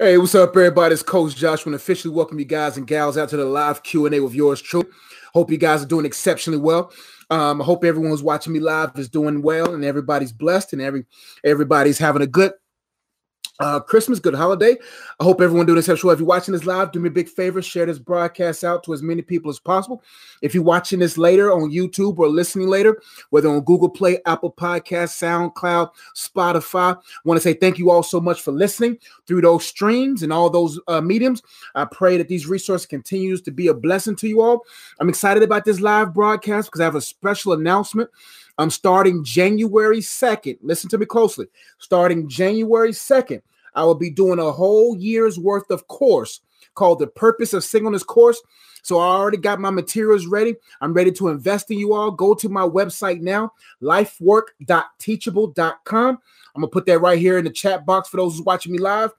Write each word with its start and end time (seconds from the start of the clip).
Hey, 0.00 0.16
what's 0.16 0.36
up, 0.36 0.50
everybody? 0.50 0.92
It's 0.92 1.02
Coach 1.02 1.34
Josh. 1.34 1.64
To 1.64 1.74
officially 1.74 2.14
welcome 2.14 2.38
you 2.38 2.44
guys 2.44 2.76
and 2.76 2.86
gals 2.86 3.18
out 3.18 3.30
to 3.30 3.36
the 3.36 3.44
live 3.44 3.82
Q&A 3.82 4.20
with 4.20 4.32
yours 4.32 4.62
truly. 4.62 4.86
Hope 5.34 5.50
you 5.50 5.58
guys 5.58 5.82
are 5.82 5.88
doing 5.88 6.06
exceptionally 6.06 6.60
well. 6.60 6.92
Um, 7.30 7.60
I 7.60 7.64
hope 7.64 7.84
everyone 7.84 8.12
who's 8.12 8.22
watching 8.22 8.52
me 8.52 8.60
live 8.60 8.92
is 8.94 9.08
doing 9.08 9.42
well 9.42 9.74
and 9.74 9.84
everybody's 9.84 10.32
blessed 10.32 10.72
and 10.72 10.80
every 10.80 11.04
everybody's 11.42 11.98
having 11.98 12.22
a 12.22 12.28
good 12.28 12.52
uh, 13.60 13.80
Christmas, 13.80 14.20
good 14.20 14.34
holiday. 14.34 14.76
I 15.18 15.24
hope 15.24 15.40
everyone 15.40 15.66
doing 15.66 15.76
this 15.76 15.86
exceptional. 15.86 16.12
If 16.12 16.20
you're 16.20 16.28
watching 16.28 16.52
this 16.52 16.64
live, 16.64 16.92
do 16.92 17.00
me 17.00 17.08
a 17.08 17.12
big 17.12 17.28
favor, 17.28 17.60
share 17.60 17.86
this 17.86 17.98
broadcast 17.98 18.62
out 18.62 18.84
to 18.84 18.94
as 18.94 19.02
many 19.02 19.20
people 19.20 19.50
as 19.50 19.58
possible. 19.58 20.02
If 20.42 20.54
you're 20.54 20.62
watching 20.62 21.00
this 21.00 21.18
later 21.18 21.52
on 21.52 21.70
YouTube 21.70 22.18
or 22.18 22.28
listening 22.28 22.68
later, 22.68 23.00
whether 23.30 23.48
on 23.48 23.60
Google 23.62 23.88
Play, 23.88 24.20
Apple 24.26 24.52
Podcast, 24.52 25.18
SoundCloud, 25.18 25.90
Spotify, 26.14 26.96
want 27.24 27.36
to 27.36 27.42
say 27.42 27.52
thank 27.54 27.78
you 27.78 27.90
all 27.90 28.02
so 28.02 28.20
much 28.20 28.42
for 28.42 28.52
listening 28.52 28.98
through 29.26 29.40
those 29.40 29.66
streams 29.66 30.22
and 30.22 30.32
all 30.32 30.50
those 30.50 30.78
uh, 30.86 31.00
mediums. 31.00 31.42
I 31.74 31.84
pray 31.84 32.16
that 32.16 32.28
these 32.28 32.46
resources 32.46 32.86
continues 32.86 33.42
to 33.42 33.50
be 33.50 33.66
a 33.66 33.74
blessing 33.74 34.16
to 34.16 34.28
you 34.28 34.40
all. 34.40 34.64
I'm 35.00 35.08
excited 35.08 35.42
about 35.42 35.64
this 35.64 35.80
live 35.80 36.14
broadcast 36.14 36.68
because 36.68 36.80
I 36.80 36.84
have 36.84 36.94
a 36.94 37.00
special 37.00 37.54
announcement. 37.54 38.10
I'm 38.58 38.70
starting 38.70 39.24
January 39.24 39.98
2nd. 39.98 40.58
Listen 40.62 40.90
to 40.90 40.98
me 40.98 41.06
closely. 41.06 41.46
Starting 41.78 42.28
January 42.28 42.90
2nd, 42.90 43.40
I 43.78 43.84
will 43.84 43.94
be 43.94 44.10
doing 44.10 44.38
a 44.38 44.50
whole 44.50 44.96
year's 44.96 45.38
worth 45.38 45.70
of 45.70 45.86
course 45.88 46.40
called 46.74 46.98
the 46.98 47.06
Purpose 47.06 47.54
of 47.54 47.64
Singleness 47.64 48.02
course. 48.02 48.42
So 48.82 48.98
I 48.98 49.06
already 49.06 49.38
got 49.38 49.60
my 49.60 49.70
materials 49.70 50.26
ready. 50.26 50.56
I'm 50.80 50.94
ready 50.94 51.12
to 51.12 51.28
invest 51.28 51.70
in 51.70 51.78
you 51.78 51.94
all. 51.94 52.10
Go 52.10 52.34
to 52.34 52.48
my 52.48 52.62
website 52.62 53.20
now, 53.20 53.52
lifework.teachable.com. 53.82 56.18
I'm 56.54 56.60
going 56.60 56.62
to 56.62 56.68
put 56.68 56.86
that 56.86 57.00
right 57.00 57.18
here 57.18 57.36
in 57.38 57.44
the 57.44 57.50
chat 57.50 57.84
box 57.84 58.08
for 58.08 58.16
those 58.18 58.36
who's 58.36 58.46
watching 58.46 58.70
me 58.72 58.78
live. 58.78 59.10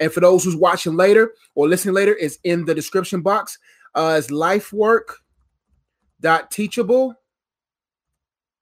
And 0.00 0.10
for 0.12 0.18
those 0.20 0.42
who's 0.44 0.56
watching 0.56 0.96
later 0.96 1.34
or 1.54 1.68
listening 1.68 1.94
later, 1.94 2.14
is 2.14 2.38
in 2.44 2.64
the 2.64 2.74
description 2.74 3.20
box. 3.20 3.58
Uh, 3.94 4.16
it's 4.18 4.30
lifework.teachable.com 4.30 7.16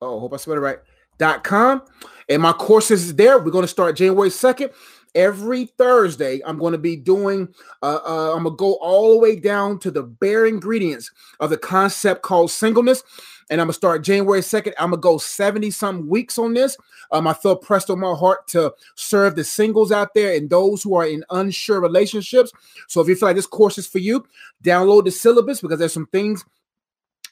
oh, 0.03 0.21
hope 0.21 0.35
I 0.35 0.37
spelled 0.37 0.59
it 0.59 0.61
right. 0.61 0.79
Dot 1.19 1.45
com. 1.45 1.83
And 2.29 2.43
my 2.43 2.53
courses 2.53 3.05
is 3.05 3.15
there. 3.15 3.39
We're 3.39 3.51
going 3.51 3.63
to 3.63 3.69
start 3.69 3.97
January 3.97 4.29
2nd. 4.29 4.73
Every 5.15 5.67
Thursday, 5.67 6.41
I'm 6.45 6.59
going 6.59 6.73
to 6.73 6.79
be 6.79 6.97
doing, 6.97 7.49
uh, 7.83 8.01
uh, 8.07 8.35
I'm 8.35 8.45
going 8.45 8.55
to 8.55 8.59
go 8.59 8.75
all 8.75 9.13
the 9.13 9.19
way 9.19 9.37
down 9.37 9.79
to 9.81 9.91
the 9.91 10.03
bare 10.03 10.47
ingredients 10.47 11.11
of 11.41 11.51
the 11.51 11.59
concept 11.59 12.23
called 12.23 12.51
singleness. 12.51 13.03
And 13.51 13.61
I'm 13.61 13.67
going 13.67 13.73
to 13.73 13.77
start 13.77 14.05
January 14.05 14.41
2nd. 14.41 14.73
I'm 14.79 14.91
going 14.91 15.01
to 15.01 15.03
go 15.03 15.19
70 15.19 15.71
some 15.71 16.09
weeks 16.09 16.39
on 16.39 16.55
this. 16.55 16.77
Um, 17.11 17.27
I 17.27 17.35
feel 17.35 17.57
pressed 17.57 17.91
on 17.91 18.01
my 18.01 18.15
heart 18.15 18.47
to 18.49 18.73
serve 18.95 19.37
the 19.37 19.45
singles 19.45 19.93
out 19.93 20.15
there 20.15 20.35
and 20.35 20.49
those 20.49 20.83
who 20.83 20.95
are 20.95 21.07
in 21.07 21.25
unsure 21.31 21.81
relationships. 21.81 22.51
So 22.89 23.03
if 23.03 23.09
you 23.09 23.15
feel 23.15 23.29
like 23.29 23.37
this 23.37 23.47
course 23.47 23.77
is 23.77 23.87
for 23.87 23.99
you, 23.99 24.25
download 24.65 25.05
the 25.05 25.11
syllabus 25.11 25.61
because 25.61 25.79
there's 25.79 25.93
some 25.93 26.07
things 26.07 26.45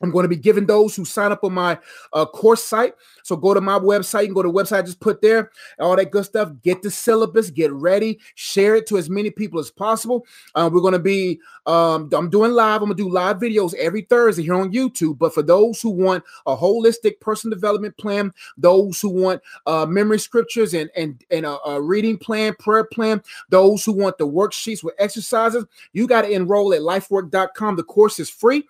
I'm 0.01 0.11
going 0.11 0.25
to 0.25 0.29
be 0.29 0.37
giving 0.37 0.67
those 0.67 0.97
who 0.97 1.05
sign 1.05 1.33
up 1.33 1.45
on 1.45 1.53
my 1.53 1.79
uh, 2.12 2.25
course 2.25 2.62
site. 2.62 2.95
So 3.23 3.37
go 3.37 3.53
to 3.55 3.61
my 3.61 3.79
website. 3.79 4.23
You 4.23 4.29
can 4.29 4.34
go 4.34 4.43
to 4.43 4.48
the 4.48 4.55
website, 4.55 4.87
just 4.87 5.01
put 5.01 5.20
there 5.20 5.51
all 5.79 5.97
that 5.97 6.11
good 6.11 6.25
stuff. 6.25 6.53
Get 6.62 6.83
the 6.83 6.91
syllabus, 6.91 7.51
get 7.51 7.73
ready, 7.73 8.19
share 8.34 8.77
it 8.77 8.87
to 8.89 8.98
as 8.98 9.11
many 9.11 9.31
people 9.31 9.61
as 9.61 9.71
possible. 9.71 10.27
Uh, 10.55 10.71
we're 10.73 10.81
going 10.81 10.93
to 10.93 10.98
be, 10.98 11.41
um, 11.67 12.09
I'm 12.12 12.31
doing 12.31 12.53
live. 12.53 12.83
I'm 12.83 12.89
going 12.89 12.97
to 12.97 13.03
do 13.03 13.11
live 13.11 13.39
videos 13.39 13.75
every 13.75 14.03
Thursday 14.03 14.43
here 14.43 14.55
on 14.55 14.73
YouTube. 14.73 15.19
But 15.19 15.34
for 15.34 15.43
those 15.43 15.81
who 15.81 15.91
want 15.91 16.25
a 16.47 16.56
holistic 16.56 17.21
person 17.21 17.51
development 17.51 17.97
plan, 17.98 18.33
those 18.56 19.01
who 19.01 19.11
want 19.11 19.43
uh, 19.67 19.87
memory 19.87 20.19
scriptures 20.19 20.75
and 20.75 20.91
and 20.97 21.23
and 21.31 21.47
a, 21.47 21.59
a 21.67 21.81
reading 21.81 22.19
plan, 22.19 22.55
prayer 22.59 22.84
plan, 22.84 23.23
those 23.48 23.84
who 23.84 23.93
want 23.93 24.19
the 24.19 24.27
worksheets 24.27 24.83
with 24.83 24.95
exercises, 24.98 25.65
you 25.93 26.06
got 26.06 26.23
to 26.23 26.31
enroll 26.31 26.73
at 26.73 26.81
lifework.com. 26.81 27.77
The 27.77 27.83
course 27.84 28.19
is 28.19 28.31
free. 28.31 28.67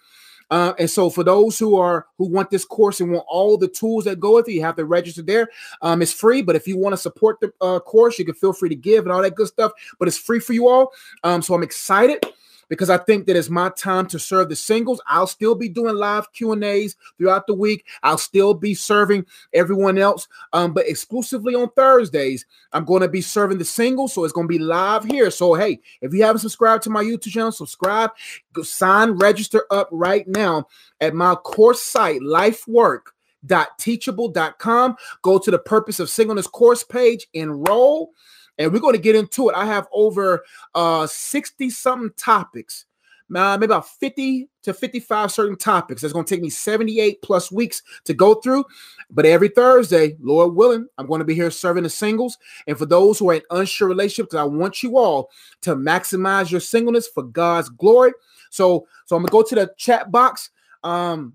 Uh, 0.51 0.73
and 0.79 0.91
so 0.91 1.11
for 1.11 1.25
those 1.25 1.59
who 1.59 1.77
are 1.77 2.07
who 2.19 2.27
want 2.27 2.51
this 2.51 2.65
course 2.65 3.01
and 3.01 3.13
want 3.13 3.25
all 3.29 3.57
the 3.57 3.69
tools 3.69 4.05
that 4.05 4.21
go 4.21 4.35
with 4.37 4.49
it, 4.49 4.53
you 4.53 4.63
have 4.63 4.77
to 4.77 4.85
register 4.85 5.23
there. 5.23 5.49
Um, 5.83 6.03
it's 6.03 6.13
free, 6.13 6.43
but 6.43 6.57
if 6.57 6.67
you 6.67 6.77
want 6.77 6.93
to 6.93 6.97
support 6.97 7.41
the 7.41 7.53
uh, 7.61 7.81
course, 7.81 8.19
you 8.19 8.25
can 8.25 8.35
feel 8.35 8.53
free 8.53 8.69
to 8.69 8.75
give 8.75 9.05
and 9.05 9.13
all 9.13 9.23
that 9.23 9.35
good 9.35 9.49
stuff. 9.49 9.73
But 9.99 10.09
it's 10.09 10.19
free 10.19 10.41
for 10.41 10.53
you 10.53 10.69
all. 10.69 10.93
Um, 11.25 11.43
so 11.43 11.55
I'm 11.55 11.63
excited 11.63 12.25
because 12.71 12.89
I 12.89 12.97
think 12.97 13.27
that 13.27 13.37
it's 13.37 13.51
my 13.51 13.69
time 13.77 14.07
to 14.07 14.19
serve 14.19 14.49
the 14.49 14.57
singles. 14.57 15.03
I'll 15.07 15.27
still 15.27 15.55
be 15.55 15.69
doing 15.69 15.97
live 15.97 16.33
Q 16.33 16.53
and 16.53 16.65
A's 16.65 16.97
throughout 17.19 17.47
the 17.47 17.55
week. 17.55 17.85
I'll 18.03 18.17
still 18.17 18.55
be 18.55 18.73
serving 18.73 19.27
everyone 19.53 19.99
else, 19.99 20.27
um, 20.55 20.73
but 20.73 20.89
exclusively 20.89 21.55
on 21.55 21.69
Thursdays, 21.77 22.47
I'm 22.73 22.87
going 22.87 23.03
to 23.03 23.09
be 23.09 23.21
serving 23.21 23.59
the 23.59 23.65
singles. 23.67 24.15
So 24.15 24.25
it's 24.25 24.33
going 24.33 24.47
to 24.47 24.53
be 24.53 24.59
live 24.59 25.05
here. 25.05 25.31
So 25.31 25.53
hey, 25.53 25.81
if 26.01 26.15
you 26.15 26.23
haven't 26.23 26.41
subscribed 26.41 26.85
to 26.85 26.91
my 26.91 27.05
YouTube 27.05 27.33
channel, 27.33 27.53
subscribe, 27.53 28.13
go 28.55 28.63
sign, 28.63 29.11
register 29.13 29.67
up 29.71 29.89
right 29.93 30.27
now 30.27 30.67
at 31.03 31.13
my 31.13 31.35
course 31.35 31.83
site, 31.83 32.23
LifeWork 32.23 33.01
lifework.teachable.com. 33.47 34.97
Go 35.23 35.39
to 35.39 35.51
the 35.51 35.59
Purpose 35.59 36.01
of 36.01 36.11
Singleness 36.11 36.47
course 36.47 36.85
page, 36.85 37.27
enroll 37.35 38.13
and 38.61 38.73
we're 38.73 38.79
going 38.79 38.95
to 38.95 39.01
get 39.01 39.17
into 39.17 39.49
it. 39.49 39.57
I 39.57 39.67
have 39.67 39.89
over 39.93 40.45
uh 40.75 41.07
60 41.07 41.71
something 41.71 42.13
topics. 42.17 42.87
Uh, 43.35 43.57
maybe 43.57 43.67
about 43.67 43.89
50 43.89 44.49
to 44.65 44.75
55 44.75 45.31
certain 45.31 45.57
topics. 45.57 46.03
It's 46.03 46.13
going 46.13 46.25
to 46.25 46.35
take 46.35 46.43
me 46.43 46.51
78 46.51 47.23
plus 47.23 47.53
weeks 47.53 47.81
to 48.05 48.13
go 48.13 48.35
through. 48.35 48.65
But 49.09 49.25
every 49.25 49.49
Thursday, 49.49 50.17
Lord 50.21 50.57
willing, 50.57 50.89
I'm 50.99 51.07
going 51.07 51.21
to 51.21 51.25
be 51.25 51.37
here 51.37 51.53
serving 51.53 51.85
the 51.85 51.91
singles. 51.91 52.39
And 52.67 52.77
for 52.77 52.87
those 52.87 53.21
who 53.21 53.31
are 53.31 53.35
in 53.35 53.43
unsure 53.51 53.87
relationships, 53.87 54.35
I 54.35 54.43
want 54.43 54.83
you 54.83 54.99
all 54.99 55.31
to 55.61 55.77
maximize 55.77 56.51
your 56.51 56.61
singleness 56.61 57.07
for 57.07 57.23
God's 57.23 57.69
glory. 57.69 58.13
So, 58.51 58.89
so 59.07 59.15
I'm 59.15 59.23
gonna 59.23 59.31
go 59.31 59.43
to 59.43 59.55
the 59.55 59.73
chat 59.77 60.11
box 60.11 60.51
um, 60.83 61.35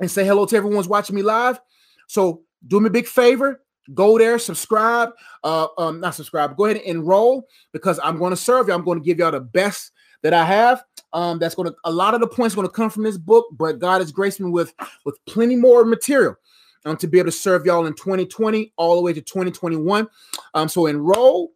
and 0.00 0.08
say 0.10 0.24
hello 0.24 0.46
to 0.46 0.56
everyone 0.56 0.76
who's 0.76 0.88
watching 0.88 1.16
me 1.16 1.22
live. 1.22 1.60
So 2.06 2.42
do 2.66 2.80
me 2.80 2.86
a 2.86 2.90
big 2.90 3.06
favor, 3.06 3.62
Go 3.94 4.18
there, 4.18 4.38
subscribe. 4.38 5.10
Uh, 5.44 5.68
um, 5.78 6.00
not 6.00 6.14
subscribe. 6.14 6.56
Go 6.56 6.66
ahead 6.66 6.78
and 6.78 6.86
enroll 6.86 7.46
because 7.72 8.00
I'm 8.02 8.18
going 8.18 8.30
to 8.30 8.36
serve 8.36 8.68
you. 8.68 8.74
I'm 8.74 8.84
going 8.84 8.98
to 8.98 9.04
give 9.04 9.18
y'all 9.18 9.30
the 9.30 9.40
best 9.40 9.92
that 10.22 10.34
I 10.34 10.44
have. 10.44 10.84
Um, 11.12 11.38
that's 11.38 11.54
going 11.54 11.68
to 11.68 11.76
a 11.84 11.90
lot 11.90 12.14
of 12.14 12.20
the 12.20 12.26
points 12.26 12.54
going 12.54 12.66
to 12.66 12.72
come 12.72 12.90
from 12.90 13.04
this 13.04 13.16
book, 13.16 13.46
but 13.52 13.78
God 13.78 14.00
has 14.00 14.12
graced 14.12 14.40
me 14.40 14.50
with 14.50 14.74
with 15.04 15.24
plenty 15.26 15.56
more 15.56 15.84
material 15.84 16.36
um, 16.84 16.96
to 16.98 17.06
be 17.06 17.18
able 17.18 17.30
to 17.30 17.36
serve 17.36 17.66
y'all 17.66 17.86
in 17.86 17.94
2020 17.94 18.72
all 18.76 18.96
the 18.96 19.02
way 19.02 19.12
to 19.12 19.20
2021. 19.20 20.08
Um, 20.54 20.68
so 20.68 20.86
enroll. 20.86 21.52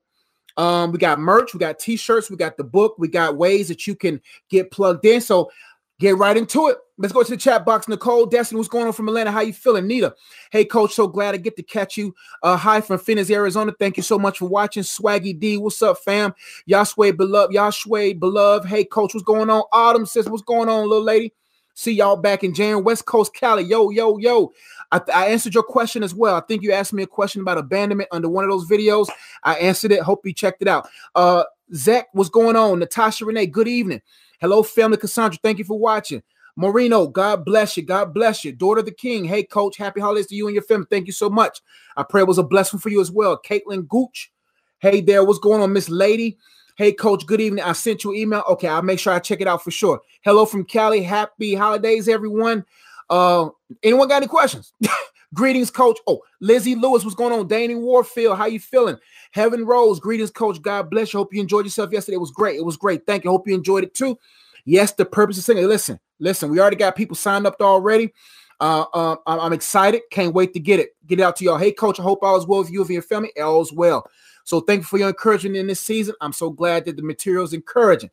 Um, 0.57 0.93
we 0.93 0.99
got 0.99 1.19
merch, 1.19 1.55
we 1.55 1.61
got 1.61 1.79
t-shirts, 1.79 2.29
we 2.29 2.37
got 2.37 2.57
the 2.57 2.65
book, 2.65 2.97
we 2.99 3.09
got 3.09 3.37
ways 3.37 3.69
that 3.69 3.87
you 3.87 3.95
can 3.95 4.21
get 4.51 4.71
plugged 4.71 5.07
in. 5.07 5.21
So 5.21 5.51
get 6.01 6.17
right 6.17 6.37
into 6.37 6.69
it. 6.69 6.79
Let's 6.99 7.13
go 7.13 7.23
to 7.23 7.31
the 7.31 7.37
chat 7.37 7.65
box. 7.65 7.87
Nicole, 7.87 8.27
Destiny, 8.27 8.59
what's 8.59 8.69
going 8.69 8.87
on 8.87 8.93
from 8.93 9.09
Atlanta? 9.09 9.31
How 9.31 9.41
you 9.41 9.53
feeling? 9.53 9.87
Nita, 9.87 10.15
hey 10.51 10.65
coach, 10.65 10.95
so 10.95 11.07
glad 11.07 11.35
I 11.35 11.39
get 11.39 11.57
to 11.57 11.63
catch 11.63 11.97
you. 11.97 12.15
Uh, 12.43 12.57
hi 12.57 12.81
from 12.81 12.99
Phoenix, 12.99 13.31
Arizona. 13.31 13.73
Thank 13.79 13.97
you 13.97 14.03
so 14.03 14.19
much 14.19 14.39
for 14.39 14.49
watching. 14.49 14.83
Swaggy 14.83 15.39
D, 15.39 15.57
what's 15.57 15.81
up, 15.83 15.99
fam? 15.99 16.35
Yashway, 16.69 17.17
beloved, 17.17 17.55
Yashway, 17.55 18.19
beloved. 18.19 18.67
Hey 18.67 18.85
coach, 18.85 19.15
what's 19.15 19.25
going 19.25 19.49
on? 19.51 19.63
Autumn 19.73 20.07
says, 20.07 20.29
what's 20.29 20.43
going 20.43 20.69
on, 20.69 20.89
little 20.89 21.05
lady? 21.05 21.33
See 21.75 21.93
y'all 21.93 22.17
back 22.17 22.45
in 22.45 22.53
January, 22.53 22.83
West 22.83 23.07
Coast, 23.07 23.33
Cali. 23.33 23.63
Yo, 23.63 23.91
yo, 23.91 24.19
yo. 24.19 24.53
I, 24.93 25.01
I, 25.15 25.27
answered 25.29 25.55
your 25.55 25.63
question 25.63 26.03
as 26.03 26.13
well. 26.13 26.35
I 26.35 26.41
think 26.41 26.63
you 26.63 26.73
asked 26.73 26.93
me 26.93 27.05
a 27.05 27.07
question 27.07 27.41
about 27.41 27.59
abandonment 27.59 28.09
under 28.13 28.29
one 28.29 28.45
of 28.45 28.51
those 28.51 28.69
videos. 28.69 29.09
I 29.45 29.55
answered 29.55 29.93
it. 29.93 30.03
Hope 30.03 30.27
you 30.27 30.35
checked 30.35 30.63
it 30.63 30.69
out. 30.69 30.89
Uh, 31.15 31.45
Zach, 31.75 32.09
what's 32.13 32.31
going 32.31 32.57
on? 32.57 32.79
Natasha 32.79 33.25
Renee, 33.25 33.47
good 33.47 33.69
evening. 33.69 34.03
Hello, 34.41 34.63
family 34.63 34.97
Cassandra. 34.97 35.39
Thank 35.43 35.59
you 35.59 35.65
for 35.65 35.79
watching. 35.79 36.23
Marino, 36.57 37.07
God 37.07 37.45
bless 37.45 37.77
you. 37.77 37.85
God 37.85 38.13
bless 38.13 38.45
you. 38.45 38.53
Daughter 38.53 38.81
of 38.81 38.87
the 38.87 38.93
King. 38.93 39.25
Hey, 39.25 39.45
coach. 39.45 39.77
Happy 39.77 40.01
holidays 40.01 40.27
to 40.27 40.35
you 40.35 40.47
and 40.47 40.55
your 40.55 40.65
family. 40.65 40.87
Thank 40.91 41.07
you 41.07 41.13
so 41.13 41.31
much. 41.31 41.61
I 41.97 42.03
pray 42.03 42.23
it 42.23 42.29
was 42.29 42.39
a 42.39 42.43
blessing 42.43 42.81
for 42.81 42.89
you 42.89 43.01
as 43.01 43.11
well. 43.11 43.41
Caitlin 43.41 43.87
Gooch. 43.87 44.33
Hey 44.81 45.01
there. 45.01 45.25
What's 45.25 45.39
going 45.39 45.63
on, 45.63 45.73
Miss 45.73 45.89
Lady? 45.89 46.39
Hey, 46.77 46.93
coach. 46.93 47.25
Good 47.27 47.41
evening. 47.41 47.65
I 47.65 47.73
sent 47.73 48.05
you 48.05 48.11
an 48.11 48.17
email. 48.17 48.43
Okay, 48.49 48.69
I'll 48.69 48.83
make 48.83 48.99
sure 48.99 49.13
I 49.13 49.19
check 49.21 49.41
it 49.41 49.47
out 49.47 49.63
for 49.63 49.71
sure. 49.71 50.01
Hello 50.23 50.45
from 50.45 50.65
Cali. 50.65 51.03
Happy 51.03 51.55
holidays, 51.55 52.09
everyone. 52.09 52.65
Uh, 53.09 53.51
anyone 53.83 54.09
got 54.09 54.17
any 54.17 54.27
questions? 54.27 54.73
greetings, 55.35 55.71
coach. 55.71 55.99
Oh, 56.07 56.21
Lizzie 56.41 56.75
Lewis, 56.75 57.05
what's 57.05 57.17
going 57.17 57.33
on? 57.33 57.49
Danny 57.49 57.75
Warfield, 57.75 58.37
how 58.37 58.47
you 58.47 58.61
feeling? 58.61 58.97
Heaven 59.33 59.65
Rose, 59.65 60.01
greetings, 60.01 60.31
coach. 60.31 60.61
God 60.61 60.91
bless 60.91 61.13
you. 61.13 61.19
Hope 61.19 61.33
you 61.33 61.41
enjoyed 61.41 61.65
yourself 61.65 61.93
yesterday. 61.93 62.17
It 62.17 62.21
was 62.21 62.31
great. 62.31 62.57
It 62.57 62.65
was 62.65 62.77
great. 62.77 63.07
Thank 63.07 63.25
you. 63.25 63.31
Hope 63.31 63.47
you 63.47 63.55
enjoyed 63.55 63.85
it 63.85 63.95
too. 63.95 64.19
Yes, 64.65 64.93
the 64.93 65.05
purpose 65.05 65.39
of 65.39 65.45
singing. 65.45 65.67
Listen, 65.67 65.99
listen. 66.19 66.51
We 66.51 66.61
already 66.61 66.77
got 66.77 66.97
people 66.97 67.17
signed 67.17 67.47
up 67.47 67.57
already. 67.61 68.13
Uh, 68.61 68.85
uh, 68.93 69.17
I'm 69.27 69.55
excited. 69.55 70.03
Can't 70.11 70.35
wait 70.35 70.53
to 70.53 70.61
get 70.61 70.81
it. 70.81 70.95
Get 71.07 71.19
it 71.21 71.23
out 71.23 71.37
to 71.37 71.45
y'all. 71.45 71.57
Hey, 71.57 71.73
coach. 71.73 71.99
I 71.99 72.03
hope 72.03 72.23
all 72.23 72.37
is 72.37 72.47
well 72.47 72.61
with 72.61 72.71
you 72.71 72.83
and 72.83 72.91
your 72.91 73.03
family. 73.03 73.31
All 73.41 73.63
is 73.63 73.73
well. 73.73 74.07
So 74.45 74.61
thank 74.61 74.81
you 74.81 74.85
for 74.85 74.99
your 74.99 75.09
encouragement 75.09 75.57
in 75.57 75.67
this 75.67 75.81
season. 75.81 76.15
I'm 76.21 76.33
so 76.33 76.51
glad 76.51 76.85
that 76.85 76.97
the 76.97 77.03
material 77.03 77.45
is 77.45 77.53
encouraging. 77.53 78.11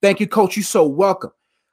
Thank 0.00 0.20
you, 0.20 0.26
coach. 0.26 0.56
You're 0.56 0.64
so 0.64 0.86
welcome. 0.86 1.30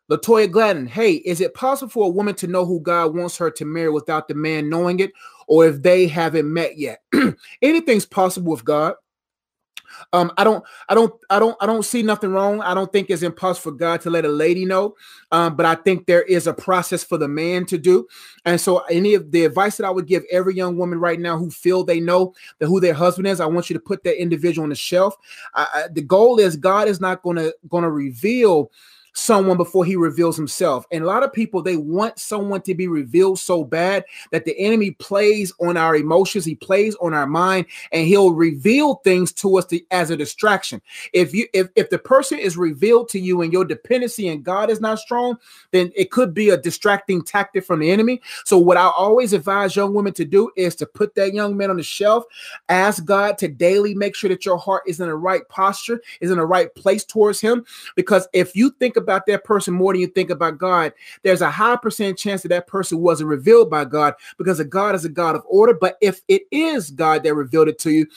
Latoya 0.10 0.50
Gladden, 0.50 0.86
hey, 0.88 1.14
is 1.14 1.42
it 1.42 1.54
possible 1.54 1.90
for 1.90 2.06
a 2.06 2.12
woman 2.12 2.36
to 2.36 2.48
know 2.48 2.66
who 2.66 2.80
God 2.80 3.16
wants 3.16 3.38
her 3.38 3.50
to 3.52 3.66
marry 3.66 3.90
without 3.90 4.28
the 4.28 4.36
man 4.36 4.70
knowing 4.70 5.00
it, 5.00 5.12
or 5.48 5.66
if 5.66 5.82
they 5.82 6.08
haven't 6.08 6.52
met 6.52 6.78
yet? 6.78 7.02
Anything's 7.62 8.06
possible 8.06 8.52
with 8.52 8.66
God. 8.66 8.96
Um, 10.14 10.32
I 10.38 10.44
don't, 10.44 10.64
I 10.90 10.96
don't, 10.96 11.14
I 11.30 11.40
don't, 11.40 11.58
I 11.62 11.66
don't 11.66 11.84
see 11.84 12.04
nothing 12.04 12.32
wrong. 12.32 12.62
I 12.62 12.74
don't 12.74 12.92
think 12.92 13.10
it's 13.10 13.22
impossible 13.22 13.72
for 13.72 13.78
God 13.78 14.02
to 14.02 14.10
let 14.10 14.26
a 14.26 14.30
lady 14.30 14.66
know. 14.66 14.96
Um, 15.32 15.56
but 15.56 15.66
I 15.66 15.76
think 15.76 16.06
there 16.06 16.24
is 16.24 16.48
a 16.48 16.54
process 16.54 17.04
for 17.04 17.18
the 17.18 17.28
man 17.28 17.66
to 17.68 17.78
do. 17.78 18.08
And 18.46 18.60
so, 18.60 18.80
any 18.90 19.14
of 19.14 19.32
the 19.32 19.46
advice 19.46 19.78
that 19.78 19.86
I 19.86 19.90
would 19.90 20.08
give 20.08 20.24
every 20.32 20.54
young 20.54 20.78
woman 20.78 21.00
right 21.00 21.20
now 21.20 21.38
who 21.38 21.50
feel 21.50 21.84
they 21.84 22.00
know 22.00 22.34
that 22.60 22.68
who 22.68 22.80
their 22.80 22.94
husband 22.94 23.28
is, 23.28 23.40
I 23.40 23.46
want 23.46 23.70
you 23.70 23.74
to 23.74 23.80
put 23.80 24.04
that 24.04 24.22
individual 24.22 24.64
on 24.64 24.70
the 24.70 24.76
shelf. 24.76 25.16
I, 25.54 25.68
I, 25.74 25.88
the 25.92 26.02
goal 26.02 26.40
is 26.40 26.56
God 26.56 26.88
is 26.88 27.00
not 27.00 27.24
going 27.24 27.38
to 27.38 27.56
going 27.70 27.84
to 27.84 27.92
reveal 27.92 28.72
someone 29.16 29.58
before 29.58 29.86
he 29.86 29.96
reveals 29.96 30.36
himself. 30.38 30.86
And 30.92 31.04
a 31.04 31.08
lot 31.08 31.24
of 31.24 31.34
people, 31.34 31.62
they 31.62 31.78
want 31.78 32.20
someone 32.20 32.62
to 32.64 32.76
be 32.76 32.88
revealed 32.88 33.40
so 33.40 33.64
bad 33.64 34.04
that 34.32 34.46
the 34.46 34.58
enemy 34.60 34.92
plays 34.92 35.54
on 35.60 35.78
our 35.78 35.96
emotions, 35.96 36.46
he 36.46 36.56
plays 36.56 36.96
on 36.96 37.14
our 37.14 37.26
mind, 37.26 37.66
and 37.92 38.06
he'll 38.06 38.34
reveal 38.34 38.96
things 38.96 39.32
to 39.34 39.58
us 39.58 39.66
to, 39.68 39.82
as 39.92 40.10
a 40.10 40.18
distraction. 40.18 40.82
If 41.14 41.34
you 41.34 41.48
if, 41.54 41.70
if 41.76 41.90
the 41.90 41.98
person 41.98 42.38
is 42.40 42.58
revealed 42.58 43.10
to 43.10 43.20
you 43.20 43.42
and 43.42 43.54
your 43.54 43.66
dependency 43.66 44.28
in 44.28 44.44
God 44.44 44.70
is 44.70 44.82
not 44.82 45.00
strong, 45.00 45.38
then 45.72 45.92
it 45.96 46.12
could 46.12 46.34
be 46.34 46.50
a 46.50 46.58
distracting 46.58 47.24
tactic 47.24 47.66
from 47.66 47.80
the 47.80 47.92
enemy. 47.92 48.22
So 48.44 48.58
what 48.58 48.78
I 48.78 48.88
always 48.88 49.32
advise 49.32 49.76
young 49.76 49.94
women 49.94 50.14
to 50.14 50.26
do 50.26 50.52
is 50.58 50.76
to 50.76 50.86
put 50.86 51.16
that 51.16 51.34
young 51.34 51.56
man 51.56 51.70
on 51.70 51.78
the 51.78 51.84
shelf, 51.84 52.26
ask 52.68 53.06
God 53.06 53.38
to 53.38 53.48
daily 53.48 53.94
make 53.96 54.16
sure 54.16 54.30
that 54.30 54.46
your 54.46 54.58
heart 54.58 54.84
is 54.88 55.00
in 55.00 55.08
the 55.08 55.16
right 55.16 55.48
posture, 55.48 56.02
is 56.20 56.32
in 56.32 56.38
the 56.38 56.46
right 56.46 56.74
place 56.76 57.06
towards 57.06 57.40
him. 57.40 57.66
Because 57.96 58.28
if 58.34 58.56
you 58.56 58.72
think 58.72 58.98
about 58.98 59.05
that 59.06 59.44
person 59.44 59.74
more 59.74 59.94
than 59.94 60.02
you 60.02 60.08
think 60.08 60.30
about 60.30 60.58
God, 60.58 60.94
there's 61.24 61.42
a 61.42 61.52
high 61.52 61.76
percent 61.76 62.18
chance 62.18 62.42
that 62.42 62.50
that 62.50 62.68
person 62.68 63.00
wasn't 63.00 63.30
revealed 63.30 63.70
by 63.70 63.86
God 63.86 64.14
because 64.38 64.60
a 64.60 64.66
God 64.66 64.96
is 64.96 65.06
a 65.06 65.10
God 65.10 65.36
of 65.36 65.44
order. 65.48 65.74
But 65.74 65.98
if 66.02 66.22
it 66.28 66.44
is 66.52 66.92
God 66.92 67.24
that 67.24 67.34
revealed 67.34 67.68
it 67.68 67.80
to 67.80 67.92
you, 67.92 68.08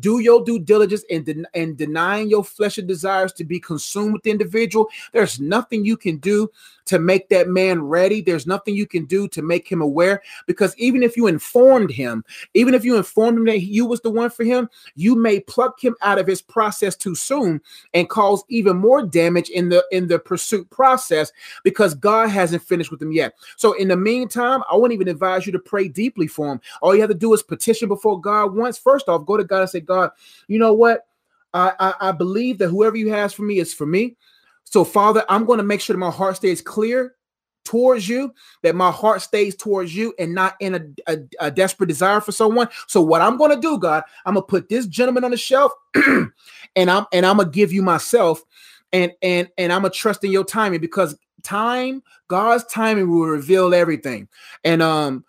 do 0.00 0.20
your 0.20 0.44
due 0.44 0.58
diligence 0.58 1.04
in, 1.04 1.24
de- 1.24 1.44
in 1.54 1.76
denying 1.76 2.28
your 2.28 2.44
fleshly 2.44 2.84
desires 2.84 3.32
to 3.34 3.44
be 3.44 3.60
consumed 3.60 4.12
with 4.12 4.22
the 4.22 4.30
individual. 4.30 4.88
There's 5.12 5.40
nothing 5.40 5.84
you 5.84 5.96
can 5.96 6.18
do 6.18 6.50
to 6.88 6.98
make 6.98 7.28
that 7.28 7.48
man 7.48 7.82
ready. 7.82 8.22
There's 8.22 8.46
nothing 8.46 8.74
you 8.74 8.86
can 8.86 9.04
do 9.04 9.28
to 9.28 9.42
make 9.42 9.70
him 9.70 9.82
aware 9.82 10.22
because 10.46 10.74
even 10.78 11.02
if 11.02 11.18
you 11.18 11.26
informed 11.26 11.90
him, 11.90 12.24
even 12.54 12.72
if 12.72 12.82
you 12.82 12.96
informed 12.96 13.38
him 13.38 13.44
that 13.44 13.60
you 13.60 13.84
was 13.84 14.00
the 14.00 14.10
one 14.10 14.30
for 14.30 14.44
him, 14.44 14.70
you 14.94 15.14
may 15.14 15.38
pluck 15.40 15.78
him 15.82 15.94
out 16.00 16.18
of 16.18 16.26
his 16.26 16.40
process 16.40 16.96
too 16.96 17.14
soon 17.14 17.60
and 17.92 18.08
cause 18.08 18.42
even 18.48 18.78
more 18.78 19.02
damage 19.02 19.50
in 19.50 19.68
the 19.68 19.84
in 19.92 20.08
the 20.08 20.18
pursuit 20.38 20.70
process 20.70 21.32
because 21.64 21.94
God 21.94 22.28
hasn't 22.28 22.62
finished 22.62 22.90
with 22.90 23.00
them 23.00 23.12
yet. 23.12 23.34
So 23.56 23.72
in 23.72 23.88
the 23.88 23.96
meantime, 23.96 24.62
I 24.70 24.76
wouldn't 24.76 24.94
even 24.94 25.08
advise 25.08 25.44
you 25.46 25.52
to 25.52 25.58
pray 25.58 25.88
deeply 25.88 26.28
for 26.28 26.46
them. 26.46 26.60
All 26.80 26.94
you 26.94 27.00
have 27.00 27.10
to 27.10 27.14
do 27.14 27.34
is 27.34 27.42
petition 27.42 27.88
before 27.88 28.20
God 28.20 28.54
once. 28.54 28.78
First 28.78 29.08
off, 29.08 29.26
go 29.26 29.36
to 29.36 29.44
God 29.44 29.62
and 29.62 29.70
say, 29.70 29.80
God, 29.80 30.10
you 30.46 30.58
know 30.58 30.72
what? 30.72 31.06
I, 31.52 31.72
I, 31.80 31.94
I 32.08 32.12
believe 32.12 32.58
that 32.58 32.68
whoever 32.68 32.96
you 32.96 33.10
has 33.10 33.32
for 33.32 33.42
me 33.42 33.58
is 33.58 33.74
for 33.74 33.86
me. 33.86 34.16
So, 34.64 34.84
Father, 34.84 35.24
I'm 35.28 35.44
going 35.44 35.56
to 35.58 35.64
make 35.64 35.80
sure 35.80 35.94
that 35.94 36.00
my 36.00 36.10
heart 36.10 36.36
stays 36.36 36.60
clear 36.60 37.16
towards 37.64 38.08
you, 38.08 38.32
that 38.62 38.74
my 38.74 38.90
heart 38.90 39.22
stays 39.22 39.56
towards 39.56 39.94
you 39.94 40.14
and 40.18 40.34
not 40.34 40.56
in 40.60 40.74
a, 40.74 41.12
a, 41.12 41.18
a 41.40 41.50
desperate 41.50 41.88
desire 41.88 42.20
for 42.20 42.32
someone. 42.32 42.68
So, 42.86 43.00
what 43.00 43.22
I'm 43.22 43.38
going 43.38 43.50
to 43.50 43.60
do, 43.60 43.78
God, 43.78 44.04
I'm 44.26 44.34
gonna 44.34 44.44
put 44.44 44.68
this 44.68 44.86
gentleman 44.86 45.24
on 45.24 45.30
the 45.30 45.38
shelf, 45.38 45.72
and 45.94 46.90
I'm 46.90 47.06
and 47.12 47.24
I'm 47.24 47.38
gonna 47.38 47.48
give 47.48 47.72
you 47.72 47.82
myself, 47.82 48.44
and 48.92 49.12
and 49.22 49.48
and 49.58 49.72
I'm 49.72 49.82
gonna 49.82 49.90
trust 49.90 50.24
in 50.24 50.32
your 50.32 50.44
timing 50.44 50.80
because 50.80 51.16
time, 51.42 52.02
God's 52.28 52.64
timing 52.64 53.10
will 53.10 53.26
reveal 53.26 53.74
everything, 53.74 54.28
and 54.64 54.82
um, 54.82 55.24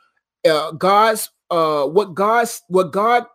uh, 0.49 0.71
God's 0.71 1.29
uh, 1.49 1.85
what 1.85 2.13
God's 2.15 2.61
what 2.67 2.91
God 2.91 3.25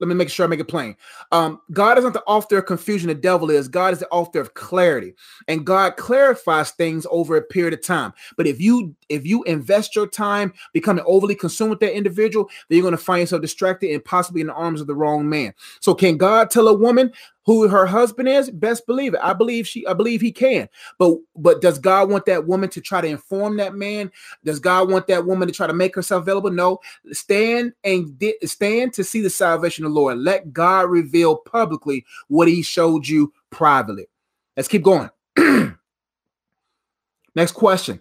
let 0.00 0.08
me 0.08 0.14
make 0.14 0.30
sure 0.30 0.44
I 0.44 0.48
make 0.48 0.60
it 0.60 0.68
plain. 0.68 0.96
Um, 1.32 1.60
God 1.72 1.98
is 1.98 2.04
not 2.04 2.12
the 2.12 2.22
author 2.22 2.58
of 2.58 2.66
confusion, 2.66 3.08
the 3.08 3.14
devil 3.14 3.50
is. 3.50 3.68
God 3.68 3.92
is 3.92 3.98
the 3.98 4.08
author 4.10 4.40
of 4.40 4.54
clarity. 4.54 5.14
And 5.48 5.66
God 5.66 5.96
clarifies 5.96 6.70
things 6.72 7.06
over 7.10 7.36
a 7.36 7.42
period 7.42 7.74
of 7.74 7.82
time. 7.82 8.12
But 8.36 8.46
if 8.46 8.60
you 8.60 8.94
if 9.08 9.26
you 9.26 9.42
invest 9.44 9.96
your 9.96 10.06
time 10.06 10.52
becoming 10.72 11.04
overly 11.06 11.34
consumed 11.34 11.70
with 11.70 11.80
that 11.80 11.96
individual, 11.96 12.48
then 12.68 12.76
you're 12.76 12.82
going 12.82 12.92
to 12.92 13.02
find 13.02 13.20
yourself 13.20 13.42
distracted 13.42 13.90
and 13.90 14.04
possibly 14.04 14.40
in 14.40 14.46
the 14.48 14.54
arms 14.54 14.80
of 14.80 14.86
the 14.86 14.94
wrong 14.94 15.28
man. 15.28 15.52
So 15.80 15.94
can 15.94 16.16
God 16.16 16.50
tell 16.50 16.68
a 16.68 16.74
woman, 16.74 17.12
who 17.48 17.66
her 17.66 17.86
husband 17.86 18.28
is? 18.28 18.50
Best 18.50 18.86
believe 18.86 19.14
it. 19.14 19.20
I 19.22 19.32
believe 19.32 19.66
she 19.66 19.86
i 19.86 19.94
believe 19.94 20.20
he 20.20 20.30
can. 20.30 20.68
But 20.98 21.16
but 21.34 21.62
does 21.62 21.78
god 21.78 22.10
want 22.10 22.26
that 22.26 22.46
woman 22.46 22.68
to 22.68 22.82
try 22.82 23.00
to 23.00 23.08
inform 23.08 23.56
that 23.56 23.74
man? 23.74 24.12
Does 24.44 24.60
god 24.60 24.90
want 24.90 25.06
that 25.06 25.24
woman 25.24 25.48
to 25.48 25.54
try 25.54 25.66
to 25.66 25.72
make 25.72 25.94
herself 25.94 26.24
available? 26.24 26.50
No. 26.50 26.78
Stand 27.10 27.72
and 27.84 28.18
di- 28.18 28.36
stand 28.44 28.92
to 28.92 29.02
see 29.02 29.22
the 29.22 29.30
salvation 29.30 29.86
of 29.86 29.92
the 29.92 29.98
lord. 29.98 30.18
Let 30.18 30.52
god 30.52 30.90
reveal 30.90 31.36
publicly 31.36 32.04
what 32.26 32.48
he 32.48 32.60
showed 32.60 33.08
you 33.08 33.32
privately. 33.48 34.10
Let's 34.54 34.68
keep 34.68 34.82
going. 34.82 35.08
Next 37.34 37.52
question 37.52 37.98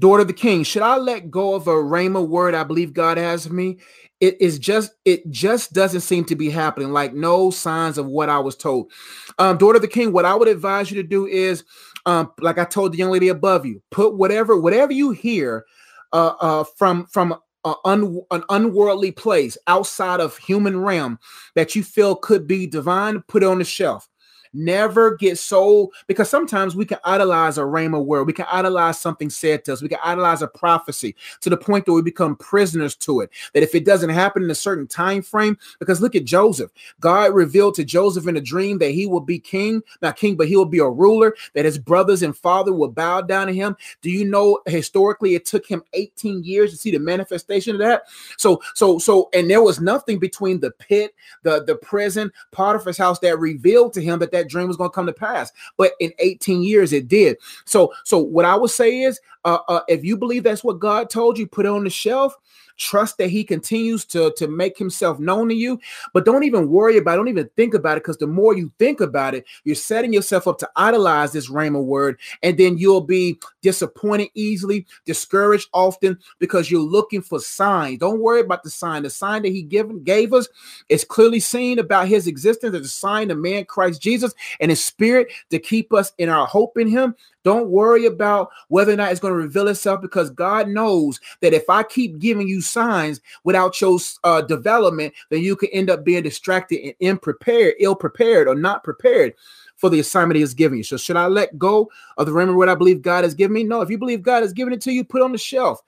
daughter 0.00 0.22
of 0.22 0.26
the 0.26 0.32
king 0.32 0.62
should 0.64 0.82
i 0.82 0.96
let 0.96 1.30
go 1.30 1.54
of 1.54 1.66
a 1.66 1.70
rhema 1.70 2.26
word 2.26 2.54
i 2.54 2.64
believe 2.64 2.92
god 2.92 3.18
has 3.18 3.46
for 3.46 3.52
me? 3.52 3.78
It 4.20 4.40
is 4.40 4.60
just 4.60 4.92
it 5.04 5.28
just 5.30 5.72
doesn't 5.72 6.02
seem 6.02 6.24
to 6.26 6.36
be 6.36 6.48
happening 6.48 6.92
like 6.92 7.12
no 7.12 7.50
signs 7.50 7.98
of 7.98 8.06
what 8.06 8.28
i 8.28 8.38
was 8.38 8.56
told. 8.56 8.92
Um 9.38 9.58
daughter 9.58 9.76
of 9.76 9.82
the 9.82 9.88
king 9.88 10.12
what 10.12 10.24
i 10.24 10.34
would 10.34 10.48
advise 10.48 10.90
you 10.90 11.02
to 11.02 11.08
do 11.08 11.26
is 11.26 11.64
um 12.06 12.32
like 12.38 12.56
i 12.56 12.64
told 12.64 12.92
the 12.92 12.98
young 12.98 13.10
lady 13.10 13.28
above 13.28 13.66
you 13.66 13.82
put 13.90 14.16
whatever 14.16 14.58
whatever 14.60 14.92
you 14.92 15.10
hear 15.10 15.64
uh 16.12 16.34
uh 16.40 16.64
from 16.76 17.06
from 17.06 17.36
un, 17.84 18.20
an 18.30 18.44
unworldly 18.48 19.10
place 19.10 19.58
outside 19.66 20.20
of 20.20 20.36
human 20.36 20.80
realm 20.80 21.18
that 21.54 21.74
you 21.74 21.82
feel 21.82 22.14
could 22.14 22.46
be 22.46 22.66
divine 22.66 23.22
put 23.28 23.42
it 23.42 23.46
on 23.46 23.58
the 23.58 23.64
shelf 23.64 24.08
Never 24.54 25.16
get 25.16 25.38
so 25.38 25.92
because 26.06 26.28
sometimes 26.28 26.76
we 26.76 26.84
can 26.84 26.98
idolize 27.04 27.56
a 27.56 27.62
rhema 27.62 28.04
word. 28.04 28.26
We 28.26 28.34
can 28.34 28.46
idolize 28.50 28.98
something 28.98 29.30
said 29.30 29.64
to 29.64 29.72
us. 29.72 29.82
We 29.82 29.88
can 29.88 29.98
idolize 30.04 30.42
a 30.42 30.46
prophecy 30.46 31.16
to 31.40 31.48
the 31.48 31.56
point 31.56 31.86
that 31.86 31.92
we 31.92 32.02
become 32.02 32.36
prisoners 32.36 32.94
to 32.96 33.20
it. 33.20 33.30
That 33.54 33.62
if 33.62 33.74
it 33.74 33.86
doesn't 33.86 34.10
happen 34.10 34.42
in 34.42 34.50
a 34.50 34.54
certain 34.54 34.86
time 34.86 35.22
frame, 35.22 35.56
because 35.78 36.02
look 36.02 36.14
at 36.14 36.24
Joseph. 36.24 36.70
God 37.00 37.34
revealed 37.34 37.74
to 37.76 37.84
Joseph 37.84 38.26
in 38.26 38.36
a 38.36 38.40
dream 38.40 38.78
that 38.78 38.90
he 38.90 39.06
will 39.06 39.20
be 39.20 39.38
king, 39.38 39.82
not 40.02 40.16
king, 40.16 40.36
but 40.36 40.48
he 40.48 40.56
will 40.56 40.66
be 40.66 40.80
a 40.80 40.88
ruler, 40.88 41.34
that 41.54 41.64
his 41.64 41.78
brothers 41.78 42.22
and 42.22 42.36
father 42.36 42.72
will 42.72 42.90
bow 42.90 43.22
down 43.22 43.46
to 43.46 43.54
him. 43.54 43.76
Do 44.02 44.10
you 44.10 44.26
know 44.26 44.60
historically 44.66 45.34
it 45.34 45.46
took 45.46 45.66
him 45.66 45.82
18 45.94 46.44
years 46.44 46.72
to 46.72 46.76
see 46.76 46.90
the 46.90 46.98
manifestation 46.98 47.74
of 47.74 47.78
that? 47.80 48.02
So, 48.36 48.60
so, 48.74 48.98
so, 48.98 49.30
and 49.32 49.48
there 49.48 49.62
was 49.62 49.80
nothing 49.80 50.18
between 50.18 50.60
the 50.60 50.72
pit, 50.72 51.14
the, 51.42 51.64
the 51.64 51.76
prison, 51.76 52.30
Potiphar's 52.50 52.98
house 52.98 53.18
that 53.20 53.38
revealed 53.38 53.94
to 53.94 54.02
him 54.02 54.18
that 54.18 54.30
that 54.32 54.41
that 54.42 54.50
dream 54.50 54.68
was 54.68 54.76
going 54.76 54.90
to 54.90 54.94
come 54.94 55.06
to 55.06 55.12
pass. 55.12 55.52
But 55.76 55.92
in 56.00 56.12
18 56.18 56.62
years, 56.62 56.92
it 56.92 57.08
did. 57.08 57.36
So, 57.64 57.92
so 58.04 58.18
what 58.18 58.44
I 58.44 58.56
would 58.56 58.70
say 58.70 59.02
is, 59.02 59.20
uh, 59.44 59.58
uh, 59.68 59.80
if 59.88 60.04
you 60.04 60.16
believe 60.16 60.44
that's 60.44 60.64
what 60.64 60.78
God 60.78 61.10
told 61.10 61.38
you, 61.38 61.46
put 61.46 61.66
it 61.66 61.70
on 61.70 61.84
the 61.84 61.90
shelf. 61.90 62.34
Trust 62.82 63.18
that 63.18 63.30
He 63.30 63.44
continues 63.44 64.04
to 64.06 64.32
to 64.36 64.48
make 64.48 64.76
Himself 64.76 65.18
known 65.18 65.48
to 65.48 65.54
you, 65.54 65.78
but 66.12 66.24
don't 66.24 66.42
even 66.42 66.68
worry 66.68 66.98
about. 66.98 67.14
It, 67.14 67.16
don't 67.16 67.28
even 67.28 67.50
think 67.56 67.74
about 67.74 67.96
it 67.96 68.02
because 68.02 68.18
the 68.18 68.26
more 68.26 68.56
you 68.56 68.72
think 68.78 69.00
about 69.00 69.34
it, 69.34 69.44
you're 69.64 69.76
setting 69.76 70.12
yourself 70.12 70.48
up 70.48 70.58
to 70.58 70.70
idolize 70.76 71.32
this 71.32 71.48
rhema 71.48 71.82
word, 71.82 72.18
and 72.42 72.58
then 72.58 72.76
you'll 72.76 73.00
be 73.00 73.38
disappointed 73.62 74.28
easily, 74.34 74.86
discouraged 75.04 75.68
often 75.72 76.18
because 76.38 76.70
you're 76.70 76.80
looking 76.80 77.22
for 77.22 77.38
signs. 77.38 77.98
Don't 77.98 78.20
worry 78.20 78.40
about 78.40 78.64
the 78.64 78.70
sign. 78.70 79.04
The 79.04 79.10
sign 79.10 79.42
that 79.42 79.52
He 79.52 79.62
given 79.62 80.02
gave 80.02 80.32
us 80.32 80.48
is 80.88 81.04
clearly 81.04 81.40
seen 81.40 81.78
about 81.78 82.08
His 82.08 82.26
existence 82.26 82.74
as 82.74 82.86
a 82.86 82.88
sign 82.88 83.30
of 83.30 83.38
man 83.38 83.64
Christ 83.64 84.02
Jesus 84.02 84.34
and 84.60 84.70
His 84.70 84.84
Spirit 84.84 85.28
to 85.50 85.58
keep 85.58 85.92
us 85.92 86.12
in 86.18 86.28
our 86.28 86.46
hope 86.46 86.76
in 86.76 86.88
Him. 86.88 87.14
Don't 87.44 87.70
worry 87.70 88.06
about 88.06 88.50
whether 88.68 88.92
or 88.92 88.96
not 88.96 89.10
it's 89.10 89.20
going 89.20 89.32
to 89.32 89.38
reveal 89.38 89.68
itself 89.68 90.00
because 90.00 90.30
God 90.30 90.68
knows 90.68 91.20
that 91.40 91.52
if 91.52 91.68
I 91.68 91.82
keep 91.82 92.18
giving 92.18 92.46
you 92.46 92.60
signs 92.72 93.20
without 93.44 93.80
your 93.80 93.98
uh, 94.24 94.40
development, 94.42 95.14
then 95.30 95.40
you 95.42 95.54
can 95.56 95.68
end 95.70 95.90
up 95.90 96.04
being 96.04 96.22
distracted 96.22 96.80
and 96.80 97.10
unprepared, 97.10 97.74
ill 97.78 97.94
prepared, 97.94 98.48
or 98.48 98.54
not 98.54 98.82
prepared 98.84 99.34
for 99.76 99.90
the 99.90 100.00
assignment 100.00 100.36
he 100.36 100.42
has 100.42 100.54
given 100.54 100.78
you. 100.78 100.84
So 100.84 100.96
should 100.96 101.16
I 101.16 101.26
let 101.26 101.58
go 101.58 101.90
of 102.16 102.26
the 102.26 102.32
rhema 102.32 102.54
word 102.54 102.68
I 102.68 102.74
believe 102.74 103.02
God 103.02 103.24
has 103.24 103.34
given 103.34 103.54
me? 103.54 103.64
No, 103.64 103.80
if 103.80 103.90
you 103.90 103.98
believe 103.98 104.22
God 104.22 104.42
has 104.42 104.52
given 104.52 104.72
it 104.72 104.80
to 104.82 104.92
you, 104.92 105.04
put 105.04 105.22
on 105.22 105.32
the 105.32 105.38
shelf. 105.38 105.80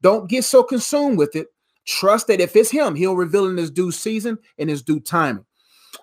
Don't 0.00 0.28
get 0.28 0.44
so 0.44 0.62
consumed 0.62 1.18
with 1.18 1.36
it. 1.36 1.48
Trust 1.86 2.28
that 2.28 2.40
if 2.40 2.56
it's 2.56 2.70
him, 2.70 2.94
he'll 2.94 3.16
reveal 3.16 3.46
in 3.46 3.56
his 3.56 3.70
due 3.70 3.92
season 3.92 4.38
in 4.58 4.68
his 4.68 4.82
due 4.82 5.00
timing. 5.00 5.44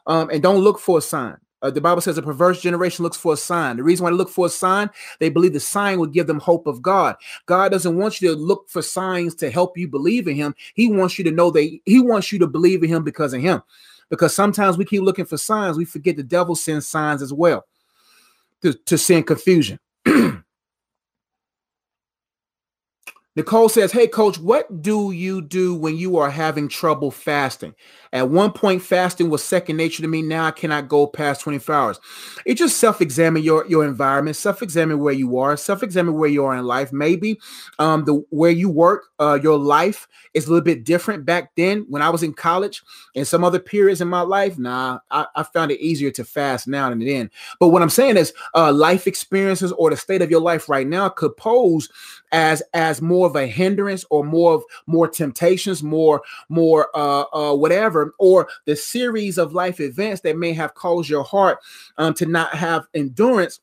Um, 0.05 0.29
and 0.29 0.41
don't 0.41 0.61
look 0.61 0.79
for 0.79 0.99
a 0.99 1.01
sign. 1.01 1.37
Uh, 1.61 1.69
the 1.69 1.81
Bible 1.81 2.01
says 2.01 2.17
a 2.17 2.21
perverse 2.21 2.61
generation 2.61 3.03
looks 3.03 3.17
for 3.17 3.33
a 3.33 3.37
sign. 3.37 3.77
The 3.77 3.83
reason 3.83 4.03
why 4.03 4.09
they 4.09 4.17
look 4.17 4.29
for 4.29 4.47
a 4.47 4.49
sign, 4.49 4.89
they 5.19 5.29
believe 5.29 5.53
the 5.53 5.59
sign 5.59 5.99
will 5.99 6.07
give 6.07 6.27
them 6.27 6.39
hope 6.39 6.67
of 6.67 6.81
God. 6.81 7.15
God 7.45 7.71
doesn't 7.71 7.97
want 7.97 8.21
you 8.21 8.29
to 8.29 8.35
look 8.35 8.69
for 8.69 8.81
signs 8.81 9.35
to 9.35 9.49
help 9.49 9.77
you 9.77 9.87
believe 9.87 10.27
in 10.27 10.35
Him. 10.35 10.55
He 10.73 10.91
wants 10.91 11.17
you 11.17 11.23
to 11.25 11.31
know 11.31 11.51
that 11.51 11.79
He 11.85 11.99
wants 11.99 12.31
you 12.31 12.39
to 12.39 12.47
believe 12.47 12.83
in 12.83 12.89
Him 12.89 13.03
because 13.03 13.33
of 13.33 13.41
Him. 13.41 13.61
Because 14.09 14.35
sometimes 14.35 14.77
we 14.77 14.85
keep 14.85 15.03
looking 15.03 15.25
for 15.25 15.37
signs, 15.37 15.77
we 15.77 15.85
forget 15.85 16.17
the 16.17 16.23
devil 16.23 16.55
sends 16.55 16.87
signs 16.87 17.21
as 17.21 17.31
well 17.31 17.65
to, 18.61 18.73
to 18.73 18.97
send 18.97 19.27
confusion. 19.27 19.79
Nicole 23.35 23.69
says, 23.69 23.93
Hey, 23.93 24.07
coach, 24.07 24.37
what 24.37 24.81
do 24.81 25.11
you 25.11 25.41
do 25.41 25.73
when 25.73 25.95
you 25.95 26.17
are 26.17 26.29
having 26.29 26.67
trouble 26.67 27.11
fasting? 27.11 27.73
At 28.13 28.29
one 28.29 28.51
point, 28.51 28.81
fasting 28.81 29.29
was 29.29 29.41
second 29.41 29.77
nature 29.77 30.01
to 30.01 30.07
me. 30.07 30.21
Now 30.21 30.45
I 30.45 30.51
cannot 30.51 30.89
go 30.89 31.07
past 31.07 31.39
24 31.41 31.75
hours. 31.75 31.99
It 32.45 32.55
just 32.55 32.75
self-examine 32.75 33.41
your, 33.41 33.65
your 33.67 33.85
environment, 33.85 34.35
self-examine 34.35 34.99
where 34.99 35.13
you 35.13 35.37
are, 35.37 35.55
self-examine 35.55 36.15
where 36.15 36.29
you 36.29 36.43
are 36.43 36.55
in 36.55 36.65
life. 36.65 36.91
Maybe 36.91 37.39
um, 37.79 38.03
the 38.03 38.15
where 38.29 38.51
you 38.51 38.69
work, 38.69 39.05
uh, 39.17 39.39
your 39.41 39.57
life 39.57 40.09
is 40.33 40.47
a 40.47 40.49
little 40.49 40.63
bit 40.63 40.83
different 40.83 41.25
back 41.25 41.51
then 41.55 41.85
when 41.87 42.01
I 42.01 42.09
was 42.09 42.21
in 42.21 42.33
college 42.33 42.83
and 43.15 43.25
some 43.25 43.45
other 43.45 43.59
periods 43.59 44.01
in 44.01 44.09
my 44.09 44.21
life. 44.21 44.57
Nah, 44.57 44.99
I, 45.09 45.27
I 45.35 45.43
found 45.43 45.71
it 45.71 45.79
easier 45.79 46.11
to 46.11 46.25
fast 46.25 46.67
now 46.67 46.89
than 46.89 46.99
then. 46.99 47.31
But 47.61 47.69
what 47.69 47.81
I'm 47.81 47.89
saying 47.89 48.17
is 48.17 48.33
uh, 48.55 48.73
life 48.73 49.07
experiences 49.07 49.71
or 49.71 49.89
the 49.89 49.95
state 49.95 50.21
of 50.21 50.29
your 50.29 50.41
life 50.41 50.67
right 50.67 50.87
now 50.87 51.07
could 51.07 51.37
pose 51.37 51.89
as 52.33 52.61
as 52.73 53.01
more 53.01 53.25
of 53.31 53.35
a 53.41 53.47
hindrance 53.47 54.05
or 54.09 54.23
more 54.23 54.53
of 54.53 54.63
more 54.87 55.07
temptations, 55.07 55.81
more 55.81 56.21
more 56.49 56.89
uh, 56.95 57.23
uh, 57.33 57.55
whatever, 57.55 58.13
or 58.19 58.47
the 58.65 58.75
series 58.75 59.37
of 59.37 59.53
life 59.53 59.79
events 59.79 60.21
that 60.21 60.37
may 60.37 60.53
have 60.53 60.73
caused 60.73 61.09
your 61.09 61.23
heart 61.23 61.59
um, 61.97 62.13
to 62.13 62.25
not 62.25 62.53
have 62.53 62.87
endurance 62.93 63.59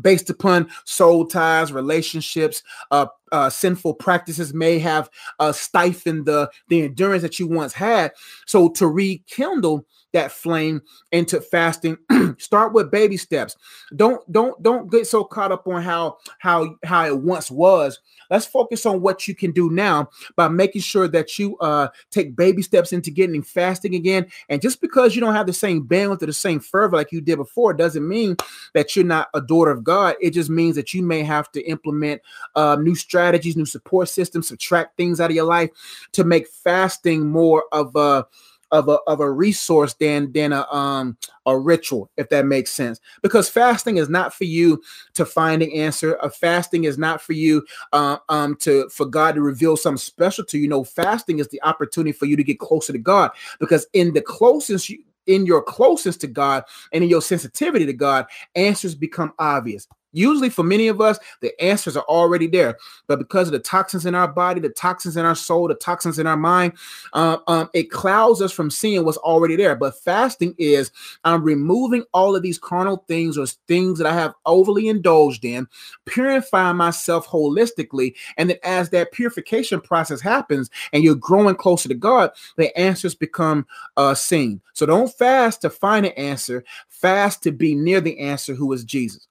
based 0.00 0.30
upon 0.30 0.70
soul 0.84 1.26
ties, 1.26 1.72
relationships, 1.72 2.62
uh, 2.90 3.06
uh, 3.30 3.50
sinful 3.50 3.94
practices 3.94 4.54
may 4.54 4.78
have 4.78 5.10
uh, 5.38 5.52
stifled 5.52 6.26
the 6.26 6.50
the 6.68 6.82
endurance 6.82 7.22
that 7.22 7.38
you 7.38 7.46
once 7.46 7.72
had. 7.72 8.12
So 8.46 8.68
to 8.70 8.86
rekindle 8.86 9.86
that 10.12 10.32
flame 10.32 10.82
into 11.10 11.40
fasting. 11.40 11.98
Start 12.38 12.72
with 12.72 12.90
baby 12.90 13.16
steps. 13.16 13.56
Don't 13.96 14.30
don't 14.30 14.60
don't 14.62 14.90
get 14.90 15.06
so 15.06 15.24
caught 15.24 15.52
up 15.52 15.66
on 15.66 15.82
how 15.82 16.18
how 16.38 16.76
how 16.84 17.06
it 17.06 17.18
once 17.18 17.50
was. 17.50 18.00
Let's 18.30 18.46
focus 18.46 18.86
on 18.86 19.02
what 19.02 19.28
you 19.28 19.34
can 19.34 19.52
do 19.52 19.70
now 19.70 20.08
by 20.36 20.48
making 20.48 20.82
sure 20.82 21.08
that 21.08 21.38
you 21.38 21.56
uh 21.58 21.88
take 22.10 22.36
baby 22.36 22.62
steps 22.62 22.92
into 22.92 23.10
getting 23.10 23.42
fasting 23.42 23.94
again. 23.94 24.26
And 24.48 24.62
just 24.62 24.80
because 24.80 25.14
you 25.14 25.20
don't 25.20 25.34
have 25.34 25.46
the 25.46 25.52
same 25.52 25.84
bandwidth 25.84 26.22
or 26.22 26.26
the 26.26 26.32
same 26.32 26.60
fervor 26.60 26.96
like 26.96 27.12
you 27.12 27.20
did 27.20 27.36
before 27.36 27.74
doesn't 27.74 28.06
mean 28.06 28.36
that 28.74 28.94
you're 28.94 29.04
not 29.04 29.28
a 29.34 29.40
daughter 29.40 29.70
of 29.70 29.84
god. 29.84 30.16
It 30.20 30.30
just 30.30 30.50
means 30.50 30.76
that 30.76 30.94
you 30.94 31.02
may 31.02 31.22
have 31.22 31.50
to 31.52 31.62
implement 31.62 32.22
uh, 32.54 32.76
new 32.76 32.94
strategies 32.94 33.56
new 33.56 33.66
support 33.66 34.08
systems 34.08 34.48
subtract 34.48 34.96
things 34.96 35.20
out 35.20 35.30
of 35.30 35.36
your 35.36 35.44
life 35.44 35.70
to 36.12 36.24
make 36.24 36.48
fasting 36.48 37.28
more 37.28 37.64
of 37.72 37.94
a 37.96 38.26
of 38.72 38.88
a 38.88 38.98
of 39.06 39.20
a 39.20 39.30
resource 39.30 39.94
than 39.94 40.32
than 40.32 40.52
a 40.52 40.66
um 40.72 41.16
a 41.46 41.56
ritual, 41.56 42.10
if 42.16 42.28
that 42.30 42.46
makes 42.46 42.70
sense. 42.70 43.00
Because 43.22 43.48
fasting 43.48 43.98
is 43.98 44.08
not 44.08 44.34
for 44.34 44.44
you 44.44 44.82
to 45.14 45.24
find 45.24 45.62
an 45.62 45.70
answer. 45.72 46.14
A 46.22 46.30
fasting 46.30 46.84
is 46.84 46.98
not 46.98 47.22
for 47.22 47.34
you 47.34 47.64
uh, 47.92 48.16
um 48.28 48.56
to 48.56 48.88
for 48.88 49.06
God 49.06 49.36
to 49.36 49.42
reveal 49.42 49.76
something 49.76 49.98
special 49.98 50.44
to 50.46 50.58
you. 50.58 50.68
No, 50.68 50.82
fasting 50.82 51.38
is 51.38 51.48
the 51.48 51.62
opportunity 51.62 52.12
for 52.12 52.26
you 52.26 52.36
to 52.36 52.44
get 52.44 52.58
closer 52.58 52.92
to 52.92 52.98
God. 52.98 53.30
Because 53.60 53.86
in 53.92 54.12
the 54.12 54.22
closest 54.22 54.88
you 54.88 54.98
in 55.26 55.46
your 55.46 55.62
closeness 55.62 56.16
to 56.16 56.26
God 56.26 56.64
and 56.92 57.04
in 57.04 57.10
your 57.10 57.22
sensitivity 57.22 57.86
to 57.86 57.92
God, 57.92 58.26
answers 58.56 58.94
become 58.94 59.32
obvious. 59.38 59.86
Usually, 60.12 60.50
for 60.50 60.62
many 60.62 60.88
of 60.88 61.00
us, 61.00 61.18
the 61.40 61.58
answers 61.60 61.96
are 61.96 62.04
already 62.04 62.46
there, 62.46 62.76
but 63.06 63.18
because 63.18 63.48
of 63.48 63.52
the 63.52 63.58
toxins 63.58 64.06
in 64.06 64.14
our 64.14 64.28
body, 64.28 64.60
the 64.60 64.68
toxins 64.68 65.16
in 65.16 65.24
our 65.24 65.34
soul, 65.34 65.68
the 65.68 65.74
toxins 65.74 66.18
in 66.18 66.26
our 66.26 66.36
mind, 66.36 66.74
uh, 67.14 67.38
um, 67.46 67.70
it 67.72 67.90
clouds 67.90 68.42
us 68.42 68.52
from 68.52 68.70
seeing 68.70 69.04
what's 69.04 69.18
already 69.18 69.56
there. 69.56 69.74
But 69.74 69.98
fasting 69.98 70.54
is 70.58 70.90
I'm 71.24 71.42
removing 71.42 72.04
all 72.12 72.36
of 72.36 72.42
these 72.42 72.58
carnal 72.58 73.04
things 73.08 73.38
or 73.38 73.46
things 73.66 73.98
that 73.98 74.06
I 74.06 74.14
have 74.14 74.34
overly 74.46 74.88
indulged 74.88 75.44
in, 75.44 75.66
purifying 76.04 76.76
myself 76.76 77.26
holistically, 77.26 78.14
and 78.36 78.50
then 78.50 78.58
as 78.62 78.90
that 78.90 79.12
purification 79.12 79.80
process 79.80 80.20
happens 80.20 80.70
and 80.92 81.02
you're 81.02 81.14
growing 81.14 81.54
closer 81.54 81.88
to 81.88 81.94
God, 81.94 82.30
the 82.56 82.76
answers 82.78 83.14
become 83.14 83.66
uh, 83.96 84.14
seen. 84.14 84.60
So 84.74 84.86
don't 84.86 85.12
fast 85.12 85.62
to 85.62 85.70
find 85.70 86.06
an 86.06 86.12
answer, 86.12 86.64
fast 86.88 87.42
to 87.44 87.52
be 87.52 87.74
near 87.74 88.00
the 88.00 88.18
answer, 88.18 88.54
who 88.54 88.72
is 88.72 88.84
Jesus. 88.84 89.26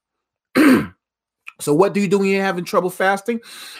so 1.59 1.73
what 1.73 1.93
do 1.93 2.01
you 2.01 2.07
do 2.07 2.19
when 2.19 2.29
you're 2.29 2.43
having 2.43 2.65
trouble 2.65 2.89
fasting? 2.89 3.39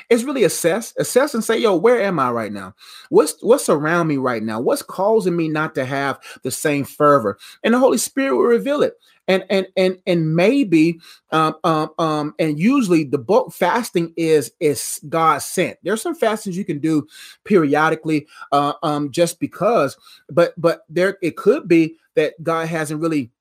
It's 0.09 0.23
really 0.23 0.43
assess, 0.43 0.93
assess 0.97 1.33
and 1.33 1.43
say, 1.43 1.57
yo, 1.57 1.75
where 1.75 2.01
am 2.01 2.19
I 2.19 2.31
right 2.31 2.51
now? 2.51 2.73
What's 3.09 3.35
what's 3.41 3.69
around 3.69 4.07
me 4.07 4.17
right 4.17 4.43
now? 4.43 4.59
What's 4.59 4.81
causing 4.81 5.35
me 5.35 5.47
not 5.47 5.75
to 5.75 5.85
have 5.85 6.19
the 6.43 6.51
same 6.51 6.85
fervor? 6.85 7.37
And 7.63 7.73
the 7.73 7.79
Holy 7.79 7.97
Spirit 7.97 8.35
will 8.35 8.43
reveal 8.45 8.81
it. 8.83 8.93
And 9.27 9.45
and 9.49 9.67
and 9.77 9.97
and 10.07 10.35
maybe 10.35 10.99
um 11.31 11.55
um, 11.63 11.89
um 11.99 12.35
and 12.39 12.59
usually 12.59 13.03
the 13.03 13.19
book 13.19 13.53
fasting 13.53 14.13
is 14.17 14.51
is 14.59 14.99
God 15.07 15.39
sent. 15.41 15.77
There's 15.83 16.01
some 16.01 16.15
fastings 16.15 16.57
you 16.57 16.65
can 16.65 16.79
do 16.79 17.07
periodically 17.45 18.27
uh 18.51 18.73
um 18.83 19.11
just 19.11 19.39
because, 19.39 19.95
but 20.29 20.53
but 20.57 20.81
there 20.89 21.17
it 21.21 21.37
could 21.37 21.67
be 21.67 21.97
that 22.15 22.33
God 22.43 22.67
hasn't 22.67 23.01
really 23.01 23.31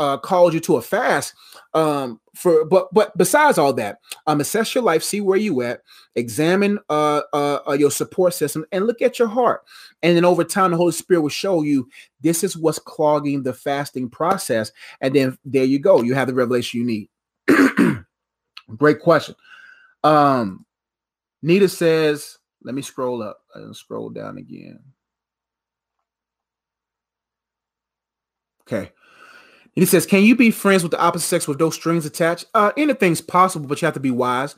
uh, 0.00 0.16
called 0.16 0.54
you 0.54 0.60
to 0.60 0.76
a 0.76 0.82
fast 0.82 1.34
um, 1.74 2.18
for 2.34 2.64
but 2.64 2.88
but 2.92 3.16
besides 3.18 3.58
all 3.58 3.72
that 3.72 3.98
um, 4.26 4.40
assess 4.40 4.74
your 4.74 4.82
life 4.82 5.02
see 5.02 5.20
where 5.20 5.36
you 5.36 5.60
at 5.60 5.82
examine 6.14 6.78
uh, 6.88 7.20
uh, 7.34 7.58
uh, 7.68 7.72
your 7.72 7.90
support 7.90 8.32
system 8.32 8.64
and 8.72 8.86
look 8.86 9.02
at 9.02 9.18
your 9.18 9.28
heart. 9.28 9.62
And 10.02 10.16
then 10.16 10.24
over 10.24 10.42
time 10.42 10.70
the 10.70 10.78
holy 10.78 10.92
spirit 10.92 11.20
will 11.20 11.28
show 11.28 11.62
you 11.62 11.86
this 12.22 12.42
is 12.42 12.56
what's 12.56 12.78
clogging 12.78 13.42
the 13.42 13.52
fasting 13.52 14.08
process. 14.08 14.72
And 15.02 15.14
then 15.14 15.38
there 15.44 15.64
you 15.64 15.78
go. 15.78 16.02
You 16.02 16.14
have 16.14 16.28
the 16.28 16.34
revelation 16.34 16.80
you 16.80 16.86
need. 16.86 18.04
Great 18.76 19.00
question. 19.00 19.34
Um 20.02 20.64
nita 21.42 21.68
says 21.68 22.38
let 22.62 22.74
me 22.74 22.80
scroll 22.80 23.22
up 23.22 23.38
and 23.54 23.76
scroll 23.76 24.08
down 24.08 24.38
again. 24.38 24.80
Okay 28.62 28.92
he 29.80 29.86
says, 29.86 30.04
Can 30.04 30.22
you 30.22 30.36
be 30.36 30.50
friends 30.50 30.82
with 30.82 30.92
the 30.92 31.00
opposite 31.00 31.26
sex 31.26 31.48
with 31.48 31.58
those 31.58 31.74
strings 31.74 32.04
attached? 32.04 32.44
Uh, 32.52 32.70
anything's 32.76 33.22
possible, 33.22 33.66
but 33.66 33.80
you 33.80 33.86
have 33.86 33.94
to 33.94 34.00
be 34.00 34.10
wise. 34.10 34.54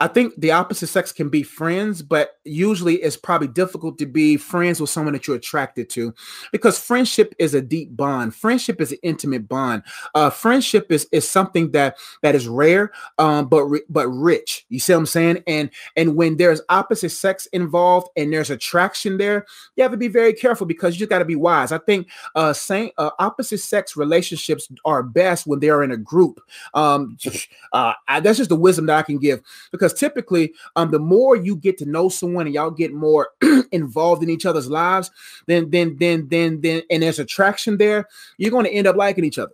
I 0.00 0.08
think 0.08 0.34
the 0.36 0.50
opposite 0.50 0.88
sex 0.88 1.12
can 1.12 1.28
be 1.28 1.44
friends, 1.44 2.02
but 2.02 2.38
usually 2.42 2.96
it's 2.96 3.16
probably 3.16 3.46
difficult 3.46 3.98
to 3.98 4.06
be 4.06 4.36
friends 4.36 4.80
with 4.80 4.90
someone 4.90 5.12
that 5.12 5.28
you're 5.28 5.36
attracted 5.36 5.88
to 5.90 6.12
because 6.50 6.76
friendship 6.76 7.36
is 7.38 7.54
a 7.54 7.62
deep 7.62 7.96
bond. 7.96 8.34
Friendship 8.34 8.80
is 8.80 8.90
an 8.90 8.98
intimate 9.04 9.48
bond. 9.48 9.84
Uh, 10.12 10.28
friendship 10.28 10.90
is, 10.90 11.06
is 11.12 11.28
something 11.28 11.70
that 11.70 11.96
that 12.22 12.34
is 12.34 12.48
rare, 12.48 12.90
um, 13.18 13.48
but 13.48 13.68
but 13.88 14.08
rich. 14.08 14.66
You 14.70 14.80
see 14.80 14.92
what 14.92 14.98
I'm 14.98 15.06
saying? 15.06 15.44
And 15.46 15.70
and 15.96 16.16
when 16.16 16.36
there's 16.36 16.60
opposite 16.68 17.10
sex 17.10 17.46
involved 17.46 18.08
and 18.16 18.32
there's 18.32 18.50
attraction 18.50 19.18
there, 19.18 19.46
you 19.76 19.84
have 19.84 19.92
to 19.92 19.98
be 19.98 20.08
very 20.08 20.32
careful 20.32 20.66
because 20.66 20.94
you 20.94 20.98
just 20.98 21.10
got 21.10 21.20
to 21.20 21.24
be 21.24 21.36
wise. 21.36 21.70
I 21.70 21.78
think 21.78 22.08
uh, 22.34 22.52
same 22.52 22.90
uh, 22.98 23.10
opposite 23.20 23.58
sex 23.58 23.96
relationships 23.96 24.63
are 24.84 25.02
best 25.02 25.46
when 25.46 25.60
they 25.60 25.70
are 25.70 25.82
in 25.82 25.90
a 25.90 25.96
group. 25.96 26.40
Um, 26.74 27.16
uh, 27.72 27.94
I, 28.08 28.20
that's 28.20 28.38
just 28.38 28.50
the 28.50 28.56
wisdom 28.56 28.86
that 28.86 28.98
I 28.98 29.02
can 29.02 29.18
give 29.18 29.40
because 29.72 29.92
typically, 29.92 30.54
um, 30.76 30.90
the 30.90 30.98
more 30.98 31.36
you 31.36 31.56
get 31.56 31.78
to 31.78 31.86
know 31.86 32.08
someone 32.08 32.46
and 32.46 32.54
y'all 32.54 32.70
get 32.70 32.92
more 32.92 33.30
involved 33.72 34.22
in 34.22 34.30
each 34.30 34.46
other's 34.46 34.68
lives, 34.68 35.10
then 35.46 35.70
then 35.70 35.96
then 35.98 36.28
then 36.28 36.60
then 36.60 36.82
and 36.90 37.02
there's 37.02 37.18
attraction 37.18 37.76
there, 37.76 38.08
you're 38.38 38.50
going 38.50 38.64
to 38.64 38.72
end 38.72 38.86
up 38.86 38.96
liking 38.96 39.24
each 39.24 39.38
other. 39.38 39.52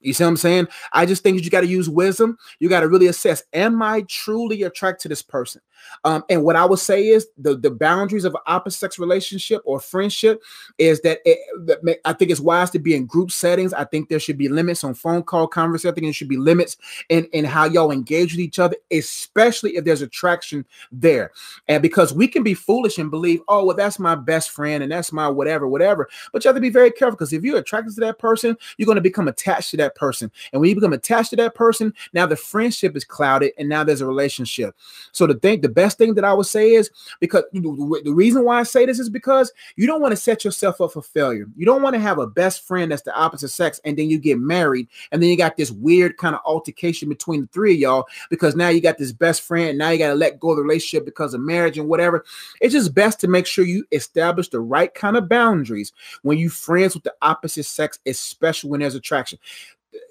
You 0.00 0.14
see 0.14 0.24
what 0.24 0.30
I'm 0.30 0.36
saying? 0.38 0.68
I 0.92 1.04
just 1.04 1.22
think 1.22 1.42
you 1.44 1.50
got 1.50 1.60
to 1.60 1.66
use 1.66 1.88
wisdom. 1.88 2.38
You 2.58 2.68
got 2.68 2.80
to 2.80 2.88
really 2.88 3.06
assess: 3.08 3.42
Am 3.52 3.82
I 3.82 4.02
truly 4.08 4.62
attracted 4.62 5.02
to 5.02 5.08
this 5.08 5.22
person? 5.22 5.60
Um, 6.04 6.24
and 6.30 6.44
what 6.44 6.56
I 6.56 6.64
would 6.64 6.78
say 6.78 7.08
is 7.08 7.28
the 7.36 7.56
the 7.56 7.70
boundaries 7.70 8.24
of 8.24 8.36
opposite 8.46 8.78
sex 8.78 8.98
relationship 8.98 9.62
or 9.64 9.80
friendship 9.80 10.42
is 10.78 11.00
that, 11.02 11.20
it, 11.24 11.38
that 11.66 12.00
I 12.04 12.12
think 12.12 12.30
it's 12.30 12.40
wise 12.40 12.70
to 12.70 12.78
be 12.78 12.94
in 12.94 13.06
group 13.06 13.30
settings. 13.30 13.72
I 13.74 13.84
think 13.84 14.08
there 14.08 14.20
should 14.20 14.38
be 14.38 14.48
limits 14.48 14.84
on 14.84 14.94
phone 14.94 15.22
call 15.22 15.46
conversation. 15.46 15.92
I 15.92 15.94
think 15.94 16.06
there 16.06 16.12
should 16.12 16.28
be 16.28 16.36
limits 16.36 16.76
in 17.08 17.24
in 17.32 17.44
how 17.44 17.64
y'all 17.64 17.90
engage 17.90 18.32
with 18.32 18.40
each 18.40 18.58
other, 18.58 18.76
especially 18.90 19.76
if 19.76 19.84
there's 19.84 20.02
attraction 20.02 20.64
there. 20.92 21.32
And 21.68 21.82
because 21.82 22.12
we 22.12 22.28
can 22.28 22.42
be 22.42 22.54
foolish 22.54 22.98
and 22.98 23.10
believe, 23.10 23.40
oh 23.48 23.64
well, 23.64 23.76
that's 23.76 23.98
my 23.98 24.14
best 24.14 24.50
friend 24.50 24.82
and 24.82 24.92
that's 24.92 25.12
my 25.12 25.28
whatever, 25.28 25.66
whatever. 25.68 26.08
But 26.32 26.44
you 26.44 26.48
have 26.48 26.56
to 26.56 26.60
be 26.60 26.70
very 26.70 26.90
careful 26.90 27.16
because 27.16 27.32
if 27.32 27.42
you're 27.42 27.58
attracted 27.58 27.94
to 27.94 28.00
that 28.00 28.18
person, 28.18 28.56
you're 28.76 28.86
going 28.86 28.96
to 28.96 29.02
become 29.02 29.28
attached 29.28 29.70
to 29.70 29.76
that 29.78 29.94
person. 29.94 30.30
And 30.52 30.60
when 30.60 30.68
you 30.68 30.74
become 30.74 30.92
attached 30.92 31.30
to 31.30 31.36
that 31.36 31.54
person, 31.54 31.94
now 32.12 32.26
the 32.26 32.36
friendship 32.36 32.96
is 32.96 33.04
clouded 33.04 33.52
and 33.58 33.68
now 33.68 33.84
there's 33.84 34.00
a 34.00 34.06
relationship. 34.06 34.74
So 35.12 35.26
the 35.26 35.34
thing, 35.34 35.60
the 35.60 35.68
best 35.70 35.98
thing 35.98 36.14
that 36.14 36.24
I 36.24 36.32
would 36.32 36.46
say 36.46 36.72
is 36.72 36.90
because 37.20 37.44
the 37.52 38.12
reason 38.14 38.44
why 38.44 38.60
I 38.60 38.62
say 38.64 38.86
this 38.86 38.98
is 38.98 39.08
because 39.08 39.52
you 39.76 39.86
don't 39.86 40.00
want 40.00 40.12
to 40.12 40.16
set 40.16 40.44
yourself 40.44 40.80
up 40.80 40.92
for 40.92 41.02
failure. 41.02 41.46
You 41.56 41.66
don't 41.66 41.82
want 41.82 41.94
to 41.94 42.00
have 42.00 42.18
a 42.18 42.26
best 42.26 42.66
friend 42.66 42.90
that's 42.90 43.02
the 43.02 43.14
opposite 43.14 43.48
sex 43.48 43.80
and 43.84 43.98
then 43.98 44.10
you 44.10 44.18
get 44.18 44.38
married 44.38 44.88
and 45.12 45.22
then 45.22 45.30
you 45.30 45.36
got 45.36 45.56
this 45.56 45.70
weird 45.70 46.16
kind 46.16 46.34
of 46.34 46.40
altercation 46.44 47.08
between 47.08 47.42
the 47.42 47.46
three 47.48 47.74
of 47.74 47.80
y'all 47.80 48.06
because 48.28 48.54
now 48.56 48.68
you 48.68 48.80
got 48.80 48.98
this 48.98 49.12
best 49.12 49.42
friend. 49.42 49.78
Now 49.78 49.90
you 49.90 49.98
got 49.98 50.08
to 50.08 50.14
let 50.14 50.40
go 50.40 50.50
of 50.50 50.56
the 50.56 50.62
relationship 50.62 51.04
because 51.04 51.34
of 51.34 51.40
marriage 51.40 51.78
and 51.78 51.88
whatever. 51.88 52.24
It's 52.60 52.72
just 52.72 52.94
best 52.94 53.20
to 53.20 53.28
make 53.28 53.46
sure 53.46 53.64
you 53.64 53.84
establish 53.92 54.48
the 54.48 54.60
right 54.60 54.92
kind 54.94 55.16
of 55.16 55.28
boundaries 55.28 55.92
when 56.22 56.38
you 56.38 56.50
friends 56.50 56.94
with 56.94 57.04
the 57.04 57.14
opposite 57.22 57.64
sex, 57.64 57.98
especially 58.06 58.70
when 58.70 58.80
there's 58.80 58.94
attraction. 58.94 59.38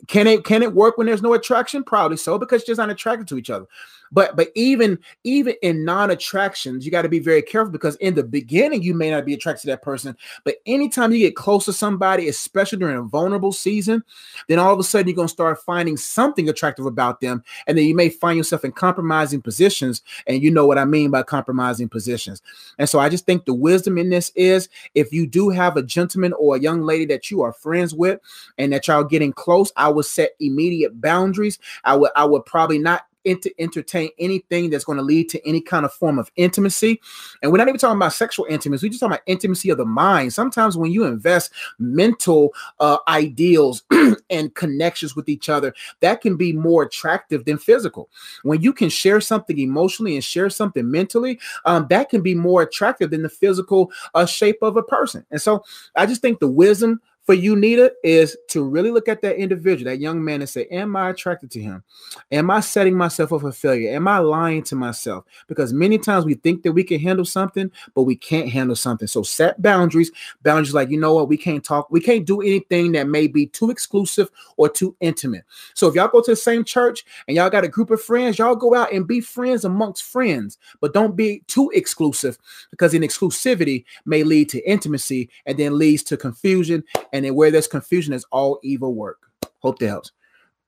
Can 0.07 0.27
it 0.27 0.43
can 0.43 0.61
it 0.61 0.73
work 0.73 0.97
when 0.97 1.07
there's 1.07 1.21
no 1.21 1.33
attraction? 1.33 1.83
Probably 1.83 2.17
so 2.17 2.37
because 2.37 2.61
you're 2.61 2.73
just 2.73 2.79
not 2.79 2.89
attracted 2.89 3.27
to 3.29 3.37
each 3.37 3.49
other. 3.49 3.65
But 4.11 4.35
but 4.35 4.49
even 4.55 4.97
even 5.23 5.55
in 5.61 5.85
non-attractions 5.85 6.85
you 6.85 6.91
got 6.91 7.03
to 7.03 7.09
be 7.09 7.19
very 7.19 7.41
careful 7.41 7.71
because 7.71 7.95
in 7.97 8.15
the 8.15 8.23
beginning 8.23 8.81
you 8.81 8.93
may 8.93 9.11
not 9.11 9.25
be 9.25 9.33
attracted 9.33 9.61
to 9.61 9.67
that 9.67 9.81
person. 9.81 10.15
But 10.43 10.57
anytime 10.65 11.11
you 11.11 11.19
get 11.19 11.35
close 11.35 11.65
to 11.65 11.73
somebody 11.73 12.27
especially 12.27 12.79
during 12.79 12.97
a 12.97 13.03
vulnerable 13.03 13.51
season 13.51 14.03
then 14.47 14.59
all 14.59 14.73
of 14.73 14.79
a 14.79 14.83
sudden 14.83 15.07
you're 15.07 15.15
going 15.15 15.27
to 15.27 15.33
start 15.33 15.61
finding 15.61 15.97
something 15.97 16.49
attractive 16.49 16.85
about 16.85 17.21
them. 17.21 17.43
And 17.67 17.77
then 17.77 17.85
you 17.85 17.95
may 17.95 18.09
find 18.09 18.37
yourself 18.37 18.65
in 18.65 18.71
compromising 18.71 19.41
positions. 19.41 20.01
And 20.27 20.41
you 20.41 20.51
know 20.51 20.65
what 20.65 20.77
i 20.77 20.85
mean 20.85 21.11
by 21.11 21.23
compromising 21.23 21.89
positions. 21.89 22.41
And 22.77 22.89
so 22.89 22.99
i 22.99 23.09
just 23.09 23.25
think 23.25 23.45
the 23.45 23.53
wisdom 23.53 23.97
in 23.97 24.09
this 24.09 24.31
is 24.35 24.69
if 24.95 25.11
you 25.11 25.27
do 25.27 25.49
have 25.49 25.77
a 25.77 25.83
gentleman 25.83 26.33
or 26.33 26.55
a 26.55 26.59
young 26.59 26.81
lady 26.81 27.05
that 27.05 27.29
you 27.29 27.41
are 27.41 27.53
friends 27.53 27.93
with 27.93 28.19
and 28.57 28.71
that 28.73 28.87
y'all 28.87 29.03
getting 29.03 29.33
close 29.33 29.71
i 29.75 29.87
would 29.89 30.05
set 30.05 30.31
immediate 30.39 30.99
boundaries. 31.01 31.59
I 31.83 31.95
would 31.95 32.11
i 32.15 32.25
would 32.25 32.45
probably 32.45 32.79
not 32.79 33.05
to 33.25 33.61
entertain 33.61 34.09
anything 34.19 34.69
that's 34.69 34.85
going 34.85 34.97
to 34.97 35.03
lead 35.03 35.29
to 35.29 35.47
any 35.47 35.61
kind 35.61 35.85
of 35.85 35.93
form 35.93 36.19
of 36.19 36.31
intimacy. 36.35 36.99
And 37.41 37.51
we're 37.51 37.57
not 37.57 37.67
even 37.67 37.79
talking 37.79 37.97
about 37.97 38.13
sexual 38.13 38.45
intimacy. 38.49 38.87
We're 38.87 38.91
just 38.91 38.99
talking 39.01 39.13
about 39.13 39.23
intimacy 39.25 39.69
of 39.69 39.77
the 39.77 39.85
mind. 39.85 40.33
Sometimes 40.33 40.77
when 40.77 40.91
you 40.91 41.05
invest 41.05 41.51
mental 41.77 42.53
uh, 42.79 42.97
ideals 43.07 43.83
and 44.29 44.53
connections 44.55 45.15
with 45.15 45.29
each 45.29 45.49
other, 45.49 45.73
that 45.99 46.21
can 46.21 46.37
be 46.37 46.53
more 46.53 46.83
attractive 46.83 47.45
than 47.45 47.57
physical. 47.57 48.09
When 48.43 48.61
you 48.61 48.73
can 48.73 48.89
share 48.89 49.21
something 49.21 49.57
emotionally 49.59 50.15
and 50.15 50.23
share 50.23 50.49
something 50.49 50.89
mentally, 50.89 51.39
um, 51.65 51.87
that 51.89 52.09
can 52.09 52.21
be 52.21 52.35
more 52.35 52.61
attractive 52.61 53.11
than 53.11 53.23
the 53.23 53.29
physical 53.29 53.91
uh, 54.13 54.25
shape 54.25 54.59
of 54.61 54.77
a 54.77 54.83
person. 54.83 55.25
And 55.31 55.41
so 55.41 55.63
I 55.95 56.05
just 56.05 56.21
think 56.21 56.39
the 56.39 56.47
wisdom 56.47 57.01
for 57.29 57.35
you, 57.35 57.55
Nita, 57.55 57.93
is 58.03 58.35
to 58.47 58.63
really 58.63 58.89
look 58.89 59.07
at 59.07 59.21
that 59.21 59.35
individual, 59.35 59.91
that 59.91 59.99
young 59.99 60.23
man, 60.23 60.41
and 60.41 60.49
say, 60.49 60.65
Am 60.71 60.95
I 60.95 61.11
attracted 61.11 61.51
to 61.51 61.61
him? 61.61 61.83
Am 62.31 62.49
I 62.49 62.59
setting 62.59 62.97
myself 62.97 63.31
up 63.31 63.41
for 63.41 63.51
failure? 63.51 63.93
Am 63.93 64.07
I 64.07 64.17
lying 64.17 64.63
to 64.63 64.75
myself? 64.75 65.25
Because 65.47 65.71
many 65.71 65.99
times 65.99 66.25
we 66.25 66.33
think 66.33 66.63
that 66.63 66.71
we 66.71 66.83
can 66.83 66.99
handle 66.99 67.25
something, 67.25 67.69
but 67.93 68.01
we 68.01 68.15
can't 68.15 68.49
handle 68.49 68.75
something. 68.75 69.07
So 69.07 69.21
set 69.21 69.61
boundaries. 69.61 70.09
Boundaries 70.41 70.73
like, 70.73 70.89
you 70.89 70.99
know 70.99 71.13
what, 71.13 71.27
we 71.27 71.37
can't 71.37 71.63
talk, 71.63 71.91
we 71.91 72.01
can't 72.01 72.25
do 72.25 72.41
anything 72.41 72.93
that 72.93 73.05
may 73.05 73.27
be 73.27 73.45
too 73.45 73.69
exclusive 73.69 74.27
or 74.57 74.67
too 74.67 74.95
intimate. 74.99 75.43
So 75.75 75.87
if 75.87 75.93
y'all 75.93 76.07
go 76.07 76.21
to 76.21 76.31
the 76.31 76.35
same 76.35 76.63
church 76.63 77.05
and 77.27 77.37
y'all 77.37 77.51
got 77.51 77.63
a 77.63 77.67
group 77.67 77.91
of 77.91 78.01
friends, 78.01 78.39
y'all 78.39 78.55
go 78.55 78.73
out 78.73 78.91
and 78.91 79.05
be 79.05 79.21
friends 79.21 79.65
amongst 79.65 80.01
friends, 80.01 80.57
but 80.81 80.95
don't 80.95 81.15
be 81.15 81.43
too 81.45 81.69
exclusive 81.75 82.39
because 82.71 82.95
in 82.95 83.03
exclusivity 83.03 83.85
may 84.07 84.23
lead 84.23 84.49
to 84.49 84.67
intimacy 84.67 85.29
and 85.45 85.59
then 85.59 85.77
leads 85.77 86.01
to 86.01 86.17
confusion 86.17 86.83
and 87.13 87.18
and 87.19 87.25
then 87.25 87.35
where 87.35 87.51
there's 87.51 87.67
confusion 87.67 88.13
is 88.13 88.25
all 88.31 88.61
evil 88.63 88.95
work. 88.95 89.17
Hope 89.57 89.77
that 89.79 89.89
helps. 89.89 90.13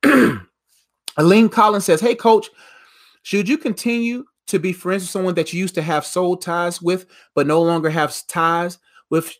Aline 1.17 1.47
Collins 1.47 1.85
says, 1.85 2.01
Hey, 2.01 2.13
coach, 2.13 2.49
should 3.23 3.47
you 3.47 3.57
continue 3.57 4.25
to 4.47 4.59
be 4.59 4.73
friends 4.73 5.03
with 5.03 5.11
someone 5.11 5.33
that 5.35 5.53
you 5.53 5.61
used 5.61 5.75
to 5.75 5.81
have 5.81 6.05
soul 6.05 6.35
ties 6.35 6.81
with, 6.81 7.05
but 7.35 7.47
no 7.47 7.61
longer 7.61 7.89
have 7.89 8.13
ties 8.27 8.79
with? 9.09 9.33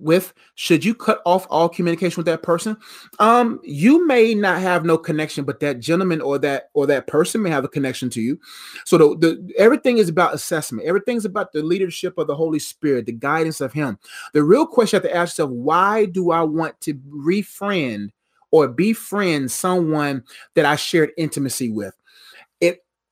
With 0.00 0.34
should 0.54 0.84
you 0.84 0.94
cut 0.94 1.20
off 1.24 1.46
all 1.50 1.68
communication 1.68 2.16
with 2.16 2.26
that 2.26 2.42
person? 2.42 2.76
Um 3.18 3.60
you 3.62 4.06
may 4.06 4.34
not 4.34 4.60
have 4.60 4.84
no 4.84 4.98
connection 4.98 5.44
but 5.44 5.60
that 5.60 5.80
gentleman 5.80 6.20
or 6.20 6.38
that 6.38 6.70
or 6.74 6.86
that 6.86 7.06
person 7.06 7.42
may 7.42 7.50
have 7.50 7.64
a 7.64 7.68
connection 7.68 8.10
to 8.10 8.20
you. 8.20 8.38
So 8.84 8.98
the, 8.98 9.16
the 9.16 9.54
everything 9.56 9.98
is 9.98 10.08
about 10.08 10.34
assessment. 10.34 10.86
Everything's 10.86 11.24
about 11.24 11.52
the 11.52 11.62
leadership 11.62 12.18
of 12.18 12.26
the 12.26 12.36
holy 12.36 12.58
spirit 12.58 13.06
the 13.06 13.12
guidance 13.12 13.60
of 13.60 13.72
him. 13.72 13.98
The 14.32 14.42
real 14.42 14.66
question 14.66 14.90
you 14.90 14.96
have 14.96 15.10
to 15.10 15.16
ask 15.16 15.32
yourself 15.38 15.50
why 15.50 16.06
do 16.06 16.30
i 16.30 16.42
want 16.42 16.80
to 16.80 16.94
refriend 17.08 18.10
or 18.50 18.68
befriend 18.68 19.50
someone 19.50 20.24
that 20.54 20.64
i 20.64 20.76
shared 20.76 21.10
intimacy 21.16 21.70
with 21.70 21.94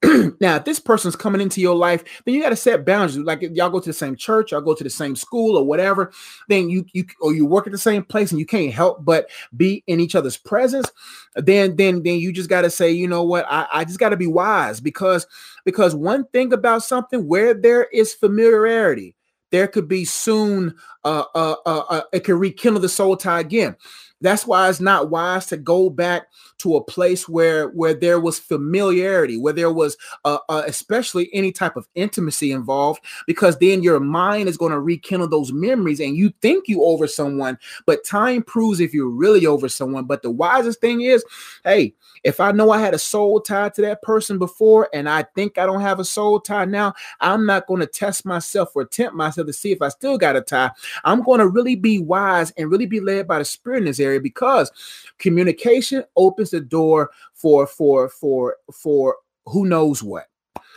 now, 0.41 0.55
if 0.55 0.65
this 0.65 0.79
person's 0.79 1.17
coming 1.17 1.41
into 1.41 1.61
your 1.61 1.75
life, 1.75 2.05
then 2.25 2.33
you 2.33 2.41
got 2.41 2.51
to 2.51 2.57
set 2.57 2.87
boundaries. 2.87 3.19
Like 3.19 3.43
y'all 3.43 3.69
go 3.69 3.81
to 3.81 3.89
the 3.89 3.93
same 3.93 4.15
church, 4.15 4.53
y'all 4.53 4.61
go 4.61 4.75
to 4.75 4.85
the 4.85 4.91
same 4.91 5.17
school 5.17 5.57
or 5.57 5.65
whatever, 5.65 6.13
then 6.49 6.71
you 6.71 6.87
you 6.93 7.05
or 7.21 7.35
you 7.35 7.45
work 7.45 7.67
at 7.67 7.73
the 7.73 7.79
same 7.79 8.05
place 8.05 8.31
and 8.31 8.39
you 8.39 8.47
can't 8.47 8.73
help 8.73 9.05
but 9.05 9.29
be 9.57 9.83
in 9.89 9.99
each 9.99 10.15
other's 10.15 10.37
presence. 10.37 10.89
Then 11.35 11.75
then 11.75 12.05
then 12.05 12.21
you 12.21 12.33
just 12.33 12.49
got 12.49 12.63
to 12.63 12.71
say, 12.71 12.93
you 12.93 13.09
know 13.09 13.25
what, 13.25 13.45
I, 13.51 13.67
I 13.73 13.85
just 13.85 13.99
got 13.99 14.11
to 14.11 14.17
be 14.17 14.29
wise 14.29 14.81
because 14.81 15.27
because 15.65 15.97
one 15.97 16.25
thing 16.27 16.53
about 16.53 16.85
something 16.85 17.27
where 17.27 17.53
there 17.53 17.85
is 17.93 18.15
familiarity, 18.15 19.17
there 19.51 19.67
could 19.67 19.89
be 19.89 20.05
soon 20.05 20.77
uh 21.05 21.25
uh 21.35 21.57
uh, 21.67 21.83
uh 21.91 22.03
it 22.13 22.21
can 22.21 22.39
rekindle 22.39 22.81
the 22.81 22.89
soul 22.89 23.17
tie 23.17 23.41
again. 23.41 23.75
That's 24.21 24.47
why 24.47 24.69
it's 24.69 24.81
not 24.81 25.11
wise 25.11 25.47
to 25.47 25.57
go 25.57 25.91
back 25.91 26.27
to 26.59 26.77
a 26.77 26.85
place 26.85 27.29
where 27.29 27.69
where 27.69 27.95
there 27.95 28.21
was 28.21 28.39
familiarity, 28.39 29.37
where 29.37 29.53
there 29.53 29.73
was 29.73 29.97
uh, 30.25 30.39
uh, 30.49 30.63
especially 30.67 31.31
any 31.33 31.53
type 31.53 31.77
of 31.77 31.89
intimacy 31.95 32.53
involved, 32.53 33.03
because 33.27 33.59
then 33.59 33.83
your 33.83 34.01
mind 34.01 34.49
is 34.49 34.57
going 34.57 34.73
to 34.73 34.81
rekindle 34.81 35.29
those 35.29 35.53
memories, 35.53 36.01
and 36.01 36.17
you 36.17 36.33
think 36.41 36.69
you 36.69 36.85
over 36.85 37.07
someone, 37.07 37.59
but 37.87 38.05
time 38.05 38.43
proves 38.43 38.81
if 38.81 38.93
you're 38.93 39.09
really 39.09 39.47
over 39.47 39.69
someone. 39.69 40.05
But 40.05 40.23
the 40.23 40.31
wisest 40.31 40.81
thing 40.81 41.03
is, 41.03 41.25
hey, 41.65 41.95
if 42.25 42.41
I 42.41 42.53
know 42.53 42.71
I 42.71 42.81
had 42.81 42.95
a 42.95 42.99
soul 42.99 43.41
tie 43.41 43.69
to 43.71 43.83
that 43.83 44.03
person 44.03 44.39
before, 44.39 44.89
and 44.93 45.09
I 45.09 45.23
think 45.35 45.59
I 45.59 45.67
don't 45.67 45.81
have 45.81 46.01
a 46.01 46.05
soul 46.05 46.41
tie 46.41 46.65
now, 46.65 46.95
I'm 47.21 47.47
not 47.47 47.67
going 47.67 47.81
to 47.81 47.87
test 47.87 48.25
myself 48.25 48.71
or 48.75 48.85
tempt 48.85 49.15
myself 49.15 49.47
to 49.47 49.53
see 49.53 49.73
if 49.73 49.83
I 49.83 49.89
still 49.89 50.19
got 50.19 50.37
a 50.37 50.41
tie. 50.41 50.71
I'm 51.05 51.23
going 51.23 51.41
to 51.41 51.49
really 51.49 51.77
be 51.77 51.99
wise 52.01 52.51
and 52.53 52.71
really 52.71 52.87
be 52.87 53.01
led 53.01 53.27
by 53.27 53.39
the 53.39 53.45
Spirit 53.45 53.79
in 53.79 53.85
this 53.85 54.01
area 54.01 54.21
because 54.21 54.71
communication 55.19 56.05
opens 56.17 56.48
the 56.51 56.61
door 56.61 57.11
for 57.35 57.67
for 57.67 58.09
for 58.09 58.57
for 58.73 59.17
who 59.47 59.67
knows 59.67 60.03
what. 60.03 60.27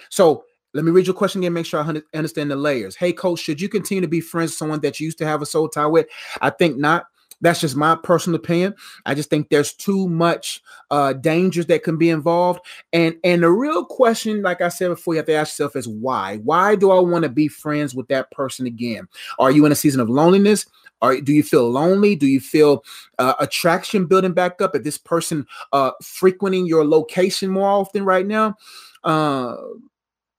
So 0.09 0.45
let 0.73 0.85
me 0.85 0.91
read 0.91 1.07
your 1.07 1.15
question 1.15 1.41
again. 1.41 1.53
Make 1.53 1.65
sure 1.65 1.81
I 1.81 2.01
understand 2.17 2.51
the 2.51 2.55
layers. 2.55 2.95
Hey, 2.95 3.11
coach, 3.11 3.39
should 3.39 3.59
you 3.59 3.67
continue 3.67 4.01
to 4.01 4.07
be 4.07 4.21
friends 4.21 4.51
with 4.51 4.57
someone 4.57 4.79
that 4.81 4.99
you 4.99 5.05
used 5.05 5.17
to 5.17 5.25
have 5.25 5.41
a 5.41 5.45
soul 5.45 5.67
tie 5.67 5.85
with? 5.85 6.07
I 6.41 6.49
think 6.49 6.77
not. 6.77 7.05
That's 7.41 7.59
just 7.59 7.75
my 7.75 7.95
personal 7.95 8.39
opinion. 8.39 8.75
I 9.05 9.15
just 9.15 9.31
think 9.31 9.49
there's 9.49 9.73
too 9.73 10.07
much 10.07 10.61
uh, 10.91 11.13
dangers 11.13 11.65
that 11.65 11.83
can 11.83 11.97
be 11.97 12.09
involved. 12.09 12.61
And 12.93 13.15
and 13.23 13.41
the 13.41 13.49
real 13.49 13.83
question, 13.83 14.43
like 14.43 14.61
I 14.61 14.69
said 14.69 14.89
before, 14.89 15.15
you 15.15 15.17
have 15.17 15.25
to 15.25 15.33
ask 15.33 15.53
yourself 15.53 15.75
is 15.75 15.87
why? 15.87 16.37
Why 16.37 16.75
do 16.75 16.91
I 16.91 16.99
want 16.99 17.23
to 17.23 17.29
be 17.29 17.47
friends 17.47 17.95
with 17.95 18.07
that 18.09 18.29
person 18.31 18.67
again? 18.67 19.07
Are 19.39 19.49
you 19.49 19.65
in 19.65 19.71
a 19.71 19.75
season 19.75 20.01
of 20.01 20.09
loneliness? 20.09 20.67
Or 21.01 21.19
do 21.19 21.33
you 21.33 21.43
feel 21.43 21.69
lonely? 21.69 22.15
Do 22.15 22.27
you 22.27 22.39
feel 22.39 22.83
uh, 23.17 23.33
attraction 23.39 24.05
building 24.05 24.33
back 24.33 24.61
up? 24.61 24.75
At 24.75 24.83
this 24.83 24.97
person 24.97 25.47
uh, 25.73 25.91
frequenting 26.01 26.67
your 26.67 26.85
location 26.85 27.49
more 27.49 27.69
often 27.69 28.05
right 28.05 28.25
now? 28.25 28.55
Uh, 29.03 29.55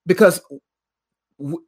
because 0.07 0.41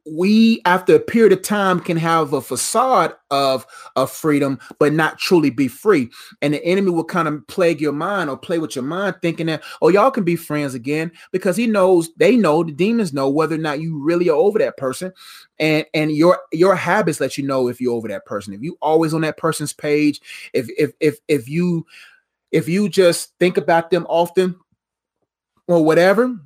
we 0.05 0.61
after 0.65 0.95
a 0.95 0.99
period 0.99 1.33
of 1.33 1.41
time 1.41 1.79
can 1.79 1.97
have 1.97 2.33
a 2.33 2.41
facade 2.41 3.13
of 3.31 3.65
of 3.95 4.09
freedom 4.11 4.59
but 4.79 4.93
not 4.93 5.17
truly 5.17 5.49
be 5.49 5.67
free. 5.67 6.09
And 6.41 6.53
the 6.53 6.63
enemy 6.63 6.91
will 6.91 7.03
kind 7.03 7.27
of 7.27 7.45
plague 7.47 7.81
your 7.81 7.91
mind 7.91 8.29
or 8.29 8.37
play 8.37 8.59
with 8.59 8.75
your 8.75 8.83
mind 8.83 9.15
thinking 9.21 9.47
that 9.47 9.63
oh 9.81 9.89
y'all 9.89 10.11
can 10.11 10.23
be 10.23 10.35
friends 10.35 10.73
again 10.73 11.11
because 11.31 11.57
he 11.57 11.67
knows 11.67 12.13
they 12.15 12.35
know 12.35 12.63
the 12.63 12.71
demons 12.71 13.13
know 13.13 13.29
whether 13.29 13.55
or 13.55 13.59
not 13.59 13.81
you 13.81 14.01
really 14.01 14.29
are 14.29 14.35
over 14.35 14.59
that 14.59 14.77
person. 14.77 15.11
And 15.59 15.85
and 15.93 16.11
your 16.11 16.39
your 16.51 16.75
habits 16.75 17.19
let 17.19 17.37
you 17.37 17.45
know 17.45 17.67
if 17.67 17.81
you're 17.81 17.93
over 17.93 18.07
that 18.07 18.25
person. 18.25 18.53
If 18.53 18.61
you 18.61 18.77
always 18.81 19.13
on 19.13 19.21
that 19.21 19.37
person's 19.37 19.73
page 19.73 20.21
if 20.53 20.67
if 20.77 20.91
if 20.99 21.17
if 21.27 21.49
you 21.49 21.85
if 22.51 22.69
you 22.69 22.87
just 22.87 23.33
think 23.39 23.57
about 23.57 23.89
them 23.89 24.05
often 24.07 24.55
or 25.67 25.83
whatever 25.83 26.39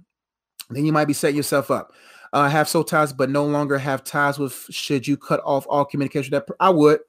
then 0.69 0.85
you 0.85 0.91
might 0.91 1.05
be 1.05 1.13
setting 1.13 1.35
yourself 1.35 1.71
up 1.71 1.93
uh, 2.33 2.49
have 2.49 2.67
soul 2.67 2.83
ties 2.83 3.13
but 3.13 3.29
no 3.29 3.45
longer 3.45 3.77
have 3.77 4.03
ties 4.03 4.39
with 4.39 4.53
should 4.69 5.07
you 5.07 5.17
cut 5.17 5.41
off 5.43 5.65
all 5.69 5.85
communication 5.85 6.31
that 6.31 6.45
i 6.59 6.69
would 6.69 6.99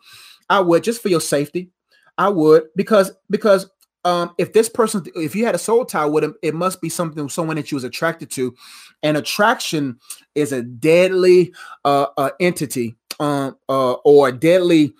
i 0.48 0.60
would 0.60 0.82
just 0.82 1.02
for 1.02 1.08
your 1.08 1.20
safety 1.20 1.70
i 2.18 2.28
would 2.28 2.64
because 2.76 3.12
because 3.28 3.70
um 4.04 4.34
if 4.38 4.52
this 4.52 4.68
person 4.68 5.04
if 5.14 5.34
you 5.34 5.44
had 5.44 5.54
a 5.54 5.58
soul 5.58 5.84
tie 5.84 6.06
with 6.06 6.24
him 6.24 6.34
it 6.42 6.54
must 6.54 6.80
be 6.80 6.88
something 6.88 7.28
someone 7.28 7.56
that 7.56 7.70
you 7.70 7.76
was 7.76 7.84
attracted 7.84 8.30
to. 8.30 8.54
And 9.02 9.16
attraction 9.16 9.98
is 10.34 10.52
a 10.52 10.62
deadly 10.62 11.52
uh, 11.84 12.06
uh 12.16 12.30
entity 12.40 12.96
um 13.18 13.56
uh, 13.68 13.92
or 14.04 14.28
a 14.28 14.32
deadly 14.32 14.94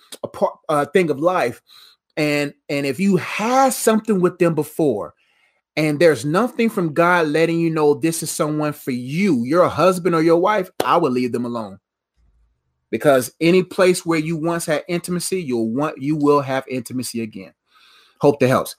uh, 0.68 0.86
thing 0.86 1.10
of 1.10 1.20
life. 1.20 1.62
And 2.16 2.52
and 2.68 2.84
if 2.84 3.00
you 3.00 3.16
had 3.16 3.72
something 3.72 4.20
with 4.20 4.38
them 4.38 4.54
before 4.54 5.14
and 5.80 5.98
there's 5.98 6.26
nothing 6.26 6.68
from 6.68 6.92
God 6.92 7.28
letting 7.28 7.58
you 7.58 7.70
know 7.70 7.94
this 7.94 8.22
is 8.22 8.30
someone 8.30 8.74
for 8.74 8.90
you, 8.90 9.44
your 9.44 9.66
husband 9.66 10.14
or 10.14 10.20
your 10.20 10.36
wife, 10.36 10.68
I 10.84 10.98
would 10.98 11.14
leave 11.14 11.32
them 11.32 11.46
alone. 11.46 11.78
Because 12.90 13.32
any 13.40 13.62
place 13.62 14.04
where 14.04 14.18
you 14.18 14.36
once 14.36 14.66
had 14.66 14.84
intimacy, 14.88 15.42
you'll 15.42 15.70
want 15.70 15.96
you 15.96 16.16
will 16.16 16.42
have 16.42 16.64
intimacy 16.68 17.22
again. 17.22 17.54
Hope 18.20 18.40
that 18.40 18.48
helps. 18.48 18.76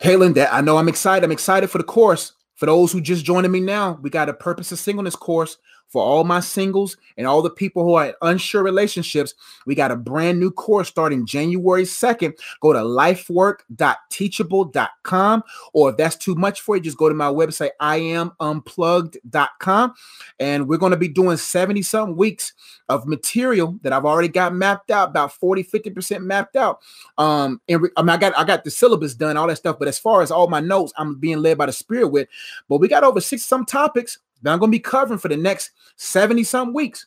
Kaylin, 0.00 0.34
that 0.34 0.54
I 0.54 0.60
know 0.60 0.76
I'm 0.76 0.86
excited. 0.86 1.24
I'm 1.24 1.32
excited 1.32 1.68
for 1.68 1.78
the 1.78 1.84
course. 1.84 2.34
For 2.54 2.66
those 2.66 2.92
who 2.92 3.00
just 3.00 3.24
joining 3.24 3.50
me 3.50 3.58
now, 3.58 3.98
we 4.00 4.08
got 4.08 4.28
a 4.28 4.32
purpose 4.32 4.70
of 4.70 4.78
singleness 4.78 5.16
course 5.16 5.56
for 5.90 6.02
all 6.02 6.24
my 6.24 6.40
singles 6.40 6.96
and 7.16 7.26
all 7.26 7.40
the 7.42 7.50
people 7.50 7.84
who 7.84 7.94
are 7.94 8.06
in 8.06 8.14
unsure 8.22 8.62
relationships. 8.62 9.34
We 9.66 9.74
got 9.74 9.90
a 9.90 9.96
brand 9.96 10.40
new 10.40 10.52
course 10.52 10.88
starting 10.88 11.26
January 11.26 11.82
2nd. 11.82 12.38
Go 12.60 12.72
to 12.72 12.78
lifework.teachable.com. 12.78 15.42
Or 15.72 15.90
if 15.90 15.96
that's 15.96 16.14
too 16.16 16.36
much 16.36 16.60
for 16.60 16.76
you, 16.76 16.82
just 16.82 16.96
go 16.96 17.08
to 17.08 17.14
my 17.14 17.26
website, 17.26 17.70
iamunplugged.com. 17.80 19.94
And 20.38 20.68
we're 20.68 20.78
going 20.78 20.92
to 20.92 20.96
be 20.96 21.08
doing 21.08 21.36
70 21.36 21.82
some 21.82 22.14
weeks 22.16 22.52
of 22.88 23.04
material 23.06 23.76
that 23.82 23.92
I've 23.92 24.04
already 24.04 24.28
got 24.28 24.54
mapped 24.54 24.92
out, 24.92 25.08
about 25.10 25.32
40, 25.32 25.64
50% 25.64 26.22
mapped 26.22 26.54
out. 26.56 26.78
Um, 27.18 27.60
and 27.68 27.82
re- 27.82 27.90
I 27.96 28.02
mean, 28.02 28.10
I 28.10 28.16
got 28.16 28.38
I 28.38 28.44
got 28.44 28.62
the 28.64 28.70
syllabus 28.70 29.14
done, 29.14 29.36
all 29.36 29.48
that 29.48 29.56
stuff. 29.56 29.78
But 29.78 29.88
as 29.88 29.98
far 29.98 30.22
as 30.22 30.30
all 30.30 30.46
my 30.48 30.60
notes, 30.60 30.92
I'm 30.96 31.16
being 31.16 31.38
led 31.38 31.58
by 31.58 31.66
the 31.66 31.72
spirit 31.72 32.08
with. 32.08 32.28
But 32.68 32.78
we 32.78 32.88
got 32.88 33.04
over 33.04 33.20
six 33.20 33.44
some 33.44 33.64
topics 33.64 34.18
that 34.42 34.52
I'm 34.52 34.58
going 34.58 34.70
to 34.70 34.76
be 34.76 34.80
covering 34.80 35.18
for 35.18 35.28
the 35.28 35.36
next 35.36 35.70
70 35.96 36.44
some 36.44 36.72
weeks. 36.72 37.06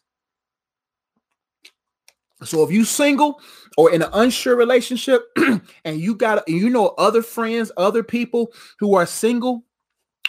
So 2.43 2.63
if 2.63 2.72
you 2.72 2.84
single 2.84 3.39
or 3.78 3.91
in 3.91 4.02
an 4.02 4.10
unsure 4.13 4.56
relationship 4.56 5.24
and 5.86 6.00
you 6.00 6.15
got 6.15 6.48
you 6.48 6.69
know 6.69 6.88
other 6.98 7.22
friends, 7.22 7.72
other 7.78 8.04
people 8.04 8.52
who 8.80 8.96
are 8.96 9.06
single 9.06 9.63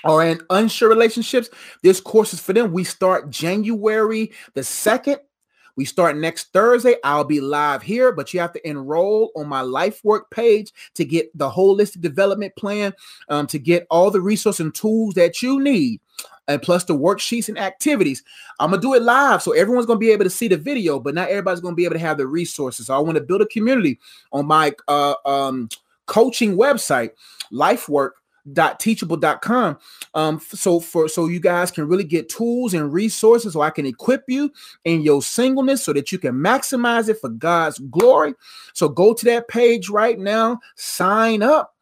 or 0.04 0.24
in 0.24 0.40
unsure 0.50 0.88
relationships, 0.88 1.48
this 1.82 2.00
course 2.00 2.32
is 2.32 2.40
for 2.40 2.52
them. 2.52 2.72
We 2.72 2.84
start 2.84 3.30
January 3.30 4.32
the 4.54 4.60
2nd 4.60 5.18
we 5.76 5.84
start 5.84 6.16
next 6.16 6.52
Thursday. 6.52 6.96
I'll 7.02 7.24
be 7.24 7.40
live 7.40 7.82
here, 7.82 8.12
but 8.12 8.32
you 8.32 8.40
have 8.40 8.52
to 8.52 8.68
enroll 8.68 9.32
on 9.34 9.48
my 9.48 9.60
life 9.60 10.00
work 10.04 10.30
page 10.30 10.72
to 10.94 11.04
get 11.04 11.36
the 11.36 11.50
holistic 11.50 12.00
development 12.00 12.54
plan, 12.56 12.92
um, 13.28 13.46
to 13.48 13.58
get 13.58 13.86
all 13.90 14.10
the 14.10 14.20
resources 14.20 14.60
and 14.60 14.74
tools 14.74 15.14
that 15.14 15.42
you 15.42 15.60
need 15.60 16.00
and 16.48 16.60
plus 16.60 16.84
the 16.84 16.96
worksheets 16.96 17.48
and 17.48 17.58
activities. 17.58 18.22
I'm 18.60 18.70
gonna 18.70 18.82
do 18.82 18.94
it 18.94 19.02
live, 19.02 19.42
so 19.42 19.52
everyone's 19.52 19.86
gonna 19.86 19.98
be 19.98 20.10
able 20.10 20.24
to 20.24 20.30
see 20.30 20.48
the 20.48 20.56
video, 20.56 20.98
but 20.98 21.14
not 21.14 21.28
everybody's 21.28 21.60
gonna 21.60 21.76
be 21.76 21.84
able 21.84 21.94
to 21.94 22.00
have 22.00 22.18
the 22.18 22.26
resources. 22.26 22.86
So 22.86 22.94
I 22.94 22.98
want 22.98 23.16
to 23.16 23.24
build 23.24 23.42
a 23.42 23.46
community 23.46 23.98
on 24.32 24.46
my 24.46 24.72
uh, 24.88 25.14
um, 25.24 25.68
coaching 26.06 26.56
website, 26.56 27.10
LifeWork 27.52 28.10
teachable.com 28.78 29.78
um 30.12 30.38
so 30.38 30.78
for 30.78 31.08
so 31.08 31.26
you 31.26 31.40
guys 31.40 31.70
can 31.70 31.88
really 31.88 32.04
get 32.04 32.28
tools 32.28 32.74
and 32.74 32.92
resources 32.92 33.54
so 33.54 33.62
i 33.62 33.70
can 33.70 33.86
equip 33.86 34.22
you 34.28 34.52
in 34.84 35.00
your 35.00 35.22
singleness 35.22 35.82
so 35.82 35.94
that 35.94 36.12
you 36.12 36.18
can 36.18 36.34
maximize 36.34 37.08
it 37.08 37.18
for 37.18 37.30
god's 37.30 37.78
glory 37.90 38.34
so 38.74 38.86
go 38.86 39.14
to 39.14 39.24
that 39.24 39.48
page 39.48 39.88
right 39.88 40.18
now 40.18 40.58
sign 40.76 41.42
up 41.42 41.74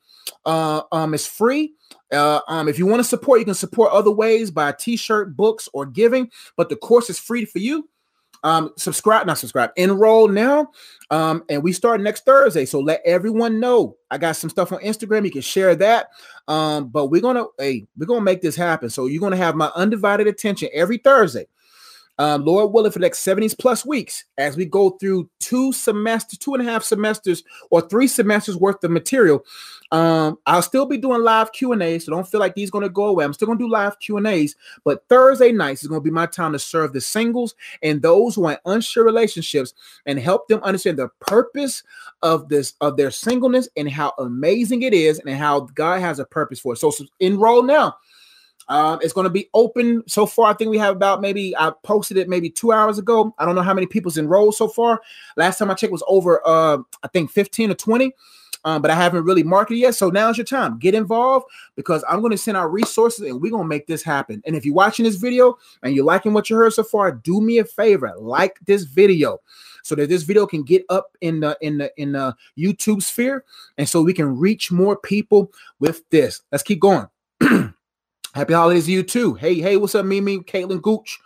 uh 0.46 0.82
um 0.92 1.14
it's 1.14 1.26
free 1.26 1.72
uh, 2.12 2.40
um, 2.48 2.68
if 2.68 2.78
you 2.78 2.86
want 2.86 3.00
to 3.00 3.08
support, 3.08 3.40
you 3.40 3.44
can 3.44 3.54
support 3.54 3.92
other 3.92 4.10
ways 4.10 4.50
by 4.50 4.72
t-shirt, 4.72 5.36
books, 5.36 5.68
or 5.72 5.86
giving. 5.86 6.30
But 6.56 6.68
the 6.68 6.76
course 6.76 7.10
is 7.10 7.18
free 7.18 7.44
for 7.44 7.58
you. 7.58 7.88
Um, 8.44 8.70
subscribe, 8.76 9.26
not 9.26 9.38
subscribe, 9.38 9.70
enroll 9.76 10.26
now. 10.26 10.68
Um, 11.10 11.44
and 11.48 11.62
we 11.62 11.72
start 11.72 12.00
next 12.00 12.24
Thursday. 12.24 12.64
So 12.64 12.80
let 12.80 13.00
everyone 13.04 13.60
know. 13.60 13.96
I 14.10 14.18
got 14.18 14.36
some 14.36 14.50
stuff 14.50 14.72
on 14.72 14.80
Instagram. 14.80 15.24
You 15.24 15.30
can 15.30 15.42
share 15.42 15.76
that. 15.76 16.08
Um, 16.48 16.88
but 16.88 17.06
we're 17.06 17.20
gonna 17.20 17.44
hey, 17.58 17.86
we're 17.96 18.06
gonna 18.06 18.20
make 18.20 18.42
this 18.42 18.56
happen. 18.56 18.90
So 18.90 19.06
you're 19.06 19.20
gonna 19.20 19.36
have 19.36 19.54
my 19.54 19.70
undivided 19.76 20.26
attention 20.26 20.70
every 20.72 20.98
Thursday 20.98 21.46
um, 22.18 22.44
Lord 22.44 22.72
willing, 22.72 22.92
for 22.92 22.98
the 22.98 23.04
next 23.04 23.24
70s 23.24 23.58
plus 23.58 23.86
weeks, 23.86 24.24
as 24.38 24.56
we 24.56 24.64
go 24.64 24.90
through 24.90 25.28
two 25.40 25.72
semesters, 25.72 26.38
two 26.38 26.54
and 26.54 26.66
a 26.66 26.70
half 26.70 26.84
semesters, 26.84 27.42
or 27.70 27.80
three 27.80 28.06
semesters 28.06 28.56
worth 28.56 28.84
of 28.84 28.90
material, 28.90 29.44
um, 29.92 30.38
I'll 30.46 30.62
still 30.62 30.86
be 30.86 30.96
doing 30.96 31.22
live 31.22 31.52
Q 31.52 31.72
and 31.72 31.82
A. 31.82 31.98
So 31.98 32.12
don't 32.12 32.26
feel 32.28 32.40
like 32.40 32.54
these 32.54 32.70
going 32.70 32.82
to 32.82 32.88
go 32.88 33.06
away. 33.06 33.24
I'm 33.24 33.32
still 33.32 33.46
going 33.46 33.58
to 33.58 33.64
do 33.64 33.70
live 33.70 33.98
Q 33.98 34.16
and 34.18 34.26
A's, 34.26 34.56
but 34.84 35.04
Thursday 35.08 35.52
nights 35.52 35.82
is 35.82 35.88
going 35.88 36.00
to 36.00 36.04
be 36.04 36.10
my 36.10 36.26
time 36.26 36.52
to 36.52 36.58
serve 36.58 36.92
the 36.92 37.00
singles 37.00 37.54
and 37.82 38.00
those 38.00 38.34
who 38.34 38.46
are 38.46 38.60
unsure 38.64 39.04
relationships 39.04 39.74
and 40.06 40.18
help 40.18 40.48
them 40.48 40.60
understand 40.62 40.98
the 40.98 41.08
purpose 41.20 41.82
of 42.22 42.48
this 42.48 42.74
of 42.80 42.96
their 42.96 43.10
singleness 43.10 43.68
and 43.76 43.90
how 43.90 44.12
amazing 44.18 44.82
it 44.82 44.94
is 44.94 45.18
and 45.18 45.30
how 45.36 45.60
God 45.60 46.00
has 46.00 46.18
a 46.18 46.24
purpose 46.24 46.60
for 46.60 46.74
it. 46.74 46.78
So, 46.78 46.90
so 46.90 47.04
enroll 47.20 47.62
now. 47.62 47.96
Um, 48.68 48.98
it's 49.02 49.12
going 49.12 49.24
to 49.24 49.30
be 49.30 49.48
open 49.54 50.02
so 50.06 50.26
far. 50.26 50.50
I 50.50 50.54
think 50.54 50.70
we 50.70 50.78
have 50.78 50.96
about 50.96 51.20
maybe 51.20 51.56
I 51.56 51.72
posted 51.82 52.16
it 52.16 52.28
maybe 52.28 52.50
two 52.50 52.72
hours 52.72 52.98
ago. 52.98 53.34
I 53.38 53.44
don't 53.44 53.54
know 53.54 53.62
how 53.62 53.74
many 53.74 53.86
people's 53.86 54.18
enrolled 54.18 54.54
so 54.54 54.68
far. 54.68 55.00
Last 55.36 55.58
time 55.58 55.70
I 55.70 55.74
checked 55.74 55.92
was 55.92 56.04
over 56.06 56.40
uh, 56.46 56.78
I 57.02 57.08
think 57.08 57.30
15 57.30 57.70
or 57.70 57.74
20. 57.74 58.12
Um, 58.64 58.80
but 58.80 58.92
I 58.92 58.94
haven't 58.94 59.24
really 59.24 59.42
marketed 59.42 59.80
yet. 59.80 59.96
So 59.96 60.08
now's 60.08 60.38
your 60.38 60.44
time. 60.44 60.78
Get 60.78 60.94
involved 60.94 61.46
because 61.74 62.04
I'm 62.08 62.20
going 62.20 62.30
to 62.30 62.38
send 62.38 62.56
out 62.56 62.72
resources 62.72 63.26
and 63.26 63.40
we're 63.40 63.50
going 63.50 63.64
to 63.64 63.68
make 63.68 63.88
this 63.88 64.04
happen. 64.04 64.40
And 64.46 64.54
if 64.54 64.64
you're 64.64 64.74
watching 64.74 65.04
this 65.04 65.16
video 65.16 65.58
and 65.82 65.96
you're 65.96 66.04
liking 66.04 66.32
what 66.32 66.48
you 66.48 66.54
heard 66.54 66.72
so 66.72 66.84
far, 66.84 67.10
do 67.10 67.40
me 67.40 67.58
a 67.58 67.64
favor, 67.64 68.12
like 68.16 68.60
this 68.64 68.84
video 68.84 69.40
so 69.82 69.96
that 69.96 70.08
this 70.08 70.22
video 70.22 70.46
can 70.46 70.62
get 70.62 70.84
up 70.88 71.16
in 71.20 71.40
the 71.40 71.58
in 71.60 71.78
the 71.78 71.92
in 71.96 72.12
the 72.12 72.36
YouTube 72.56 73.02
sphere 73.02 73.44
and 73.76 73.88
so 73.88 74.00
we 74.00 74.14
can 74.14 74.38
reach 74.38 74.70
more 74.70 74.96
people 74.96 75.52
with 75.80 76.08
this. 76.10 76.42
Let's 76.52 76.62
keep 76.62 76.80
going. 76.80 77.08
Happy 78.34 78.54
holidays 78.54 78.86
to 78.86 78.92
you 78.92 79.02
too. 79.02 79.34
Hey, 79.34 79.56
hey, 79.56 79.76
what's 79.76 79.94
up, 79.94 80.06
Mimi, 80.06 80.38
Caitlin 80.38 80.80
Gooch, 80.80 81.18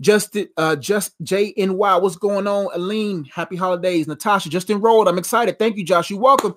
Justin, 0.00 0.48
uh, 0.56 0.76
just 0.76 1.20
JNY, 1.24 2.00
what's 2.00 2.14
going 2.14 2.46
on? 2.46 2.68
Aline, 2.72 3.24
happy 3.24 3.56
holidays. 3.56 4.06
Natasha, 4.06 4.48
just 4.48 4.70
enrolled. 4.70 5.08
I'm 5.08 5.18
excited. 5.18 5.58
Thank 5.58 5.76
you, 5.76 5.84
Josh. 5.84 6.08
You're 6.08 6.20
welcome. 6.20 6.54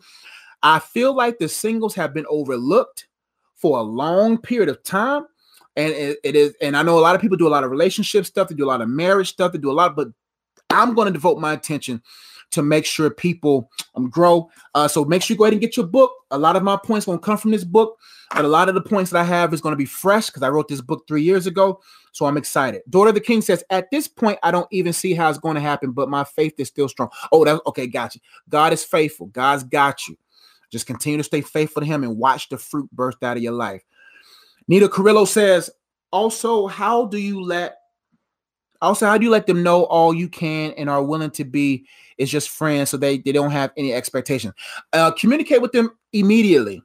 I 0.62 0.78
feel 0.78 1.16
like 1.16 1.40
the 1.40 1.50
singles 1.50 1.96
have 1.96 2.14
been 2.14 2.28
overlooked 2.30 3.08
for 3.56 3.80
a 3.80 3.82
long 3.82 4.38
period 4.38 4.70
of 4.70 4.84
time. 4.84 5.26
And 5.76 5.92
it, 5.92 6.20
it 6.24 6.36
is, 6.36 6.54
and 6.62 6.78
I 6.78 6.84
know 6.84 7.00
a 7.00 7.02
lot 7.02 7.16
of 7.16 7.22
people 7.22 7.38
do 7.38 7.48
a 7.48 7.50
lot 7.50 7.64
of 7.64 7.72
relationship 7.72 8.26
stuff, 8.26 8.50
they 8.50 8.56
do 8.56 8.66
a 8.66 8.68
lot 8.68 8.82
of 8.82 8.90
marriage 8.90 9.30
stuff, 9.30 9.54
they 9.54 9.58
do 9.58 9.72
a 9.72 9.74
lot, 9.74 9.96
but 9.96 10.10
I'm 10.70 10.94
going 10.94 11.08
to 11.08 11.14
devote 11.14 11.40
my 11.40 11.54
attention 11.54 12.04
to 12.52 12.64
make 12.64 12.86
sure 12.86 13.10
people 13.10 13.70
um, 13.96 14.10
grow. 14.10 14.50
Uh, 14.74 14.88
so 14.88 15.06
make 15.06 15.22
sure 15.22 15.36
you 15.36 15.38
go 15.38 15.46
ahead 15.46 15.54
and 15.54 15.62
get 15.62 15.78
your 15.78 15.86
book. 15.86 16.12
A 16.32 16.38
lot 16.38 16.56
of 16.56 16.64
my 16.64 16.78
points 16.78 17.06
to 17.06 17.18
come 17.20 17.38
from 17.38 17.52
this 17.52 17.64
book, 17.64 17.98
but 18.34 18.46
a 18.46 18.48
lot 18.48 18.70
of 18.70 18.76
the 18.76 18.82
points 18.82 19.12
that 19.12 19.20
I 19.20 19.24
have 19.24 19.54
is 19.54 19.62
going 19.62 19.74
to 19.74 19.78
be 19.78 19.86
fresh 19.86 20.28
because 20.28 20.44
I 20.44 20.50
wrote 20.50 20.68
this 20.68 20.82
book 20.82 21.04
three 21.08 21.24
years 21.24 21.48
ago. 21.48 21.80
So 22.12 22.26
I'm 22.26 22.38
excited. 22.38 22.82
Daughter 22.90 23.10
of 23.10 23.16
the 23.16 23.22
King 23.22 23.42
says, 23.42 23.64
at 23.70 23.90
this 23.92 24.08
point, 24.08 24.40
I 24.44 24.52
don't 24.52 24.68
even 24.72 24.94
see 24.94 25.14
how 25.14 25.30
it's 25.30 25.40
going 25.40 25.56
to 25.56 25.62
happen, 25.62 25.92
but 25.92 26.10
my 26.10 26.24
faith 26.24 26.54
is 26.58 26.68
still 26.68 26.90
strong. 26.90 27.10
Oh, 27.32 27.46
that's 27.46 27.62
okay. 27.68 27.88
Got 27.88 28.16
you. 28.16 28.22
God 28.50 28.74
is 28.74 28.84
faithful. 28.84 29.28
God's 29.28 29.64
got 29.64 30.08
you. 30.08 30.18
Just 30.72 30.88
continue 30.88 31.18
to 31.18 31.24
stay 31.24 31.42
faithful 31.42 31.82
to 31.82 31.86
Him 31.86 32.04
and 32.04 32.18
watch 32.18 32.50
the 32.50 32.58
fruit 32.58 32.90
burst 32.92 33.24
out 33.24 33.38
of 33.38 33.44
your 33.44 33.54
life. 33.54 33.84
Nita 34.68 34.88
Carrillo 34.90 35.26
says, 35.26 35.70
also, 36.12 36.68
how 36.68 37.06
do 37.06 37.18
you 37.18 37.42
let 37.42 37.79
also 38.82 39.06
how 39.06 39.18
do 39.18 39.26
you 39.26 39.32
let 39.32 39.48
them 39.48 39.64
know 39.64 39.84
all 39.86 40.14
you 40.14 40.30
can 40.30 40.72
and 40.72 40.90
are 40.90 41.04
willing 41.04 41.32
to 41.32 41.44
be 41.44 41.86
is 42.18 42.30
just 42.30 42.50
friends 42.50 42.90
so 42.90 42.98
they, 42.98 43.18
they 43.20 43.32
don't 43.32 43.52
have 43.52 43.72
any 43.78 43.94
expectation. 43.94 44.54
Uh, 44.94 45.12
communicate 45.12 45.62
with 45.62 45.72
them 45.72 45.92
immediately 46.14 46.82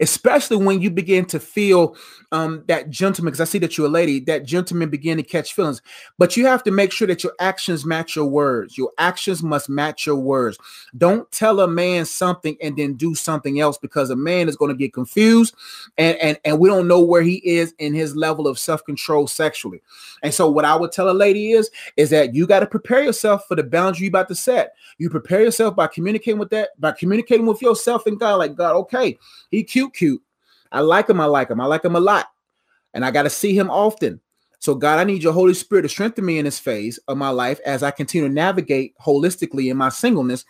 especially 0.00 0.56
when 0.56 0.80
you 0.80 0.90
begin 0.90 1.24
to 1.26 1.40
feel 1.40 1.96
um, 2.32 2.62
that 2.68 2.90
gentleman 2.90 3.32
because 3.32 3.40
i 3.40 3.50
see 3.50 3.58
that 3.58 3.76
you're 3.76 3.86
a 3.86 3.90
lady 3.90 4.20
that 4.20 4.44
gentleman 4.44 4.90
begin 4.90 5.16
to 5.16 5.22
catch 5.22 5.54
feelings. 5.54 5.82
But 6.18 6.36
you 6.36 6.46
have 6.46 6.62
to 6.64 6.70
make 6.70 6.92
sure 6.92 7.06
that 7.08 7.22
your 7.22 7.32
actions 7.38 7.84
match 7.84 8.16
your 8.16 8.26
words. 8.26 8.76
Your 8.76 8.92
actions 8.98 9.42
must 9.42 9.68
match 9.68 10.06
your 10.06 10.16
words. 10.16 10.58
Don't 10.96 11.30
tell 11.30 11.60
a 11.60 11.68
man 11.68 12.04
something 12.04 12.56
and 12.60 12.76
then 12.76 12.94
do 12.94 13.14
something 13.14 13.60
else 13.60 13.78
because 13.78 14.10
a 14.10 14.16
man 14.16 14.48
is 14.48 14.56
going 14.56 14.70
to 14.70 14.76
get 14.76 14.92
confused 14.92 15.54
and, 15.98 16.16
and 16.18 16.38
and 16.44 16.58
we 16.58 16.68
don't 16.68 16.88
know 16.88 17.00
where 17.00 17.22
he 17.22 17.36
is 17.36 17.74
in 17.78 17.94
his 17.94 18.16
level 18.16 18.46
of 18.46 18.58
self-control 18.58 19.26
sexually. 19.26 19.82
And 20.22 20.34
so 20.34 20.50
what 20.50 20.64
i 20.64 20.74
would 20.74 20.92
tell 20.92 21.10
a 21.10 21.12
lady 21.12 21.52
is 21.52 21.70
is 21.96 22.10
that 22.10 22.34
you 22.34 22.46
got 22.46 22.60
to 22.60 22.66
prepare 22.66 23.02
yourself 23.02 23.46
for 23.46 23.54
the 23.54 23.62
boundary 23.62 24.06
you're 24.06 24.10
about 24.10 24.28
to 24.28 24.34
set. 24.34 24.74
You 24.98 25.10
prepare 25.10 25.42
yourself 25.42 25.76
by 25.76 25.86
communicating 25.86 26.38
with 26.38 26.50
that 26.50 26.78
by 26.80 26.92
communicating 26.92 27.46
with 27.46 27.62
yourself 27.62 28.06
and 28.06 28.18
god 28.18 28.36
like 28.36 28.54
god 28.54 28.76
okay 28.76 29.18
he 29.50 29.59
cute, 29.64 29.94
cute. 29.94 30.22
I 30.72 30.80
like 30.80 31.08
him. 31.08 31.20
I 31.20 31.26
like 31.26 31.50
him. 31.50 31.60
I 31.60 31.66
like 31.66 31.84
him 31.84 31.96
a 31.96 32.00
lot. 32.00 32.26
And 32.94 33.04
I 33.04 33.10
got 33.10 33.22
to 33.22 33.30
see 33.30 33.56
him 33.56 33.70
often. 33.70 34.20
So, 34.58 34.74
God, 34.74 34.98
I 34.98 35.04
need 35.04 35.22
your 35.22 35.32
Holy 35.32 35.54
Spirit 35.54 35.82
to 35.82 35.88
strengthen 35.88 36.24
me 36.24 36.38
in 36.38 36.44
this 36.44 36.58
phase 36.58 36.98
of 37.08 37.16
my 37.16 37.30
life 37.30 37.60
as 37.64 37.82
I 37.82 37.90
continue 37.90 38.28
to 38.28 38.34
navigate 38.34 38.94
holistically 38.98 39.70
in 39.70 39.76
my 39.76 39.88
singleness 39.88 40.44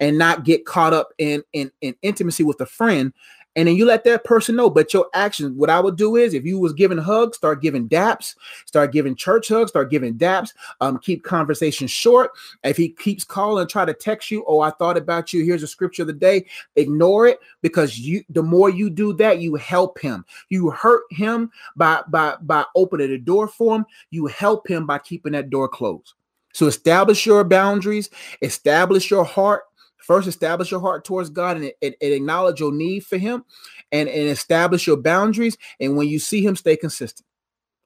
and 0.00 0.16
not 0.16 0.44
get 0.44 0.64
caught 0.64 0.94
up 0.94 1.10
in, 1.18 1.42
in, 1.52 1.70
in 1.80 1.94
intimacy 2.02 2.44
with 2.44 2.60
a 2.60 2.66
friend 2.66 3.12
and 3.56 3.68
then 3.68 3.76
you 3.76 3.84
let 3.84 4.04
that 4.04 4.24
person 4.24 4.56
know. 4.56 4.70
But 4.70 4.94
your 4.94 5.08
actions, 5.14 5.56
what 5.56 5.70
I 5.70 5.80
would 5.80 5.96
do 5.96 6.16
is 6.16 6.34
if 6.34 6.44
you 6.44 6.58
was 6.58 6.72
giving 6.72 6.98
hugs, 6.98 7.36
start 7.36 7.60
giving 7.60 7.88
daps, 7.88 8.34
start 8.66 8.92
giving 8.92 9.14
church 9.14 9.48
hugs, 9.48 9.70
start 9.70 9.90
giving 9.90 10.14
daps, 10.14 10.52
um, 10.80 10.98
keep 10.98 11.22
conversation 11.22 11.86
short. 11.86 12.30
If 12.64 12.76
he 12.76 12.88
keeps 12.88 13.24
calling 13.24 13.66
try 13.66 13.84
to 13.84 13.94
text 13.94 14.30
you, 14.30 14.44
oh, 14.46 14.60
I 14.60 14.70
thought 14.70 14.96
about 14.96 15.32
you. 15.32 15.44
Here's 15.44 15.62
a 15.62 15.68
scripture 15.68 16.02
of 16.02 16.08
the 16.08 16.14
day. 16.14 16.46
Ignore 16.76 17.28
it 17.28 17.40
because 17.60 17.98
you 17.98 18.24
the 18.30 18.42
more 18.42 18.70
you 18.70 18.90
do 18.90 19.12
that, 19.14 19.40
you 19.40 19.54
help 19.56 19.98
him. 19.98 20.24
You 20.48 20.70
hurt 20.70 21.02
him 21.10 21.50
by 21.76 22.02
by 22.08 22.36
by 22.42 22.64
opening 22.74 23.10
the 23.10 23.18
door 23.18 23.48
for 23.48 23.76
him. 23.76 23.86
You 24.10 24.26
help 24.26 24.68
him 24.68 24.86
by 24.86 24.98
keeping 24.98 25.32
that 25.32 25.50
door 25.50 25.68
closed. 25.68 26.14
So 26.52 26.66
establish 26.66 27.24
your 27.24 27.44
boundaries, 27.44 28.10
establish 28.42 29.10
your 29.10 29.24
heart, 29.24 29.62
First, 30.02 30.28
establish 30.28 30.70
your 30.70 30.80
heart 30.80 31.04
towards 31.04 31.30
God 31.30 31.56
and, 31.56 31.72
and, 31.82 31.94
and 32.00 32.12
acknowledge 32.12 32.60
your 32.60 32.72
need 32.72 33.06
for 33.06 33.18
Him 33.18 33.44
and, 33.90 34.08
and 34.08 34.28
establish 34.28 34.86
your 34.86 34.96
boundaries. 34.96 35.56
And 35.80 35.96
when 35.96 36.08
you 36.08 36.18
see 36.18 36.44
Him, 36.44 36.56
stay 36.56 36.76
consistent. 36.76 37.26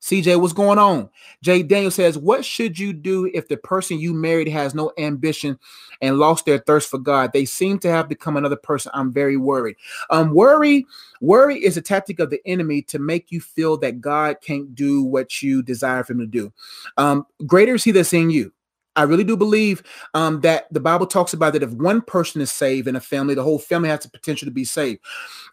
CJ, 0.07 0.41
what's 0.41 0.53
going 0.53 0.79
on? 0.79 1.09
Jay 1.43 1.65
Daniel 1.65 1.91
says, 1.91 2.17
What 2.17 2.45
should 2.45 2.79
you 2.79 2.93
do 2.93 3.29
if 3.35 3.49
the 3.49 3.57
person 3.57 3.99
you 3.99 4.15
married 4.15 4.47
has 4.47 4.75
no 4.75 4.93
ambition 4.99 5.59
and 6.01 6.19
lost 6.19 6.45
their 6.45 6.59
thirst 6.59 6.89
for 6.91 6.99
God? 6.99 7.33
They 7.33 7.45
seem 7.45 7.81
to 7.81 7.91
have 7.91 8.09
become 8.09 8.37
another 8.37 8.57
person. 8.57 8.93
I'm 8.95 9.13
very 9.13 9.37
worried. 9.37 9.77
Um, 10.11 10.33
worry, 10.33 10.87
worry 11.21 11.57
is 11.57 11.77
a 11.77 11.83
tactic 11.83 12.21
of 12.21 12.31
the 12.31 12.41
enemy 12.47 12.83
to 12.83 13.01
make 13.01 13.33
you 13.33 13.41
feel 13.41 13.79
that 13.79 14.01
God 14.01 14.37
can't 14.41 14.75
do 14.75 15.03
what 15.03 15.43
you 15.43 15.63
desire 15.63 16.05
for 16.05 16.13
him 16.13 16.21
to 16.21 16.27
do. 16.27 16.53
Um, 16.97 17.27
greater 17.47 17.75
is 17.75 17.83
he 17.83 17.91
that's 17.91 18.13
in 18.13 18.31
you. 18.31 18.53
I 18.97 19.03
really 19.03 19.25
do 19.25 19.37
believe 19.37 19.83
um, 20.15 20.41
that 20.41 20.73
the 20.73 20.81
Bible 20.81 21.07
talks 21.07 21.35
about 21.35 21.53
that 21.53 21.63
if 21.63 21.71
one 21.73 22.01
person 22.01 22.41
is 22.41 22.51
saved 22.51 22.89
in 22.89 22.97
a 22.97 23.01
family, 23.01 23.35
the 23.35 23.43
whole 23.43 23.59
family 23.59 23.89
has 23.91 24.01
the 24.01 24.09
potential 24.09 24.47
to 24.47 24.53
be 24.53 24.65
saved. 24.65 25.01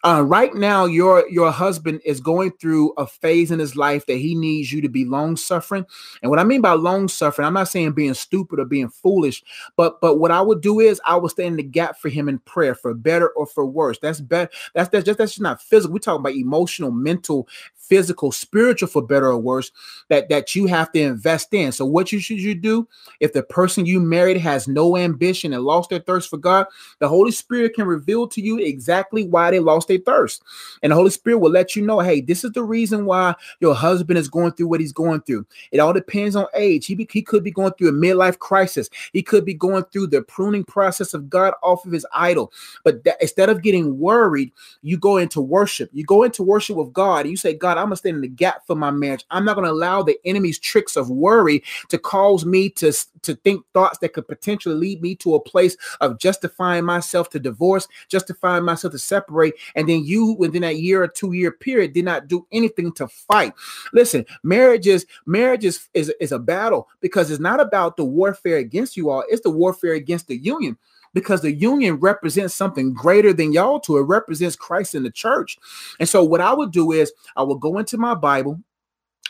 Uh, 0.06 0.24
right 0.26 0.54
now, 0.56 0.86
your 0.86 1.28
your 1.30 1.52
husband 1.52 2.02
is 2.06 2.20
going 2.20 2.52
through 2.60 2.94
a 2.98 3.06
phase 3.08 3.52
in 3.52 3.60
his 3.60 3.76
life 3.76 4.06
that 4.06 4.18
he 4.18 4.36
needs 4.36 4.72
you 4.72 4.82
to 4.82 4.90
be 4.90 5.06
long 5.06 5.36
suffering. 5.38 5.86
And 6.22 6.30
what 6.30 6.40
I 6.40 6.44
mean 6.44 6.62
by 6.62 6.74
long 6.74 7.08
suffering, 7.08 7.46
I'm 7.46 7.54
not 7.54 7.70
saying 7.70 7.94
being 7.94 8.14
stupid 8.14 8.60
or 8.60 8.66
being 8.66 8.90
foolish, 8.90 9.44
but 9.78 10.02
but 10.02 10.18
what 10.18 10.32
I 10.32 10.42
would 10.42 10.62
do 10.62 10.80
is 10.80 11.02
I 11.06 11.16
would 11.16 11.32
stand 11.32 11.48
in 11.50 11.58
the 11.58 11.64
gap 11.64 11.98
for 12.00 12.10
him 12.10 12.28
in 12.28 12.40
prayer, 12.40 12.76
for 12.76 12.94
better 12.94 13.30
or 13.30 13.46
for 13.46 13.66
worse. 13.66 13.98
That's 14.00 14.22
better. 14.22 14.52
That's 14.74 14.90
that's 14.90 15.06
just 15.06 15.18
that's 15.18 15.32
just 15.34 15.42
not 15.42 15.62
physical. 15.62 15.94
We're 15.94 16.00
talking 16.00 16.22
about 16.22 16.34
emotional, 16.34 16.92
mental, 16.92 17.48
physical, 17.94 18.32
spiritual, 18.32 18.88
for 18.88 19.04
better 19.04 19.28
or 19.28 19.38
worse. 19.38 19.72
That 20.10 20.28
that 20.30 20.56
you 20.56 20.66
have 20.66 20.92
to 20.94 21.00
invest 21.00 21.54
in. 21.54 21.72
So 21.72 21.86
what 21.86 22.12
you 22.12 22.20
should 22.20 22.42
you 22.42 22.56
do 22.56 22.88
if 23.20 23.34
the 23.34 23.44
person 23.44 23.86
you 23.86 24.00
married 24.00 24.38
has 24.38 24.68
no 24.68 24.98
ambition 24.98 25.54
and 25.54 25.64
lost 25.64 25.92
their 25.92 26.00
thirst 26.00 26.30
for 26.30 26.38
God? 26.38 26.66
The 27.00 27.08
Holy 27.08 27.32
Spirit 27.32 27.76
can 27.76 27.86
reveal 27.86 28.28
to 28.30 28.42
you 28.42 28.58
exactly 28.58 29.28
why 29.28 29.52
they 29.52 29.60
lost 29.60 29.90
their 29.90 30.00
thirst. 30.00 30.42
And 30.82 30.92
the 30.92 30.96
Holy 30.96 31.12
Spirit 31.12 31.38
will 31.38 31.52
let 31.52 31.76
you 31.76 31.86
know, 31.86 32.00
hey, 32.00 32.22
this 32.22 32.44
is 32.44 32.52
the 32.54 32.64
reason 32.64 33.06
why 33.06 33.36
your 33.60 33.76
husband 33.76 34.18
is 34.18 34.28
going 34.28 34.54
through 34.54 34.68
what 34.68 34.80
he's 34.80 34.92
going 34.92 35.22
through. 35.22 35.46
It 35.72 35.80
all 35.80 35.94
depends 35.94 36.36
on 36.36 36.48
age. 36.56 36.88
He, 36.88 36.96
be, 36.96 37.08
he 37.12 37.22
could 37.22 37.44
be 37.44 37.52
going 37.52 37.74
through 37.74 37.90
a 37.90 37.92
midlife 37.92 38.40
crisis. 38.40 38.90
He 39.12 39.22
could 39.22 39.46
be 39.46 39.54
going 39.54 39.84
through 39.86 40.08
the 40.08 40.24
pruning 40.24 40.64
process 40.64 41.14
of 41.14 41.30
God 41.30 41.54
off 41.62 41.86
of 41.86 41.92
his 41.92 42.08
idol. 42.14 42.52
But 42.84 43.04
that, 43.04 43.18
instead 43.22 43.50
of 43.50 43.62
getting 43.62 44.00
worried, 44.00 44.52
you 44.82 44.98
go 44.98 45.18
into 45.18 45.42
worship. 45.42 45.90
You 45.94 46.04
go 46.04 46.24
into 46.24 46.42
worship 46.44 46.78
with 46.78 46.94
God. 46.94 47.22
and 47.22 47.32
you 47.32 47.38
say, 47.38 47.54
God, 47.54 47.78
I'm 47.84 47.90
to 47.92 47.98
stand 47.98 48.16
in 48.16 48.22
the 48.22 48.28
gap 48.28 48.66
for 48.66 48.76
my 48.76 48.90
marriage. 48.90 49.26
I'm 49.30 49.46
not 49.46 49.54
to 49.56 49.72
allow 49.72 50.02
the 50.02 50.18
enemy's 50.26 50.58
tricks 50.58 50.96
of 50.96 51.12
worry 51.12 51.64
to 51.90 52.00
cause 52.00 52.46
me 52.46 52.70
to, 52.72 52.92
to 53.22 53.36
think 53.36 53.64
thoughts 53.74 54.00
that 54.00 54.14
could 54.14 54.28
potentially 54.28 54.76
lead 54.76 55.02
me 55.02 55.16
to 55.18 55.36
a 55.36 55.40
place 55.40 55.78
of 56.02 56.20
justifying 56.20 56.84
myself 56.84 57.30
to 57.30 57.40
divorce, 57.40 57.88
justifying 58.10 58.66
myself 58.66 58.94
to 58.94 59.00
separate, 59.00 59.54
and 59.76 59.84
and 59.84 59.90
then 59.90 60.06
you 60.06 60.32
within 60.40 60.62
that 60.62 60.78
year 60.78 61.04
or 61.04 61.10
two 61.10 61.34
year 61.34 61.52
period 61.52 61.92
did 61.92 62.06
not 62.06 62.30
do 62.30 62.48
anything 62.54 62.94
to 62.94 63.06
fight. 63.06 63.54
Listen, 63.92 64.26
marriage 64.42 64.88
is 64.88 65.06
marriage 65.26 65.66
is, 65.66 65.90
is, 65.94 66.14
is 66.22 66.32
a 66.32 66.40
battle 66.40 66.88
because 67.02 67.30
it's 67.30 67.42
not 67.42 67.60
about 67.60 67.98
the 67.98 68.06
warfare 68.06 68.60
against 68.60 68.96
you 68.96 69.10
all, 69.10 69.26
it's 69.28 69.42
the 69.42 69.50
warfare 69.50 69.96
against 69.96 70.28
the 70.28 70.38
union 70.38 70.78
because 71.14 71.42
the 71.42 71.52
union 71.52 71.96
represents 71.96 72.54
something 72.54 72.94
greater 72.94 73.34
than 73.34 73.54
y'all 73.54 73.80
to 73.82 73.98
it 73.98 74.02
represents 74.02 74.56
Christ 74.56 74.96
in 74.96 75.04
the 75.04 75.12
church. 75.12 75.58
And 76.00 76.10
so 76.10 76.24
what 76.24 76.42
I 76.42 76.54
would 76.54 76.72
do 76.72 76.92
is 76.92 77.14
I 77.36 77.44
would 77.44 77.60
go 77.60 77.78
into 77.78 77.98
my 77.98 78.16
Bible 78.16 78.60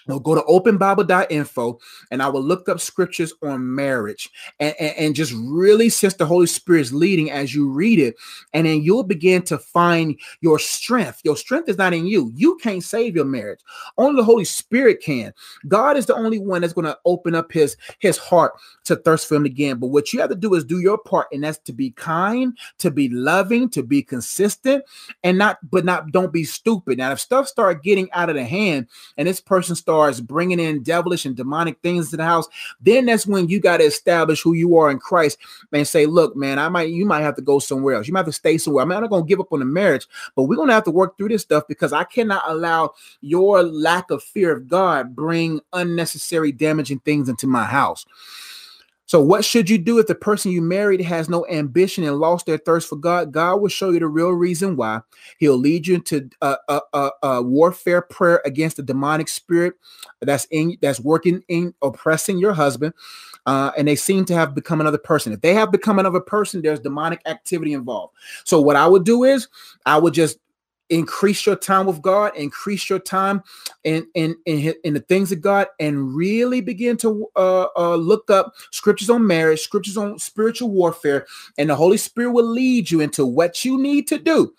I'll 0.09 0.19
go 0.19 0.35
to 0.35 0.41
openbible.info 0.41 1.79
and 2.11 2.21
I 2.21 2.27
will 2.27 2.43
look 2.43 2.67
up 2.67 2.79
scriptures 2.79 3.33
on 3.41 3.73
marriage 3.73 4.29
and, 4.59 4.75
and, 4.79 4.97
and, 4.97 5.15
just 5.15 5.33
really 5.37 5.89
sense 5.89 6.15
the 6.15 6.25
Holy 6.25 6.47
Spirit's 6.47 6.91
leading 6.91 7.31
as 7.31 7.53
you 7.53 7.69
read 7.69 7.99
it. 7.99 8.15
And 8.53 8.65
then 8.65 8.81
you'll 8.81 9.03
begin 9.03 9.43
to 9.43 9.57
find 9.57 10.19
your 10.41 10.59
strength. 10.59 11.21
Your 11.23 11.37
strength 11.37 11.69
is 11.69 11.77
not 11.77 11.93
in 11.93 12.07
you. 12.07 12.31
You 12.35 12.57
can't 12.57 12.83
save 12.83 13.15
your 13.15 13.25
marriage. 13.25 13.59
Only 13.97 14.19
the 14.19 14.25
Holy 14.25 14.45
Spirit 14.45 15.01
can. 15.01 15.33
God 15.67 15.97
is 15.97 16.05
the 16.05 16.15
only 16.15 16.39
one 16.39 16.61
that's 16.61 16.73
going 16.73 16.85
to 16.85 16.97
open 17.05 17.35
up 17.35 17.51
his, 17.51 17.77
his 17.99 18.17
heart 18.17 18.53
to 18.85 18.95
thirst 18.95 19.27
for 19.27 19.35
him 19.35 19.45
again. 19.45 19.77
But 19.77 19.87
what 19.87 20.11
you 20.11 20.19
have 20.19 20.29
to 20.29 20.35
do 20.35 20.55
is 20.55 20.65
do 20.65 20.79
your 20.79 20.97
part, 20.97 21.27
and 21.31 21.43
that's 21.43 21.59
to 21.59 21.73
be 21.73 21.91
kind, 21.91 22.57
to 22.79 22.91
be 22.91 23.09
loving, 23.09 23.69
to 23.69 23.83
be 23.83 24.01
consistent, 24.01 24.83
and 25.23 25.37
not, 25.37 25.59
but 25.69 25.85
not, 25.85 26.11
don't 26.11 26.33
be 26.33 26.43
stupid. 26.43 26.97
Now, 26.97 27.11
if 27.11 27.19
stuff 27.19 27.47
start 27.47 27.83
getting 27.83 28.11
out 28.11 28.29
of 28.29 28.35
the 28.35 28.43
hand 28.43 28.87
and 29.17 29.27
this 29.27 29.39
person 29.39 29.75
starts 29.75 29.92
starts 29.93 30.19
bringing 30.19 30.59
in 30.59 30.81
devilish 30.81 31.23
and 31.23 31.35
demonic 31.35 31.79
things 31.81 32.09
to 32.09 32.17
the 32.17 32.23
house, 32.23 32.47
then 32.81 33.05
that's 33.05 33.27
when 33.27 33.47
you 33.47 33.59
got 33.59 33.77
to 33.77 33.83
establish 33.83 34.41
who 34.41 34.53
you 34.53 34.75
are 34.75 34.89
in 34.89 34.97
Christ 34.97 35.37
and 35.71 35.87
say, 35.87 36.07
look, 36.07 36.35
man, 36.35 36.57
I 36.57 36.67
might, 36.67 36.89
you 36.89 37.05
might 37.05 37.21
have 37.21 37.35
to 37.35 37.43
go 37.43 37.59
somewhere 37.59 37.95
else. 37.95 38.07
You 38.07 38.13
might 38.13 38.21
have 38.21 38.25
to 38.25 38.31
stay 38.31 38.57
somewhere. 38.57 38.81
I'm 38.81 38.89
not 38.89 39.07
going 39.07 39.23
to 39.23 39.27
give 39.27 39.39
up 39.39 39.53
on 39.53 39.59
the 39.59 39.65
marriage, 39.65 40.07
but 40.35 40.43
we're 40.43 40.55
going 40.55 40.69
to 40.69 40.73
have 40.73 40.83
to 40.85 40.91
work 40.91 41.15
through 41.15 41.29
this 41.29 41.43
stuff 41.43 41.63
because 41.67 41.93
I 41.93 42.05
cannot 42.05 42.43
allow 42.47 42.95
your 43.21 43.61
lack 43.61 44.09
of 44.09 44.23
fear 44.23 44.51
of 44.57 44.67
God 44.67 45.15
bring 45.15 45.61
unnecessary 45.73 46.51
damaging 46.51 46.99
things 46.99 47.29
into 47.29 47.45
my 47.45 47.65
house. 47.65 48.05
So, 49.05 49.21
what 49.21 49.43
should 49.43 49.69
you 49.69 49.77
do 49.77 49.99
if 49.99 50.07
the 50.07 50.15
person 50.15 50.51
you 50.51 50.61
married 50.61 51.01
has 51.01 51.29
no 51.29 51.45
ambition 51.47 52.03
and 52.03 52.17
lost 52.17 52.45
their 52.45 52.57
thirst 52.57 52.87
for 52.87 52.95
God? 52.95 53.31
God 53.31 53.57
will 53.57 53.69
show 53.69 53.89
you 53.89 53.99
the 53.99 54.07
real 54.07 54.31
reason 54.31 54.75
why. 54.75 55.01
He'll 55.39 55.57
lead 55.57 55.87
you 55.87 55.95
into 55.95 56.29
a, 56.41 56.55
a, 56.69 56.81
a, 56.93 57.11
a 57.21 57.41
warfare 57.41 58.01
prayer 58.01 58.41
against 58.45 58.77
the 58.77 58.83
demonic 58.83 59.27
spirit 59.27 59.73
that's 60.21 60.47
in 60.51 60.77
that's 60.81 60.99
working 60.99 61.43
in 61.49 61.73
oppressing 61.81 62.37
your 62.37 62.53
husband. 62.53 62.93
Uh, 63.45 63.71
and 63.77 63.87
they 63.87 63.95
seem 63.95 64.23
to 64.23 64.33
have 64.33 64.55
become 64.55 64.79
another 64.79 64.97
person. 64.97 65.33
If 65.33 65.41
they 65.41 65.53
have 65.53 65.69
become 65.69 65.99
another 65.99 66.21
person, 66.21 66.61
there's 66.61 66.79
demonic 66.79 67.21
activity 67.25 67.73
involved. 67.73 68.13
So, 68.45 68.61
what 68.61 68.77
I 68.77 68.87
would 68.87 69.03
do 69.03 69.25
is 69.25 69.49
I 69.85 69.97
would 69.97 70.13
just 70.13 70.39
increase 70.89 71.45
your 71.45 71.55
time 71.55 71.85
with 71.85 72.01
God, 72.01 72.35
increase 72.35 72.89
your 72.89 72.99
time 72.99 73.43
in 73.83 74.07
in 74.13 74.35
in, 74.45 74.73
in 74.83 74.93
the 74.93 74.99
things 74.99 75.31
of 75.31 75.41
God, 75.41 75.67
and 75.79 76.15
really 76.15 76.61
begin 76.61 76.97
to 76.97 77.27
uh, 77.35 77.67
uh, 77.75 77.95
look 77.95 78.29
up 78.29 78.53
scriptures 78.71 79.09
on 79.09 79.25
marriage, 79.25 79.61
scriptures 79.61 79.97
on 79.97 80.19
spiritual 80.19 80.69
warfare, 80.69 81.25
and 81.57 81.69
the 81.69 81.75
Holy 81.75 81.97
Spirit 81.97 82.31
will 82.31 82.47
lead 82.47 82.91
you 82.91 83.01
into 83.01 83.25
what 83.25 83.65
you 83.65 83.81
need 83.81 84.07
to 84.07 84.17
do. 84.17 84.53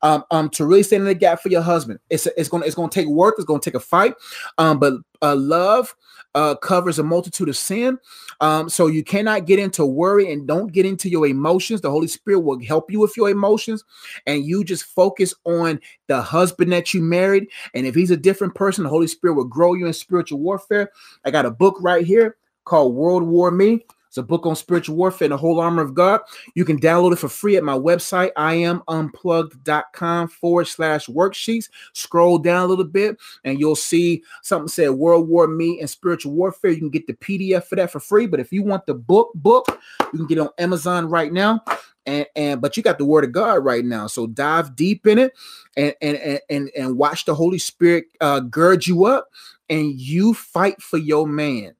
Um, 0.00 0.24
um, 0.30 0.48
to 0.50 0.64
really 0.64 0.84
stand 0.84 1.00
in 1.00 1.06
the 1.08 1.14
gap 1.14 1.40
for 1.40 1.48
your 1.48 1.62
husband. 1.62 1.98
It's 2.08 2.26
it's 2.36 2.48
gonna 2.48 2.64
it's 2.66 2.76
gonna 2.76 2.88
take 2.88 3.08
work. 3.08 3.34
It's 3.36 3.44
gonna 3.44 3.60
take 3.60 3.74
a 3.74 3.80
fight. 3.80 4.14
Um, 4.56 4.78
but 4.78 4.94
uh, 5.22 5.34
love 5.34 5.94
uh, 6.34 6.54
covers 6.54 6.98
a 6.98 7.02
multitude 7.02 7.48
of 7.48 7.56
sin. 7.56 7.98
Um, 8.40 8.68
so 8.68 8.86
you 8.86 9.02
cannot 9.02 9.46
get 9.46 9.58
into 9.58 9.84
worry 9.84 10.30
and 10.32 10.46
don't 10.46 10.72
get 10.72 10.86
into 10.86 11.08
your 11.08 11.26
emotions. 11.26 11.80
The 11.80 11.90
Holy 11.90 12.06
Spirit 12.06 12.40
will 12.40 12.60
help 12.64 12.90
you 12.90 13.00
with 13.00 13.16
your 13.16 13.30
emotions, 13.30 13.84
and 14.26 14.44
you 14.44 14.62
just 14.62 14.84
focus 14.84 15.34
on 15.44 15.80
the 16.06 16.22
husband 16.22 16.72
that 16.72 16.94
you 16.94 17.02
married. 17.02 17.48
And 17.74 17.86
if 17.86 17.94
he's 17.94 18.10
a 18.10 18.16
different 18.16 18.54
person, 18.54 18.84
the 18.84 18.90
Holy 18.90 19.08
Spirit 19.08 19.34
will 19.34 19.44
grow 19.44 19.74
you 19.74 19.86
in 19.86 19.92
spiritual 19.92 20.38
warfare. 20.38 20.90
I 21.24 21.30
got 21.30 21.46
a 21.46 21.50
book 21.50 21.76
right 21.80 22.06
here 22.06 22.36
called 22.64 22.94
World 22.94 23.24
War 23.24 23.50
Me. 23.50 23.84
It's 24.08 24.16
a 24.16 24.22
book 24.22 24.46
on 24.46 24.56
spiritual 24.56 24.96
warfare 24.96 25.26
and 25.26 25.32
the 25.32 25.36
whole 25.36 25.60
armor 25.60 25.82
of 25.82 25.94
God. 25.94 26.20
You 26.54 26.64
can 26.64 26.80
download 26.80 27.12
it 27.12 27.18
for 27.18 27.28
free 27.28 27.56
at 27.56 27.64
my 27.64 27.76
website, 27.78 28.32
iamunplugged.com 28.34 30.28
forward 30.28 30.66
slash 30.66 31.06
worksheets. 31.06 31.68
Scroll 31.92 32.38
down 32.38 32.64
a 32.64 32.66
little 32.66 32.84
bit 32.84 33.18
and 33.44 33.60
you'll 33.60 33.76
see 33.76 34.22
something 34.42 34.68
said 34.68 34.90
World 34.90 35.28
War 35.28 35.46
Me 35.46 35.80
and 35.80 35.88
Spiritual 35.88 36.32
Warfare. 36.32 36.70
You 36.70 36.78
can 36.78 36.90
get 36.90 37.06
the 37.06 37.14
PDF 37.14 37.64
for 37.64 37.76
that 37.76 37.90
for 37.90 38.00
free. 38.00 38.26
But 38.26 38.40
if 38.40 38.52
you 38.52 38.62
want 38.62 38.86
the 38.86 38.94
book, 38.94 39.30
book, 39.34 39.66
you 40.12 40.18
can 40.18 40.26
get 40.26 40.38
on 40.38 40.48
Amazon 40.58 41.08
right 41.08 41.32
now. 41.32 41.62
And, 42.06 42.26
and 42.34 42.60
but 42.60 42.76
you 42.76 42.82
got 42.82 42.96
the 42.96 43.04
word 43.04 43.24
of 43.24 43.32
God 43.32 43.62
right 43.64 43.84
now. 43.84 44.06
So 44.06 44.26
dive 44.26 44.74
deep 44.74 45.06
in 45.06 45.18
it 45.18 45.34
and 45.76 45.94
and 46.00 46.40
and 46.48 46.70
and 46.74 46.96
watch 46.96 47.26
the 47.26 47.34
Holy 47.34 47.58
Spirit 47.58 48.06
uh, 48.22 48.40
gird 48.40 48.86
you 48.86 49.04
up 49.04 49.28
and 49.68 49.92
you 49.92 50.32
fight 50.32 50.80
for 50.80 50.96
your 50.96 51.26
man. 51.26 51.74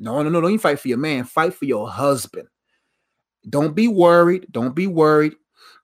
No, 0.00 0.22
no, 0.22 0.30
no, 0.30 0.40
don't 0.40 0.58
fight 0.58 0.80
for 0.80 0.88
your 0.88 0.98
man. 0.98 1.24
Fight 1.24 1.54
for 1.54 1.66
your 1.66 1.88
husband. 1.88 2.48
Don't 3.48 3.74
be 3.74 3.86
worried. 3.86 4.46
Don't 4.50 4.74
be 4.74 4.86
worried. 4.86 5.34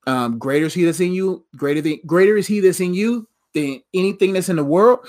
Um, 0.06 0.38
greater 0.38 0.66
is 0.66 0.74
he 0.74 0.84
that's 0.84 1.00
in 1.00 1.12
you, 1.12 1.44
greater 1.56 1.80
than 1.82 1.98
greater 2.06 2.36
is 2.36 2.46
he 2.46 2.60
that's 2.60 2.80
in 2.80 2.94
you 2.94 3.28
than 3.54 3.82
anything 3.92 4.32
that's 4.32 4.48
in 4.48 4.56
the 4.56 4.64
world. 4.64 5.00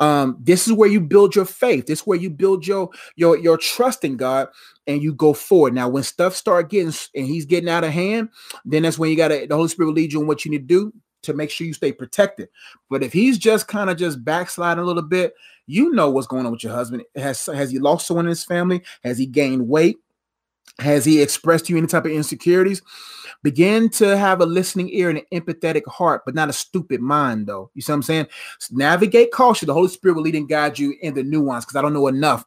Um, 0.00 0.36
this 0.40 0.66
is 0.66 0.72
where 0.72 0.88
you 0.88 1.00
build 1.00 1.36
your 1.36 1.44
faith. 1.44 1.86
This 1.86 2.00
is 2.00 2.06
where 2.06 2.18
you 2.18 2.30
build 2.30 2.66
your 2.66 2.90
your 3.14 3.38
your 3.38 3.56
trust 3.58 4.04
in 4.04 4.16
God 4.16 4.48
and 4.86 5.02
you 5.02 5.12
go 5.12 5.32
forward. 5.32 5.74
Now, 5.74 5.88
when 5.88 6.02
stuff 6.02 6.34
start 6.34 6.70
getting 6.70 6.92
and 7.14 7.26
he's 7.26 7.44
getting 7.44 7.68
out 7.68 7.84
of 7.84 7.92
hand, 7.92 8.30
then 8.64 8.82
that's 8.82 8.98
when 8.98 9.10
you 9.10 9.16
gotta 9.16 9.46
the 9.46 9.56
Holy 9.56 9.68
Spirit 9.68 9.88
will 9.88 9.94
lead 9.94 10.12
you 10.12 10.20
on 10.20 10.26
what 10.26 10.44
you 10.44 10.50
need 10.50 10.68
to 10.68 10.74
do 10.74 10.92
to 11.22 11.34
make 11.34 11.50
sure 11.50 11.66
you 11.66 11.74
stay 11.74 11.92
protected. 11.92 12.48
But 12.88 13.02
if 13.02 13.12
he's 13.12 13.36
just 13.36 13.68
kind 13.68 13.90
of 13.90 13.96
just 13.96 14.24
backsliding 14.24 14.82
a 14.82 14.86
little 14.86 15.02
bit, 15.02 15.34
you 15.66 15.92
know 15.92 16.10
what's 16.10 16.26
going 16.26 16.46
on 16.46 16.52
with 16.52 16.64
your 16.64 16.72
husband. 16.72 17.02
Has 17.14 17.46
has 17.46 17.70
he 17.70 17.78
lost 17.78 18.06
someone 18.06 18.26
in 18.26 18.30
his 18.30 18.44
family? 18.44 18.82
Has 19.02 19.18
he 19.18 19.26
gained 19.26 19.68
weight? 19.68 19.96
Has 20.78 21.04
he 21.04 21.22
expressed 21.22 21.66
to 21.66 21.72
you 21.72 21.78
any 21.78 21.86
type 21.86 22.04
of 22.04 22.10
insecurities? 22.10 22.82
Begin 23.42 23.88
to 23.90 24.16
have 24.16 24.40
a 24.40 24.46
listening 24.46 24.90
ear 24.90 25.08
and 25.08 25.18
an 25.18 25.40
empathetic 25.40 25.86
heart, 25.86 26.22
but 26.24 26.34
not 26.34 26.48
a 26.48 26.52
stupid 26.52 27.00
mind, 27.00 27.46
though. 27.46 27.70
You 27.74 27.82
see 27.82 27.92
what 27.92 27.96
I'm 27.96 28.02
saying? 28.02 28.26
Navigate 28.70 29.30
caution. 29.30 29.66
The 29.66 29.74
Holy 29.74 29.88
Spirit 29.88 30.14
will 30.14 30.22
lead 30.22 30.34
and 30.34 30.48
guide 30.48 30.78
you 30.78 30.94
in 31.00 31.14
the 31.14 31.22
nuance 31.22 31.64
because 31.64 31.76
I 31.76 31.82
don't 31.82 31.94
know 31.94 32.08
enough 32.08 32.44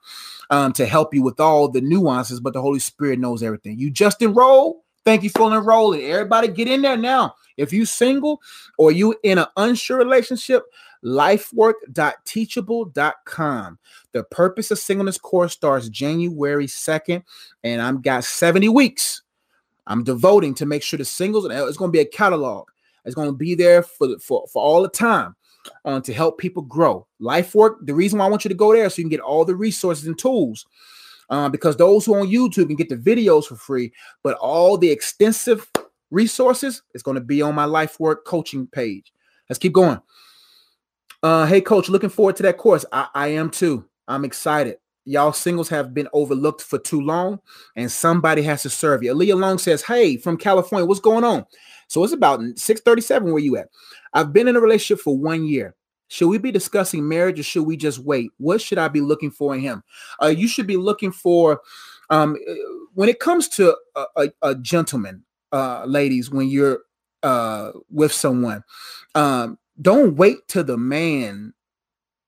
um, 0.50 0.74
to 0.74 0.86
help 0.86 1.14
you 1.14 1.24
with 1.24 1.40
all 1.40 1.70
the 1.70 1.82
nuances, 1.82 2.40
but 2.40 2.54
the 2.54 2.62
Holy 2.62 2.80
Spirit 2.80 3.20
knows 3.20 3.42
everything. 3.44 3.80
You 3.80 3.90
just 3.90 4.22
enroll. 4.22 4.84
Thank 5.06 5.24
you 5.24 5.30
for 5.30 5.52
enrolling. 5.52 6.02
Everybody 6.02 6.50
get 6.50 6.68
in 6.68 6.82
there 6.82 6.98
now. 6.98 7.36
If 7.58 7.74
you 7.74 7.86
single 7.86 8.42
or 8.78 8.92
you 8.92 9.16
in 9.24 9.38
an 9.38 9.48
unsure 9.58 9.98
relationship, 9.98 10.64
lifework.teachable.com. 11.04 13.80
The 14.12 14.24
Purpose 14.26 14.72
of 14.72 14.80
Singleness 14.80 15.18
course 15.18 15.54
starts 15.54 15.88
January 15.90 16.68
2nd, 16.68 17.24
and 17.64 17.82
I've 17.82 18.02
got 18.02 18.24
70 18.24 18.70
weeks. 18.70 19.24
I'm 19.88 20.04
devoting 20.04 20.54
to 20.56 20.66
make 20.66 20.84
sure 20.84 20.98
the 20.98 21.06
singles, 21.06 21.46
and 21.46 21.54
it's 21.54 21.78
going 21.78 21.90
to 21.90 21.96
be 21.96 22.02
a 22.02 22.06
catalog. 22.06 22.68
It's 23.06 23.16
going 23.16 23.30
to 23.30 23.36
be 23.36 23.56
there 23.56 23.82
for, 23.82 24.20
for, 24.20 24.46
for 24.48 24.62
all 24.62 24.82
the 24.82 24.90
time 24.90 25.38
uh, 25.86 26.02
to 26.02 26.14
help 26.14 26.38
people 26.38 26.64
grow. 26.64 27.08
Life 27.20 27.56
work, 27.56 27.78
the 27.86 27.96
reason 27.96 28.20
why 28.20 28.26
I 28.26 28.30
want 28.30 28.46
you 28.46 28.50
to 28.50 28.56
go 28.56 28.74
there 28.74 28.90
so 28.90 29.00
you 29.00 29.06
can 29.06 29.10
get 29.10 29.20
all 29.20 29.46
the 29.46 29.56
resources 29.56 30.08
and 30.08 30.18
tools. 30.18 30.66
Uh, 31.30 31.48
because 31.48 31.78
those 31.78 32.06
who 32.06 32.16
are 32.16 32.22
on 32.22 32.28
YouTube 32.28 32.68
can 32.68 32.76
get 32.76 32.90
the 32.90 32.98
videos 32.98 33.46
for 33.46 33.56
free, 33.56 33.94
but 34.24 34.36
all 34.38 34.78
the 34.78 34.90
extensive 34.90 35.70
resources 36.10 36.82
is 36.96 37.04
going 37.04 37.16
to 37.16 37.22
be 37.22 37.42
on 37.42 37.54
my 37.54 37.66
life 37.66 38.00
work 38.00 38.26
coaching 38.26 38.66
page. 38.66 39.14
Let's 39.48 39.60
keep 39.60 39.74
going. 39.74 40.02
Uh, 41.22 41.46
hey, 41.46 41.60
coach, 41.60 41.90
looking 41.90 42.10
forward 42.10 42.36
to 42.38 42.44
that 42.44 42.58
course. 42.58 42.86
I, 42.92 43.08
I 43.14 43.28
am 43.30 43.50
too. 43.50 43.86
I'm 44.08 44.24
excited. 44.24 44.78
Y'all 45.06 45.34
singles 45.34 45.70
have 45.70 45.94
been 45.94 46.08
overlooked 46.14 46.62
for 46.62 46.80
too 46.80 47.02
long, 47.02 47.40
and 47.76 47.92
somebody 47.92 48.42
has 48.44 48.62
to 48.62 48.70
serve 48.70 49.04
you. 49.04 49.14
Aaliyah 49.14 49.40
Long 49.40 49.58
says, 49.58 49.82
Hey, 49.82 50.18
from 50.18 50.38
California, 50.38 50.86
what's 50.86 51.00
going 51.00 51.24
on? 51.24 51.46
So 51.88 52.04
it's 52.04 52.14
about 52.14 52.40
637 52.40 53.32
where 53.32 53.42
you 53.42 53.58
at. 53.58 53.68
I've 54.14 54.32
been 54.32 54.48
in 54.48 54.56
a 54.56 54.62
relationship 54.62 55.04
for 55.04 55.18
one 55.18 55.46
year. 55.46 55.76
Should 56.08 56.30
we 56.30 56.38
be 56.38 56.52
discussing 56.52 57.08
marriage 57.08 57.40
or 57.40 57.44
should 57.44 57.64
we 57.64 57.76
just 57.76 58.00
wait? 58.00 58.32
What 58.38 58.62
should 58.62 58.78
I 58.78 58.88
be 58.88 59.02
looking 59.02 59.32
for 59.32 59.54
in 59.56 59.62
him? 59.62 59.84
Uh, 60.22 60.28
you 60.28 60.48
should 60.48 60.68
be 60.68 60.78
looking 60.78 61.12
for, 61.12 61.62
um, 62.10 62.36
uh, 62.50 62.54
when 62.94 63.10
it 63.10 63.20
comes 63.20 63.48
to 63.50 63.76
a, 63.96 64.06
a, 64.16 64.30
a 64.42 64.56
gentleman, 64.56 65.24
uh, 65.52 65.84
ladies, 65.86 66.30
when 66.32 66.48
you're 66.48 66.80
uh, 67.24 67.72
with 67.90 68.12
someone, 68.12 68.64
um, 69.16 69.58
don't 69.82 70.16
wait 70.16 70.48
till 70.48 70.64
the 70.64 70.78
man 70.78 71.54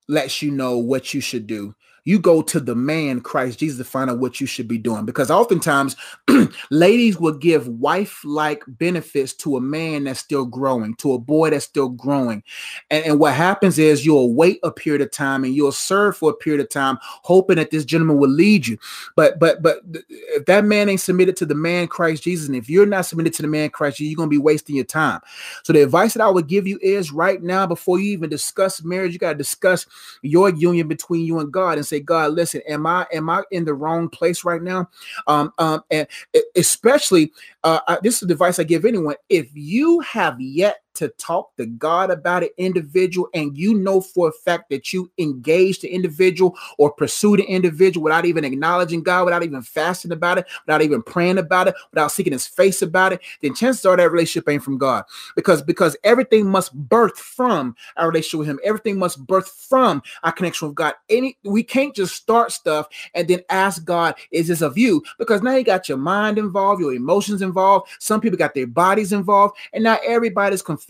lets 0.07 0.41
you 0.41 0.51
know 0.51 0.77
what 0.77 1.13
you 1.13 1.21
should 1.21 1.47
do 1.47 1.75
you 2.03 2.19
go 2.19 2.41
to 2.41 2.59
the 2.59 2.75
man 2.75 3.21
Christ 3.21 3.59
Jesus 3.59 3.77
to 3.77 3.83
find 3.83 4.09
out 4.09 4.19
what 4.19 4.41
you 4.41 4.47
should 4.47 4.67
be 4.67 4.77
doing. 4.77 5.05
Because 5.05 5.29
oftentimes, 5.29 5.95
ladies 6.71 7.19
will 7.19 7.33
give 7.33 7.67
wife 7.67 8.21
like 8.25 8.63
benefits 8.67 9.33
to 9.33 9.57
a 9.57 9.61
man 9.61 10.05
that's 10.05 10.19
still 10.19 10.45
growing, 10.45 10.95
to 10.95 11.13
a 11.13 11.19
boy 11.19 11.51
that's 11.51 11.65
still 11.65 11.89
growing. 11.89 12.43
And, 12.89 13.05
and 13.05 13.19
what 13.19 13.35
happens 13.35 13.77
is 13.77 14.05
you'll 14.05 14.33
wait 14.33 14.59
a 14.63 14.71
period 14.71 15.01
of 15.01 15.11
time 15.11 15.43
and 15.43 15.53
you'll 15.53 15.71
serve 15.71 16.17
for 16.17 16.31
a 16.31 16.35
period 16.35 16.61
of 16.61 16.69
time, 16.69 16.97
hoping 17.01 17.57
that 17.57 17.71
this 17.71 17.85
gentleman 17.85 18.17
will 18.17 18.29
lead 18.29 18.65
you. 18.65 18.77
But, 19.15 19.39
but, 19.39 19.61
but 19.61 19.81
if 20.09 20.45
that 20.45 20.65
man 20.65 20.89
ain't 20.89 21.01
submitted 21.01 21.35
to 21.37 21.45
the 21.45 21.55
man 21.55 21.87
Christ 21.87 22.23
Jesus, 22.23 22.47
and 22.47 22.55
if 22.55 22.69
you're 22.69 22.85
not 22.85 23.05
submitted 23.05 23.33
to 23.35 23.41
the 23.43 23.47
man 23.47 23.69
Christ 23.69 23.97
Jesus, 23.97 24.11
you're 24.11 24.17
going 24.17 24.29
to 24.29 24.35
be 24.35 24.41
wasting 24.41 24.75
your 24.75 24.85
time. 24.85 25.19
So 25.63 25.73
the 25.73 25.83
advice 25.83 26.13
that 26.13 26.23
I 26.23 26.29
would 26.29 26.47
give 26.47 26.65
you 26.65 26.79
is 26.81 27.11
right 27.11 27.41
now, 27.41 27.67
before 27.67 27.99
you 27.99 28.11
even 28.11 28.29
discuss 28.29 28.83
marriage, 28.83 29.13
you 29.13 29.19
got 29.19 29.33
to 29.33 29.37
discuss 29.37 29.85
your 30.23 30.49
union 30.49 30.87
between 30.87 31.25
you 31.25 31.39
and 31.39 31.51
God 31.51 31.77
and 31.77 31.85
say, 31.91 31.99
God, 31.99 32.33
listen, 32.33 32.61
am 32.67 32.87
I 32.87 33.05
am 33.13 33.29
I 33.29 33.43
in 33.51 33.65
the 33.65 33.73
wrong 33.73 34.09
place 34.09 34.43
right 34.43 34.61
now? 34.61 34.89
Um, 35.27 35.53
um, 35.57 35.83
and 35.91 36.07
especially 36.55 37.31
uh, 37.63 37.97
this 38.01 38.21
is 38.21 38.27
the 38.27 38.33
advice 38.33 38.59
I 38.59 38.63
give 38.63 38.85
anyone. 38.85 39.15
If 39.29 39.49
you 39.53 39.99
have 40.01 40.41
yet 40.41 40.80
to 40.95 41.09
talk 41.09 41.55
to 41.57 41.65
God 41.65 42.11
about 42.11 42.43
an 42.43 42.49
individual 42.57 43.29
and 43.33 43.57
you 43.57 43.73
know 43.73 44.01
for 44.01 44.29
a 44.29 44.31
fact 44.31 44.69
that 44.69 44.93
you 44.93 45.11
engage 45.17 45.79
the 45.81 45.87
individual 45.87 46.57
or 46.77 46.91
pursue 46.91 47.37
the 47.37 47.43
individual 47.43 48.03
without 48.03 48.25
even 48.25 48.43
acknowledging 48.43 49.03
God, 49.03 49.25
without 49.25 49.43
even 49.43 49.61
fasting 49.61 50.11
about 50.11 50.37
it, 50.37 50.45
without 50.65 50.81
even 50.81 51.01
praying 51.01 51.37
about 51.37 51.67
it, 51.67 51.75
without 51.91 52.11
seeking 52.11 52.33
his 52.33 52.47
face 52.47 52.81
about 52.81 53.13
it, 53.13 53.21
then 53.41 53.55
chances 53.55 53.85
are 53.85 53.97
that 53.97 54.11
relationship 54.11 54.49
ain't 54.49 54.63
from 54.63 54.77
God. 54.77 55.03
Because 55.35 55.61
because 55.61 55.95
everything 56.03 56.47
must 56.47 56.73
birth 56.73 57.17
from 57.17 57.75
our 57.97 58.09
relationship 58.09 58.39
with 58.39 58.49
him. 58.49 58.59
Everything 58.63 58.99
must 58.99 59.25
birth 59.25 59.49
from 59.49 60.01
our 60.23 60.31
connection 60.31 60.67
with 60.67 60.75
God. 60.75 60.93
Any 61.09 61.37
we 61.43 61.63
can't 61.63 61.95
just 61.95 62.15
start 62.15 62.51
stuff 62.51 62.87
and 63.13 63.27
then 63.27 63.41
ask 63.49 63.83
God, 63.83 64.15
is 64.31 64.47
this 64.47 64.61
of 64.61 64.77
you? 64.77 65.03
Because 65.17 65.41
now 65.41 65.55
you 65.55 65.63
got 65.63 65.89
your 65.89 65.97
mind 65.97 66.37
involved, 66.37 66.81
your 66.81 66.93
emotions 66.93 67.41
involved, 67.41 67.89
some 67.99 68.21
people 68.21 68.37
got 68.37 68.53
their 68.53 68.67
bodies 68.67 69.13
involved, 69.13 69.55
and 69.73 69.83
now 69.83 69.97
everybody's 70.05 70.61
confused 70.61 70.80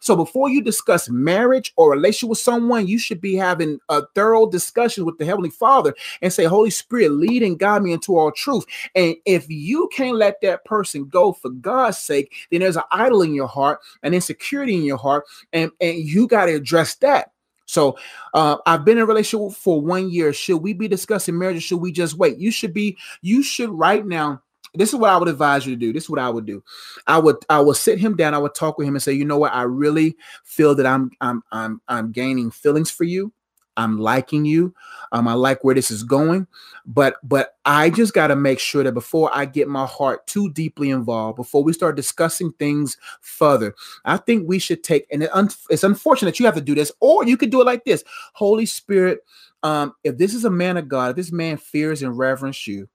So 0.00 0.16
before 0.16 0.48
you 0.48 0.62
discuss 0.62 1.08
marriage 1.08 1.72
or 1.76 1.90
relationship 1.90 2.30
with 2.30 2.38
someone, 2.38 2.86
you 2.86 2.98
should 2.98 3.20
be 3.20 3.34
having 3.34 3.78
a 3.88 4.02
thorough 4.14 4.46
discussion 4.46 5.04
with 5.04 5.18
the 5.18 5.24
Heavenly 5.24 5.50
Father 5.50 5.94
and 6.22 6.32
say, 6.32 6.44
Holy 6.44 6.70
Spirit, 6.70 7.12
lead 7.12 7.42
and 7.42 7.58
guide 7.58 7.82
me 7.82 7.92
into 7.92 8.16
all 8.16 8.32
truth. 8.32 8.64
And 8.94 9.16
if 9.24 9.46
you 9.48 9.88
can't 9.92 10.16
let 10.16 10.40
that 10.42 10.64
person 10.64 11.06
go 11.08 11.32
for 11.32 11.50
God's 11.50 11.98
sake, 11.98 12.32
then 12.50 12.60
there's 12.60 12.76
an 12.76 12.84
idol 12.90 13.22
in 13.22 13.34
your 13.34 13.48
heart, 13.48 13.80
an 14.02 14.14
insecurity 14.14 14.74
in 14.74 14.82
your 14.82 14.98
heart, 14.98 15.24
and, 15.52 15.70
and 15.80 15.98
you 15.98 16.26
got 16.26 16.46
to 16.46 16.54
address 16.54 16.94
that. 16.96 17.32
So 17.66 17.98
uh, 18.32 18.58
I've 18.64 18.84
been 18.84 18.96
in 18.96 19.02
a 19.02 19.06
relationship 19.06 19.56
for 19.58 19.80
one 19.80 20.08
year. 20.08 20.32
Should 20.32 20.58
we 20.58 20.72
be 20.72 20.88
discussing 20.88 21.36
marriage 21.36 21.56
or 21.56 21.60
should 21.60 21.80
we 21.80 21.92
just 21.92 22.16
wait? 22.16 22.38
You 22.38 22.50
should 22.50 22.72
be, 22.72 22.96
you 23.22 23.42
should 23.42 23.70
right 23.70 24.06
now 24.06 24.42
this 24.76 24.90
is 24.90 24.96
what 24.96 25.10
I 25.10 25.16
would 25.16 25.28
advise 25.28 25.66
you 25.66 25.74
to 25.74 25.78
do. 25.78 25.92
This 25.92 26.04
is 26.04 26.10
what 26.10 26.20
I 26.20 26.28
would 26.28 26.46
do. 26.46 26.62
I 27.06 27.18
would 27.18 27.36
I 27.48 27.60
would 27.60 27.76
sit 27.76 27.98
him 27.98 28.16
down. 28.16 28.34
I 28.34 28.38
would 28.38 28.54
talk 28.54 28.78
with 28.78 28.86
him 28.86 28.94
and 28.94 29.02
say, 29.02 29.12
you 29.12 29.24
know 29.24 29.38
what? 29.38 29.54
I 29.54 29.62
really 29.62 30.16
feel 30.44 30.74
that 30.74 30.86
I'm 30.86 31.10
I'm 31.20 31.42
I'm 31.52 31.80
I'm 31.88 32.12
gaining 32.12 32.50
feelings 32.50 32.90
for 32.90 33.04
you. 33.04 33.32
I'm 33.76 33.98
liking 33.98 34.44
you. 34.44 34.74
Um, 35.12 35.28
I 35.28 35.34
like 35.34 35.62
where 35.62 35.74
this 35.74 35.90
is 35.90 36.02
going, 36.02 36.46
but 36.86 37.16
but 37.22 37.56
I 37.64 37.90
just 37.90 38.14
got 38.14 38.28
to 38.28 38.36
make 38.36 38.58
sure 38.58 38.82
that 38.82 38.92
before 38.92 39.30
I 39.32 39.44
get 39.44 39.68
my 39.68 39.86
heart 39.86 40.26
too 40.26 40.50
deeply 40.50 40.90
involved, 40.90 41.36
before 41.36 41.62
we 41.62 41.72
start 41.72 41.96
discussing 41.96 42.52
things 42.52 42.96
further, 43.20 43.74
I 44.04 44.16
think 44.16 44.48
we 44.48 44.58
should 44.58 44.82
take. 44.82 45.06
And 45.12 45.22
it 45.22 45.30
un, 45.34 45.50
it's 45.68 45.84
unfortunate 45.84 46.30
that 46.30 46.40
you 46.40 46.46
have 46.46 46.54
to 46.54 46.60
do 46.60 46.74
this, 46.74 46.90
or 47.00 47.26
you 47.26 47.36
could 47.36 47.50
do 47.50 47.60
it 47.60 47.66
like 47.66 47.84
this: 47.84 48.02
Holy 48.32 48.66
Spirit, 48.66 49.20
um, 49.62 49.94
if 50.04 50.16
this 50.16 50.34
is 50.34 50.44
a 50.44 50.50
man 50.50 50.76
of 50.76 50.88
God, 50.88 51.10
if 51.10 51.16
this 51.16 51.32
man 51.32 51.56
fears 51.56 52.02
and 52.02 52.16
reverence 52.16 52.66
you, 52.66 52.88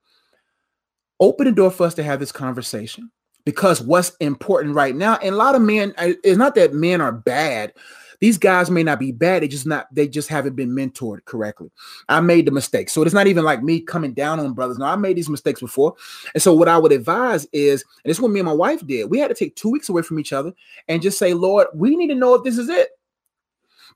open 1.21 1.45
the 1.45 1.51
door 1.51 1.71
for 1.71 1.86
us 1.86 1.93
to 1.93 2.03
have 2.03 2.19
this 2.19 2.31
conversation 2.31 3.10
because 3.45 3.81
what's 3.81 4.15
important 4.19 4.75
right 4.75 4.95
now 4.95 5.15
and 5.17 5.34
a 5.34 5.38
lot 5.38 5.55
of 5.55 5.62
men 5.62 5.93
it's 5.97 6.38
not 6.38 6.55
that 6.55 6.73
men 6.73 6.99
are 6.99 7.12
bad. 7.12 7.73
These 8.19 8.38
guys 8.38 8.69
may 8.69 8.84
not 8.84 8.99
be 8.99 9.12
bad. 9.12 9.41
They 9.41 9.47
just 9.47 9.65
not 9.65 9.88
they 9.91 10.07
just 10.07 10.27
haven't 10.27 10.55
been 10.55 10.69
mentored 10.69 11.25
correctly. 11.25 11.71
I 12.07 12.19
made 12.19 12.45
the 12.45 12.51
mistake. 12.51 12.89
So 12.89 13.01
it's 13.01 13.15
not 13.15 13.25
even 13.25 13.43
like 13.43 13.63
me 13.63 13.81
coming 13.81 14.13
down 14.13 14.39
on 14.39 14.53
brothers. 14.53 14.77
No 14.77 14.86
i 14.86 14.95
made 14.95 15.17
these 15.17 15.29
mistakes 15.29 15.60
before. 15.60 15.95
And 16.34 16.43
so 16.43 16.53
what 16.53 16.67
i 16.67 16.77
would 16.77 16.91
advise 16.91 17.47
is 17.51 17.84
and 18.03 18.10
this 18.10 18.17
is 18.17 18.21
what 18.21 18.31
me 18.31 18.39
and 18.39 18.47
my 18.47 18.53
wife 18.53 18.86
did 18.86 19.10
we 19.10 19.19
had 19.19 19.29
to 19.29 19.34
take 19.34 19.55
two 19.55 19.69
weeks 19.69 19.89
away 19.89 20.01
from 20.01 20.19
each 20.19 20.34
other 20.34 20.53
and 20.88 21.01
just 21.01 21.17
say 21.17 21.34
lord 21.34 21.67
we 21.73 21.95
need 21.95 22.10
to 22.10 22.15
know 22.15 22.36
if 22.36 22.43
this 22.43 22.57
is 22.57 22.69
it 22.69 22.89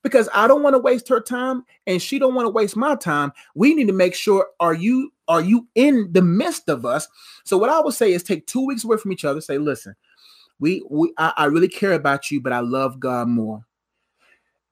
because 0.05 0.29
I 0.35 0.47
don't 0.47 0.61
want 0.61 0.75
to 0.75 0.79
waste 0.79 1.09
her 1.09 1.19
time 1.19 1.65
and 1.87 1.99
she 1.99 2.19
don't 2.19 2.35
want 2.35 2.45
to 2.45 2.51
waste 2.51 2.77
my 2.77 2.95
time. 2.95 3.33
We 3.55 3.73
need 3.73 3.87
to 3.87 3.93
make 3.93 4.13
sure 4.13 4.45
are 4.59 4.75
you 4.75 5.11
are 5.27 5.41
you 5.41 5.67
in 5.73 6.09
the 6.11 6.21
midst 6.21 6.69
of 6.69 6.85
us? 6.85 7.07
So 7.43 7.57
what 7.57 7.71
I 7.71 7.79
would 7.79 7.95
say 7.95 8.13
is 8.13 8.21
take 8.21 8.45
two 8.45 8.63
weeks 8.63 8.83
away 8.83 8.97
from 8.97 9.11
each 9.11 9.25
other. 9.25 9.41
Say, 9.41 9.57
listen, 9.57 9.95
we 10.59 10.85
we 10.91 11.11
I, 11.17 11.33
I 11.35 11.45
really 11.45 11.67
care 11.67 11.93
about 11.93 12.29
you, 12.29 12.39
but 12.39 12.53
I 12.53 12.59
love 12.59 12.99
God 12.99 13.27
more. 13.27 13.65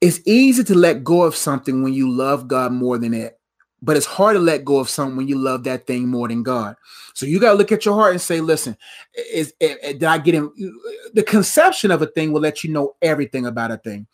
It's 0.02 0.20
easy 0.28 0.64
to 0.66 0.76
let 0.76 1.04
go 1.04 1.24
of 1.24 1.36
something 1.36 1.82
when 1.82 1.94
you 1.94 2.12
love 2.12 2.48
God 2.48 2.72
more 2.72 3.00
than 3.00 3.16
it 3.16 3.40
but 3.84 3.98
it's 3.98 4.06
hard 4.06 4.36
to 4.36 4.40
let 4.40 4.64
go 4.64 4.80
of 4.80 4.90
something 4.90 5.18
when 5.18 5.28
you 5.28 5.38
love 5.38 5.66
that 5.66 5.86
thing 5.86 6.08
more 6.08 6.30
than 6.30 6.42
God. 6.42 6.78
So 7.14 7.26
you 7.26 7.38
got 7.38 7.52
to 7.52 7.58
look 7.58 7.74
at 7.74 7.84
your 7.84 7.96
heart 7.96 8.14
and 8.14 8.22
say, 8.22 8.40
listen, 8.40 8.78
is, 9.14 9.54
is, 9.60 9.76
is, 9.84 9.94
did 9.96 10.06
I 10.06 10.20
get 10.20 10.36
him? 10.36 10.54
Eh, 10.58 11.10
the 11.14 11.22
conception 11.22 11.92
of 11.92 12.02
a 12.02 12.08
thing 12.08 12.32
will 12.32 12.40
let 12.40 12.64
you 12.64 12.72
know 12.72 12.96
everything 13.02 13.46
about 13.46 13.72
a 13.72 13.78
thing. 13.78 14.08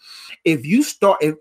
If 0.44 0.66
you 0.66 0.82
start, 0.82 1.20
if, 1.22 1.36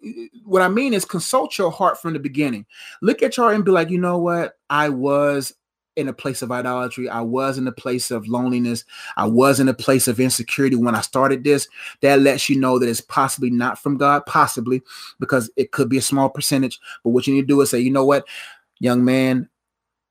what 0.44 0.60
I 0.60 0.68
mean 0.68 0.92
is 0.92 1.06
consult 1.06 1.56
your 1.56 1.70
heart 1.70 2.00
from 2.02 2.12
the 2.12 2.18
beginning. 2.18 2.66
Look 3.00 3.22
at 3.22 3.38
your 3.38 3.46
heart 3.46 3.56
and 3.56 3.64
be 3.64 3.70
like, 3.70 3.88
you 3.88 3.98
know 3.98 4.18
what? 4.18 4.58
I 4.68 4.90
was 4.90 5.54
in 5.98 6.08
a 6.08 6.12
place 6.12 6.42
of 6.42 6.52
idolatry. 6.52 7.08
I 7.08 7.20
was 7.20 7.58
in 7.58 7.66
a 7.66 7.72
place 7.72 8.10
of 8.10 8.28
loneliness. 8.28 8.84
I 9.16 9.26
was 9.26 9.58
in 9.58 9.68
a 9.68 9.74
place 9.74 10.06
of 10.06 10.20
insecurity 10.20 10.76
when 10.76 10.94
I 10.94 11.00
started 11.00 11.42
this. 11.42 11.68
That 12.00 12.20
lets 12.20 12.48
you 12.48 12.58
know 12.58 12.78
that 12.78 12.88
it's 12.88 13.00
possibly 13.00 13.50
not 13.50 13.78
from 13.78 13.96
God, 13.96 14.24
possibly 14.24 14.82
because 15.18 15.50
it 15.56 15.72
could 15.72 15.88
be 15.88 15.98
a 15.98 16.02
small 16.02 16.30
percentage. 16.30 16.78
But 17.02 17.10
what 17.10 17.26
you 17.26 17.34
need 17.34 17.42
to 17.42 17.46
do 17.46 17.60
is 17.60 17.70
say, 17.70 17.80
you 17.80 17.90
know 17.90 18.04
what, 18.04 18.26
young 18.78 19.04
man, 19.04 19.48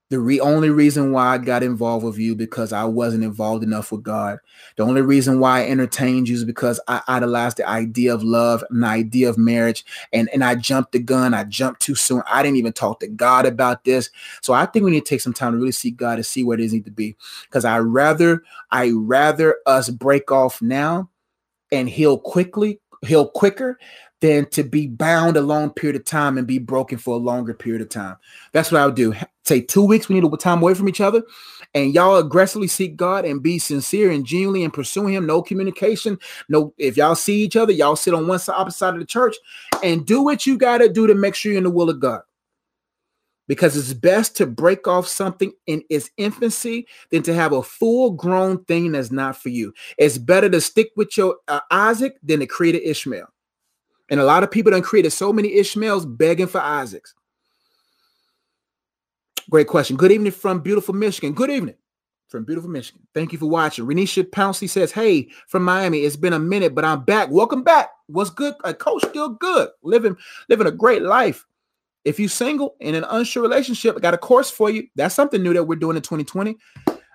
the 0.09 0.19
re- 0.19 0.39
only 0.39 0.69
reason 0.69 1.11
why 1.11 1.33
I 1.33 1.37
got 1.37 1.63
involved 1.63 2.05
with 2.05 2.17
you 2.17 2.33
because 2.33 2.71
I 2.71 2.85
wasn't 2.85 3.25
involved 3.25 3.63
enough 3.63 3.91
with 3.91 4.03
God. 4.03 4.39
The 4.77 4.83
only 4.83 5.01
reason 5.01 5.39
why 5.39 5.59
I 5.59 5.67
entertained 5.67 6.29
you 6.29 6.35
is 6.35 6.45
because 6.45 6.79
I 6.87 7.01
idolized 7.07 7.57
the 7.57 7.67
idea 7.67 8.13
of 8.13 8.23
love 8.23 8.63
and 8.69 8.83
the 8.83 8.87
idea 8.87 9.29
of 9.29 9.37
marriage. 9.37 9.83
And, 10.13 10.29
and 10.33 10.45
I 10.45 10.55
jumped 10.55 10.93
the 10.93 10.99
gun. 10.99 11.33
I 11.33 11.43
jumped 11.43 11.81
too 11.81 11.95
soon. 11.95 12.23
I 12.25 12.41
didn't 12.41 12.57
even 12.57 12.71
talk 12.71 13.01
to 13.01 13.07
God 13.07 13.45
about 13.45 13.83
this. 13.83 14.09
So 14.41 14.53
I 14.53 14.65
think 14.65 14.85
we 14.85 14.91
need 14.91 15.05
to 15.05 15.09
take 15.09 15.21
some 15.21 15.33
time 15.33 15.51
to 15.51 15.57
really 15.57 15.73
see 15.73 15.91
God 15.91 16.15
to 16.15 16.23
see 16.23 16.43
where 16.43 16.57
it 16.57 16.71
need 16.71 16.85
to 16.85 16.91
be. 16.91 17.17
Because 17.43 17.65
I 17.65 17.79
rather, 17.79 18.43
I 18.71 18.91
rather 18.95 19.57
us 19.65 19.89
break 19.89 20.31
off 20.31 20.61
now 20.61 21.09
and 21.69 21.89
heal 21.89 22.17
quickly, 22.17 22.79
heal 23.05 23.27
quicker 23.27 23.77
than 24.21 24.49
to 24.49 24.63
be 24.63 24.87
bound 24.87 25.37
a 25.37 25.41
long 25.41 25.69
period 25.69 25.95
of 25.95 26.05
time 26.05 26.37
and 26.37 26.47
be 26.47 26.57
broken 26.59 26.97
for 26.97 27.15
a 27.15 27.19
longer 27.19 27.53
period 27.53 27.81
of 27.81 27.89
time. 27.89 28.15
That's 28.51 28.71
what 28.71 28.81
I 28.81 28.85
would 28.85 28.95
do 28.95 29.13
say 29.47 29.61
two 29.61 29.83
weeks, 29.83 30.09
we 30.09 30.19
need 30.19 30.23
a 30.23 30.37
time 30.37 30.61
away 30.61 30.73
from 30.73 30.89
each 30.89 31.01
other, 31.01 31.23
and 31.73 31.93
y'all 31.93 32.17
aggressively 32.17 32.67
seek 32.67 32.95
God 32.95 33.25
and 33.25 33.41
be 33.41 33.59
sincere 33.59 34.11
and 34.11 34.25
genuinely 34.25 34.63
and 34.63 34.73
pursue 34.73 35.07
Him. 35.07 35.25
No 35.25 35.41
communication. 35.41 36.19
No, 36.49 36.73
if 36.77 36.97
y'all 36.97 37.15
see 37.15 37.41
each 37.41 37.55
other, 37.55 37.71
y'all 37.71 37.95
sit 37.95 38.13
on 38.13 38.27
one 38.27 38.39
side, 38.39 38.55
opposite 38.57 38.77
side 38.77 38.93
of 38.93 38.99
the 38.99 39.05
church, 39.05 39.35
and 39.83 40.05
do 40.05 40.21
what 40.21 40.45
you 40.45 40.57
got 40.57 40.79
to 40.79 40.89
do 40.89 41.07
to 41.07 41.15
make 41.15 41.35
sure 41.35 41.51
you're 41.51 41.57
in 41.57 41.63
the 41.63 41.69
will 41.69 41.89
of 41.89 41.99
God. 41.99 42.21
Because 43.47 43.77
it's 43.77 43.93
best 43.93 44.35
to 44.37 44.45
break 44.45 44.89
off 44.89 45.07
something 45.07 45.53
in 45.67 45.81
its 45.89 46.09
infancy 46.17 46.85
than 47.11 47.23
to 47.23 47.33
have 47.33 47.53
a 47.53 47.63
full 47.63 48.11
grown 48.11 48.63
thing 48.65 48.91
that's 48.91 49.09
not 49.09 49.37
for 49.37 49.47
you. 49.47 49.73
It's 49.97 50.17
better 50.17 50.49
to 50.49 50.59
stick 50.59 50.89
with 50.97 51.15
your 51.15 51.37
uh, 51.47 51.61
Isaac 51.71 52.17
than 52.21 52.41
to 52.41 52.45
create 52.45 52.75
an 52.75 52.81
Ishmael. 52.83 53.27
And 54.09 54.19
a 54.19 54.25
lot 54.25 54.43
of 54.43 54.51
people 54.51 54.71
done 54.71 54.81
created 54.81 55.11
so 55.11 55.31
many 55.31 55.53
Ishmaels 55.53 56.05
begging 56.05 56.47
for 56.47 56.59
Isaacs. 56.59 57.13
Great 59.49 59.67
question. 59.67 59.95
Good 59.95 60.11
evening 60.11 60.33
from 60.33 60.59
beautiful 60.59 60.93
Michigan. 60.93 61.33
Good 61.33 61.49
evening 61.49 61.75
from 62.27 62.43
beautiful 62.43 62.69
Michigan. 62.69 63.07
Thank 63.13 63.31
you 63.31 63.39
for 63.39 63.45
watching. 63.45 63.85
Renisha 63.85 64.23
Pouncey 64.29 64.69
says, 64.69 64.91
Hey, 64.91 65.29
from 65.47 65.63
Miami. 65.63 65.99
It's 65.99 66.17
been 66.17 66.33
a 66.33 66.39
minute, 66.39 66.75
but 66.75 66.83
I'm 66.83 67.03
back. 67.05 67.29
Welcome 67.31 67.63
back. 67.63 67.89
What's 68.07 68.29
good? 68.29 68.55
A 68.65 68.73
coach 68.73 69.03
still 69.05 69.29
good. 69.29 69.69
Living, 69.83 70.17
living 70.49 70.67
a 70.67 70.71
great 70.71 71.01
life. 71.01 71.45
If 72.03 72.19
you're 72.19 72.29
single 72.29 72.75
in 72.81 72.95
an 72.95 73.05
unsure 73.09 73.43
relationship, 73.43 73.95
I 73.95 73.99
got 73.99 74.13
a 74.13 74.17
course 74.17 74.49
for 74.49 74.69
you. 74.69 74.87
That's 74.95 75.15
something 75.15 75.41
new 75.41 75.53
that 75.53 75.63
we're 75.63 75.75
doing 75.75 75.95
in 75.95 76.01
2020. 76.01 76.57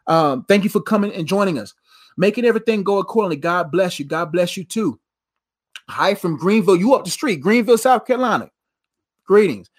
Um, 0.07 0.45
thank 0.45 0.65
you 0.65 0.71
for 0.71 0.81
coming 0.81 1.13
and 1.13 1.27
joining 1.27 1.59
us. 1.59 1.75
Making 2.17 2.45
everything 2.45 2.83
go 2.83 2.99
accordingly. 2.99 3.37
God 3.37 3.71
bless 3.71 3.99
you. 3.99 4.07
God 4.07 4.33
bless 4.33 4.57
you 4.57 4.65
too. 4.65 4.99
Hi 5.89 6.15
from 6.15 6.37
Greenville. 6.37 6.77
You 6.77 6.95
up 6.95 7.05
the 7.05 7.11
street, 7.11 7.41
Greenville, 7.41 7.79
South 7.79 8.07
Carolina. 8.07 8.51
Greetings. 9.27 9.71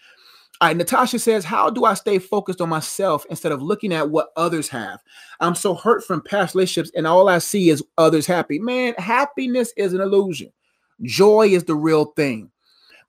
All 0.62 0.70
right, 0.70 0.78
Natasha 0.78 1.20
says, 1.20 1.44
How 1.44 1.70
do 1.70 1.84
I 1.84 1.94
stay 1.94 2.20
focused 2.20 2.62
on 2.62 2.70
myself 2.70 3.26
instead 3.30 3.52
of 3.52 3.62
looking 3.62 3.92
at 3.92 4.10
what 4.10 4.30
others 4.36 4.70
have? 4.70 5.02
I'm 5.40 5.56
so 5.56 5.74
hurt 5.74 6.06
from 6.06 6.22
past 6.22 6.56
relationships, 6.56 6.92
and 6.96 7.08
all 7.08 7.28
I 7.28 7.40
see 7.40 7.70
is 7.70 7.84
others 7.98 8.26
happy. 8.26 8.60
Man, 8.60 8.94
happiness 8.98 9.74
is 9.76 9.94
an 9.94 10.02
illusion. 10.02 10.52
Joy 11.02 11.48
is 11.48 11.66
the 11.66 11.76
real 11.76 12.06
thing. 12.06 12.52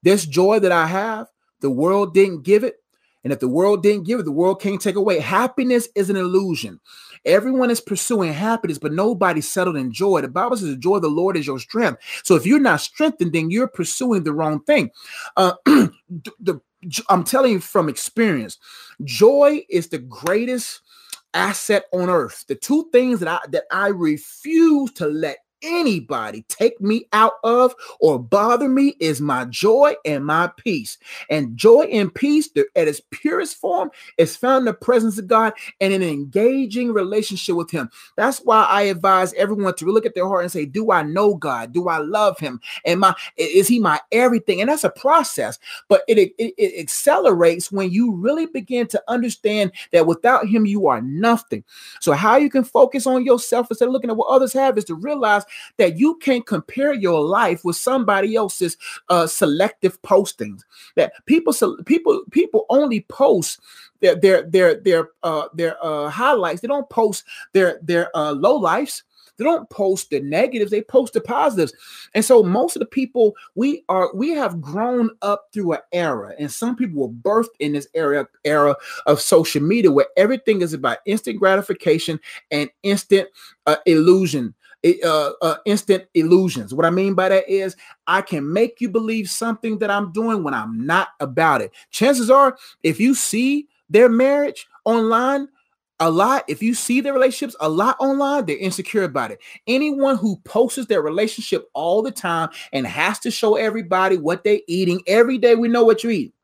This 0.02 0.26
joy 0.26 0.58
that 0.60 0.72
I 0.72 0.86
have, 0.86 1.28
the 1.60 1.70
world 1.70 2.12
didn't 2.14 2.42
give 2.42 2.64
it. 2.64 2.76
And 3.22 3.32
if 3.32 3.40
the 3.40 3.48
world 3.48 3.82
didn't 3.82 4.04
give 4.04 4.20
it, 4.20 4.24
the 4.24 4.32
world 4.32 4.60
can't 4.60 4.80
take 4.80 4.96
away. 4.96 5.18
Happiness 5.18 5.88
is 5.94 6.10
an 6.10 6.16
illusion. 6.16 6.78
Everyone 7.24 7.70
is 7.70 7.80
pursuing 7.80 8.34
happiness, 8.34 8.78
but 8.78 8.92
nobody's 8.92 9.48
settled 9.48 9.76
in 9.76 9.90
joy. 9.90 10.20
The 10.20 10.28
Bible 10.28 10.58
says 10.58 10.68
the 10.68 10.76
joy 10.76 10.96
of 10.96 11.02
the 11.02 11.08
Lord 11.08 11.38
is 11.38 11.46
your 11.46 11.58
strength. 11.58 12.02
So 12.22 12.34
if 12.34 12.44
you're 12.44 12.58
not 12.58 12.82
strengthened, 12.82 13.32
then 13.32 13.50
you're 13.50 13.66
pursuing 13.66 14.24
the 14.24 14.34
wrong 14.34 14.62
thing. 14.64 14.90
Uh, 15.38 15.54
the 15.64 16.60
I'm 17.08 17.24
telling 17.24 17.52
you 17.52 17.60
from 17.60 17.88
experience, 17.88 18.58
joy 19.04 19.64
is 19.68 19.88
the 19.88 19.98
greatest 19.98 20.80
asset 21.34 21.84
on 21.92 22.08
earth. 22.08 22.44
The 22.48 22.54
two 22.54 22.88
things 22.92 23.20
that 23.20 23.28
I 23.28 23.38
that 23.50 23.64
I 23.70 23.88
refuse 23.88 24.92
to 24.94 25.06
let 25.06 25.38
anybody 25.64 26.44
take 26.48 26.80
me 26.80 27.06
out 27.12 27.34
of 27.42 27.74
or 28.00 28.18
bother 28.18 28.68
me 28.68 28.94
is 29.00 29.20
my 29.20 29.44
joy 29.46 29.94
and 30.04 30.24
my 30.24 30.50
peace. 30.56 30.98
And 31.30 31.56
joy 31.56 31.82
and 31.84 32.14
peace, 32.14 32.48
at 32.76 32.88
its 32.88 33.00
purest 33.10 33.56
form, 33.56 33.90
is 34.18 34.36
found 34.36 34.62
in 34.62 34.64
the 34.66 34.74
presence 34.74 35.18
of 35.18 35.26
God 35.26 35.54
and 35.80 35.92
an 35.92 36.02
engaging 36.02 36.92
relationship 36.92 37.56
with 37.56 37.70
Him. 37.70 37.90
That's 38.16 38.38
why 38.38 38.64
I 38.64 38.82
advise 38.82 39.32
everyone 39.34 39.74
to 39.76 39.86
look 39.86 40.06
at 40.06 40.14
their 40.14 40.28
heart 40.28 40.42
and 40.42 40.52
say, 40.52 40.66
Do 40.66 40.90
I 40.90 41.02
know 41.02 41.34
God? 41.34 41.72
Do 41.72 41.88
I 41.88 41.98
love 41.98 42.38
Him? 42.38 42.60
Am 42.84 43.02
I 43.02 43.14
is 43.36 43.68
He 43.68 43.78
my 43.78 44.00
everything? 44.12 44.60
And 44.60 44.70
that's 44.70 44.84
a 44.84 44.90
process, 44.90 45.58
but 45.88 46.02
it, 46.08 46.18
it, 46.18 46.54
it 46.56 46.80
accelerates 46.80 47.72
when 47.72 47.90
you 47.90 48.14
really 48.14 48.46
begin 48.46 48.86
to 48.88 49.02
understand 49.08 49.72
that 49.92 50.06
without 50.06 50.46
Him, 50.46 50.66
you 50.66 50.86
are 50.86 51.00
nothing. 51.00 51.64
So, 52.00 52.12
how 52.12 52.36
you 52.36 52.50
can 52.50 52.64
focus 52.64 53.06
on 53.06 53.24
yourself 53.24 53.68
instead 53.70 53.86
of 53.86 53.92
looking 53.92 54.10
at 54.10 54.16
what 54.16 54.28
others 54.28 54.52
have 54.52 54.76
is 54.78 54.84
to 54.86 54.94
realize 54.94 55.44
that 55.76 55.98
you 55.98 56.16
can't 56.16 56.46
compare 56.46 56.92
your 56.92 57.20
life 57.20 57.64
with 57.64 57.76
somebody 57.76 58.36
else's 58.36 58.76
uh, 59.08 59.26
selective 59.26 60.00
postings. 60.02 60.62
That 60.96 61.12
people, 61.26 61.54
people, 61.84 62.22
people 62.30 62.66
only 62.68 63.02
post 63.08 63.60
their 64.00 64.14
their 64.14 64.42
their 64.42 64.74
their 64.80 65.08
uh, 65.22 65.48
their 65.54 65.76
uh, 65.84 66.08
highlights. 66.08 66.60
They 66.60 66.68
don't 66.68 66.88
post 66.90 67.24
their 67.52 67.78
their 67.82 68.14
uh, 68.16 68.32
low 68.32 68.56
lives. 68.56 69.02
They 69.36 69.44
don't 69.44 69.68
post 69.68 70.10
the 70.10 70.20
negatives, 70.20 70.70
they 70.70 70.82
post 70.82 71.12
the 71.12 71.20
positives. 71.20 71.72
And 72.14 72.24
so 72.24 72.42
most 72.42 72.76
of 72.76 72.80
the 72.80 72.86
people 72.86 73.34
we 73.54 73.84
are 73.88 74.14
we 74.14 74.30
have 74.30 74.60
grown 74.60 75.10
up 75.22 75.48
through 75.52 75.72
an 75.72 75.80
era, 75.92 76.34
and 76.38 76.50
some 76.50 76.76
people 76.76 77.02
were 77.02 77.08
birthed 77.14 77.56
in 77.58 77.72
this 77.72 77.88
era 77.94 78.28
era 78.44 78.76
of 79.06 79.20
social 79.20 79.62
media 79.62 79.90
where 79.90 80.06
everything 80.16 80.62
is 80.62 80.72
about 80.72 80.98
instant 81.06 81.38
gratification 81.38 82.20
and 82.50 82.70
instant 82.82 83.28
uh, 83.66 83.76
illusion 83.86 84.54
uh, 85.04 85.30
uh, 85.40 85.56
instant 85.64 86.04
illusions. 86.14 86.74
What 86.74 86.86
I 86.86 86.90
mean 86.90 87.14
by 87.14 87.30
that 87.30 87.48
is 87.48 87.76
I 88.06 88.22
can 88.22 88.52
make 88.52 88.80
you 88.80 88.88
believe 88.88 89.30
something 89.30 89.78
that 89.78 89.90
I'm 89.90 90.12
doing 90.12 90.44
when 90.44 90.54
I'm 90.54 90.86
not 90.86 91.08
about 91.20 91.60
it. 91.62 91.72
Chances 91.90 92.30
are, 92.30 92.56
if 92.82 93.00
you 93.00 93.14
see 93.14 93.68
their 93.88 94.08
marriage 94.08 94.66
online, 94.84 95.48
a 96.00 96.10
lot, 96.10 96.44
if 96.48 96.62
you 96.62 96.74
see 96.74 97.00
their 97.00 97.12
relationships 97.12 97.56
a 97.60 97.68
lot 97.68 97.96
online, 98.00 98.44
they're 98.44 98.58
insecure 98.58 99.04
about 99.04 99.30
it. 99.30 99.40
Anyone 99.66 100.16
who 100.16 100.36
posts 100.44 100.86
their 100.86 101.00
relationship 101.00 101.70
all 101.72 102.02
the 102.02 102.10
time 102.10 102.50
and 102.72 102.86
has 102.86 103.18
to 103.20 103.30
show 103.30 103.54
everybody 103.54 104.18
what 104.18 104.44
they're 104.44 104.60
eating 104.66 105.00
every 105.06 105.38
day, 105.38 105.54
we 105.54 105.68
know 105.68 105.84
what 105.84 106.02
you 106.02 106.10
eat. 106.10 106.34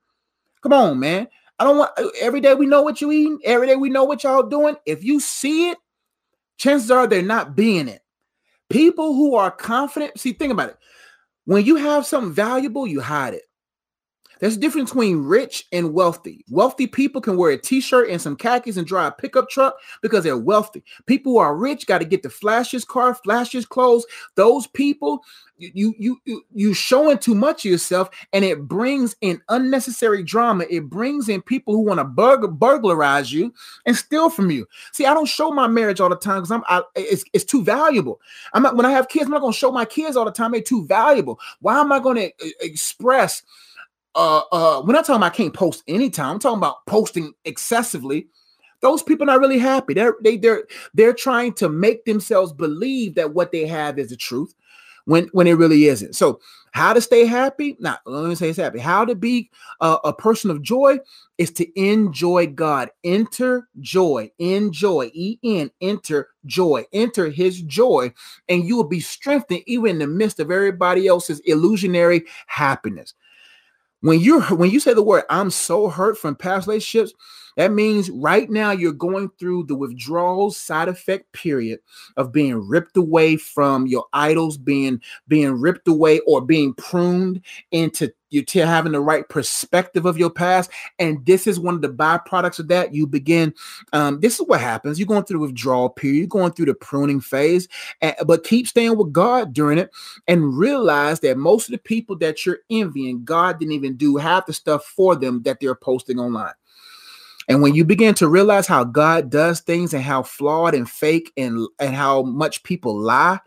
Come 0.63 0.73
on, 0.73 1.01
man. 1.01 1.27
I 1.59 1.65
don't 1.65 1.79
want 1.79 1.91
every 2.21 2.41
day 2.41 2.55
we 2.55 2.67
know 2.67 2.81
what 2.83 3.01
you 3.01 3.13
eating, 3.13 3.39
every 3.45 3.67
day 3.67 3.77
we 3.77 3.91
know 3.91 4.05
what 4.05 4.25
y'all 4.25 4.45
doing. 4.45 4.77
If 4.87 5.05
you 5.05 5.21
see 5.21 5.71
it, 5.71 5.79
chances 6.57 6.91
are 6.91 7.07
they're 7.07 7.21
not 7.21 7.55
being 7.55 7.89
it. 7.89 8.03
People 8.71 9.15
who 9.15 9.35
are 9.35 9.51
confident, 9.51 10.19
see, 10.19 10.33
think 10.33 10.53
about 10.53 10.71
it. 10.71 10.77
When 11.45 11.65
you 11.65 11.77
have 11.77 12.07
something 12.07 12.33
valuable, 12.33 12.87
you 12.87 13.01
hide 13.01 13.35
it. 13.35 13.43
There's 14.41 14.57
a 14.57 14.61
difference 14.61 14.91
between 14.91 15.25
rich 15.25 15.67
and 15.71 15.93
wealthy. 15.93 16.45
Wealthy 16.51 16.87
people 16.87 17.21
can 17.21 17.37
wear 17.37 17.53
a 17.53 17.59
t-shirt 17.59 18.09
and 18.09 18.21
some 18.21 18.37
khakis 18.37 18.77
and 18.79 18.87
drive 18.87 19.13
a 19.13 19.17
pickup 19.17 19.51
truck 19.51 19.77
because 20.01 20.25
they're 20.25 20.37
wealthy. 20.37 20.83
People 21.07 21.33
who 21.33 21.39
are 21.39 21.55
rich 21.55 21.87
got 21.87 21.99
to 21.99 22.05
get 22.07 22.23
the 22.23 22.31
flashes 22.31 22.85
car, 22.85 23.15
flashes 23.15 23.67
clothes. 23.67 24.07
Those 24.37 24.67
people, 24.67 25.23
you 25.59 25.95
you 25.99 26.21
you 26.25 26.43
you 26.55 26.73
showing 26.73 27.19
too 27.19 27.35
much 27.35 27.67
of 27.67 27.71
yourself, 27.71 28.09
and 28.33 28.45
it 28.45 28.67
brings 28.67 29.15
in 29.21 29.43
unnecessary 29.51 30.23
drama. 30.23 30.65
It 30.71 30.89
brings 30.89 31.29
in 31.29 31.43
people 31.43 31.75
who 31.75 31.83
want 31.83 32.01
to 32.01 32.05
burg- 32.05 32.59
burglarize 32.59 33.31
you 33.31 33.53
and 33.85 33.95
steal 33.95 34.31
from 34.31 34.51
you. 34.51 34.67
See, 34.93 35.05
I 35.05 35.13
don't 35.13 35.27
show 35.27 35.51
my 35.51 35.69
marriage 35.69 36.01
all 36.01 36.09
the 36.09 36.17
time 36.17 36.39
because 36.39 36.51
I'm 36.51 36.65
I, 36.67 36.83
it's 36.97 37.25
it's 37.35 37.45
too 37.45 37.63
valuable. 37.63 38.21
I'm 38.55 38.63
not 38.63 38.77
when 38.77 38.87
I 38.87 38.91
have 38.93 39.09
kids, 39.09 39.27
I'm 39.27 39.33
not 39.33 39.43
going 39.43 39.53
to 39.53 39.59
show 39.59 39.71
my 39.71 39.85
kids 39.85 40.17
all 40.17 40.25
the 40.25 40.33
time. 40.33 40.53
They're 40.53 40.63
too 40.63 40.87
valuable. 40.87 41.39
Why 41.61 41.79
am 41.79 41.93
I 41.93 41.99
going 41.99 42.17
to 42.17 42.27
uh, 42.27 42.51
express? 42.61 43.43
Uh 44.15 44.43
uh 44.53 44.83
we're 44.85 44.93
not 44.93 45.05
talking 45.05 45.17
about 45.17 45.33
I 45.33 45.37
can't 45.37 45.55
post 45.55 45.83
anytime. 45.87 46.33
I'm 46.33 46.39
talking 46.39 46.59
about 46.59 46.85
posting 46.87 47.33
excessively. 47.45 48.29
Those 48.83 49.03
people 49.03 49.25
are 49.25 49.33
not 49.35 49.41
really 49.41 49.59
happy. 49.59 49.95
They're 49.95 50.17
they 50.23 50.37
they're 50.37 50.65
they're 50.95 51.13
trying 51.13 51.53
to 51.55 51.69
make 51.69 52.05
themselves 52.05 52.53
believe 52.53 53.15
that 53.15 53.35
what 53.35 53.53
they 53.53 53.67
have 53.67 53.99
is 53.99 54.11
the 54.11 54.17
truth 54.17 54.55
when 55.05 55.29
when 55.33 55.47
it 55.47 55.55
really 55.55 55.87
isn't. 55.87 56.15
So 56.15 56.41
how 56.73 56.93
to 56.93 57.01
stay 57.01 57.27
happy? 57.27 57.77
Not 57.81 58.01
let 58.07 58.29
me 58.29 58.35
say 58.37 58.49
it's 58.49 58.59
happy. 58.59 58.79
How 58.79 59.05
to 59.05 59.15
be 59.15 59.51
a, 59.81 59.99
a 60.05 60.13
person 60.13 60.51
of 60.51 60.63
joy 60.63 61.01
is 61.37 61.51
to 61.53 61.81
enjoy 61.81 62.47
God. 62.47 62.91
Enter 63.03 63.69
joy, 63.81 64.31
enjoy, 64.39 65.11
E 65.13 65.39
N, 65.43 65.71
enter 65.81 66.29
joy, 66.47 66.87
enter 66.93 67.29
His 67.29 67.61
joy, 67.63 68.13
and 68.49 68.65
you 68.65 68.77
will 68.77 68.89
be 68.89 69.01
strengthened 69.01 69.63
even 69.67 69.91
in 69.91 69.99
the 69.99 70.07
midst 70.07 70.39
of 70.39 70.51
everybody 70.51 71.07
else's 71.07 71.41
illusionary 71.41 72.25
happiness. 72.47 73.15
When 74.01 74.21
you're 74.21 74.43
when 74.57 74.71
you 74.71 74.81
say 74.81 74.95
the 74.95 75.03
word 75.03 75.25
I'm 75.31 75.51
so 75.51 75.89
hurt 75.89 76.19
from 76.19 76.37
past 76.37 76.67
relationships, 76.67 77.13
that 77.57 77.73
means 77.73 78.11
right 78.11 78.49
now 78.49 78.71
you're 78.71 78.93
going 78.93 79.31
through 79.39 79.65
the 79.65 79.75
withdrawal 79.75 80.51
side 80.51 80.89
effect 80.89 81.33
period 81.33 81.81
of 82.17 82.33
being 82.33 82.67
ripped 82.67 82.97
away 82.97 83.37
from 83.37 83.87
your 83.87 84.07
idols, 84.13 84.57
being 84.57 85.01
being 85.29 85.53
ripped 85.53 85.89
away 85.89 86.21
or 86.21 86.41
being 86.41 86.75
pruned 86.75 87.43
into 87.71 88.13
you 88.31 88.45
to 88.45 88.67
having 88.67 88.93
the 88.93 89.01
right 89.01 89.29
perspective 89.29 90.07
of 90.07 90.19
your 90.19 90.31
past. 90.31 90.71
And 90.99 91.25
this 91.27 91.47
is 91.47 91.61
one 91.61 91.75
of 91.75 91.83
the 91.83 91.89
byproducts 91.89 92.59
of 92.59 92.69
that. 92.69 92.95
You 92.95 93.07
begin, 93.07 93.55
um, 93.93 94.21
this 94.21 94.41
is 94.41 94.47
what 94.47 94.61
happens. 94.61 94.99
You're 94.99 95.07
going 95.07 95.25
through 95.25 95.41
the 95.41 95.47
withdrawal 95.47 95.91
period, 95.91 96.19
you're 96.19 96.27
going 96.27 96.53
through 96.53 96.67
the 96.67 96.75
pruning 96.75 97.21
phase, 97.21 97.69
and, 98.01 98.15
but 98.27 98.45
keep 98.45 98.67
staying 98.67 98.97
with 98.97 99.13
God 99.13 99.53
during 99.53 99.79
it 99.79 99.91
and 100.29 100.57
realize 100.57 101.21
that 101.21 101.37
most 101.37 101.69
of 101.69 101.73
the 101.73 101.79
people 101.79 102.17
that 102.19 102.47
you're 102.47 102.61
envying, 102.71 103.25
God 103.25 103.59
didn't 103.59 103.73
even 103.73 103.97
do 103.97 104.17
half 104.17 104.47
the 104.47 104.53
stuff 104.53 104.85
for 104.85 105.17
them 105.17 105.43
that 105.43 105.61
they're 105.61 105.75
posting 105.75 106.19
online. 106.19 106.55
And 107.49 107.63
when 107.63 107.75
you 107.75 107.85
begin 107.85 108.15
to 108.15 108.29
realize 108.29 108.69
how 108.69 108.85
God 108.85 109.29
does 109.29 109.61
things 109.61 109.93
and 109.93 110.05
how 110.05 110.23
flawed 110.23 110.73
and 110.73 110.89
fake 110.89 111.33
and, 111.37 111.67
and 111.81 111.97
how 111.97 112.23
much 112.23 112.63
people 112.63 112.97
lie, 112.97 113.41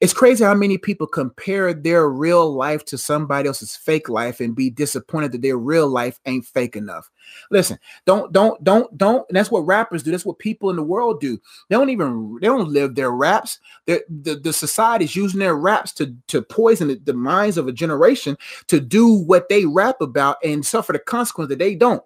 It's 0.00 0.12
crazy 0.12 0.44
how 0.44 0.54
many 0.54 0.76
people 0.76 1.06
compare 1.06 1.72
their 1.72 2.10
real 2.10 2.52
life 2.52 2.84
to 2.86 2.98
somebody 2.98 3.48
else's 3.48 3.74
fake 3.74 4.10
life 4.10 4.40
and 4.40 4.54
be 4.54 4.68
disappointed 4.68 5.32
that 5.32 5.40
their 5.40 5.56
real 5.56 5.88
life 5.88 6.20
ain't 6.26 6.44
fake 6.44 6.76
enough. 6.76 7.10
Listen, 7.50 7.78
don't, 8.04 8.30
don't, 8.30 8.62
don't, 8.62 8.96
don't. 8.98 9.26
that's 9.30 9.50
what 9.50 9.60
rappers 9.60 10.02
do. 10.02 10.10
That's 10.10 10.26
what 10.26 10.38
people 10.38 10.68
in 10.68 10.76
the 10.76 10.82
world 10.82 11.20
do. 11.20 11.38
They 11.68 11.76
don't 11.76 11.88
even, 11.88 12.36
they 12.42 12.46
don't 12.46 12.68
live 12.68 12.94
their 12.94 13.10
raps. 13.10 13.58
The 13.86 14.02
the 14.42 14.52
society 14.52 15.06
is 15.06 15.16
using 15.16 15.40
their 15.40 15.56
raps 15.56 15.92
to 15.94 16.14
to 16.28 16.42
poison 16.42 16.88
the, 16.88 17.00
the 17.04 17.14
minds 17.14 17.56
of 17.56 17.66
a 17.66 17.72
generation 17.72 18.36
to 18.66 18.80
do 18.80 19.08
what 19.08 19.48
they 19.48 19.64
rap 19.64 20.02
about 20.02 20.36
and 20.44 20.64
suffer 20.64 20.92
the 20.92 20.98
consequence 20.98 21.48
that 21.48 21.58
they 21.58 21.74
don't. 21.74 22.02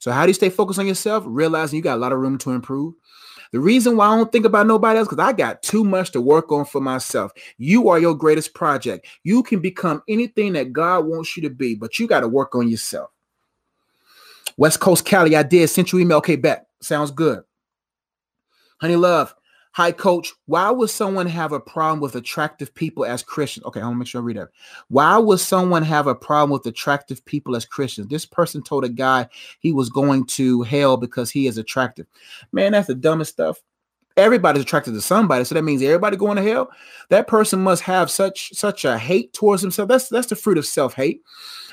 So 0.00 0.10
how 0.10 0.24
do 0.24 0.30
you 0.30 0.34
stay 0.34 0.48
focused 0.48 0.78
on 0.78 0.86
yourself? 0.86 1.24
Realizing 1.26 1.76
you 1.76 1.82
got 1.82 1.96
a 1.96 2.00
lot 2.00 2.12
of 2.12 2.18
room 2.18 2.38
to 2.38 2.52
improve. 2.52 2.94
The 3.52 3.60
reason 3.60 3.96
why 3.96 4.06
I 4.06 4.16
don't 4.16 4.30
think 4.30 4.44
about 4.44 4.68
nobody 4.68 4.98
else 4.98 5.08
because 5.08 5.24
I 5.24 5.32
got 5.32 5.62
too 5.62 5.82
much 5.82 6.12
to 6.12 6.20
work 6.20 6.52
on 6.52 6.64
for 6.64 6.80
myself. 6.80 7.32
You 7.58 7.88
are 7.88 7.98
your 7.98 8.14
greatest 8.14 8.54
project. 8.54 9.06
You 9.24 9.42
can 9.42 9.60
become 9.60 10.02
anything 10.08 10.52
that 10.52 10.72
God 10.72 11.06
wants 11.06 11.36
you 11.36 11.42
to 11.42 11.50
be, 11.50 11.74
but 11.74 11.98
you 11.98 12.06
got 12.06 12.20
to 12.20 12.28
work 12.28 12.54
on 12.54 12.68
yourself. 12.68 13.10
West 14.56 14.78
Coast 14.78 15.04
Cali, 15.04 15.34
I 15.34 15.42
did. 15.42 15.68
Sent 15.68 15.90
you 15.92 15.98
email. 15.98 16.18
Okay, 16.18 16.36
back. 16.36 16.66
Sounds 16.80 17.10
good. 17.10 17.42
Honey 18.80 18.96
Love, 18.96 19.34
Hi, 19.74 19.92
coach. 19.92 20.32
Why 20.46 20.68
would 20.70 20.90
someone 20.90 21.26
have 21.26 21.52
a 21.52 21.60
problem 21.60 22.00
with 22.00 22.16
attractive 22.16 22.74
people 22.74 23.04
as 23.04 23.22
Christians? 23.22 23.64
Okay, 23.66 23.80
I 23.80 23.84
want 23.84 23.94
to 23.94 23.98
make 24.00 24.08
sure 24.08 24.20
I 24.20 24.24
read 24.24 24.36
that. 24.36 24.48
Why 24.88 25.16
would 25.16 25.38
someone 25.38 25.84
have 25.84 26.08
a 26.08 26.14
problem 26.14 26.50
with 26.50 26.66
attractive 26.66 27.24
people 27.24 27.54
as 27.54 27.64
Christians? 27.64 28.08
This 28.08 28.26
person 28.26 28.62
told 28.62 28.84
a 28.84 28.88
guy 28.88 29.28
he 29.60 29.70
was 29.72 29.88
going 29.88 30.26
to 30.26 30.62
hell 30.62 30.96
because 30.96 31.30
he 31.30 31.46
is 31.46 31.56
attractive. 31.56 32.06
Man, 32.50 32.72
that's 32.72 32.88
the 32.88 32.96
dumbest 32.96 33.32
stuff. 33.32 33.60
Everybody's 34.20 34.62
attracted 34.64 34.92
to 34.92 35.00
somebody, 35.00 35.44
so 35.44 35.54
that 35.54 35.62
means 35.62 35.82
everybody 35.82 36.16
going 36.16 36.36
to 36.36 36.42
hell. 36.42 36.70
That 37.08 37.26
person 37.26 37.62
must 37.62 37.82
have 37.84 38.10
such 38.10 38.52
such 38.52 38.84
a 38.84 38.98
hate 38.98 39.32
towards 39.32 39.62
himself. 39.62 39.88
That's 39.88 40.10
that's 40.10 40.26
the 40.26 40.36
fruit 40.36 40.58
of 40.58 40.66
self 40.66 40.94
hate. 40.94 41.22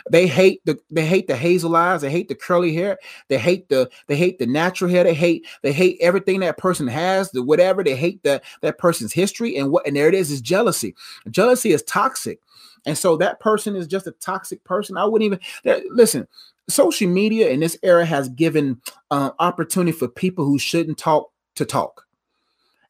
They 0.09 0.27
hate 0.27 0.61
the 0.65 0.79
they 0.89 1.05
hate 1.05 1.27
the 1.27 1.35
hazel 1.35 1.75
eyes, 1.75 2.01
they 2.01 2.09
hate 2.09 2.29
the 2.29 2.35
curly 2.35 2.73
hair, 2.73 2.97
they 3.27 3.37
hate 3.37 3.67
the 3.67 3.89
they 4.07 4.15
hate 4.15 4.39
the 4.39 4.45
natural 4.45 4.89
hair, 4.89 5.03
they 5.03 5.13
hate 5.13 5.45
they 5.61 5.73
hate 5.73 5.97
everything 5.99 6.39
that 6.39 6.57
person 6.57 6.87
has, 6.87 7.31
the 7.31 7.43
whatever, 7.43 7.83
they 7.83 7.95
hate 7.95 8.23
that 8.23 8.43
that 8.61 8.77
person's 8.77 9.11
history 9.11 9.57
and 9.57 9.69
what 9.69 9.85
and 9.85 9.95
there 9.95 10.07
it 10.07 10.15
is 10.15 10.31
is 10.31 10.39
jealousy. 10.39 10.95
Jealousy 11.29 11.71
is 11.71 11.83
toxic. 11.83 12.39
And 12.85 12.97
so 12.97 13.17
that 13.17 13.41
person 13.41 13.75
is 13.75 13.87
just 13.87 14.07
a 14.07 14.11
toxic 14.11 14.63
person. 14.63 14.95
I 14.95 15.03
wouldn't 15.03 15.39
even 15.65 15.83
listen. 15.91 16.27
Social 16.69 17.09
media 17.09 17.49
in 17.49 17.59
this 17.59 17.77
era 17.83 18.05
has 18.05 18.29
given 18.29 18.81
uh, 19.11 19.31
opportunity 19.39 19.91
for 19.91 20.07
people 20.07 20.45
who 20.45 20.57
shouldn't 20.57 20.97
talk 20.97 21.31
to 21.55 21.65
talk. 21.65 22.06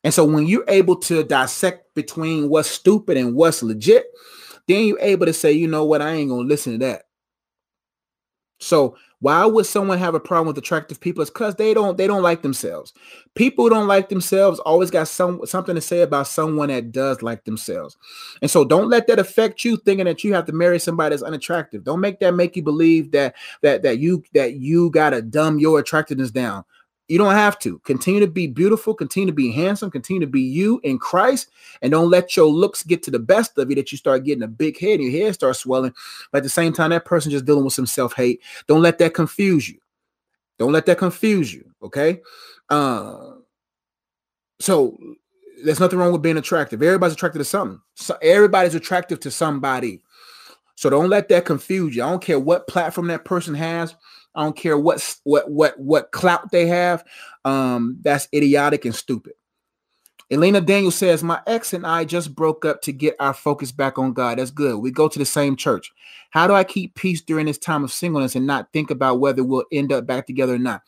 And 0.07 0.13
so 0.13 0.23
when 0.23 0.47
you're 0.47 0.63
able 0.69 0.95
to 0.99 1.21
dissect 1.21 1.93
between 1.93 2.47
what's 2.47 2.69
stupid 2.69 3.17
and 3.17 3.35
what's 3.35 3.61
legit, 3.61 4.05
then 4.65 4.85
you're 4.85 5.01
able 5.01 5.25
to 5.25 5.33
say, 5.33 5.51
you 5.51 5.67
know 5.67 5.83
what, 5.83 6.01
I 6.01 6.13
ain't 6.13 6.29
gonna 6.29 6.47
listen 6.47 6.71
to 6.71 6.85
that. 6.85 7.03
So 8.57 8.95
why 9.19 9.45
would 9.45 9.65
someone 9.65 9.97
have 9.97 10.15
a 10.15 10.19
problem 10.21 10.47
with 10.47 10.57
attractive 10.57 11.01
people? 11.01 11.21
It's 11.21 11.29
because 11.29 11.55
they 11.55 11.73
don't 11.73 11.97
they 11.97 12.07
don't 12.07 12.21
like 12.21 12.41
themselves. 12.41 12.93
People 13.35 13.65
who 13.65 13.69
don't 13.69 13.89
like 13.89 14.07
themselves 14.07 14.59
always 14.59 14.89
got 14.89 15.09
some 15.09 15.45
something 15.45 15.75
to 15.75 15.81
say 15.81 16.03
about 16.03 16.27
someone 16.27 16.69
that 16.69 16.93
does 16.93 17.21
like 17.21 17.43
themselves. 17.43 17.97
And 18.41 18.49
so 18.49 18.63
don't 18.63 18.87
let 18.87 19.07
that 19.07 19.19
affect 19.19 19.65
you 19.65 19.75
thinking 19.75 20.05
that 20.05 20.23
you 20.23 20.33
have 20.33 20.45
to 20.45 20.53
marry 20.53 20.79
somebody 20.79 21.11
that's 21.11 21.21
unattractive. 21.21 21.83
Don't 21.83 21.99
make 21.99 22.21
that 22.21 22.33
make 22.33 22.55
you 22.55 22.63
believe 22.63 23.11
that 23.11 23.35
that 23.61 23.83
that 23.83 23.99
you 23.99 24.23
that 24.33 24.53
you 24.53 24.89
gotta 24.89 25.21
dumb 25.21 25.59
your 25.59 25.79
attractiveness 25.79 26.31
down. 26.31 26.63
You 27.07 27.17
don't 27.17 27.33
have 27.33 27.57
to. 27.59 27.79
Continue 27.79 28.19
to 28.19 28.27
be 28.27 28.47
beautiful, 28.47 28.93
continue 28.93 29.27
to 29.27 29.33
be 29.33 29.51
handsome, 29.51 29.89
continue 29.89 30.19
to 30.19 30.27
be 30.27 30.41
you 30.41 30.81
in 30.83 30.99
Christ, 30.99 31.49
and 31.81 31.91
don't 31.91 32.09
let 32.09 32.35
your 32.35 32.47
looks 32.47 32.83
get 32.83 33.01
to 33.03 33.11
the 33.11 33.19
best 33.19 33.57
of 33.57 33.69
you 33.69 33.75
that 33.77 33.91
you 33.91 33.97
start 33.97 34.25
getting 34.25 34.43
a 34.43 34.47
big 34.47 34.77
head 34.77 34.99
and 34.99 35.09
your 35.09 35.23
head 35.23 35.33
starts 35.33 35.59
swelling. 35.59 35.93
But 36.31 36.39
at 36.39 36.43
the 36.43 36.49
same 36.49 36.73
time, 36.73 36.89
that 36.89 37.05
person 37.05 37.31
just 37.31 37.45
dealing 37.45 37.63
with 37.63 37.73
some 37.73 37.85
self-hate. 37.85 38.41
Don't 38.67 38.81
let 38.81 38.97
that 38.97 39.13
confuse 39.13 39.69
you. 39.69 39.79
Don't 40.59 40.73
let 40.73 40.85
that 40.87 40.97
confuse 40.97 41.53
you. 41.53 41.63
Okay. 41.81 42.21
Uh, 42.69 43.35
so 44.59 44.97
there's 45.63 45.79
nothing 45.79 45.99
wrong 45.99 46.11
with 46.11 46.21
being 46.21 46.37
attractive. 46.37 46.81
Everybody's 46.81 47.13
attracted 47.13 47.39
to 47.39 47.45
something. 47.45 47.79
So 47.95 48.17
everybody's 48.21 48.75
attractive 48.75 49.19
to 49.21 49.31
somebody. 49.31 50.01
So 50.75 50.89
don't 50.89 51.09
let 51.09 51.29
that 51.29 51.45
confuse 51.45 51.95
you. 51.95 52.03
I 52.03 52.09
don't 52.09 52.21
care 52.21 52.39
what 52.39 52.67
platform 52.67 53.07
that 53.07 53.25
person 53.25 53.55
has. 53.55 53.95
I 54.37 54.43
don't 54.43 54.55
care 54.55 54.77
what 54.77 55.17
what 55.23 55.49
what 55.49 55.77
what 55.79 56.11
clout 56.11 56.51
they 56.51 56.67
have. 56.67 57.03
Um, 57.43 57.97
that's 58.01 58.27
idiotic 58.33 58.85
and 58.85 58.95
stupid. 58.95 59.33
Elena 60.29 60.59
Daniel 60.59 60.91
says, 60.91 61.23
My 61.23 61.41
ex 61.47 61.73
and 61.73 61.87
I 61.87 62.03
just 62.03 62.35
broke 62.35 62.65
up 62.65 62.81
to 62.81 62.91
get 62.91 63.15
our 63.19 63.33
focus 63.33 63.71
back 63.71 63.97
on 63.97 64.13
God. 64.13 64.37
That's 64.37 64.51
good. 64.51 64.77
We 64.77 64.91
go 64.91 65.07
to 65.07 65.19
the 65.19 65.25
same 65.25 65.55
church. 65.55 65.91
How 66.31 66.47
do 66.47 66.53
I 66.53 66.65
keep 66.65 66.95
peace 66.95 67.21
during 67.21 67.45
this 67.45 67.57
time 67.57 67.83
of 67.83 67.93
singleness 67.93 68.35
and 68.35 68.45
not 68.45 68.71
think 68.73 68.91
about 68.91 69.19
whether 69.19 69.43
we'll 69.43 69.65
end 69.71 69.93
up 69.93 70.05
back 70.05 70.27
together 70.27 70.55
or 70.55 70.59
not? 70.59 70.81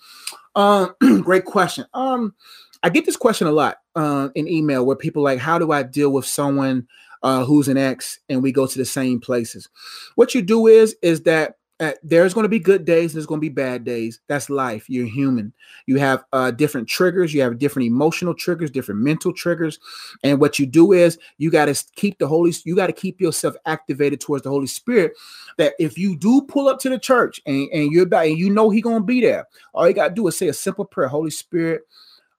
Um, 0.55 0.93
great 1.23 1.45
question. 1.45 1.85
Um, 1.93 2.35
I 2.83 2.89
get 2.89 3.05
this 3.05 3.15
question 3.15 3.47
a 3.47 3.51
lot 3.51 3.77
uh, 3.95 4.29
in 4.35 4.47
email 4.47 4.85
where 4.85 4.97
people 4.97 5.23
like, 5.23 5.39
How 5.39 5.57
do 5.57 5.71
I 5.71 5.83
deal 5.83 6.11
with 6.11 6.25
someone 6.25 6.87
uh, 7.23 7.45
who's 7.45 7.69
an 7.69 7.77
ex 7.77 8.19
and 8.27 8.43
we 8.43 8.51
go 8.51 8.67
to 8.67 8.77
the 8.77 8.85
same 8.85 9.21
places? 9.21 9.69
What 10.15 10.35
you 10.35 10.41
do 10.41 10.67
is, 10.67 10.97
is 11.01 11.23
that 11.23 11.58
uh, 11.79 11.93
there's 12.03 12.33
going 12.33 12.43
to 12.43 12.49
be 12.49 12.59
good 12.59 12.83
days 12.83 13.11
and 13.11 13.15
there's 13.15 13.25
going 13.25 13.39
to 13.39 13.45
be 13.45 13.49
bad 13.49 13.83
days. 13.83 14.19
That's 14.27 14.49
life 14.49 14.89
you're 14.89 15.07
human. 15.07 15.53
You 15.85 15.97
have 15.97 16.25
uh, 16.33 16.51
different 16.51 16.87
triggers 16.87 17.33
you 17.33 17.41
have 17.41 17.57
different 17.59 17.87
emotional 17.87 18.33
triggers 18.33 18.71
different 18.71 19.01
mental 19.01 19.33
triggers 19.33 19.79
and 20.23 20.39
what 20.39 20.59
you 20.59 20.65
do 20.65 20.91
is 20.91 21.17
you 21.37 21.49
got 21.49 21.65
to 21.65 21.85
keep 21.95 22.17
the 22.19 22.27
holy 22.27 22.53
you 22.65 22.75
got 22.75 22.87
to 22.87 22.93
keep 22.93 23.21
yourself 23.21 23.55
activated 23.65 24.19
towards 24.19 24.43
the 24.43 24.49
holy 24.49 24.67
spirit 24.67 25.13
that 25.57 25.73
if 25.79 25.97
you 25.97 26.17
do 26.17 26.41
pull 26.41 26.67
up 26.67 26.79
to 26.79 26.89
the 26.89 26.99
church 26.99 27.41
and, 27.45 27.69
and 27.71 27.91
you're 27.91 28.03
about 28.03 28.25
and 28.25 28.37
you 28.37 28.49
know 28.49 28.69
he 28.69 28.81
gonna 28.81 29.03
be 29.03 29.21
there 29.21 29.47
all 29.73 29.87
you 29.87 29.93
got 29.93 30.09
to 30.09 30.13
do 30.13 30.27
is 30.27 30.37
say 30.37 30.47
a 30.47 30.53
simple 30.53 30.85
prayer 30.85 31.07
holy 31.07 31.31
spirit 31.31 31.83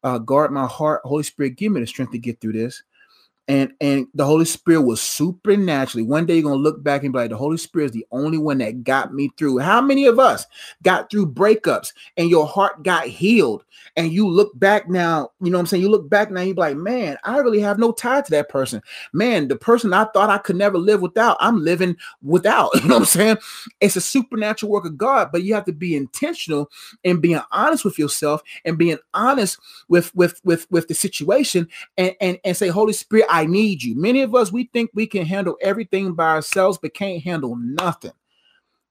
uh, 0.03 0.19
guard 0.19 0.51
my 0.51 0.67
heart. 0.67 1.03
Holy 1.05 1.23
spirit 1.23 1.57
give 1.57 1.73
me 1.73 1.81
the 1.81 1.87
strength 1.87 2.13
to 2.13 2.19
get 2.19 2.41
through 2.41 2.55
this 2.55 2.83
and 3.49 3.73
and 3.81 4.07
the 4.15 4.25
Holy 4.25 4.45
Spirit 4.45 4.83
was 4.83 5.01
supernaturally. 5.01 6.05
One 6.07 6.27
day 6.27 6.35
you're 6.35 6.45
gonna 6.45 6.55
look 6.57 6.83
back 6.83 7.03
and 7.03 7.13
be 7.13 7.19
like, 7.19 7.31
the 7.31 7.37
Holy 7.37 7.57
Spirit 7.57 7.87
is 7.87 7.93
the 7.93 8.07
only 8.13 8.39
one 8.39 8.59
that 8.59 8.85
got 8.85 9.13
me 9.13 9.31
through. 9.37 9.59
How 9.59 9.81
many 9.81 10.07
of 10.07 10.19
us 10.19 10.47
got 10.83 11.11
through 11.11 11.33
breakups 11.33 11.93
and 12.17 12.31
your 12.31 12.47
heart 12.47 12.83
got 12.85 13.07
healed? 13.07 13.65
And 13.97 14.13
you 14.13 14.29
look 14.29 14.57
back 14.59 14.89
now, 14.89 15.31
you 15.41 15.51
know 15.51 15.59
what 15.59 15.63
I'm 15.63 15.67
saying? 15.67 15.83
You 15.83 15.91
look 15.91 16.09
back 16.09 16.31
now, 16.31 16.43
you're 16.43 16.55
like, 16.55 16.77
man, 16.77 17.17
I 17.25 17.39
really 17.39 17.61
have 17.61 17.79
no 17.79 17.93
tie 17.93 18.21
to 18.21 18.31
that 18.31 18.49
person. 18.49 18.83
Man, 19.13 19.49
the 19.49 19.57
person 19.57 19.93
I 19.93 20.05
thought 20.05 20.31
I 20.31 20.39
could 20.39 20.57
never 20.57 20.79
live 20.79 21.03
without, 21.03 21.37
I'm 21.41 21.63
living 21.65 21.97
without. 22.23 22.71
You 22.81 22.89
know 22.89 22.95
what 22.95 23.01
I'm 23.01 23.07
saying? 23.07 23.37
It's 23.81 23.97
a 23.97 24.01
supernatural 24.01 24.73
work 24.73 24.87
of 24.87 24.97
God, 24.97 25.31
but 25.33 25.43
you 25.43 25.55
have 25.55 25.67
to 25.67 25.73
be 25.73 25.95
intentional 25.95 26.71
in 27.05 27.21
being 27.21 27.41
honest 27.53 27.85
with 27.85 27.99
yourself 27.99 28.43
and 28.65 28.79
being 28.79 28.99
honest 29.13 29.59
with 29.89 30.15
with 30.15 30.41
with 30.45 30.67
with 30.71 30.89
the 30.89 30.95
situation 30.95 31.69
and 31.99 32.15
and, 32.21 32.39
and 32.45 32.57
say, 32.57 32.69
Holy 32.69 32.95
Spirit, 32.95 33.27
I 33.29 33.40
I 33.41 33.47
need 33.47 33.83
you. 33.83 33.95
Many 33.95 34.21
of 34.21 34.35
us, 34.35 34.53
we 34.53 34.65
think 34.65 34.91
we 34.93 35.07
can 35.07 35.25
handle 35.25 35.57
everything 35.63 36.13
by 36.13 36.29
ourselves, 36.29 36.77
but 36.77 36.93
can't 36.93 37.23
handle 37.23 37.57
nothing. 37.57 38.13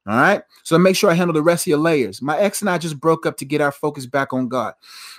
All 0.08 0.16
right. 0.16 0.42
So 0.64 0.80
make 0.80 0.96
sure 0.96 1.12
I 1.12 1.14
handle 1.14 1.36
the 1.36 1.44
rest 1.44 1.64
of 1.64 1.68
your 1.68 1.78
layers. 1.78 2.20
My 2.20 2.36
ex 2.40 2.62
and 2.62 2.70
I 2.70 2.80
just 2.80 3.00
broke 3.00 3.28
up 3.28 3.38
to 3.38 3.46
get 3.46 3.62
our 3.62 3.72
focus 3.72 4.08
back 4.08 4.34
on 4.34 4.48
God. 4.48 4.74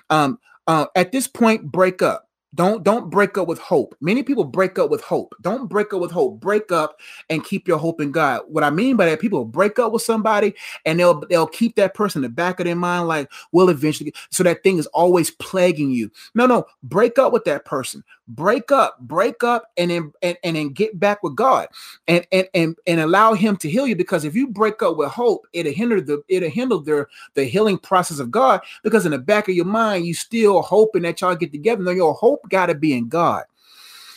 Um, 0.09 0.41
uh, 0.67 0.87
at 0.97 1.13
this 1.13 1.29
point, 1.29 1.71
break 1.71 2.03
up. 2.03 2.29
Don't 2.55 2.83
don't 2.83 3.11
break 3.11 3.39
up 3.39 3.47
with 3.47 3.61
hope. 3.61 3.95
Many 4.01 4.25
people 4.25 4.43
break 4.43 4.79
up 4.79 4.91
with 4.91 5.03
hope. 5.03 5.35
Don't 5.41 5.69
break 5.69 5.95
up 5.95 6.01
with 6.01 6.11
hope. 6.11 6.41
Break 6.41 6.73
up 6.73 6.99
and 7.29 7.45
keep 7.45 7.69
your 7.69 7.79
hope 7.79 8.01
in 8.01 8.11
God. 8.11 8.43
What 8.49 8.65
I 8.65 8.71
mean 8.71 8.97
by 8.97 9.07
that, 9.07 9.21
people 9.21 9.45
break 9.45 9.79
up 9.79 9.93
with 9.93 10.03
somebody 10.03 10.55
and 10.85 10.99
they'll 10.99 11.21
they'll 11.29 11.47
keep 11.47 11.77
that 11.77 11.95
person 11.95 12.25
in 12.25 12.31
the 12.31 12.35
back 12.35 12.59
of 12.59 12.67
their 12.67 12.75
mind, 12.75 13.07
like 13.07 13.31
we'll 13.53 13.69
eventually. 13.69 14.13
So 14.31 14.43
that 14.43 14.65
thing 14.65 14.79
is 14.79 14.87
always 14.89 15.31
plaguing 15.31 15.93
you. 15.93 16.11
No, 16.35 16.47
no, 16.47 16.67
break 16.83 17.19
up 17.21 17.33
with 17.33 17.45
that 17.45 17.65
person. 17.65 18.03
Break 18.27 18.71
up, 18.71 18.99
break 19.01 19.43
up, 19.43 19.71
and 19.77 19.91
then 19.91 20.13
and, 20.23 20.37
and 20.43 20.57
then 20.57 20.69
get 20.71 20.99
back 20.99 21.23
with 21.23 21.37
God 21.37 21.69
and 22.09 22.27
and 22.33 22.49
and 22.55 22.77
and 22.87 23.01
allow 23.01 23.35
Him 23.35 23.57
to 23.59 23.71
heal 23.71 23.87
you. 23.87 23.95
Because 23.95 24.25
if 24.25 24.35
you 24.35 24.49
break 24.49 24.83
up 24.83 24.97
with 24.97 25.11
hope, 25.11 25.47
it'll 25.53 25.73
hinder 25.73 26.01
the 26.01 26.23
it'll 26.29 26.51
hinder 26.51 26.79
the 26.79 27.07
the 27.35 27.45
healing 27.45 27.79
process 27.79 28.19
of 28.19 28.31
God. 28.31 28.61
Because 28.83 29.05
in 29.07 29.13
the 29.13 29.19
back 29.19 29.49
of 29.49 29.55
your 29.55 29.65
mind, 29.65 30.07
you 30.07 30.15
still 30.15 30.63
hoping 30.63 31.03
that 31.03 31.21
y'all 31.21 31.35
get 31.37 31.53
together. 31.53 31.83
No, 31.83 31.91
your 31.91 32.15
hope 32.15 32.40
hope 32.41 32.51
got 32.51 32.67
to 32.67 32.75
be 32.75 32.93
in 32.93 33.09
God. 33.09 33.45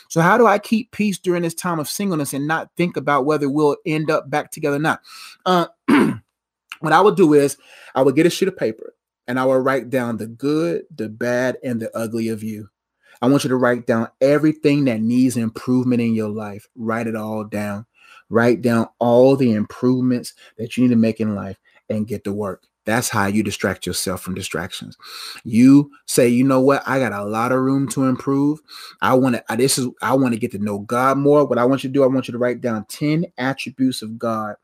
So 0.08 0.20
how 0.20 0.38
do 0.38 0.46
I 0.46 0.58
keep 0.58 0.92
peace 0.92 1.18
during 1.18 1.42
this 1.42 1.54
time 1.54 1.78
of 1.78 1.88
singleness 1.88 2.32
and 2.32 2.46
not 2.46 2.70
think 2.76 2.96
about 2.96 3.24
whether 3.24 3.48
we'll 3.48 3.76
end 3.84 4.10
up 4.10 4.30
back 4.30 4.50
together 4.50 4.76
or 4.76 4.80
not? 4.80 5.00
Uh, 5.44 5.66
what 6.80 6.92
I 6.92 7.00
would 7.00 7.16
do 7.16 7.34
is 7.34 7.56
I 7.94 8.02
would 8.02 8.14
get 8.14 8.26
a 8.26 8.30
sheet 8.30 8.48
of 8.48 8.56
paper 8.56 8.94
and 9.26 9.40
I 9.40 9.44
would 9.44 9.64
write 9.64 9.90
down 9.90 10.18
the 10.18 10.26
good, 10.26 10.84
the 10.94 11.08
bad, 11.08 11.56
and 11.64 11.80
the 11.80 11.96
ugly 11.96 12.28
of 12.28 12.42
you. 12.42 12.68
I 13.22 13.28
want 13.28 13.44
you 13.44 13.48
to 13.48 13.56
write 13.56 13.86
down 13.86 14.08
everything 14.20 14.84
that 14.84 15.00
needs 15.00 15.36
improvement 15.36 16.02
in 16.02 16.14
your 16.14 16.28
life. 16.28 16.68
Write 16.76 17.06
it 17.06 17.16
all 17.16 17.44
down. 17.44 17.86
Write 18.28 18.60
down 18.60 18.88
all 18.98 19.36
the 19.36 19.52
improvements 19.52 20.34
that 20.58 20.76
you 20.76 20.84
need 20.84 20.90
to 20.90 20.96
make 20.96 21.20
in 21.20 21.34
life 21.34 21.58
and 21.88 22.06
get 22.06 22.24
to 22.24 22.32
work. 22.32 22.66
That's 22.84 23.08
how 23.08 23.26
you 23.26 23.42
distract 23.42 23.86
yourself 23.86 24.20
from 24.20 24.34
distractions. 24.34 24.96
You 25.44 25.90
say, 26.06 26.28
you 26.28 26.44
know 26.44 26.60
what? 26.60 26.82
I 26.86 26.98
got 26.98 27.12
a 27.12 27.24
lot 27.24 27.52
of 27.52 27.60
room 27.60 27.88
to 27.88 28.04
improve. 28.04 28.60
I 29.00 29.14
want 29.14 29.36
to, 29.36 29.56
this 29.56 29.78
is, 29.78 29.88
I 30.02 30.14
want 30.14 30.34
to 30.34 30.40
get 30.40 30.52
to 30.52 30.58
know 30.58 30.80
God 30.80 31.18
more. 31.18 31.46
What 31.46 31.58
I 31.58 31.64
want 31.64 31.82
you 31.82 31.88
to 31.88 31.94
do, 31.94 32.04
I 32.04 32.08
want 32.08 32.28
you 32.28 32.32
to 32.32 32.38
write 32.38 32.60
down 32.60 32.84
10 32.86 33.24
attributes 33.38 34.02
of 34.02 34.18
God. 34.18 34.56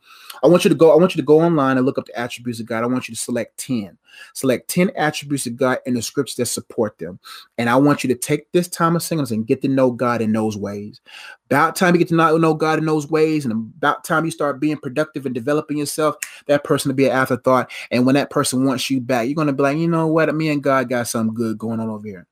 I 0.43 0.49
want 0.49 0.65
you 0.65 0.69
to 0.69 0.75
go, 0.75 0.93
I 0.93 0.97
want 0.97 1.15
you 1.15 1.23
to 1.23 1.27
go 1.27 1.41
online 1.41 1.77
and 1.77 1.87
look 1.87 1.99
up 1.99 2.07
the 2.07 2.19
attributes 2.19 2.61
of 2.61 2.67
God. 2.67 2.83
I 2.83 2.87
want 2.87 3.09
you 3.09 3.15
to 3.15 3.21
select 3.21 3.59
10. 3.59 3.97
Select 4.35 4.69
10 4.69 4.91
attributes 4.97 5.47
of 5.47 5.57
God 5.57 5.79
in 5.87 5.95
the 5.95 6.03
scriptures 6.03 6.37
that 6.37 6.47
support 6.47 6.99
them. 6.99 7.19
And 7.59 7.69
I 7.69 7.77
want 7.77 8.05
you 8.05 8.09
to 8.09 8.15
take 8.15 8.51
this 8.53 8.69
time 8.69 8.97
of 8.97 9.03
singleness 9.03 9.31
and 9.31 9.47
get 9.47 9.63
to 9.63 9.69
know 9.69 9.91
God 9.91 10.21
in 10.23 10.33
those 10.33 10.57
ways. 10.57 11.01
About 11.47 11.77
time 11.77 11.95
you 11.95 11.99
get 11.99 12.09
to 12.09 12.15
know 12.15 12.55
God 12.55 12.79
in 12.79 12.87
those 12.87 13.11
ways, 13.11 13.45
and 13.45 13.53
about 13.53 14.05
time 14.05 14.25
you 14.25 14.31
start 14.31 14.61
being 14.61 14.77
productive 14.77 15.27
and 15.27 15.35
developing 15.35 15.79
yourself, 15.79 16.17
that 16.47 16.65
person 16.65 16.89
to 16.91 16.95
be 16.95 17.07
an 17.07 17.13
afterthought. 17.13 17.71
And 17.91 18.07
when 18.07 18.15
that 18.15 18.31
person 18.31 18.65
wants 18.65 18.89
you 18.89 19.01
back, 19.01 19.27
you're 19.27 19.35
gonna 19.35 19.53
be 19.53 19.63
like, 19.63 19.79
you 19.79 19.89
know 19.89 20.07
what, 20.07 20.33
me 20.35 20.49
and 20.51 20.63
God 20.63 20.89
got 20.89 21.09
something 21.09 21.35
good 21.35 21.59
going 21.59 21.81
on 21.81 21.89
over 21.89 22.07
here. 22.07 22.27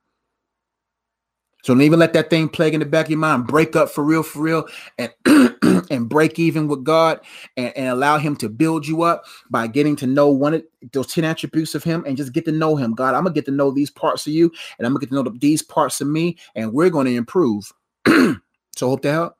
So 1.68 1.74
don't 1.74 1.82
even 1.82 1.98
let 1.98 2.14
that 2.14 2.30
thing 2.30 2.48
plague 2.48 2.72
in 2.72 2.80
the 2.80 2.86
back 2.86 3.04
of 3.04 3.10
your 3.10 3.18
mind. 3.18 3.46
Break 3.46 3.76
up 3.76 3.90
for 3.90 4.02
real, 4.02 4.22
for 4.22 4.40
real, 4.40 4.66
and 4.96 5.12
and 5.90 6.08
break 6.08 6.38
even 6.38 6.66
with 6.66 6.82
God 6.82 7.20
and, 7.58 7.76
and, 7.76 7.88
allow 7.88 8.16
Him 8.16 8.36
to 8.36 8.48
build 8.48 8.86
you 8.86 9.02
up 9.02 9.26
by 9.50 9.66
getting 9.66 9.94
to 9.96 10.06
know 10.06 10.30
one 10.30 10.54
of 10.54 10.62
those 10.94 11.12
10 11.12 11.24
attributes 11.24 11.74
of 11.74 11.84
Him 11.84 12.04
and 12.06 12.16
just 12.16 12.32
get 12.32 12.46
to 12.46 12.52
know 12.52 12.76
Him. 12.76 12.94
God, 12.94 13.14
I'm 13.14 13.24
gonna 13.24 13.34
get 13.34 13.44
to 13.44 13.50
know 13.50 13.70
these 13.70 13.90
parts 13.90 14.26
of 14.26 14.32
you, 14.32 14.50
and 14.78 14.86
I'm 14.86 14.94
gonna 14.94 15.00
get 15.00 15.10
to 15.10 15.14
know 15.22 15.30
these 15.40 15.60
parts 15.60 16.00
of 16.00 16.08
me, 16.08 16.38
and 16.54 16.72
we're 16.72 16.88
gonna 16.88 17.10
improve. 17.10 17.70
so 18.06 18.38
hope 18.80 19.02
to 19.02 19.12
help. 19.12 19.36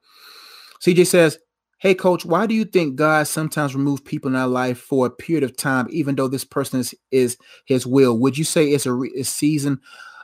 CJ 0.82 1.06
says, 1.06 1.38
Hey, 1.78 1.94
coach, 1.94 2.26
why 2.26 2.44
do 2.44 2.54
you 2.54 2.66
think 2.66 2.96
God 2.96 3.26
sometimes 3.26 3.74
removes 3.74 4.02
people 4.02 4.28
in 4.28 4.36
our 4.36 4.48
life 4.48 4.78
for 4.78 5.06
a 5.06 5.10
period 5.10 5.44
of 5.44 5.56
time, 5.56 5.86
even 5.88 6.14
though 6.16 6.28
this 6.28 6.44
person 6.44 6.80
is, 6.80 6.94
is 7.10 7.38
his 7.64 7.86
will? 7.86 8.18
Would 8.18 8.36
you 8.36 8.44
say 8.44 8.66
it's 8.66 8.84
a, 8.84 8.92
re- 8.92 9.14
a 9.16 9.24
season 9.24 9.80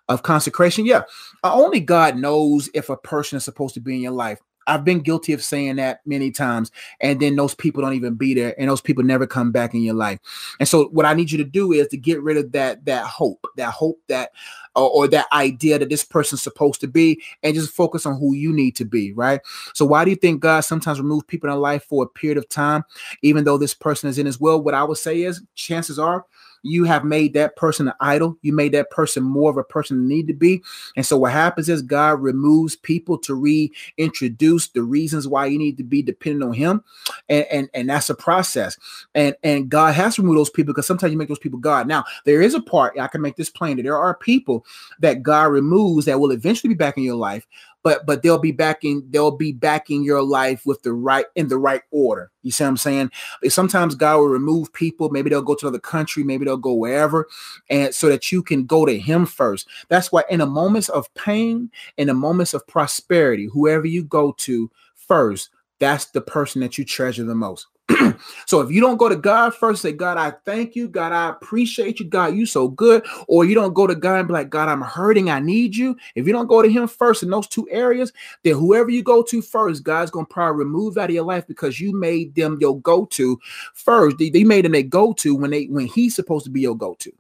of 0.09 0.23
consecration? 0.23 0.87
Yeah. 0.87 1.03
Uh, 1.43 1.55
only 1.55 1.81
God 1.81 2.17
knows 2.17 2.69
if 2.75 2.89
a 2.89 2.97
person 2.97 3.37
is 3.37 3.45
supposed 3.45 3.75
to 3.75 3.81
be 3.81 3.95
in 3.95 4.01
your 4.01 4.13
life. 4.13 4.41
I've 4.67 4.85
been 4.85 5.01
guilty 5.01 5.33
of 5.33 5.43
saying 5.43 5.77
that 5.77 6.01
many 6.07 6.31
times, 6.31 6.71
and 7.01 7.21
then 7.21 7.37
those 7.37 7.55
people 7.55 7.83
don't 7.83 7.95
even 7.95 8.15
be 8.15 8.35
there, 8.35 8.59
and 8.59 8.71
those 8.71 8.81
people 8.81 9.05
never 9.05 9.27
come 9.27 9.53
back 9.53 9.75
in 9.75 9.83
your 9.83 9.95
life. 9.95 10.19
And 10.59 10.69
so, 10.69 10.87
what 10.87 11.07
I 11.07 11.15
need 11.15 11.31
you 11.31 11.39
to 11.39 11.45
do 11.45 11.73
is 11.73 11.89
to 11.89 11.97
get 11.97 12.23
rid 12.23 12.37
of 12.37 12.53
that 12.53 12.85
that 12.87 13.05
hope, 13.05 13.47
that 13.57 13.73
hope 13.73 14.01
that 14.09 14.33
or, 14.75 14.91
or 14.91 15.09
that 15.09 15.27
idea 15.33 15.79
that 15.79 15.91
this 15.91 16.05
person's 16.05 16.43
supposed 16.43 16.81
to 16.81 16.89
be, 16.89 17.23
and 17.43 17.55
just 17.55 17.75
focus 17.75 18.07
on 18.07 18.19
who 18.19 18.35
you 18.35 18.53
need 18.53 18.77
to 18.77 18.85
be. 18.85 19.13
Right. 19.13 19.41
So, 19.75 19.85
why 19.85 20.05
do 20.05 20.11
you 20.11 20.17
think 20.17 20.41
God 20.41 20.61
sometimes 20.61 21.01
removes 21.01 21.25
people 21.25 21.51
in 21.51 21.59
life 21.59 21.85
for 21.85 22.05
a 22.05 22.09
period 22.09 22.39
of 22.39 22.49
time, 22.49 22.85
even 23.23 23.45
though 23.45 23.59
this 23.59 23.75
person 23.75 24.09
is 24.09 24.19
in 24.19 24.27
His 24.27 24.41
will? 24.41 24.63
What 24.63 24.75
I 24.75 24.85
would 24.85 24.99
say 24.99 25.23
is, 25.23 25.43
chances 25.55 25.99
are 25.99 26.25
you 26.65 26.85
have 26.85 27.05
made 27.05 27.35
that 27.35 27.57
person 27.57 27.89
an 27.89 27.95
idol. 28.01 28.37
You 28.43 28.55
made 28.55 28.73
that 28.73 28.91
person 28.91 29.23
more 29.23 29.51
of 29.51 29.59
a 29.59 29.63
person 29.63 29.99
than 29.99 30.09
need 30.09 30.27
to 30.29 30.35
be. 30.35 30.63
And 30.97 31.05
so 31.05 31.17
what 31.17 31.33
happens 31.33 31.69
is 31.69 31.83
God 31.83 32.21
removes 32.23 32.75
people 32.75 33.19
to 33.19 33.35
reintroduce 33.35 34.69
the 34.69 34.83
reasons 34.83 35.29
why 35.29 35.47
you 35.47 35.59
need 35.59 35.77
to 35.77 35.85
be 35.85 36.03
dependent 36.03 36.43
on 36.43 36.55
him. 36.55 36.83
And, 37.29 37.47
and, 37.51 37.71
and 37.75 37.91
that's 37.91 38.09
a 38.09 38.15
process. 38.15 38.79
And, 39.15 39.37
and 39.43 39.69
God 39.69 39.95
has 39.95 40.17
to 40.17 40.23
remove 40.23 40.37
those 40.37 40.51
people 40.51 40.73
because 40.73 40.87
sometimes 40.87 41.13
you 41.13 41.19
make 41.19 41.29
those 41.29 41.39
people 41.39 41.59
God. 41.59 41.87
Now, 41.87 42.05
there 42.25 42.41
is 42.41 42.55
a 42.55 42.63
part, 42.63 42.99
I 42.99 43.09
can 43.09 43.21
make 43.21 43.37
this 43.37 43.51
plain 43.51 43.77
that 43.77 43.83
there 43.83 43.99
are 43.99 44.15
people 44.15 44.65
that 45.01 45.23
God 45.23 45.53
removes 45.53 46.07
that 46.07 46.19
will 46.19 46.31
eventually 46.31 46.73
be 46.73 46.79
back 46.79 46.97
in 46.97 47.03
your 47.03 47.17
life 47.17 47.47
but 47.85 48.05
but 48.07 48.23
they'll 48.23 48.39
be 48.39 48.51
backing 48.51 49.05
they'll 49.11 49.31
be 49.31 49.53
backing 49.53 50.03
your 50.03 50.23
life 50.23 50.67
with 50.67 50.83
the 50.83 50.93
right 50.93 51.27
in 51.37 51.47
the 51.47 51.59
right 51.59 51.83
order. 51.93 52.33
You 52.43 52.51
see 52.51 52.65
what 52.65 52.71
I'm 52.71 52.77
saying? 52.79 53.11
Sometimes 53.49 53.95
God 53.95 54.17
will 54.17 54.29
remove 54.29 54.73
people. 54.73 55.11
Maybe 55.11 55.31
they'll 55.31 55.43
go 55.43 55.55
to 55.55 55.67
another 55.67 55.79
country. 55.79 56.25
Maybe 56.25 56.45
they'll 56.45 56.57
go 56.57 56.75
wherever, 56.75 57.29
and 57.71 57.95
so 57.95 58.09
that 58.09 58.33
you 58.33 58.43
can 58.43 58.67
go 58.67 58.85
to 58.85 58.99
Him 58.99 59.27
first. 59.27 59.69
That's 59.89 60.11
why 60.11 60.25
in 60.29 60.41
the 60.41 60.47
moments 60.47 60.89
of 60.89 61.13
pain, 61.15 61.71
in 61.97 62.09
the 62.09 62.15
moments 62.15 62.55
of 62.55 62.67
prosperity, 62.67 63.49
whoever 63.53 63.87
you 63.87 64.03
go 64.03 64.33
to 64.39 64.71
first, 64.95 65.51
that's 65.79 66.07
the 66.07 66.23
person 66.23 66.61
that 66.63 66.79
you 66.79 66.85
treasure 66.85 67.25
the 67.25 67.35
most. 67.35 67.67
so 68.47 68.61
if 68.61 68.71
you 68.71 68.81
don't 68.81 68.97
go 68.97 69.09
to 69.09 69.17
God 69.17 69.55
first, 69.55 69.83
say, 69.83 69.93
God, 69.93 70.17
I 70.17 70.33
thank 70.45 70.75
you. 70.75 70.89
God, 70.89 71.13
I 71.13 71.29
appreciate 71.29 72.01
you. 72.01 72.07
God, 72.07 72.35
you 72.35 72.47
so 72.47 72.69
good. 72.69 73.05
Or 73.29 73.45
you 73.45 73.55
don't 73.55 73.75
go 73.75 73.87
to 73.87 73.95
God 73.95 74.21
and 74.21 74.29
be 74.29 74.35
like, 74.35 74.51
God, 74.51 74.69
I'm 74.69 74.81
hurting. 74.81 75.31
I 75.31 75.41
need 75.41 75.77
you. 75.77 75.97
If 76.15 76.27
you 76.27 76.33
don't 76.33 76.47
go 76.47 76.63
to 76.63 76.69
him 76.69 76.89
first 76.89 77.23
in 77.23 77.31
those 77.31 77.47
two 77.47 77.69
areas, 77.71 78.13
then 78.43 78.55
whoever 78.55 78.91
you 78.91 79.03
go 79.03 79.23
to 79.25 79.43
first, 79.43 79.85
God's 79.85 80.11
going 80.11 80.27
to 80.27 80.33
probably 80.33 80.65
remove 80.65 80.97
out 80.97 81.11
of 81.11 81.15
your 81.15 81.25
life 81.25 81.47
because 81.47 81.79
you 81.79 81.95
made 81.95 82.35
them 82.35 82.57
your 82.61 82.81
go-to 82.81 83.39
first. 83.75 84.19
They, 84.19 84.31
they 84.31 84.45
made 84.45 84.65
them 84.65 84.75
a 84.75 84.83
go-to 84.83 85.35
when 85.35 85.51
they 85.51 85.67
when 85.67 85.87
he's 85.87 86.15
supposed 86.15 86.45
to 86.47 86.51
be 86.51 86.63
your 86.63 86.77
go-to. 86.77 87.13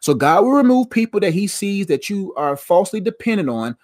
So 0.00 0.14
God 0.14 0.42
will 0.42 0.52
remove 0.52 0.90
people 0.90 1.20
that 1.20 1.32
he 1.32 1.46
sees 1.46 1.86
that 1.86 2.10
you 2.10 2.34
are 2.34 2.56
falsely 2.56 3.00
dependent 3.00 3.48
on, 3.48 3.76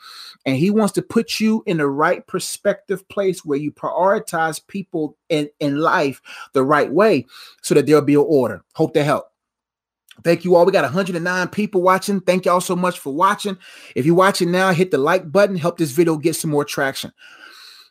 and 0.48 0.56
he 0.56 0.70
wants 0.70 0.94
to 0.94 1.02
put 1.02 1.40
you 1.40 1.62
in 1.66 1.76
the 1.76 1.86
right 1.86 2.26
perspective 2.26 3.06
place 3.10 3.44
where 3.44 3.58
you 3.58 3.70
prioritize 3.70 4.66
people 4.66 5.14
in, 5.28 5.50
in 5.60 5.76
life 5.76 6.22
the 6.54 6.64
right 6.64 6.90
way 6.90 7.26
so 7.60 7.74
that 7.74 7.84
there'll 7.84 8.00
be 8.00 8.14
an 8.14 8.24
order. 8.26 8.64
Hope 8.72 8.94
that 8.94 9.04
help. 9.04 9.26
Thank 10.24 10.46
you 10.46 10.54
all. 10.54 10.64
We 10.64 10.72
got 10.72 10.84
109 10.84 11.48
people 11.48 11.82
watching. 11.82 12.22
Thank 12.22 12.46
y'all 12.46 12.62
so 12.62 12.74
much 12.74 12.98
for 12.98 13.12
watching. 13.12 13.58
If 13.94 14.06
you're 14.06 14.14
watching 14.14 14.50
now, 14.50 14.72
hit 14.72 14.90
the 14.90 14.96
like 14.96 15.30
button. 15.30 15.54
Help 15.54 15.76
this 15.76 15.90
video 15.90 16.16
get 16.16 16.34
some 16.34 16.50
more 16.50 16.64
traction. 16.64 17.12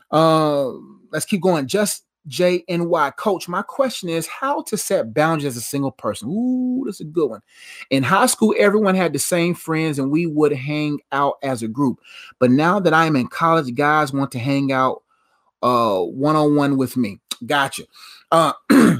Uh, 0.10 0.70
let's 1.12 1.26
keep 1.26 1.44
going. 1.44 1.68
Just 1.68 2.07
JNY. 2.28 3.16
Coach, 3.16 3.48
my 3.48 3.62
question 3.62 4.10
is 4.10 4.28
how 4.28 4.62
to 4.64 4.78
set 4.78 5.14
boundaries 5.14 5.46
as 5.46 5.58
a 5.58 5.62
single 5.62 5.92
person. 5.92 6.30
Ooh, 6.30 6.84
that's 6.86 7.00
a 7.00 7.06
good 7.06 7.30
one. 7.30 7.42
In 7.90 8.04
high 8.04 8.26
school, 8.26 8.54
everyone 8.58 8.96
had 8.96 9.14
the 9.14 9.20
same 9.20 9.54
friends 9.54 10.00
and 10.00 10.12
we 10.12 10.26
would 10.26 10.52
hang 10.52 11.00
out 11.12 11.38
as 11.44 11.64
a 11.64 11.68
group. 11.68 12.00
But 12.40 12.52
now 12.52 12.80
that 12.80 12.94
I'm 12.94 13.16
in 13.16 13.28
college, 13.28 13.74
guys 13.76 14.14
want 14.14 14.32
to 14.34 14.40
hang 14.40 14.72
out 14.72 15.04
uh 15.64 16.02
one-on-one 16.02 16.78
with 16.78 16.98
me. 16.98 17.20
Gotcha. 17.46 17.84
Uh 18.32 18.54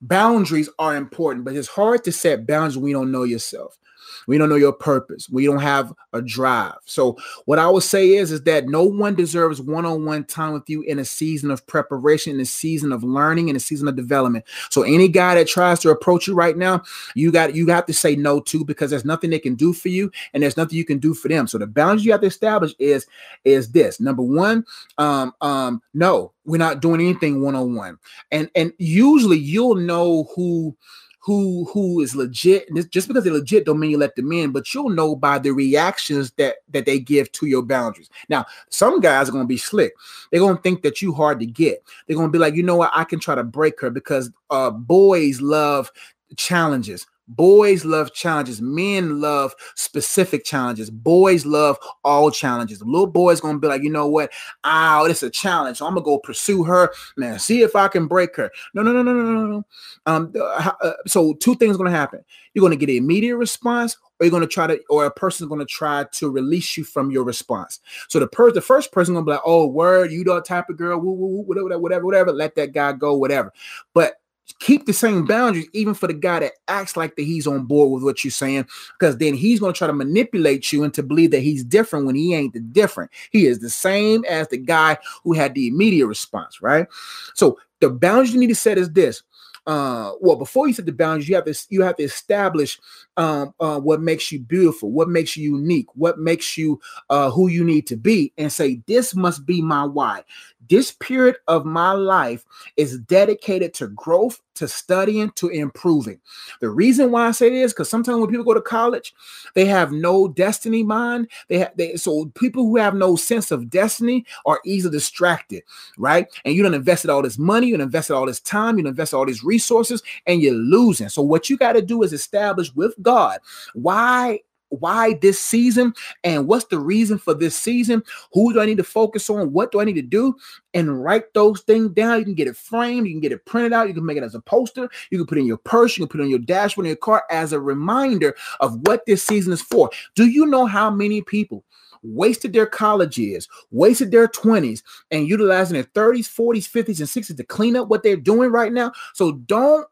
boundaries 0.00 0.70
are 0.78 0.96
important, 0.96 1.44
but 1.44 1.56
it's 1.56 1.68
hard 1.68 2.04
to 2.04 2.12
set 2.12 2.46
boundaries 2.46 2.78
when 2.78 2.88
you 2.88 2.94
don't 2.94 3.12
know 3.12 3.24
yourself. 3.24 3.78
We 4.26 4.38
don't 4.38 4.48
know 4.48 4.56
your 4.56 4.72
purpose. 4.72 5.28
We 5.28 5.46
don't 5.46 5.60
have 5.60 5.92
a 6.12 6.22
drive. 6.22 6.74
So 6.84 7.16
what 7.44 7.58
I 7.58 7.68
would 7.68 7.82
say 7.82 8.14
is, 8.14 8.32
is 8.32 8.42
that 8.42 8.66
no 8.66 8.82
one 8.82 9.14
deserves 9.14 9.60
one-on-one 9.60 10.24
time 10.24 10.52
with 10.52 10.68
you 10.68 10.82
in 10.82 10.98
a 10.98 11.04
season 11.04 11.50
of 11.50 11.66
preparation, 11.66 12.34
in 12.34 12.40
a 12.40 12.44
season 12.44 12.92
of 12.92 13.04
learning, 13.04 13.48
in 13.48 13.56
a 13.56 13.60
season 13.60 13.88
of 13.88 13.96
development. 13.96 14.44
So 14.70 14.82
any 14.82 15.08
guy 15.08 15.34
that 15.34 15.48
tries 15.48 15.80
to 15.80 15.90
approach 15.90 16.26
you 16.26 16.34
right 16.34 16.56
now, 16.56 16.82
you 17.14 17.32
got 17.32 17.54
you 17.54 17.66
have 17.68 17.86
to 17.86 17.92
say 17.92 18.16
no 18.16 18.40
to 18.40 18.64
because 18.64 18.90
there's 18.90 19.04
nothing 19.04 19.30
they 19.30 19.38
can 19.38 19.54
do 19.54 19.72
for 19.72 19.88
you, 19.88 20.10
and 20.32 20.42
there's 20.42 20.56
nothing 20.56 20.78
you 20.78 20.84
can 20.84 20.98
do 20.98 21.14
for 21.14 21.28
them. 21.28 21.46
So 21.46 21.58
the 21.58 21.66
boundaries 21.66 22.04
you 22.04 22.12
have 22.12 22.20
to 22.22 22.26
establish 22.26 22.74
is 22.78 23.06
is 23.44 23.70
this. 23.70 24.00
Number 24.00 24.22
one, 24.22 24.64
um, 24.98 25.34
um, 25.40 25.82
no, 25.94 26.32
we're 26.44 26.58
not 26.58 26.80
doing 26.80 27.00
anything 27.00 27.42
one-on-one. 27.42 27.98
And 28.30 28.50
and 28.54 28.72
usually 28.78 29.38
you'll 29.38 29.74
know 29.74 30.28
who 30.34 30.76
who 31.18 31.64
who 31.72 32.00
is 32.00 32.14
legit. 32.14 32.68
Just 32.90 33.08
because 33.08 33.24
they're 33.24 33.32
legit 33.32 33.66
don't 33.66 33.80
mean 33.80 33.90
you 33.90 33.98
let 33.98 34.16
them 34.16 34.32
in, 34.32 34.52
but 34.52 34.72
you'll 34.72 34.88
know 34.90 35.16
by 35.16 35.38
the 35.38 35.50
reactions 35.50 36.30
that 36.32 36.56
that 36.70 36.86
they 36.86 36.98
give 36.98 37.30
to 37.32 37.46
your 37.46 37.62
boundaries. 37.62 38.08
Now, 38.28 38.46
some 38.70 39.00
guys 39.00 39.28
are 39.28 39.32
gonna 39.32 39.44
be 39.44 39.56
slick. 39.56 39.92
They're 40.30 40.40
gonna 40.40 40.60
think 40.62 40.82
that 40.82 41.02
you 41.02 41.12
hard 41.12 41.40
to 41.40 41.46
get. 41.46 41.82
They're 42.06 42.16
gonna 42.16 42.30
be 42.30 42.38
like, 42.38 42.54
you 42.54 42.62
know 42.62 42.76
what, 42.76 42.92
I 42.94 43.04
can 43.04 43.20
try 43.20 43.34
to 43.34 43.44
break 43.44 43.80
her 43.80 43.90
because 43.90 44.30
uh 44.50 44.70
boys 44.70 45.40
love 45.40 45.90
challenges. 46.36 47.06
Boys 47.28 47.84
love 47.84 48.14
challenges. 48.14 48.60
Men 48.62 49.20
love 49.20 49.54
specific 49.74 50.44
challenges. 50.44 50.90
Boys 50.90 51.44
love 51.44 51.78
all 52.04 52.30
challenges. 52.30 52.82
Little 52.82 53.06
boy's 53.06 53.40
gonna 53.40 53.58
be 53.58 53.68
like, 53.68 53.82
you 53.82 53.90
know 53.90 54.08
what? 54.08 54.32
Oh, 54.64 55.04
it's 55.04 55.22
a 55.22 55.30
challenge. 55.30 55.78
So 55.78 55.86
I'm 55.86 55.94
gonna 55.94 56.04
go 56.04 56.18
pursue 56.18 56.64
her, 56.64 56.92
man. 57.16 57.38
See 57.38 57.62
if 57.62 57.76
I 57.76 57.88
can 57.88 58.06
break 58.06 58.34
her. 58.36 58.50
No, 58.72 58.82
no, 58.82 58.92
no, 58.92 59.02
no, 59.02 59.12
no, 59.12 59.32
no, 59.32 59.46
no. 59.46 59.64
Um, 60.06 60.32
uh, 60.40 60.92
so 61.06 61.34
two 61.34 61.54
things 61.54 61.76
gonna 61.76 61.90
happen. 61.90 62.24
You're 62.54 62.62
gonna 62.62 62.76
get 62.76 62.88
an 62.88 62.96
immediate 62.96 63.36
response, 63.36 63.96
or 64.18 64.24
you're 64.24 64.32
gonna 64.32 64.46
try 64.46 64.66
to, 64.66 64.80
or 64.88 65.04
a 65.04 65.10
person's 65.10 65.48
gonna 65.48 65.66
try 65.66 66.06
to 66.12 66.30
release 66.30 66.76
you 66.76 66.84
from 66.84 67.10
your 67.10 67.24
response. 67.24 67.80
So 68.08 68.18
the 68.18 68.26
person, 68.26 68.54
the 68.54 68.62
first 68.62 68.90
person 68.90 69.14
gonna 69.14 69.26
be 69.26 69.32
like, 69.32 69.40
oh, 69.44 69.66
word, 69.66 70.10
you 70.10 70.24
the 70.24 70.40
type 70.40 70.70
of 70.70 70.78
girl, 70.78 70.98
woo, 70.98 71.12
woo, 71.12 71.26
woo, 71.26 71.42
whatever, 71.42 71.78
whatever, 71.78 72.04
whatever. 72.06 72.32
Let 72.32 72.54
that 72.54 72.72
guy 72.72 72.92
go, 72.92 73.14
whatever. 73.14 73.52
But 73.92 74.14
keep 74.58 74.86
the 74.86 74.92
same 74.92 75.24
boundaries, 75.24 75.68
even 75.72 75.94
for 75.94 76.06
the 76.06 76.14
guy 76.14 76.40
that 76.40 76.52
acts 76.68 76.96
like 76.96 77.16
that 77.16 77.22
he's 77.22 77.46
on 77.46 77.64
board 77.64 77.90
with 77.90 78.02
what 78.02 78.24
you're 78.24 78.30
saying, 78.30 78.66
because 78.98 79.18
then 79.18 79.34
he's 79.34 79.60
going 79.60 79.72
to 79.72 79.78
try 79.78 79.86
to 79.86 79.92
manipulate 79.92 80.72
you 80.72 80.84
into 80.84 81.02
believe 81.02 81.30
that 81.30 81.40
he's 81.40 81.64
different 81.64 82.06
when 82.06 82.14
he 82.14 82.34
ain't 82.34 82.54
the 82.54 82.60
different. 82.60 83.10
He 83.30 83.46
is 83.46 83.60
the 83.60 83.70
same 83.70 84.24
as 84.26 84.48
the 84.48 84.58
guy 84.58 84.98
who 85.24 85.32
had 85.32 85.54
the 85.54 85.68
immediate 85.68 86.06
response, 86.06 86.62
right? 86.62 86.86
So 87.34 87.58
the 87.80 87.90
boundaries 87.90 88.32
you 88.32 88.40
need 88.40 88.48
to 88.48 88.54
set 88.54 88.78
is 88.78 88.90
this. 88.90 89.22
Uh, 89.66 90.12
well, 90.20 90.36
before 90.36 90.66
you 90.66 90.72
set 90.72 90.86
the 90.86 90.92
boundaries, 90.92 91.28
you 91.28 91.34
have 91.34 91.44
to 91.44 91.54
you 91.68 91.82
have 91.82 91.96
to 91.96 92.02
establish 92.02 92.80
um, 93.18 93.52
uh, 93.60 93.78
what 93.78 94.00
makes 94.00 94.32
you 94.32 94.40
beautiful, 94.40 94.90
what 94.90 95.10
makes 95.10 95.36
you 95.36 95.56
unique, 95.56 95.88
what 95.94 96.18
makes 96.18 96.56
you 96.56 96.80
uh, 97.10 97.30
who 97.30 97.48
you 97.48 97.62
need 97.62 97.86
to 97.86 97.94
be, 97.94 98.32
and 98.38 98.50
say 98.50 98.80
this 98.86 99.14
must 99.14 99.44
be 99.44 99.60
my 99.60 99.84
why. 99.84 100.24
This 100.68 100.92
period 100.92 101.36
of 101.46 101.64
my 101.64 101.92
life 101.92 102.44
is 102.76 102.98
dedicated 102.98 103.74
to 103.74 103.88
growth, 103.88 104.40
to 104.54 104.68
studying, 104.68 105.30
to 105.36 105.48
improving. 105.48 106.20
The 106.60 106.68
reason 106.68 107.10
why 107.10 107.28
I 107.28 107.30
say 107.30 107.50
this 107.50 107.66
is 107.66 107.72
because 107.72 107.88
sometimes 107.88 108.18
when 108.18 108.30
people 108.30 108.44
go 108.44 108.54
to 108.54 108.60
college, 108.60 109.14
they 109.54 109.64
have 109.66 109.92
no 109.92 110.28
destiny 110.28 110.82
mind. 110.82 111.28
They 111.48 111.58
have 111.60 111.76
they, 111.76 111.96
so 111.96 112.26
people 112.34 112.64
who 112.64 112.76
have 112.76 112.94
no 112.94 113.16
sense 113.16 113.50
of 113.50 113.70
destiny 113.70 114.26
are 114.46 114.60
easily 114.64 114.92
distracted, 114.92 115.62
right? 115.96 116.26
And 116.44 116.54
you 116.54 116.62
don't 116.62 116.74
invested 116.74 117.10
all 117.10 117.22
this 117.22 117.38
money, 117.38 117.68
you 117.68 117.74
invested 117.76 118.14
all 118.14 118.26
this 118.26 118.40
time, 118.40 118.76
you 118.76 118.84
don't 118.84 118.90
invested 118.90 119.16
all 119.16 119.26
these 119.26 119.44
resources, 119.44 120.02
and 120.26 120.42
you're 120.42 120.54
losing. 120.54 121.08
So 121.08 121.22
what 121.22 121.48
you 121.48 121.56
got 121.56 121.72
to 121.72 121.82
do 121.82 122.02
is 122.02 122.12
establish 122.12 122.74
with 122.74 122.94
God 123.00 123.40
why 123.74 124.40
why 124.70 125.14
this 125.14 125.40
season 125.40 125.94
and 126.24 126.46
what's 126.46 126.66
the 126.66 126.78
reason 126.78 127.18
for 127.18 127.34
this 127.34 127.56
season? 127.56 128.02
Who 128.32 128.52
do 128.52 128.60
i 128.60 128.66
need 128.66 128.76
to 128.78 128.84
focus 128.84 129.28
on? 129.30 129.52
What 129.52 129.72
do 129.72 129.80
i 129.80 129.84
need 129.84 129.94
to 129.94 130.02
do? 130.02 130.36
And 130.74 131.02
write 131.02 131.32
those 131.34 131.62
things 131.62 131.90
down. 131.90 132.18
You 132.18 132.24
can 132.24 132.34
get 132.34 132.48
it 132.48 132.56
framed. 132.56 133.06
You 133.06 133.14
can 133.14 133.20
get 133.20 133.32
it 133.32 133.44
printed 133.46 133.72
out. 133.72 133.88
You 133.88 133.94
can 133.94 134.04
make 134.04 134.16
it 134.16 134.22
as 134.22 134.34
a 134.34 134.40
poster. 134.40 134.88
You 135.10 135.18
can 135.18 135.26
put 135.26 135.38
it 135.38 135.42
in 135.42 135.46
your 135.46 135.56
purse. 135.56 135.96
You 135.96 136.06
can 136.06 136.10
put 136.10 136.20
it 136.20 136.24
on 136.24 136.30
your 136.30 136.38
dashboard 136.38 136.86
in 136.86 136.90
your 136.90 136.96
car 136.96 137.24
as 137.30 137.52
a 137.52 137.60
reminder 137.60 138.36
of 138.60 138.86
what 138.86 139.06
this 139.06 139.22
season 139.22 139.52
is 139.52 139.62
for. 139.62 139.90
Do 140.14 140.26
you 140.26 140.46
know 140.46 140.66
how 140.66 140.90
many 140.90 141.22
people 141.22 141.64
wasted 142.02 142.52
their 142.52 142.66
college 142.66 143.18
years, 143.18 143.48
wasted 143.70 144.10
their 144.10 144.28
20s, 144.28 144.82
and 145.10 145.28
utilizing 145.28 145.74
their 145.74 145.84
30s, 145.84 146.28
40s, 146.28 146.68
50s, 146.70 146.98
and 147.00 147.08
60s 147.08 147.36
to 147.36 147.44
clean 147.44 147.76
up 147.76 147.88
what 147.88 148.02
they're 148.02 148.16
doing 148.16 148.50
right 148.50 148.72
now. 148.72 148.92
So 149.14 149.32
don't 149.32 149.86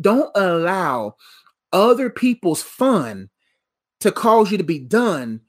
don't 0.00 0.30
allow 0.34 1.16
other 1.72 2.10
people's 2.10 2.62
fun 2.62 3.30
to 4.00 4.12
cause 4.12 4.50
you 4.50 4.58
to 4.58 4.64
be 4.64 4.78
done 4.78 5.40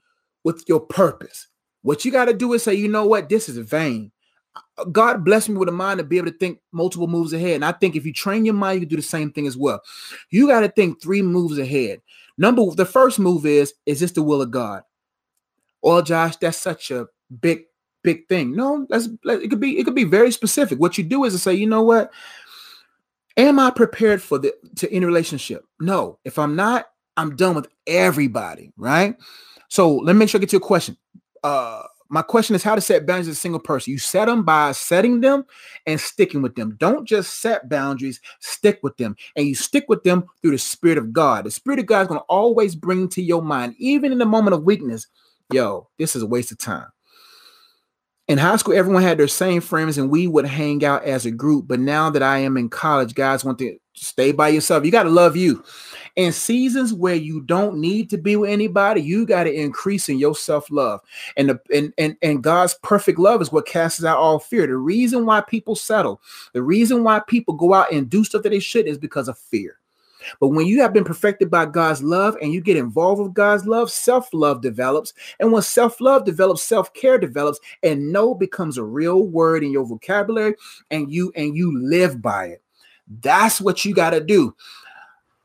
with 0.44 0.64
your 0.68 0.80
purpose. 0.80 1.48
What 1.82 2.04
you 2.04 2.12
got 2.12 2.26
to 2.26 2.34
do 2.34 2.52
is 2.52 2.62
say, 2.62 2.74
you 2.74 2.88
know 2.88 3.06
what, 3.06 3.28
this 3.28 3.48
is 3.48 3.58
vain. 3.58 4.10
Uh, 4.56 4.84
God 4.84 5.24
bless 5.24 5.48
me 5.48 5.56
with 5.56 5.68
a 5.68 5.72
mind 5.72 5.98
to 5.98 6.04
be 6.04 6.16
able 6.18 6.30
to 6.30 6.38
think 6.38 6.60
multiple 6.72 7.06
moves 7.06 7.32
ahead. 7.32 7.56
And 7.56 7.64
I 7.64 7.72
think 7.72 7.94
if 7.94 8.04
you 8.06 8.12
train 8.12 8.44
your 8.44 8.54
mind, 8.54 8.76
you 8.76 8.80
can 8.80 8.88
do 8.88 8.96
the 8.96 9.02
same 9.02 9.30
thing 9.30 9.46
as 9.46 9.56
well. 9.56 9.80
You 10.30 10.48
got 10.48 10.60
to 10.60 10.68
think 10.68 11.00
three 11.00 11.22
moves 11.22 11.58
ahead. 11.58 12.00
Number 12.36 12.62
the 12.70 12.86
first 12.86 13.18
move 13.18 13.46
is, 13.46 13.74
is 13.86 14.00
this 14.00 14.12
the 14.12 14.22
will 14.22 14.42
of 14.42 14.50
God? 14.50 14.82
Well, 15.82 16.02
Josh, 16.02 16.36
that's 16.36 16.58
such 16.58 16.90
a 16.90 17.06
big, 17.40 17.64
big 18.02 18.28
thing. 18.28 18.54
No, 18.54 18.86
that's 18.88 19.08
it 19.24 19.50
could 19.50 19.60
be, 19.60 19.78
it 19.78 19.84
could 19.84 19.94
be 19.94 20.04
very 20.04 20.30
specific. 20.30 20.78
What 20.78 20.98
you 20.98 21.04
do 21.04 21.24
is 21.24 21.32
to 21.32 21.38
say, 21.38 21.54
you 21.54 21.68
know 21.68 21.82
what? 21.82 22.12
Am 23.36 23.60
I 23.60 23.70
prepared 23.70 24.20
for 24.20 24.38
the 24.38 24.52
to 24.76 24.92
any 24.92 25.06
relationship? 25.06 25.64
No. 25.80 26.18
If 26.24 26.38
I'm 26.38 26.56
not, 26.56 26.86
I'm 27.18 27.34
done 27.34 27.56
with 27.56 27.66
everybody, 27.86 28.72
right? 28.76 29.16
So 29.68 29.96
let 29.96 30.14
me 30.14 30.20
make 30.20 30.28
sure 30.28 30.38
I 30.38 30.40
get 30.40 30.52
your 30.52 30.60
question. 30.60 30.96
Uh, 31.42 31.82
my 32.10 32.22
question 32.22 32.54
is 32.54 32.62
how 32.62 32.74
to 32.74 32.80
set 32.80 33.06
boundaries 33.06 33.28
as 33.28 33.36
a 33.36 33.40
single 33.40 33.60
person. 33.60 33.90
You 33.90 33.98
set 33.98 34.26
them 34.26 34.44
by 34.44 34.72
setting 34.72 35.20
them 35.20 35.44
and 35.84 36.00
sticking 36.00 36.42
with 36.42 36.54
them. 36.54 36.76
Don't 36.78 37.06
just 37.06 37.40
set 37.40 37.68
boundaries, 37.68 38.20
stick 38.38 38.78
with 38.82 38.96
them. 38.98 39.16
And 39.36 39.46
you 39.46 39.54
stick 39.56 39.86
with 39.88 40.04
them 40.04 40.24
through 40.40 40.52
the 40.52 40.58
Spirit 40.58 40.96
of 40.96 41.12
God. 41.12 41.44
The 41.44 41.50
Spirit 41.50 41.80
of 41.80 41.86
God 41.86 42.02
is 42.02 42.08
going 42.08 42.20
to 42.20 42.26
always 42.26 42.76
bring 42.76 43.08
to 43.10 43.22
your 43.22 43.42
mind, 43.42 43.74
even 43.78 44.12
in 44.12 44.18
the 44.18 44.24
moment 44.24 44.54
of 44.54 44.62
weakness, 44.62 45.06
yo, 45.52 45.88
this 45.98 46.14
is 46.14 46.22
a 46.22 46.26
waste 46.26 46.52
of 46.52 46.58
time. 46.58 46.86
In 48.28 48.38
high 48.38 48.56
school, 48.56 48.76
everyone 48.76 49.02
had 49.02 49.18
their 49.18 49.26
same 49.26 49.60
friends 49.60 49.98
and 49.98 50.10
we 50.10 50.26
would 50.26 50.44
hang 50.44 50.84
out 50.84 51.02
as 51.04 51.26
a 51.26 51.30
group. 51.30 51.66
But 51.66 51.80
now 51.80 52.10
that 52.10 52.22
I 52.22 52.38
am 52.38 52.56
in 52.58 52.68
college, 52.68 53.14
guys 53.14 53.44
want 53.44 53.58
to 53.58 53.76
stay 53.94 54.32
by 54.32 54.48
yourself. 54.48 54.84
You 54.84 54.92
got 54.92 55.04
to 55.04 55.10
love 55.10 55.36
you. 55.36 55.64
In 56.18 56.32
seasons 56.32 56.92
where 56.92 57.14
you 57.14 57.42
don't 57.42 57.78
need 57.78 58.10
to 58.10 58.18
be 58.18 58.34
with 58.34 58.50
anybody, 58.50 59.00
you 59.00 59.24
got 59.24 59.44
to 59.44 59.54
increase 59.54 60.08
in 60.08 60.18
your 60.18 60.34
self-love. 60.34 61.00
And, 61.36 61.50
the, 61.50 61.60
and, 61.72 61.92
and, 61.96 62.16
and 62.22 62.42
God's 62.42 62.74
perfect 62.82 63.20
love 63.20 63.40
is 63.40 63.52
what 63.52 63.66
casts 63.66 64.04
out 64.04 64.18
all 64.18 64.40
fear. 64.40 64.66
The 64.66 64.76
reason 64.76 65.26
why 65.26 65.42
people 65.42 65.76
settle, 65.76 66.20
the 66.54 66.62
reason 66.62 67.04
why 67.04 67.20
people 67.20 67.54
go 67.54 67.72
out 67.72 67.92
and 67.92 68.10
do 68.10 68.24
stuff 68.24 68.42
that 68.42 68.48
they 68.48 68.58
should 68.58 68.88
is 68.88 68.98
because 68.98 69.28
of 69.28 69.38
fear. 69.38 69.78
But 70.40 70.48
when 70.48 70.66
you 70.66 70.82
have 70.82 70.92
been 70.92 71.04
perfected 71.04 71.52
by 71.52 71.66
God's 71.66 72.02
love 72.02 72.36
and 72.42 72.52
you 72.52 72.60
get 72.60 72.76
involved 72.76 73.22
with 73.22 73.32
God's 73.32 73.64
love, 73.64 73.88
self 73.88 74.28
love 74.32 74.60
develops. 74.60 75.14
And 75.38 75.52
when 75.52 75.62
self 75.62 76.00
love 76.00 76.24
develops, 76.24 76.64
self 76.64 76.92
care 76.94 77.18
develops, 77.18 77.60
and 77.84 78.12
no 78.12 78.34
becomes 78.34 78.76
a 78.76 78.82
real 78.82 79.22
word 79.22 79.62
in 79.62 79.70
your 79.70 79.86
vocabulary, 79.86 80.56
and 80.90 81.12
you 81.12 81.32
and 81.36 81.56
you 81.56 81.78
live 81.80 82.20
by 82.20 82.46
it. 82.46 82.62
That's 83.22 83.60
what 83.60 83.84
you 83.84 83.94
got 83.94 84.10
to 84.10 84.20
do 84.20 84.56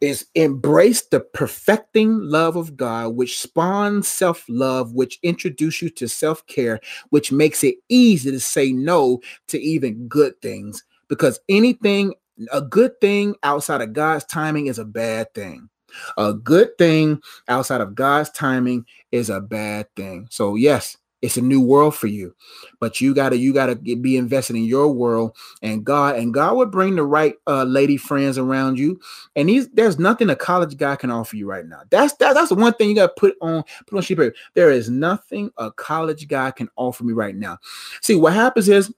is 0.03 0.25
embrace 0.35 1.03
the 1.03 1.21
perfecting 1.21 2.19
love 2.19 2.57
of 2.57 2.75
God, 2.75 3.15
which 3.15 3.39
spawns 3.39 4.05
self 4.05 4.43
love, 4.49 4.91
which 4.93 5.17
introduce 5.23 5.81
you 5.81 5.89
to 5.91 6.09
self 6.09 6.45
care, 6.45 6.81
which 7.11 7.31
makes 7.31 7.63
it 7.63 7.75
easy 7.87 8.29
to 8.29 8.39
say 8.41 8.73
no 8.73 9.21
to 9.47 9.57
even 9.61 10.09
good 10.09 10.39
things. 10.41 10.83
Because 11.07 11.39
anything, 11.47 12.15
a 12.51 12.59
good 12.59 12.99
thing 12.99 13.35
outside 13.43 13.79
of 13.79 13.93
God's 13.93 14.25
timing 14.25 14.67
is 14.67 14.77
a 14.77 14.83
bad 14.83 15.33
thing. 15.33 15.69
A 16.17 16.33
good 16.33 16.77
thing 16.77 17.21
outside 17.47 17.79
of 17.79 17.95
God's 17.95 18.29
timing 18.31 18.85
is 19.13 19.29
a 19.29 19.39
bad 19.39 19.87
thing. 19.95 20.27
So, 20.29 20.55
yes, 20.55 20.97
it's 21.23 21.37
a 21.37 21.41
new 21.41 21.61
world 21.61 21.95
for 21.95 22.07
you, 22.07 22.35
but 22.81 22.99
you 22.99 23.15
gotta 23.15 23.37
you 23.37 23.53
gotta 23.53 23.75
get, 23.75 24.01
be 24.01 24.17
invested 24.17 24.57
in 24.57 24.65
your 24.65 24.91
world 24.91 25.37
and 25.61 25.85
God 25.85 26.17
and 26.17 26.33
God 26.33 26.57
would 26.57 26.69
bring 26.69 26.97
the 26.97 27.05
right 27.05 27.35
uh, 27.47 27.63
lady 27.63 27.95
friends 27.95 28.37
around 28.37 28.77
you. 28.77 28.99
And 29.37 29.47
these 29.47 29.69
there's 29.69 29.97
nothing 29.97 30.29
a 30.29 30.35
college 30.35 30.75
guy 30.75 30.97
can 30.97 31.11
offer 31.11 31.37
you 31.37 31.47
right 31.47 31.65
now. 31.65 31.79
That's 31.89 32.13
that, 32.15 32.33
that's 32.33 32.49
the 32.49 32.55
one 32.55 32.73
thing 32.73 32.89
you 32.89 32.95
gotta 32.95 33.13
put 33.17 33.37
on 33.41 33.63
put 33.87 33.95
on 33.95 34.03
sheet 34.03 34.17
paper. 34.17 34.35
There 34.53 34.69
is 34.69 34.89
nothing 34.89 35.49
a 35.57 35.71
college 35.71 36.27
guy 36.27 36.51
can 36.51 36.67
offer 36.75 37.05
me 37.05 37.13
right 37.13 37.37
now. 37.37 37.57
See 38.01 38.15
what 38.15 38.33
happens 38.33 38.67
is 38.67 38.93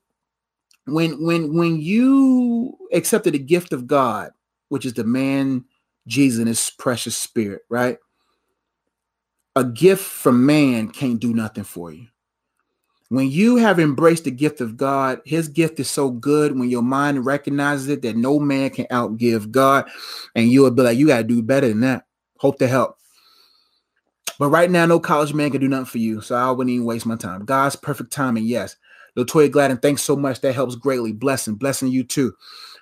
when 0.85 1.23
when 1.23 1.55
when 1.55 1.79
you 1.79 2.75
accepted 2.91 3.35
the 3.35 3.39
gift 3.39 3.71
of 3.71 3.85
God, 3.85 4.31
which 4.69 4.87
is 4.87 4.95
the 4.95 5.03
man 5.03 5.63
Jesus 6.07 6.39
and 6.39 6.47
his 6.47 6.71
precious 6.71 7.15
spirit, 7.15 7.61
right? 7.69 7.99
A 9.55 9.63
gift 9.63 10.03
from 10.03 10.43
man 10.43 10.89
can't 10.89 11.19
do 11.19 11.35
nothing 11.35 11.63
for 11.63 11.91
you. 11.91 12.07
When 13.09 13.29
you 13.29 13.57
have 13.57 13.79
embraced 13.79 14.23
the 14.23 14.31
gift 14.31 14.61
of 14.61 14.77
God, 14.77 15.21
his 15.25 15.47
gift 15.47 15.79
is 15.79 15.89
so 15.89 16.09
good 16.09 16.57
when 16.57 16.69
your 16.69 16.81
mind 16.81 17.25
recognizes 17.25 17.87
it 17.87 18.01
that 18.01 18.15
no 18.15 18.39
man 18.39 18.71
can 18.71 18.85
outgive 18.85 19.51
God. 19.51 19.87
And 20.33 20.49
you 20.49 20.63
will 20.63 20.71
be 20.71 20.81
like, 20.81 20.97
you 20.97 21.07
got 21.07 21.17
to 21.17 21.23
do 21.23 21.43
better 21.43 21.67
than 21.67 21.81
that. 21.81 22.05
Hope 22.39 22.57
to 22.59 22.67
help. 22.67 22.97
But 24.39 24.49
right 24.49 24.69
now, 24.69 24.85
no 24.85 24.99
college 24.99 25.33
man 25.33 25.51
can 25.51 25.61
do 25.61 25.67
nothing 25.67 25.85
for 25.85 25.97
you. 25.99 26.19
So 26.21 26.35
I 26.35 26.49
wouldn't 26.51 26.73
even 26.73 26.85
waste 26.85 27.05
my 27.05 27.15
time. 27.15 27.45
God's 27.45 27.75
perfect 27.75 28.11
timing, 28.11 28.45
yes. 28.45 28.75
Latoya 29.17 29.49
Gladden, 29.49 29.77
thanks 29.77 30.01
so 30.01 30.15
much. 30.15 30.41
That 30.41 30.53
helps 30.53 30.75
greatly. 30.75 31.13
Blessing, 31.13 31.55
blessing 31.55 31.89
you 31.89 32.03
too. 32.03 32.33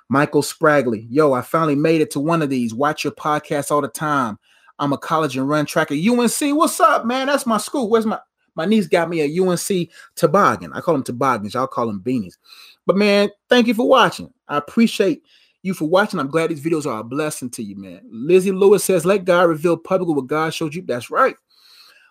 Michael 0.09 0.41
Spragley, 0.41 1.05
yo, 1.09 1.33
I 1.33 1.41
finally 1.41 1.75
made 1.75 2.01
it 2.01 2.11
to 2.11 2.19
one 2.19 2.41
of 2.41 2.49
these. 2.49 2.73
Watch 2.73 3.03
your 3.03 3.13
podcast 3.13 3.71
all 3.71 3.81
the 3.81 3.87
time. 3.87 4.39
I'm 4.79 4.93
a 4.93 4.97
college 4.97 5.37
and 5.37 5.47
run 5.47 5.65
track 5.65 5.91
at 5.91 5.97
UNC. 5.97 6.57
What's 6.57 6.79
up, 6.79 7.05
man? 7.05 7.27
That's 7.27 7.45
my 7.45 7.57
school. 7.57 7.89
Where's 7.89 8.05
my 8.05 8.19
my 8.55 8.65
niece 8.65 8.87
got 8.87 9.09
me 9.09 9.21
a 9.21 9.41
UNC 9.41 9.89
toboggan. 10.15 10.73
I 10.73 10.81
call 10.81 10.93
them 10.93 11.03
toboggans. 11.03 11.53
Y'all 11.53 11.67
call 11.67 11.87
them 11.87 12.01
beanies. 12.01 12.37
But 12.85 12.97
man, 12.97 13.29
thank 13.49 13.67
you 13.67 13.73
for 13.73 13.87
watching. 13.87 14.31
I 14.47 14.57
appreciate 14.57 15.23
you 15.63 15.73
for 15.73 15.85
watching. 15.85 16.19
I'm 16.19 16.29
glad 16.29 16.49
these 16.49 16.61
videos 16.61 16.85
are 16.85 16.99
a 16.99 17.03
blessing 17.03 17.49
to 17.51 17.63
you, 17.63 17.75
man. 17.75 18.01
Lizzie 18.09 18.51
Lewis 18.51 18.83
says, 18.83 19.05
let 19.05 19.25
God 19.25 19.43
reveal 19.43 19.77
publicly 19.77 20.13
what 20.13 20.27
God 20.27 20.53
showed 20.53 20.75
you. 20.75 20.81
That's 20.81 21.09
right. 21.09 21.35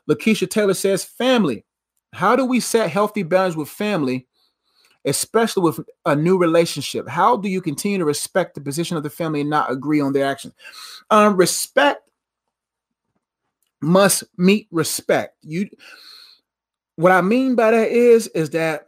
Lakeisha 0.09 0.49
Taylor 0.51 0.75
says, 0.75 1.05
family. 1.05 1.65
How 2.13 2.37
do 2.37 2.45
we 2.45 2.61
set 2.61 2.91
healthy 2.91 3.23
boundaries 3.23 3.57
with 3.57 3.69
family, 3.69 4.27
especially 5.05 5.63
with 5.63 5.81
a 6.05 6.15
new 6.15 6.37
relationship? 6.37 7.09
How 7.09 7.37
do 7.37 7.49
you 7.49 7.63
continue 7.63 7.99
to 7.99 8.05
respect 8.05 8.55
the 8.55 8.61
position 8.61 8.97
of 8.97 9.03
the 9.03 9.11
family 9.11 9.41
and 9.41 9.51
not 9.51 9.71
agree 9.71 10.01
on 10.01 10.13
their 10.13 10.27
actions? 10.27 10.55
Um, 11.11 11.37
respect 11.37 12.11
must 13.81 14.25
meet 14.37 14.69
respect. 14.71 15.37
You 15.43 15.69
what 16.97 17.13
I 17.13 17.21
mean 17.21 17.55
by 17.55 17.71
that 17.71 17.89
is, 17.89 18.29
is 18.29 18.51
that 18.51 18.87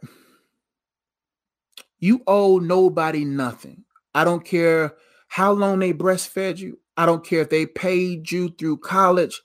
you 1.99 2.21
owe 2.27 2.59
nobody 2.59 3.25
nothing. 3.25 3.83
I 4.13 4.23
don't 4.23 4.45
care 4.45 4.93
how 5.27 5.51
long 5.51 5.79
they 5.79 5.93
breastfed 5.93 6.59
you. 6.59 6.79
I 6.97 7.05
don't 7.05 7.25
care 7.25 7.41
if 7.41 7.49
they 7.49 7.65
paid 7.65 8.31
you 8.31 8.49
through 8.49 8.77
college. 8.77 9.41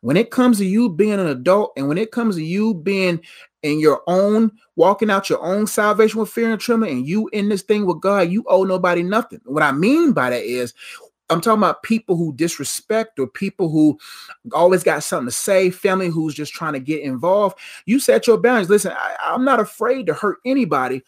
When 0.00 0.16
it 0.16 0.30
comes 0.30 0.58
to 0.58 0.64
you 0.64 0.88
being 0.88 1.14
an 1.20 1.26
adult 1.26 1.72
and 1.76 1.88
when 1.88 1.98
it 1.98 2.12
comes 2.12 2.36
to 2.36 2.44
you 2.44 2.74
being 2.74 3.20
in 3.62 3.80
your 3.80 4.02
own, 4.06 4.52
walking 4.76 5.10
out 5.10 5.28
your 5.28 5.42
own 5.42 5.66
salvation 5.66 6.20
with 6.20 6.30
fear 6.30 6.50
and 6.50 6.60
trembling, 6.60 6.98
and 6.98 7.06
you 7.06 7.28
in 7.32 7.48
this 7.48 7.62
thing 7.62 7.84
with 7.84 8.00
God, 8.00 8.30
you 8.30 8.44
owe 8.46 8.64
nobody 8.64 9.02
nothing. 9.02 9.40
What 9.44 9.62
I 9.62 9.72
mean 9.72 10.12
by 10.12 10.30
that 10.30 10.44
is 10.44 10.72
I'm 11.30 11.40
talking 11.40 11.60
about 11.60 11.82
people 11.82 12.16
who 12.16 12.32
disrespect 12.32 13.18
or 13.18 13.26
people 13.26 13.68
who 13.68 13.98
always 14.52 14.82
got 14.82 15.02
something 15.02 15.28
to 15.28 15.32
say, 15.32 15.70
family 15.70 16.08
who's 16.08 16.34
just 16.34 16.52
trying 16.52 16.72
to 16.72 16.80
get 16.80 17.02
involved. 17.02 17.58
You 17.86 18.00
set 18.00 18.26
your 18.26 18.38
boundaries. 18.38 18.70
Listen, 18.70 18.92
I, 18.96 19.16
I'm 19.22 19.44
not 19.44 19.60
afraid 19.60 20.06
to 20.06 20.14
hurt 20.14 20.38
anybody 20.44 21.02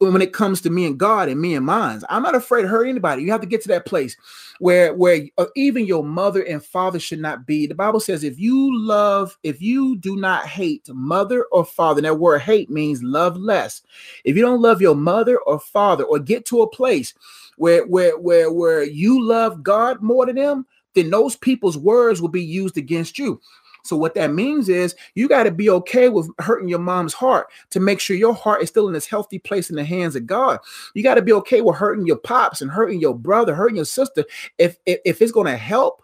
when 0.00 0.22
it 0.22 0.32
comes 0.32 0.60
to 0.60 0.70
me 0.70 0.86
and 0.86 0.98
God 0.98 1.28
and 1.28 1.40
me 1.40 1.54
and 1.56 1.66
mine. 1.66 2.02
I'm 2.08 2.22
not 2.22 2.36
afraid 2.36 2.62
to 2.62 2.68
hurt 2.68 2.86
anybody. 2.86 3.22
You 3.22 3.32
have 3.32 3.40
to 3.40 3.48
get 3.48 3.62
to 3.62 3.68
that 3.68 3.84
place 3.84 4.16
where 4.60 4.94
where 4.94 5.22
uh, 5.38 5.46
even 5.56 5.86
your 5.86 6.04
mother 6.04 6.42
and 6.42 6.64
father 6.64 7.00
should 7.00 7.18
not 7.18 7.46
be. 7.46 7.66
The 7.66 7.74
Bible 7.74 8.00
says 8.00 8.22
if 8.22 8.38
you 8.38 8.78
love, 8.78 9.36
if 9.42 9.60
you 9.60 9.96
do 9.96 10.14
not 10.14 10.46
hate 10.46 10.88
mother 10.92 11.46
or 11.50 11.64
father, 11.64 12.00
that 12.02 12.18
word 12.18 12.40
hate 12.40 12.70
means 12.70 13.02
love 13.02 13.36
less. 13.36 13.82
If 14.24 14.36
you 14.36 14.42
don't 14.42 14.62
love 14.62 14.80
your 14.80 14.94
mother 14.94 15.38
or 15.38 15.58
father 15.58 16.04
or 16.04 16.20
get 16.20 16.46
to 16.46 16.62
a 16.62 16.70
place 16.70 17.14
where 17.58 17.86
where 17.86 18.18
where 18.18 18.52
where 18.52 18.82
you 18.82 19.22
love 19.22 19.62
God 19.62 20.02
more 20.02 20.26
than 20.26 20.36
them, 20.36 20.66
then 20.94 21.10
those 21.10 21.36
people's 21.36 21.78
words 21.78 22.20
will 22.20 22.28
be 22.28 22.44
used 22.44 22.76
against 22.76 23.18
you. 23.18 23.40
So 23.84 23.96
what 23.96 24.14
that 24.14 24.34
means 24.34 24.68
is 24.68 24.94
you 25.14 25.28
got 25.28 25.44
to 25.44 25.50
be 25.50 25.70
okay 25.70 26.08
with 26.08 26.28
hurting 26.40 26.68
your 26.68 26.78
mom's 26.78 27.14
heart 27.14 27.46
to 27.70 27.80
make 27.80 28.00
sure 28.00 28.16
your 28.16 28.34
heart 28.34 28.62
is 28.62 28.68
still 28.68 28.86
in 28.86 28.92
this 28.92 29.06
healthy 29.06 29.38
place 29.38 29.70
in 29.70 29.76
the 29.76 29.84
hands 29.84 30.14
of 30.14 30.26
God. 30.26 30.58
You 30.94 31.02
got 31.02 31.14
to 31.14 31.22
be 31.22 31.32
okay 31.34 31.62
with 31.62 31.76
hurting 31.76 32.06
your 32.06 32.16
pops 32.16 32.60
and 32.60 32.70
hurting 32.70 33.00
your 33.00 33.14
brother, 33.14 33.54
hurting 33.54 33.76
your 33.76 33.84
sister 33.84 34.24
if 34.58 34.76
if, 34.84 35.00
if 35.04 35.22
it's 35.22 35.32
going 35.32 35.46
to 35.46 35.56
help 35.56 36.02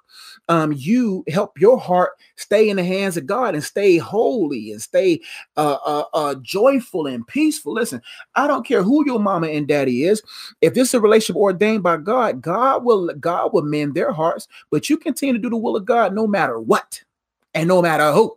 um, 0.49 0.73
you 0.73 1.25
help 1.29 1.59
your 1.59 1.79
heart 1.79 2.13
stay 2.37 2.69
in 2.69 2.77
the 2.77 2.85
hands 2.85 3.17
of 3.17 3.27
God 3.27 3.55
and 3.55 3.65
stay 3.65 3.97
holy 3.97 4.73
and 4.73 4.83
stay 4.83 5.21
uh, 5.57 5.79
uh, 5.85 6.05
uh, 6.13 6.35
joyful 6.37 7.07
and 7.07 7.27
peaceful. 7.27 7.73
Listen, 7.73 8.03
I 8.35 8.47
don't 8.47 8.67
care 8.67 8.83
who 8.83 9.07
your 9.07 9.21
mama 9.21 9.49
and 9.49 9.67
daddy 9.67 10.05
is. 10.05 10.23
If 10.61 10.75
this 10.75 10.89
is 10.89 10.95
a 10.95 11.01
relationship 11.01 11.41
ordained 11.41 11.83
by 11.83 11.97
God, 11.97 12.43
God 12.43 12.85
will 12.85 13.13
God 13.15 13.53
will 13.53 13.63
mend 13.63 13.95
their 13.95 14.13
hearts. 14.13 14.49
But 14.71 14.91
you 14.91 14.97
continue 14.97 15.35
to 15.35 15.41
do 15.41 15.51
the 15.51 15.57
will 15.57 15.77
of 15.77 15.85
God 15.85 16.15
no 16.15 16.27
matter 16.27 16.61
what 16.61 17.03
and 17.55 17.69
no 17.69 17.81
matter 17.81 18.13
who. 18.13 18.37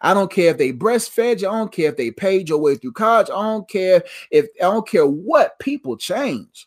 I 0.00 0.14
don't 0.14 0.30
care 0.30 0.50
if 0.50 0.58
they 0.58 0.72
breastfed 0.72 1.42
you. 1.42 1.48
I 1.48 1.58
don't 1.58 1.72
care 1.72 1.90
if 1.90 1.96
they 1.96 2.10
paid 2.10 2.48
your 2.48 2.58
way 2.58 2.74
through 2.76 2.92
college. 2.92 3.28
I 3.30 3.42
don't 3.42 3.68
care 3.68 4.02
if 4.30 4.46
I 4.56 4.64
don't 4.64 4.88
care 4.88 5.06
what 5.06 5.58
people 5.58 5.96
change. 5.96 6.66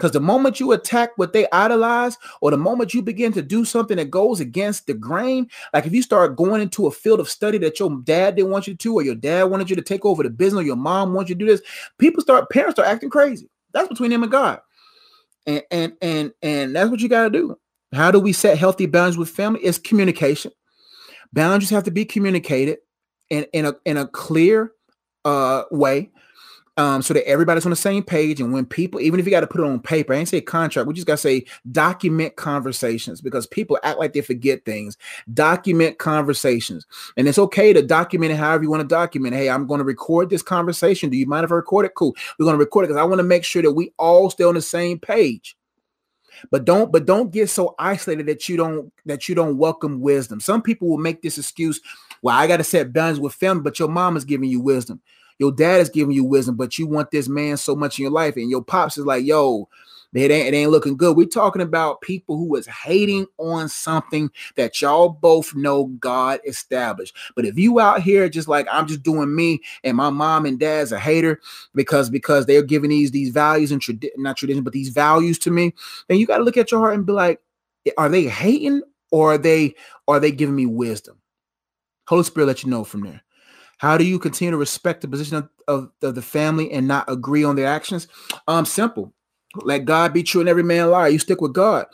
Because 0.00 0.12
the 0.12 0.20
moment 0.20 0.58
you 0.58 0.72
attack 0.72 1.10
what 1.16 1.34
they 1.34 1.46
idolize, 1.52 2.16
or 2.40 2.50
the 2.50 2.56
moment 2.56 2.94
you 2.94 3.02
begin 3.02 3.34
to 3.34 3.42
do 3.42 3.66
something 3.66 3.98
that 3.98 4.10
goes 4.10 4.40
against 4.40 4.86
the 4.86 4.94
grain, 4.94 5.46
like 5.74 5.84
if 5.84 5.92
you 5.92 6.00
start 6.02 6.36
going 6.36 6.62
into 6.62 6.86
a 6.86 6.90
field 6.90 7.20
of 7.20 7.28
study 7.28 7.58
that 7.58 7.78
your 7.78 7.94
dad 8.04 8.36
didn't 8.36 8.50
want 8.50 8.66
you 8.66 8.74
to, 8.74 8.94
or 8.94 9.02
your 9.02 9.14
dad 9.14 9.44
wanted 9.44 9.68
you 9.68 9.76
to 9.76 9.82
take 9.82 10.06
over 10.06 10.22
the 10.22 10.30
business, 10.30 10.62
or 10.62 10.64
your 10.64 10.74
mom 10.74 11.12
wants 11.12 11.28
you 11.28 11.34
to 11.34 11.38
do 11.38 11.44
this, 11.44 11.60
people 11.98 12.22
start, 12.22 12.48
parents 12.48 12.76
start 12.76 12.88
acting 12.88 13.10
crazy. 13.10 13.50
That's 13.74 13.88
between 13.88 14.10
them 14.10 14.22
and 14.22 14.32
God. 14.32 14.60
And 15.46 15.62
and 15.70 15.92
and 16.00 16.32
and 16.40 16.74
that's 16.74 16.90
what 16.90 17.00
you 17.00 17.08
got 17.10 17.24
to 17.24 17.30
do. 17.30 17.58
How 17.92 18.10
do 18.10 18.20
we 18.20 18.32
set 18.32 18.56
healthy 18.56 18.86
boundaries 18.86 19.18
with 19.18 19.28
family? 19.28 19.60
It's 19.60 19.76
communication. 19.76 20.52
Boundaries 21.34 21.70
have 21.70 21.84
to 21.84 21.90
be 21.90 22.06
communicated 22.06 22.78
in, 23.28 23.44
in 23.52 23.66
a 23.66 23.74
in 23.84 23.98
a 23.98 24.06
clear 24.06 24.72
uh 25.26 25.64
way. 25.70 26.10
Um, 26.76 27.02
so 27.02 27.12
that 27.12 27.28
everybody's 27.28 27.66
on 27.66 27.70
the 27.70 27.76
same 27.76 28.02
page. 28.02 28.40
And 28.40 28.54
when 28.54 28.64
people, 28.64 29.00
even 29.00 29.20
if 29.20 29.26
you 29.26 29.30
got 29.30 29.40
to 29.40 29.46
put 29.46 29.60
it 29.60 29.66
on 29.66 29.80
paper, 29.80 30.14
I 30.14 30.16
ain't 30.16 30.28
say 30.28 30.40
contract, 30.40 30.88
we 30.88 30.94
just 30.94 31.06
got 31.06 31.14
to 31.14 31.18
say 31.18 31.44
document 31.70 32.36
conversations 32.36 33.20
because 33.20 33.46
people 33.46 33.78
act 33.82 33.98
like 33.98 34.14
they 34.14 34.22
forget 34.22 34.64
things. 34.64 34.96
Document 35.34 35.98
conversations. 35.98 36.86
And 37.18 37.28
it's 37.28 37.40
okay 37.40 37.74
to 37.74 37.82
document 37.82 38.32
it 38.32 38.36
however 38.36 38.62
you 38.62 38.70
want 38.70 38.80
to 38.82 38.88
document. 38.88 39.34
Hey, 39.34 39.50
I'm 39.50 39.66
going 39.66 39.80
to 39.80 39.84
record 39.84 40.30
this 40.30 40.42
conversation. 40.42 41.10
Do 41.10 41.18
you 41.18 41.26
mind 41.26 41.44
if 41.44 41.52
I 41.52 41.56
record 41.56 41.84
it? 41.84 41.94
Cool. 41.96 42.14
We're 42.38 42.44
going 42.44 42.56
to 42.56 42.64
record 42.64 42.84
it 42.84 42.88
because 42.88 43.00
I 43.00 43.04
want 43.04 43.18
to 43.18 43.24
make 43.24 43.44
sure 43.44 43.62
that 43.62 43.72
we 43.72 43.92
all 43.98 44.30
stay 44.30 44.44
on 44.44 44.54
the 44.54 44.62
same 44.62 44.98
page 44.98 45.56
but 46.50 46.64
don't 46.64 46.92
but 46.92 47.06
don't 47.06 47.32
get 47.32 47.50
so 47.50 47.74
isolated 47.78 48.26
that 48.26 48.48
you 48.48 48.56
don't 48.56 48.92
that 49.04 49.28
you 49.28 49.34
don't 49.34 49.58
welcome 49.58 50.00
wisdom 50.00 50.40
some 50.40 50.62
people 50.62 50.88
will 50.88 50.98
make 50.98 51.22
this 51.22 51.38
excuse 51.38 51.80
well 52.22 52.36
i 52.36 52.46
got 52.46 52.58
to 52.58 52.64
set 52.64 52.92
boundaries 52.92 53.20
with 53.20 53.34
family 53.34 53.62
but 53.62 53.78
your 53.78 53.88
mom 53.88 54.16
is 54.16 54.24
giving 54.24 54.48
you 54.48 54.60
wisdom 54.60 55.00
your 55.40 55.50
dad 55.50 55.80
is 55.80 55.88
giving 55.88 56.12
you 56.12 56.22
wisdom 56.22 56.54
but 56.54 56.78
you 56.78 56.86
want 56.86 57.10
this 57.10 57.28
man 57.28 57.56
so 57.56 57.74
much 57.74 57.98
in 57.98 58.04
your 58.04 58.12
life 58.12 58.36
and 58.36 58.48
your 58.48 58.62
pops 58.62 58.96
is 58.96 59.04
like 59.04 59.24
yo 59.24 59.68
it 60.12 60.30
ain't, 60.30 60.48
it 60.48 60.56
ain't 60.56 60.70
looking 60.70 60.96
good. 60.96 61.16
We're 61.16 61.26
talking 61.26 61.62
about 61.62 62.00
people 62.00 62.36
who 62.36 62.46
was 62.48 62.66
hating 62.66 63.26
on 63.38 63.68
something 63.68 64.30
that 64.56 64.80
y'all 64.80 65.08
both 65.08 65.54
know 65.54 65.84
God 66.00 66.40
established. 66.46 67.14
But 67.36 67.44
if 67.44 67.56
you 67.58 67.78
out 67.78 68.02
here 68.02 68.28
just 68.28 68.48
like 68.48 68.66
I'm 68.70 68.86
just 68.86 69.02
doing 69.02 69.34
me 69.34 69.60
and 69.84 69.96
my 69.96 70.10
mom 70.10 70.46
and 70.46 70.58
dad's 70.58 70.92
a 70.92 70.98
hater 70.98 71.40
because 71.74 72.10
because 72.10 72.46
they're 72.46 72.62
giving 72.62 72.90
these 72.90 73.12
these 73.12 73.30
values 73.30 73.70
and 73.70 73.80
tradition 73.80 74.20
not 74.22 74.36
tradition 74.36 74.64
but 74.64 74.72
these 74.72 74.88
values 74.88 75.38
to 75.40 75.50
me, 75.50 75.74
then 76.08 76.18
you 76.18 76.26
got 76.26 76.38
to 76.38 76.44
look 76.44 76.56
at 76.56 76.72
your 76.72 76.80
heart 76.80 76.94
and 76.94 77.06
be 77.06 77.12
like, 77.12 77.40
are 77.96 78.08
they 78.08 78.24
hating 78.24 78.82
or 79.12 79.34
are 79.34 79.38
they 79.38 79.74
are 80.08 80.18
they 80.18 80.32
giving 80.32 80.56
me 80.56 80.66
wisdom? 80.66 81.18
Holy 82.08 82.24
Spirit 82.24 82.46
let 82.46 82.64
you 82.64 82.70
know 82.70 82.82
from 82.82 83.02
there. 83.02 83.22
How 83.80 83.96
do 83.96 84.04
you 84.04 84.18
continue 84.18 84.50
to 84.50 84.58
respect 84.58 85.00
the 85.00 85.08
position 85.08 85.38
of, 85.38 85.48
of, 85.66 85.90
of, 86.02 86.14
the 86.14 86.20
family 86.20 86.70
and 86.70 86.86
not 86.86 87.10
agree 87.10 87.44
on 87.44 87.56
their 87.56 87.66
actions? 87.66 88.08
Um, 88.46 88.66
simple. 88.66 89.14
Let 89.54 89.86
God 89.86 90.12
be 90.12 90.22
true 90.22 90.42
and 90.42 90.50
every 90.50 90.62
man 90.62 90.90
lie. 90.90 91.08
You 91.08 91.18
stick 91.18 91.40
with 91.40 91.54
God. 91.54 91.86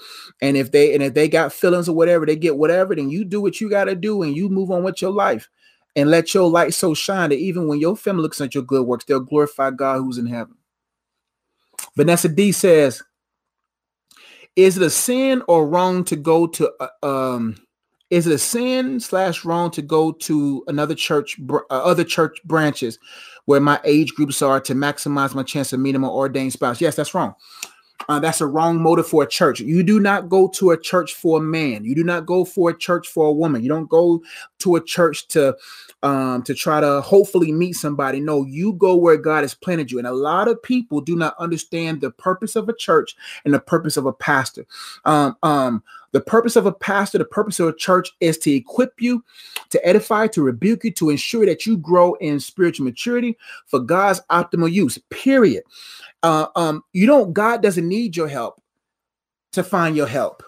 And 0.43 0.57
if 0.57 0.73
they 0.73 0.95
and 0.95 1.03
if 1.03 1.15
they 1.15 1.29
got 1.29 1.53
feelings 1.53 1.89
or 1.89 1.95
whatever, 1.95 2.27
they 2.27 2.35
get 2.35 2.59
whatever, 2.59 2.97
then 2.97 3.09
you 3.09 3.25
do 3.25 3.41
what 3.41 3.61
you 3.61 3.71
got 3.71 3.85
to 3.85 3.95
do 3.95 4.23
and 4.23 4.37
you 4.37 4.49
move 4.49 4.73
on 4.73 4.83
with 4.83 5.01
your 5.01 5.13
life. 5.13 5.49
And 5.95 6.11
let 6.11 6.35
your 6.35 6.51
light 6.51 6.75
so 6.75 6.93
shine 6.93 7.31
that 7.31 7.39
even 7.39 7.69
when 7.69 7.79
your 7.79 7.97
family 7.97 8.23
looks 8.23 8.41
at 8.41 8.53
your 8.53 8.65
good 8.65 8.85
works, 8.85 9.05
they'll 9.05 9.21
glorify 9.21 9.71
God 9.71 9.99
who's 9.99 10.19
in 10.19 10.27
heaven. 10.27 10.57
Vanessa 11.95 12.29
D 12.29 12.51
says, 12.51 13.01
Is 14.57 14.77
it 14.77 14.83
a 14.83 14.91
sin 14.91 15.41
or 15.47 15.69
wrong 15.69 16.03
to 16.07 16.17
go 16.17 16.49
to 16.49 16.73
uh, 16.81 17.07
um 17.07 17.57
is 18.11 18.27
it 18.27 18.33
a 18.33 18.39
sin 18.39 19.01
slash 19.01 19.45
wrong 19.45 19.71
to 19.73 19.83
go 19.83 20.13
to 20.13 20.65
another 20.69 20.95
church 20.95 21.39
uh, 21.51 21.63
other 21.71 22.05
church 22.05 22.43
branches 22.45 22.99
where 23.47 23.61
my 23.61 23.81
age 23.85 24.15
groups 24.15 24.43
are 24.43 24.61
to 24.61 24.75
maximize 24.75 25.35
my 25.35 25.43
chance 25.43 25.73
of 25.73 25.81
meeting 25.81 26.01
my 26.01 26.09
ordained 26.09 26.53
spouse. 26.53 26.81
Yes, 26.81 26.97
that's 26.97 27.15
wrong. 27.15 27.35
Uh, 28.09 28.21
that's 28.21 28.41
a 28.41 28.47
wrong 28.47 28.81
motive 28.81 29.07
for 29.07 29.23
a 29.23 29.27
church. 29.27 29.59
You 29.61 29.83
do 29.83 29.99
not 29.99 30.29
go 30.29 30.49
to 30.49 30.71
a 30.71 30.81
church 30.81 31.15
for 31.15 31.39
a 31.39 31.43
man. 31.43 31.85
You 31.85 31.95
do 31.95 32.05
not 32.05 32.27
go 32.27 32.45
for 32.45 32.71
a 32.71 32.77
church 32.77 33.09
for 33.09 33.27
a 33.27 33.33
woman. 33.33 33.63
You 33.63 33.69
don't 33.69 33.89
go 33.89 34.23
to 34.59 34.77
a 34.77 34.85
church 34.85 35.27
to 35.29 35.57
um, 36.03 36.43
to 36.43 36.55
try 36.55 36.81
to 36.81 37.01
hopefully 37.01 37.51
meet 37.53 37.73
somebody. 37.73 38.21
No, 38.21 38.45
you 38.45 38.75
go 38.75 38.95
where 38.95 39.17
God 39.17 39.43
has 39.43 39.55
planted 39.55 39.91
you. 39.91 39.99
And 39.99 40.07
a 40.07 40.13
lot 40.13 40.47
of 40.47 40.63
people 40.63 41.01
do 41.01 41.17
not 41.17 41.35
understand 41.39 42.01
the 42.01 42.11
purpose 42.11 42.55
of 42.55 42.69
a 42.69 42.77
church 42.77 43.17
and 43.45 43.53
the 43.53 43.61
purpose 43.61 43.97
of 43.97 44.07
a 44.07 44.13
pastor. 44.13 44.67
Um, 45.05 45.37
um, 45.43 45.83
the 46.13 46.21
purpose 46.21 46.57
of 46.57 46.67
a 46.67 46.73
pastor, 46.73 47.19
the 47.19 47.25
purpose 47.25 47.61
of 47.61 47.69
a 47.69 47.75
church 47.75 48.11
is 48.21 48.39
to 48.39 48.53
equip 48.53 49.01
you, 49.01 49.25
to 49.71 49.87
edify, 49.87 50.27
to 50.29 50.43
rebuke 50.43 50.85
you, 50.85 50.93
to 50.93 51.11
ensure 51.11 51.47
that 51.47 51.67
you 51.67 51.77
grow 51.77 52.15
in 52.15 52.41
spiritual 52.41 52.85
maturity 52.85 53.37
for 53.67 53.81
God's 53.81 54.21
optimal 54.31 54.71
use. 54.71 54.99
Period. 55.11 55.65
Uh, 56.23 56.47
um, 56.57 56.83
you 56.93 57.07
don't, 57.07 57.33
God 57.33 57.63
doesn't 57.63 57.89
need 57.89 58.17
your 58.17 58.29
help 58.29 58.61
to 59.53 59.63
find 59.63 59.97
your 59.97 60.07
help. 60.07 60.43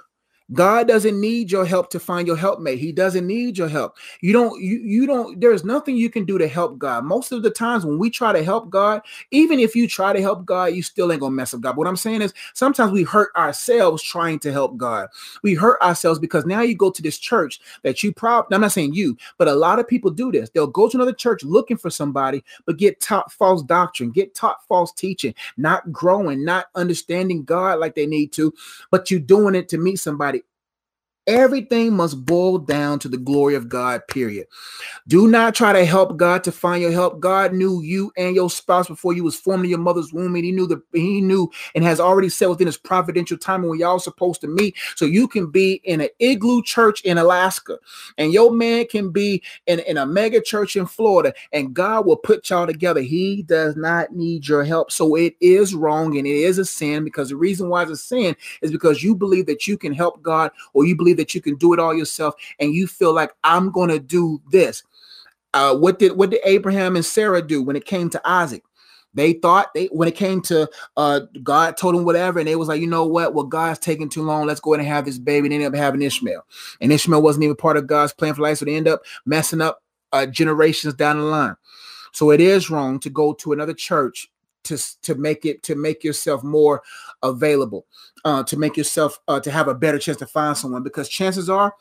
God 0.53 0.88
doesn't 0.88 1.20
need 1.20 1.51
your 1.53 1.66
help 1.66 1.90
to 1.90 2.01
find 2.01 2.26
your 2.26 2.36
helpmate. 2.36 2.78
He 2.78 2.90
doesn't 2.90 3.26
need 3.26 3.59
your 3.59 3.68
help. 3.68 3.96
You 4.22 4.32
don't, 4.32 4.61
you, 4.61 4.78
you 4.78 5.07
don't, 5.07 5.38
there's 5.40 5.64
nothing 5.64 5.96
you 5.96 6.09
can 6.09 6.24
do 6.24 6.38
to 6.38 6.49
help 6.49 6.78
God. 6.78 7.05
Most 7.05 7.32
of 7.32 7.42
the 7.42 7.51
times 7.51 7.84
when 7.84 7.99
we 7.99 8.09
try 8.09 8.32
to 8.32 8.42
help 8.42 8.70
God, 8.70 9.03
even 9.30 9.61
if 9.61 9.76
you 9.76 9.86
try 9.86 10.14
to 10.14 10.22
help 10.22 10.46
God, 10.46 10.72
you 10.74 10.82
still 10.82 11.12
ain't 11.12 11.20
gonna 11.20 11.34
mess 11.34 11.53
up 11.53 11.61
God. 11.61 11.72
But 11.72 11.78
what 11.78 11.86
I'm 11.86 11.96
saying 11.96 12.22
is 12.22 12.32
sometimes 12.55 12.92
we 12.92 13.03
hurt 13.03 13.30
ourselves 13.36 14.03
trying 14.03 14.38
to 14.40 14.53
help 14.53 14.78
God. 14.78 15.09
We 15.42 15.53
hurt 15.55 15.80
ourselves 15.82 16.18
because 16.18 16.46
now 16.46 16.62
you 16.62 16.74
go 16.74 16.90
to 16.90 17.03
this 17.03 17.18
church 17.18 17.61
that 17.82 18.03
you 18.03 18.12
probably, 18.12 18.55
I'm 18.55 18.62
not 18.62 18.72
saying 18.72 18.94
you, 18.94 19.18
but 19.36 19.49
a 19.49 19.55
lot 19.55 19.78
of 19.78 19.86
people 19.86 20.11
do 20.11 20.32
this. 20.32 20.49
They'll 20.49 20.66
go 20.66 20.88
to 20.88 20.96
another 20.96 21.12
church 21.12 21.44
looking 21.44 21.76
for 21.76 21.90
somebody, 21.90 22.42
but 22.64 22.78
get 22.78 23.01
taught 23.01 23.30
false 23.32 23.62
doctrine, 23.62 24.11
get 24.11 24.34
taught 24.34 24.66
false 24.66 24.92
teaching, 24.92 25.34
not 25.59 25.92
growing, 25.92 26.42
not 26.42 26.66
understanding 26.74 27.44
God 27.44 27.80
like 27.80 27.94
they 27.94 28.07
need 28.07 28.32
to, 28.32 28.55
but 28.90 29.11
you're 29.11 29.20
doing 29.20 29.55
it 29.55 29.68
to 29.68 29.78
meet 29.78 29.96
somebody 29.96 30.38
Everything 31.29 31.95
must 31.95 32.24
boil 32.24 32.59
down 32.59 32.99
to 33.01 33.09
the 33.09 33.18
glory 33.18 33.55
of 33.55 33.68
God, 33.68 34.03
period. 34.09 34.47
Do 35.07 35.29
not 35.29 35.55
try 35.55 35.72
to 35.74 35.85
help 35.85 36.16
God 36.16 36.43
to 36.45 36.53
find 36.53 36.81
your 36.81 36.91
help. 36.91 37.20
God 37.20 37.53
knew 37.53 37.83
you 37.83 38.11
and 38.16 38.35
your 38.35 38.49
spouse 38.51 38.89
before 38.89 39.12
you 39.12 39.24
was 39.24 39.37
formed 39.37 39.64
in 39.64 39.70
your 39.70 39.79
mother's 39.79 40.12
womb, 40.12 40.35
and 40.35 40.45
he 40.45 40.53
knew 40.53 40.66
that 40.66 40.83
he 40.93 41.20
knew 41.20 41.51
and 41.74 41.85
has 41.85 42.01
already 42.01 42.31
set 42.31 42.49
within 42.49 42.66
his 42.66 42.79
providential 42.79 43.37
time 43.37 43.62
when 43.62 43.79
y'all 43.79 43.99
supposed 43.99 44.41
to 44.41 44.49
meet. 44.49 44.76
So 44.97 45.05
you 45.05 45.29
can 45.29 45.51
be 45.51 45.81
in 45.85 46.01
an 46.01 46.09
igloo 46.18 46.62
church 46.62 47.03
in 47.03 47.18
Alaska, 47.18 47.79
and 48.16 48.33
your 48.33 48.51
man 48.51 48.87
can 48.87 49.11
be 49.11 49.43
in, 49.66 49.81
in 49.81 49.99
a 49.99 50.07
mega 50.07 50.41
church 50.41 50.76
in 50.76 50.87
Florida, 50.87 51.35
and 51.53 51.74
God 51.74 52.07
will 52.07 52.16
put 52.16 52.49
y'all 52.49 52.66
together. 52.66 53.03
He 53.03 53.43
does 53.43 53.76
not 53.76 54.14
need 54.14 54.49
your 54.49 54.64
help. 54.64 54.91
So 54.91 55.14
it 55.14 55.37
is 55.41 55.74
wrong 55.74 56.16
and 56.16 56.26
it 56.26 56.37
is 56.37 56.57
a 56.57 56.64
sin 56.64 57.05
because 57.05 57.29
the 57.29 57.37
reason 57.37 57.68
why 57.68 57.83
it's 57.83 57.93
a 57.93 57.97
sin 57.97 58.35
is 58.62 58.70
because 58.70 59.03
you 59.03 59.14
believe 59.14 59.47
that 59.47 59.66
you 59.66 59.76
can 59.76 59.93
help 59.93 60.22
God 60.22 60.51
or 60.72 60.87
you 60.87 60.97
believe 60.97 61.17
that 61.18 61.34
you 61.34 61.42
can 61.42 61.56
do 61.56 61.74
it 61.74 61.78
all 61.78 61.94
yourself 61.94 62.34
and 62.58 62.72
you 62.72 62.86
feel 62.86 63.12
like 63.12 63.32
I'm 63.44 63.70
going 63.70 63.90
to 63.90 64.00
do 64.00 64.40
this. 64.50 64.82
Uh, 65.54 65.76
what 65.76 65.98
did 65.98 66.16
what 66.16 66.30
did 66.30 66.40
Abraham 66.44 66.96
and 66.96 67.04
Sarah 67.04 67.42
do 67.42 67.62
when 67.62 67.76
it 67.76 67.84
came 67.84 68.10
to 68.10 68.20
Isaac? 68.24 68.62
They 69.14 69.32
thought 69.32 69.72
they 69.74 69.86
when 69.86 70.06
it 70.06 70.14
came 70.14 70.42
to 70.42 70.68
uh 70.96 71.20
God 71.42 71.76
told 71.76 71.94
them 71.94 72.04
whatever, 72.04 72.38
and 72.38 72.46
they 72.46 72.56
was 72.56 72.68
like, 72.68 72.80
you 72.80 72.86
know 72.86 73.06
what? 73.06 73.34
Well, 73.34 73.46
God's 73.46 73.78
taking 73.78 74.08
too 74.08 74.22
long. 74.22 74.46
Let's 74.46 74.60
go 74.60 74.74
ahead 74.74 74.84
and 74.84 74.94
have 74.94 75.06
this 75.06 75.18
baby. 75.18 75.46
And 75.46 75.54
ended 75.54 75.68
up 75.68 75.74
having 75.74 76.02
Ishmael, 76.02 76.44
and 76.80 76.92
Ishmael 76.92 77.22
wasn't 77.22 77.44
even 77.44 77.56
part 77.56 77.76
of 77.76 77.86
God's 77.86 78.12
plan 78.12 78.34
for 78.34 78.42
life, 78.42 78.58
so 78.58 78.64
they 78.64 78.76
end 78.76 78.88
up 78.88 79.02
messing 79.24 79.60
up 79.60 79.82
uh, 80.12 80.26
generations 80.26 80.94
down 80.94 81.18
the 81.18 81.24
line. 81.24 81.56
So 82.12 82.30
it 82.30 82.40
is 82.40 82.70
wrong 82.70 83.00
to 83.00 83.10
go 83.10 83.32
to 83.34 83.52
another 83.52 83.74
church 83.74 84.30
to 84.68 85.00
to 85.02 85.14
make 85.14 85.44
it 85.44 85.62
to 85.64 85.74
make 85.74 86.04
yourself 86.04 86.42
more 86.42 86.82
available, 87.22 87.86
uh, 88.24 88.42
to 88.44 88.56
make 88.56 88.76
yourself 88.76 89.18
uh, 89.28 89.40
to 89.40 89.50
have 89.50 89.68
a 89.68 89.74
better 89.74 89.98
chance 89.98 90.18
to 90.18 90.26
find 90.26 90.56
someone. 90.56 90.82
Because 90.82 91.08
chances 91.08 91.50
are 91.50 91.74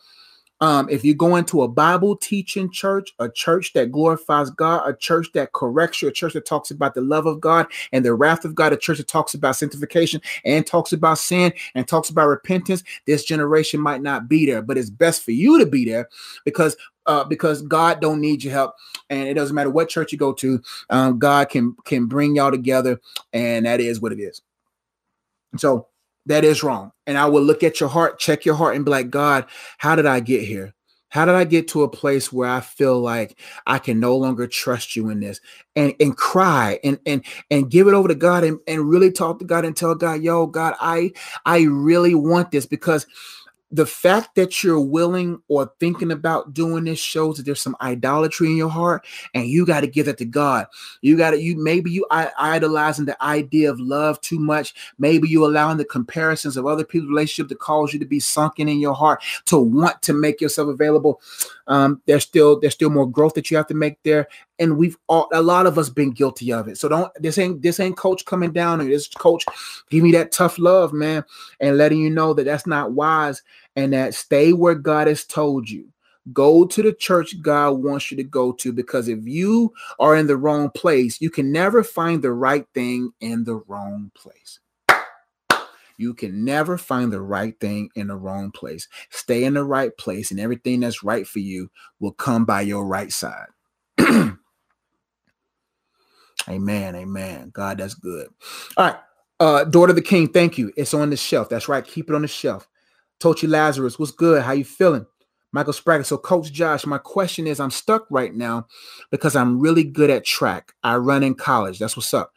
um, 0.60 0.90
if 0.90 1.06
you 1.06 1.14
go 1.14 1.36
into 1.36 1.62
a 1.62 1.68
Bible 1.68 2.16
teaching 2.16 2.72
church, 2.72 3.14
a 3.20 3.30
church 3.30 3.74
that 3.74 3.92
glorifies 3.92 4.50
God, 4.50 4.88
a 4.88 4.96
church 4.96 5.28
that 5.34 5.54
corrects 5.54 6.02
you, 6.02 6.08
a 6.08 6.12
church 6.12 6.34
that 6.34 6.46
talks 6.46 6.72
about 6.72 6.96
the 6.96 7.02
love 7.02 7.26
of 7.26 7.40
God 7.40 7.68
and 7.92 8.04
the 8.04 8.14
wrath 8.14 8.44
of 8.44 8.56
God, 8.56 8.74
a 8.74 8.78
church 8.78 8.98
that 8.98 9.08
talks 9.08 9.34
about 9.34 9.56
sanctification 9.56 10.22
and 10.46 10.66
talks 10.66 10.94
about 10.94 11.20
sin 11.20 11.54
and 11.76 11.88
talks 11.88 12.10
about 12.10 12.28
repentance, 12.28 12.84
this 13.06 13.24
generation 13.24 13.80
might 13.80 14.02
not 14.02 14.28
be 14.28 14.46
there, 14.46 14.62
but 14.62 14.78
it's 14.78 14.90
best 14.90 15.24
for 15.24 15.32
you 15.32 15.60
to 15.60 15.66
be 15.66 15.86
there 15.86 16.10
because 16.44 16.76
uh, 17.08 17.24
because 17.24 17.62
God 17.62 18.00
don't 18.02 18.22
need 18.22 18.44
your 18.44 18.54
help, 18.54 18.76
and 19.10 19.28
it 19.28 19.34
doesn't 19.34 19.56
matter 19.56 19.70
what 19.70 19.90
church 19.90 20.12
you 20.12 20.18
go 20.18 20.34
to. 20.34 20.62
Um, 20.90 21.20
God 21.20 21.50
can 21.50 21.76
can 21.86 22.06
bring 22.06 22.36
y'all 22.36 22.52
together, 22.52 23.00
and 23.34 23.66
that 23.66 23.80
is 23.80 24.00
what 24.00 24.12
it 24.12 24.20
is. 24.20 24.42
So 25.58 25.88
that 26.26 26.44
is 26.44 26.62
wrong. 26.62 26.92
And 27.08 27.18
I 27.18 27.26
will 27.26 27.42
look 27.42 27.64
at 27.64 27.80
your 27.80 27.90
heart, 27.90 28.20
check 28.20 28.46
your 28.46 28.56
heart, 28.56 28.76
and 28.76 28.86
be 28.86 28.92
like, 28.92 29.10
God, 29.10 29.46
how 29.78 29.96
did 29.96 30.06
I 30.06 30.20
get 30.20 30.44
here? 30.44 30.74
How 31.10 31.24
did 31.26 31.36
I 31.36 31.46
get 31.46 31.70
to 31.70 31.84
a 31.84 31.90
place 31.90 32.34
where 32.34 32.50
I 32.50 32.60
feel 32.60 33.00
like 33.00 33.40
I 33.66 33.80
can 33.80 33.98
no 34.00 34.18
longer 34.18 34.46
trust 34.46 34.96
you 34.96 35.10
in 35.10 35.22
this? 35.22 35.40
And 35.76 35.94
and 36.02 36.16
cry 36.18 36.80
and 36.84 37.00
and 37.06 37.24
and 37.50 37.72
give 37.72 37.88
it 37.88 37.94
over 37.94 38.10
to 38.10 38.16
God 38.16 38.44
and, 38.44 38.60
and 38.68 38.90
really 38.90 39.12
talk 39.12 39.40
to 39.40 39.46
God 39.46 39.64
and 39.64 39.76
tell 39.76 39.96
God, 39.96 40.22
yo, 40.22 40.48
God, 40.48 40.76
I 40.82 41.14
I 41.46 41.62
really 41.62 42.14
want 42.14 42.52
this 42.52 42.66
because 42.66 43.08
the 43.72 43.86
fact 43.86 44.36
that 44.36 44.64
you're 44.64 44.80
willing 44.80 45.42
or 45.50 45.72
thinking 45.80 46.12
about 46.12 46.54
doing 46.54 46.86
this 46.86 47.00
shows 47.00 47.36
that 47.36 47.46
there's 47.46 47.62
some 47.62 47.76
idolatry 47.82 48.48
in 48.48 48.56
your 48.56 48.70
heart 48.70 49.06
and 49.34 49.48
you 49.48 49.66
got 49.66 49.82
to 49.82 49.88
give 49.88 50.06
that 50.06 50.18
to 50.18 50.26
god. 50.26 50.68
You 51.02 51.18
got 51.18 51.32
to 51.32 51.42
you 51.42 51.58
maybe 51.58 51.92
you 51.92 52.06
idolizing 52.10 53.06
the 53.06 53.22
idea 53.22 53.70
of 53.70 53.80
love 53.80 54.22
too 54.22 54.40
much. 54.40 54.74
Maybe 54.98 55.28
you 55.28 55.46
allowing 55.46 55.78
the 55.78 55.86
comparisons 55.86 56.56
of 56.56 56.66
other 56.66 56.86
people's 56.86 57.10
relationship 57.10 57.50
to 57.50 57.56
cause 57.56 57.92
you 57.92 58.00
to 58.00 58.06
be 58.06 58.22
sunken 58.22 58.70
in 58.70 58.80
your 58.80 58.94
heart 58.94 59.22
to 59.46 59.58
want 59.58 60.02
to 60.04 60.14
make 60.14 60.40
yourself 60.40 60.70
available. 60.70 61.22
Um, 61.68 62.02
there's 62.06 62.24
still 62.24 62.60
there's 62.60 62.74
still 62.74 62.90
more 62.90 63.10
growth 63.10 63.34
that 63.34 63.52
you 63.52 63.58
have 63.58 63.68
to 63.68 63.74
make 63.74 64.02
there 64.04 64.28
and 64.60 64.78
we've 64.78 64.98
all 65.08 65.28
a 65.34 65.42
lot 65.42 65.66
of 65.66 65.78
us 65.78 65.90
been 65.90 66.12
guilty 66.12 66.52
of 66.52 66.68
it 66.68 66.78
so 66.78 66.90
don't 66.90 67.12
this 67.20 67.38
ain't 67.38 67.62
this 67.62 67.80
ain't 67.80 67.98
coach 67.98 68.26
coming 68.26 68.52
down 68.52 68.82
and 68.82 68.92
this 68.92 69.08
coach 69.08 69.46
give 69.90 70.04
me 70.04 70.12
that 70.12 70.32
tough 70.32 70.58
love 70.60 70.94
man 70.94 71.24
and 71.60 71.78
letting 71.78 72.00
you 72.00 72.10
know 72.10 72.34
that 72.34 72.46
that's 72.46 72.68
not 72.68 72.94
wise 72.94 73.44
and 73.76 73.94
that 73.94 74.14
stay 74.14 74.54
where 74.54 74.76
god 74.76 75.08
has 75.08 75.24
told 75.24 75.70
you 75.70 75.88
go 76.34 76.66
to 76.66 76.82
the 76.82 76.94
church 76.94 77.42
god 77.42 77.72
wants 77.72 78.12
you 78.12 78.18
to 78.18 78.24
go 78.24 78.52
to 78.52 78.74
because 78.74 79.08
if 79.08 79.26
you 79.26 79.74
are 80.00 80.16
in 80.16 80.28
the 80.28 80.38
wrong 80.38 80.70
place 80.72 81.22
you 81.22 81.30
can 81.30 81.52
never 81.52 81.84
find 81.84 82.22
the 82.22 82.32
right 82.32 82.68
thing 82.74 83.12
in 83.22 83.44
the 83.44 83.56
wrong 83.68 84.12
place 84.16 84.60
you 85.98 86.14
can 86.14 86.46
never 86.46 86.78
find 86.78 87.12
the 87.12 87.22
right 87.22 87.60
thing 87.60 87.90
in 87.96 88.08
the 88.08 88.16
wrong 88.16 88.52
place. 88.52 88.88
Stay 89.10 89.44
in 89.44 89.56
the 89.56 89.64
right 89.64 89.96
place, 89.98 90.30
and 90.30 90.40
everything 90.40 90.80
that's 90.80 91.04
right 91.04 91.28
for 91.28 91.40
you 91.40 91.72
will 92.00 92.12
come 92.12 92.46
by 92.46 92.62
your 92.62 92.86
right 92.86 93.12
side. 93.12 93.48
amen. 96.50 96.96
Amen. 96.96 97.52
God, 97.54 97.78
that's 97.78 97.94
good. 97.94 98.28
All 98.78 98.86
right. 98.86 99.00
Uh, 99.40 99.64
daughter 99.64 99.92
of 99.92 99.96
the 99.96 100.02
king, 100.02 100.28
thank 100.28 100.58
you. 100.58 100.72
It's 100.76 100.94
on 100.94 101.10
the 101.10 101.18
shelf. 101.18 101.50
That's 101.50 101.68
right. 101.68 101.86
Keep 101.86 102.10
it 102.10 102.16
on 102.16 102.24
the 102.24 102.28
shelf. 102.28 102.68
Tochi 103.20 103.48
Lazarus, 103.48 104.00
what's 104.00 104.12
good? 104.12 104.44
How 104.44 104.54
you 104.54 104.66
feeling? 104.66 105.06
Michael 105.52 105.74
Sprague. 105.74 106.06
So, 106.06 106.18
Coach 106.18 106.52
Josh, 106.52 106.86
my 106.86 106.98
question 106.98 107.48
is 107.48 107.60
I'm 107.60 107.72
stuck 107.72 108.06
right 108.10 108.34
now 108.34 108.68
because 109.12 109.36
I'm 109.36 109.60
really 109.60 109.84
good 109.84 110.10
at 110.10 110.26
track. 110.26 110.74
I 110.84 110.98
run 110.98 111.24
in 111.24 111.36
college. 111.36 111.80
That's 111.80 111.96
what's 111.96 112.14
up 112.14 112.32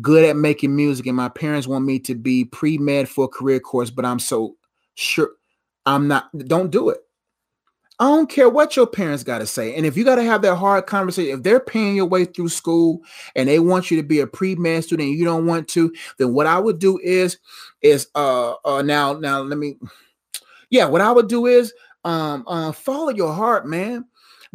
good 0.00 0.24
at 0.24 0.36
making 0.36 0.74
music, 0.74 1.06
and 1.06 1.16
my 1.16 1.28
parents 1.28 1.66
want 1.66 1.84
me 1.84 1.98
to 2.00 2.14
be 2.14 2.44
pre 2.44 2.78
med 2.78 3.08
for 3.08 3.26
a 3.26 3.28
career 3.28 3.60
course, 3.60 3.90
but 3.90 4.04
I'm 4.04 4.18
so 4.18 4.56
sure 4.94 5.30
I'm 5.86 6.08
not. 6.08 6.36
Don't 6.46 6.70
do 6.70 6.90
it. 6.90 6.98
I 8.00 8.06
don't 8.06 8.28
care 8.28 8.48
what 8.48 8.74
your 8.74 8.88
parents 8.88 9.22
got 9.22 9.38
to 9.38 9.46
say. 9.46 9.74
And 9.76 9.86
if 9.86 9.96
you 9.96 10.04
got 10.04 10.16
to 10.16 10.24
have 10.24 10.42
that 10.42 10.56
hard 10.56 10.86
conversation, 10.86 11.38
if 11.38 11.44
they're 11.44 11.60
paying 11.60 11.94
your 11.94 12.06
way 12.06 12.24
through 12.24 12.48
school 12.48 13.00
and 13.36 13.48
they 13.48 13.60
want 13.60 13.90
you 13.90 13.96
to 13.96 14.02
be 14.02 14.18
a 14.18 14.26
pre-med 14.26 14.82
student 14.82 15.10
and 15.10 15.18
you 15.18 15.24
don't 15.24 15.46
want 15.46 15.68
to, 15.68 15.92
then 16.18 16.32
what 16.32 16.46
I 16.46 16.58
would 16.58 16.80
do 16.80 16.98
is, 16.98 17.38
is 17.82 18.08
uh, 18.14 18.54
uh 18.64 18.82
now, 18.82 19.12
now 19.12 19.42
let 19.42 19.58
me, 19.58 19.76
yeah, 20.70 20.86
what 20.86 21.00
I 21.00 21.12
would 21.12 21.28
do 21.28 21.46
is 21.46 21.72
um 22.04 22.44
uh 22.46 22.72
follow 22.72 23.10
your 23.10 23.32
heart, 23.32 23.66
man. 23.66 24.04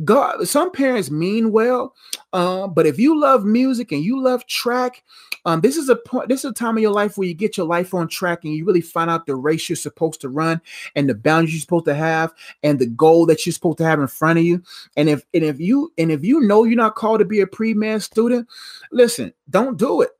God, 0.03 0.47
some 0.47 0.71
parents 0.71 1.09
mean 1.09 1.51
well, 1.51 1.93
uh, 2.31 2.67
but 2.67 2.85
if 2.85 2.99
you 2.99 3.19
love 3.19 3.43
music 3.43 3.91
and 3.91 4.03
you 4.03 4.21
love 4.21 4.45
track, 4.47 5.03
um, 5.45 5.61
this 5.61 5.77
is 5.77 5.89
a 5.89 5.95
point. 5.95 6.29
This 6.29 6.43
is 6.43 6.51
a 6.51 6.53
time 6.53 6.77
in 6.77 6.83
your 6.83 6.93
life 6.93 7.17
where 7.17 7.27
you 7.27 7.33
get 7.33 7.57
your 7.57 7.65
life 7.65 7.93
on 7.93 8.07
track 8.07 8.43
and 8.43 8.53
you 8.53 8.65
really 8.65 8.81
find 8.81 9.09
out 9.09 9.25
the 9.25 9.35
race 9.35 9.69
you're 9.69 9.75
supposed 9.75 10.21
to 10.21 10.29
run 10.29 10.61
and 10.95 11.09
the 11.09 11.15
boundaries 11.15 11.53
you're 11.53 11.61
supposed 11.61 11.85
to 11.85 11.95
have 11.95 12.33
and 12.63 12.79
the 12.79 12.87
goal 12.87 13.25
that 13.25 13.45
you're 13.45 13.53
supposed 13.53 13.77
to 13.79 13.85
have 13.85 13.99
in 13.99 14.07
front 14.07 14.39
of 14.39 14.45
you. 14.45 14.61
And 14.97 15.09
if 15.09 15.23
and 15.33 15.43
if 15.43 15.59
you 15.59 15.91
and 15.97 16.11
if 16.11 16.23
you 16.23 16.41
know 16.41 16.63
you're 16.63 16.75
not 16.75 16.95
called 16.95 17.19
to 17.19 17.25
be 17.25 17.41
a 17.41 17.47
pre-med 17.47 18.03
student, 18.03 18.47
listen, 18.91 19.33
don't 19.49 19.77
do 19.77 20.01
it 20.01 20.11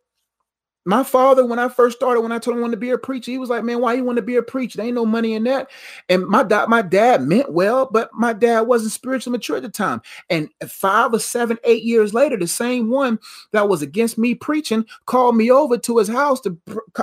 my 0.89 1.03
father, 1.03 1.45
when 1.45 1.59
I 1.59 1.69
first 1.69 1.97
started, 1.97 2.21
when 2.21 2.31
I 2.31 2.39
told 2.39 2.57
him 2.57 2.61
I 2.61 2.63
wanted 2.63 2.77
to 2.77 2.81
be 2.81 2.89
a 2.89 2.97
preacher, 2.97 3.29
he 3.29 3.37
was 3.37 3.49
like, 3.49 3.63
"Man, 3.63 3.79
why 3.79 3.93
you 3.93 4.03
want 4.03 4.15
to 4.15 4.23
be 4.23 4.37
a 4.37 4.41
preacher? 4.41 4.77
There 4.77 4.87
ain't 4.87 4.95
no 4.95 5.05
money 5.05 5.35
in 5.35 5.43
that." 5.43 5.69
And 6.09 6.25
my 6.25 6.41
dad, 6.41 6.67
my 6.67 6.81
dad 6.81 7.21
meant 7.21 7.53
well, 7.53 7.87
but 7.91 8.09
my 8.11 8.33
dad 8.33 8.61
wasn't 8.61 8.91
spiritually 8.91 9.37
mature 9.37 9.57
at 9.57 9.61
the 9.61 9.69
time. 9.69 10.01
And 10.31 10.49
five 10.67 11.13
or 11.13 11.19
seven, 11.19 11.59
eight 11.63 11.83
years 11.83 12.15
later, 12.15 12.37
the 12.37 12.47
same 12.47 12.89
one 12.89 13.19
that 13.51 13.69
was 13.69 13.83
against 13.83 14.17
me 14.17 14.33
preaching 14.33 14.83
called 15.05 15.35
me 15.35 15.51
over 15.51 15.77
to 15.77 15.97
his 15.99 16.07
house 16.07 16.41
to 16.41 16.57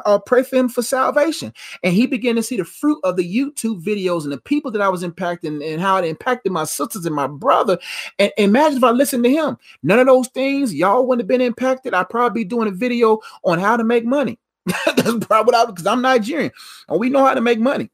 uh, 0.04 0.18
pray 0.18 0.42
for 0.42 0.56
him 0.56 0.68
for 0.68 0.82
salvation. 0.82 1.54
And 1.84 1.94
he 1.94 2.08
began 2.08 2.34
to 2.34 2.42
see 2.42 2.56
the 2.56 2.64
fruit 2.64 2.98
of 3.04 3.14
the 3.16 3.22
YouTube 3.22 3.84
videos 3.84 4.24
and 4.24 4.32
the 4.32 4.40
people 4.40 4.72
that 4.72 4.82
I 4.82 4.88
was 4.88 5.04
impacting 5.04 5.64
and 5.64 5.80
how 5.80 5.96
it 5.98 6.04
impacted 6.04 6.50
my 6.50 6.64
sisters 6.64 7.06
and 7.06 7.14
my 7.14 7.28
brother. 7.28 7.78
And 8.18 8.32
imagine 8.36 8.78
if 8.78 8.84
I 8.84 8.90
listened 8.90 9.22
to 9.22 9.30
him. 9.30 9.56
None 9.84 10.00
of 10.00 10.06
those 10.06 10.26
things, 10.26 10.74
y'all 10.74 11.06
wouldn't 11.06 11.22
have 11.22 11.28
been 11.28 11.40
impacted. 11.40 11.94
I'd 11.94 12.08
probably 12.08 12.42
be 12.42 12.48
doing 12.48 12.66
a 12.66 12.72
video 12.72 13.20
on 13.44 13.60
how 13.60 13.75
to 13.76 13.84
make 13.84 14.04
money. 14.04 14.38
That's 14.86 15.24
probably 15.26 15.52
what 15.52 15.54
I 15.54 15.66
because 15.66 15.86
I'm 15.86 16.02
Nigerian 16.02 16.50
and 16.88 16.98
we 16.98 17.10
know 17.10 17.24
how 17.24 17.34
to 17.34 17.40
make 17.40 17.60
money. 17.60 17.90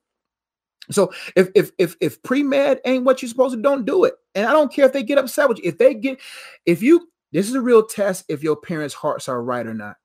So 0.90 1.12
if 1.36 1.48
if 1.54 1.70
if 1.78 1.96
if 2.00 2.22
pre-med 2.22 2.80
ain't 2.84 3.04
what 3.04 3.22
you're 3.22 3.28
supposed 3.28 3.54
to, 3.54 3.62
don't 3.62 3.84
do 3.84 4.04
it. 4.04 4.14
And 4.34 4.46
I 4.46 4.52
don't 4.52 4.72
care 4.72 4.86
if 4.86 4.92
they 4.92 5.02
get 5.02 5.18
upset 5.18 5.48
with 5.48 5.58
you. 5.58 5.64
If 5.66 5.78
they 5.78 5.94
get, 5.94 6.18
if 6.66 6.82
you, 6.82 7.08
this 7.32 7.48
is 7.48 7.54
a 7.54 7.60
real 7.60 7.86
test 7.86 8.24
if 8.28 8.42
your 8.42 8.56
parents' 8.56 8.94
hearts 8.94 9.28
are 9.28 9.42
right 9.42 9.66
or 9.66 9.74
not. 9.74 9.96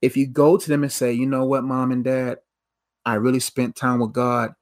If 0.00 0.16
you 0.16 0.26
go 0.26 0.56
to 0.56 0.68
them 0.68 0.82
and 0.82 0.92
say, 0.92 1.12
you 1.12 1.26
know 1.26 1.44
what, 1.44 1.64
mom 1.64 1.92
and 1.92 2.02
dad, 2.02 2.38
I 3.04 3.14
really 3.14 3.40
spent 3.40 3.76
time 3.76 4.00
with 4.00 4.12
God, 4.12 4.54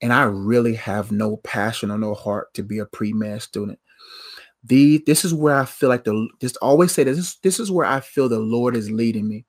and 0.00 0.12
I 0.12 0.24
really 0.24 0.74
have 0.74 1.12
no 1.12 1.36
passion 1.38 1.90
or 1.90 1.98
no 1.98 2.14
heart 2.14 2.54
to 2.54 2.62
be 2.62 2.78
a 2.78 2.86
pre-med 2.86 3.42
student. 3.42 3.78
The 4.64 5.02
this 5.06 5.24
is 5.24 5.34
where 5.34 5.56
I 5.56 5.64
feel 5.64 5.88
like 5.88 6.04
the 6.04 6.28
just 6.40 6.56
always 6.58 6.92
say 6.92 7.04
this 7.04 7.36
this 7.36 7.60
is 7.60 7.70
where 7.70 7.86
I 7.86 8.00
feel 8.00 8.28
the 8.28 8.38
Lord 8.38 8.76
is 8.76 8.90
leading 8.90 9.28
me. 9.28 9.44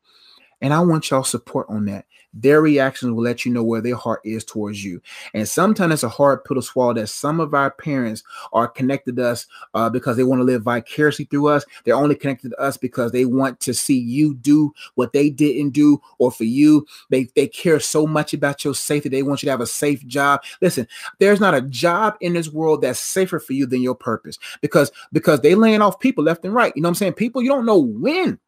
And 0.64 0.74
I 0.74 0.80
want 0.80 1.12
y'all 1.12 1.26
support 1.26 1.68
on 1.70 1.86
that. 1.86 2.06
Their 2.34 2.62
reactions 2.62 3.12
will 3.12 3.22
let 3.22 3.46
you 3.46 3.52
know 3.52 3.64
where 3.64 3.82
their 3.82 3.98
heart 3.98 4.22
is 4.24 4.44
towards 4.44 4.84
you. 4.84 5.02
And 5.34 5.48
sometimes 5.48 5.94
it's 5.94 6.04
a 6.04 6.10
hard 6.10 6.44
pill 6.46 6.56
to 6.56 6.62
swallow 6.62 6.94
that 6.94 7.10
some 7.10 7.40
of 7.40 7.54
our 7.54 7.70
parents 7.70 8.24
are 8.54 8.68
connected 8.68 9.18
to 9.18 9.28
us 9.28 9.46
uh, 9.74 9.90
because 9.90 10.16
they 10.18 10.24
want 10.24 10.40
to 10.40 10.46
live 10.46 10.64
vicariously 10.64 11.26
through 11.26 11.50
us. 11.50 11.66
They're 11.84 11.96
only 11.96 12.16
connected 12.16 12.50
to 12.52 12.60
us 12.60 12.78
because 12.78 13.12
they 13.12 13.26
want 13.26 13.60
to 13.60 13.74
see 13.74 14.00
you 14.00 14.36
do 14.36 14.74
what 14.96 15.14
they 15.14 15.30
didn't 15.30 15.72
do, 15.72 16.02
or 16.18 16.32
for 16.32 16.46
you, 16.46 16.88
they, 17.10 17.26
they 17.36 17.48
care 17.48 17.80
so 17.80 18.08
much 18.08 18.34
about 18.34 18.64
your 18.64 18.74
safety. 18.74 19.10
They 19.10 19.22
want 19.22 19.44
you 19.44 19.48
to 19.48 19.52
have 19.52 19.62
a 19.62 19.68
safe 19.68 20.06
job. 20.08 20.44
Listen, 20.62 20.88
there's 21.20 21.42
not 21.42 21.54
a 21.54 21.62
job 21.62 22.16
in 22.22 22.34
this 22.34 22.50
world 22.50 22.82
that's 22.82 23.00
safer 23.00 23.40
for 23.40 23.54
you 23.54 23.66
than 23.66 23.82
your 23.82 23.96
purpose 23.96 24.40
because 24.62 24.92
because 25.12 25.42
they 25.42 25.56
laying 25.56 25.82
off 25.82 26.00
people 26.00 26.24
left 26.24 26.46
and 26.46 26.54
right. 26.54 26.74
You 26.76 26.82
know 26.82 26.88
what 26.88 26.92
I'm 26.92 26.96
saying? 26.96 27.14
People 27.14 27.42
you 27.42 27.50
don't 27.50 27.66
know 27.66 27.80
when 27.80 28.40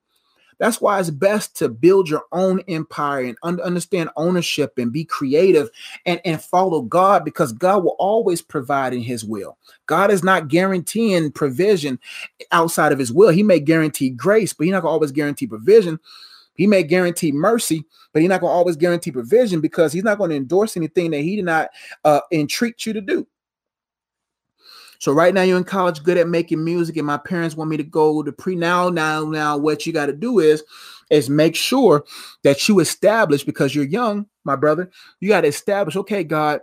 that's 0.58 0.80
why 0.80 1.00
it's 1.00 1.10
best 1.10 1.56
to 1.58 1.70
build 1.70 2.10
your 2.10 2.24
own 2.32 2.62
empire 2.68 3.26
and 3.26 3.38
un- 3.44 3.62
understand 3.62 4.10
ownership 4.16 4.78
and 4.78 4.92
be 4.92 5.04
creative 5.04 5.70
and, 6.06 6.22
and 6.26 6.42
follow 6.42 6.82
God 6.82 7.26
because 7.26 7.52
God 7.52 7.84
will 7.84 7.96
always 8.00 8.42
provide 8.42 8.94
in 8.94 9.02
his 9.02 9.26
will. 9.26 9.58
God 9.86 10.12
is 10.12 10.24
not 10.24 10.48
guaranteeing 10.48 11.32
provision 11.32 12.00
outside 12.52 12.92
of 12.92 13.00
his 13.00 13.12
will. 13.12 13.30
He 13.30 13.44
may 13.44 13.60
guarantee 13.60 14.10
grace, 14.10 14.54
but 14.54 14.66
he's 14.66 14.72
not 14.72 14.82
going 14.82 14.92
to 14.92 14.94
always 14.94 15.12
guarantee 15.12 15.48
provision. 15.48 16.00
He 16.56 16.68
may 16.68 16.84
guarantee 16.84 17.32
mercy, 17.32 17.84
but 18.14 18.22
he's 18.22 18.30
not 18.30 18.40
going 18.40 18.52
to 18.52 18.56
always 18.56 18.78
guarantee 18.78 19.12
provision 19.12 19.60
because 19.60 19.92
he's 19.92 20.04
not 20.04 20.18
going 20.18 20.30
to 20.30 20.38
endorse 20.38 20.78
anything 20.78 21.12
that 21.12 21.22
he 21.22 21.36
did 21.36 21.46
not 21.46 21.70
uh, 22.06 22.22
entreat 22.32 22.86
you 22.86 22.94
to 22.94 23.02
do. 23.02 23.28
So 25.00 25.12
right 25.12 25.34
now 25.34 25.42
you're 25.42 25.58
in 25.58 25.64
college, 25.64 26.04
good 26.04 26.18
at 26.18 26.28
making 26.28 26.64
music, 26.64 26.98
and 26.98 27.08
my 27.08 27.18
parents 27.18 27.56
want 27.56 27.70
me 27.70 27.78
to 27.78 27.84
go 27.84 28.24
to 28.24 28.32
pre. 28.32 28.56
Now, 28.56 28.90
now, 28.90 29.26
now, 29.26 29.58
what 29.58 29.86
you 29.86 29.94
got 29.94 30.08
to 30.08 30.14
do 30.14 30.40
is, 30.40 30.64
is 31.10 31.30
make 31.30 31.56
sure 31.56 32.04
that 32.44 32.68
you 32.68 32.80
establish 32.80 33.44
because 33.44 33.76
you're 33.76 33.86
young, 33.86 34.26
my 34.44 34.56
brother. 34.56 34.90
You 35.20 35.30
got 35.30 35.42
to 35.42 35.48
establish. 35.48 35.96
Okay, 35.96 36.24
God, 36.24 36.62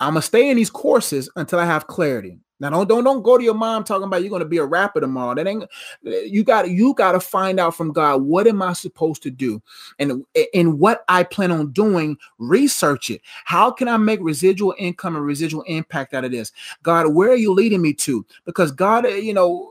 I'm 0.00 0.14
gonna 0.14 0.22
stay 0.22 0.50
in 0.50 0.56
these 0.56 0.70
courses 0.70 1.30
until 1.36 1.58
I 1.58 1.64
have 1.64 1.86
clarity. 1.86 2.38
Now 2.60 2.70
don't 2.70 2.88
don't 2.88 3.04
don't 3.04 3.22
go 3.22 3.36
to 3.36 3.44
your 3.44 3.54
mom 3.54 3.84
talking 3.84 4.04
about 4.04 4.22
you're 4.22 4.30
gonna 4.30 4.44
be 4.44 4.58
a 4.58 4.64
rapper 4.64 5.00
tomorrow. 5.00 5.34
That 5.34 5.46
ain't 5.46 5.64
you 6.02 6.44
got 6.44 6.70
you 6.70 6.94
got 6.94 7.12
to 7.12 7.20
find 7.20 7.58
out 7.58 7.74
from 7.74 7.92
God 7.92 8.22
what 8.22 8.46
am 8.46 8.62
I 8.62 8.72
supposed 8.72 9.22
to 9.24 9.30
do, 9.30 9.60
and 9.98 10.24
in 10.52 10.78
what 10.78 11.04
I 11.08 11.24
plan 11.24 11.50
on 11.50 11.72
doing. 11.72 12.16
Research 12.38 13.10
it. 13.10 13.20
How 13.44 13.70
can 13.70 13.88
I 13.88 13.96
make 13.96 14.20
residual 14.22 14.74
income 14.78 15.16
and 15.16 15.24
residual 15.24 15.62
impact 15.62 16.14
out 16.14 16.24
of 16.24 16.30
this? 16.30 16.52
God, 16.82 17.08
where 17.08 17.30
are 17.30 17.36
you 17.36 17.52
leading 17.52 17.82
me 17.82 17.92
to? 17.94 18.24
Because 18.44 18.70
God, 18.70 19.06
you 19.06 19.34
know, 19.34 19.70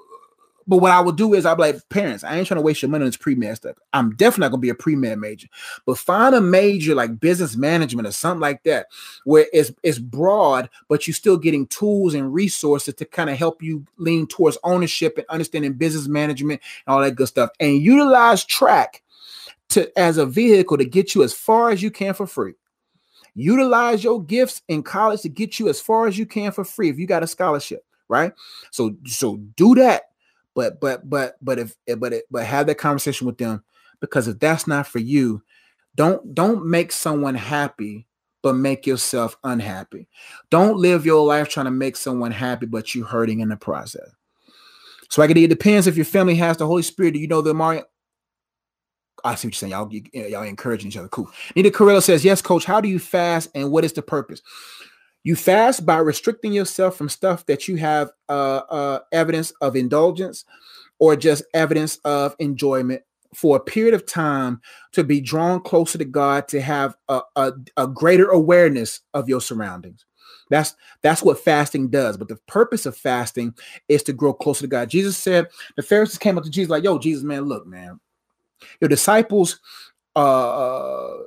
but 0.67 0.77
what 0.77 0.91
I 0.91 1.01
would 1.01 1.17
do 1.17 1.33
is 1.33 1.45
I'd 1.45 1.55
be 1.55 1.61
like, 1.61 1.89
parents, 1.89 2.23
I 2.23 2.37
ain't 2.37 2.47
trying 2.47 2.59
to 2.59 2.63
waste 2.63 2.81
your 2.81 2.89
money 2.89 3.03
on 3.03 3.07
this 3.07 3.17
pre-med 3.17 3.55
stuff. 3.55 3.77
I'm 3.93 4.15
definitely 4.15 4.41
not 4.41 4.51
gonna 4.51 4.61
be 4.61 4.69
a 4.69 4.75
pre-med 4.75 5.19
major, 5.19 5.47
but 5.85 5.97
find 5.97 6.35
a 6.35 6.41
major 6.41 6.95
like 6.95 7.19
business 7.19 7.55
management 7.55 8.07
or 8.07 8.11
something 8.11 8.41
like 8.41 8.63
that, 8.63 8.87
where 9.25 9.47
it's 9.53 9.71
it's 9.83 9.99
broad, 9.99 10.69
but 10.87 11.07
you're 11.07 11.13
still 11.13 11.37
getting 11.37 11.67
tools 11.67 12.13
and 12.13 12.33
resources 12.33 12.93
to 12.95 13.05
kind 13.05 13.29
of 13.29 13.37
help 13.37 13.61
you 13.61 13.85
lean 13.97 14.27
towards 14.27 14.57
ownership 14.63 15.17
and 15.17 15.27
understanding 15.29 15.73
business 15.73 16.07
management 16.07 16.61
and 16.85 16.93
all 16.93 17.01
that 17.01 17.15
good 17.15 17.27
stuff. 17.27 17.49
And 17.59 17.81
utilize 17.81 18.45
track 18.45 19.03
to 19.69 19.99
as 19.99 20.17
a 20.17 20.25
vehicle 20.25 20.77
to 20.77 20.85
get 20.85 21.15
you 21.15 21.23
as 21.23 21.33
far 21.33 21.71
as 21.71 21.81
you 21.81 21.91
can 21.91 22.13
for 22.13 22.27
free. 22.27 22.53
Utilize 23.35 24.03
your 24.03 24.23
gifts 24.23 24.61
in 24.67 24.83
college 24.83 25.21
to 25.21 25.29
get 25.29 25.59
you 25.59 25.67
as 25.67 25.81
far 25.81 26.07
as 26.07 26.17
you 26.17 26.25
can 26.25 26.51
for 26.51 26.63
free 26.63 26.89
if 26.89 26.99
you 26.99 27.07
got 27.07 27.23
a 27.23 27.27
scholarship, 27.27 27.83
right? 28.07 28.31
So 28.69 28.95
so 29.05 29.37
do 29.55 29.73
that 29.75 30.12
but 30.55 30.79
but 30.79 31.09
but 31.09 31.35
but 31.41 31.59
if 31.59 31.75
eh, 31.87 31.95
but 31.95 32.13
it, 32.13 32.25
but 32.29 32.45
have 32.45 32.67
that 32.67 32.75
conversation 32.75 33.27
with 33.27 33.37
them 33.37 33.63
because 33.99 34.27
if 34.27 34.39
that's 34.39 34.67
not 34.67 34.87
for 34.87 34.99
you, 34.99 35.41
don't 35.95 36.33
don't 36.35 36.65
make 36.65 36.91
someone 36.91 37.35
happy 37.35 38.07
but 38.41 38.55
make 38.55 38.85
yourself 38.85 39.37
unhappy. 39.43 40.07
Don't 40.49 40.77
live 40.77 41.05
your 41.05 41.25
life 41.25 41.47
trying 41.47 41.65
to 41.65 41.71
make 41.71 41.95
someone 41.95 42.31
happy 42.31 42.65
but 42.65 42.93
you 42.93 43.03
hurting 43.03 43.39
in 43.39 43.49
the 43.49 43.55
process. 43.55 44.09
So 45.09 45.21
I 45.21 45.27
get 45.27 45.37
it 45.37 45.47
depends 45.47 45.87
if 45.87 45.95
your 45.95 46.05
family 46.05 46.35
has 46.35 46.57
the 46.57 46.67
Holy 46.67 46.83
Spirit. 46.83 47.13
Do 47.13 47.19
you 47.19 47.27
know 47.27 47.41
the 47.41 47.53
Mario? 47.53 47.83
I 49.23 49.35
see 49.35 49.47
what 49.47 49.53
you're 49.53 49.69
saying. 49.69 49.71
Y'all, 49.71 49.89
y'all 50.29 50.43
encouraging 50.43 50.89
each 50.89 50.97
other. 50.97 51.07
Cool. 51.07 51.29
Nita 51.55 51.71
Carrillo 51.71 52.01
says, 52.01 52.25
Yes, 52.25 52.41
coach. 52.41 52.65
How 52.65 52.81
do 52.81 52.89
you 52.89 52.99
fast 52.99 53.49
and 53.55 53.71
what 53.71 53.85
is 53.85 53.93
the 53.93 54.01
purpose? 54.01 54.41
You 55.23 55.37
fast 55.37 55.85
by 55.85 55.97
restricting 55.99 56.51
yourself 56.51 56.97
from 56.97 57.07
stuff 57.07 57.45
that 57.45 57.67
you 57.67 57.77
have 57.77 58.11
uh, 58.27 58.61
uh, 58.69 58.99
evidence 59.13 59.51
of 59.61 59.75
indulgence 59.75 60.43
or 60.99 61.15
just 61.15 61.43
evidence 61.53 61.97
of 62.03 62.35
enjoyment 62.39 63.01
for 63.33 63.55
a 63.55 63.61
period 63.61 63.93
of 63.93 64.05
time 64.05 64.61
to 64.91 65.03
be 65.03 65.21
drawn 65.21 65.61
closer 65.61 65.97
to 65.97 66.05
God, 66.05 66.47
to 66.49 66.61
have 66.61 66.95
a, 67.07 67.21
a, 67.35 67.53
a 67.77 67.87
greater 67.87 68.29
awareness 68.29 68.99
of 69.13 69.29
your 69.29 69.41
surroundings. 69.41 70.05
That's 70.49 70.75
that's 71.01 71.23
what 71.23 71.39
fasting 71.39 71.87
does. 71.89 72.17
But 72.17 72.27
the 72.27 72.35
purpose 72.47 72.85
of 72.85 72.97
fasting 72.97 73.55
is 73.87 74.03
to 74.03 74.13
grow 74.13 74.33
closer 74.33 74.61
to 74.61 74.67
God. 74.67 74.89
Jesus 74.89 75.17
said 75.17 75.47
the 75.77 75.83
Pharisees 75.83 76.19
came 76.19 76.37
up 76.37 76.43
to 76.43 76.49
Jesus 76.49 76.69
like, 76.69 76.83
"Yo, 76.83 76.99
Jesus, 76.99 77.23
man, 77.23 77.43
look, 77.43 77.65
man, 77.65 77.99
your 78.81 78.89
disciples, 78.89 79.59
uh, 80.15 80.19
uh, 80.19 81.17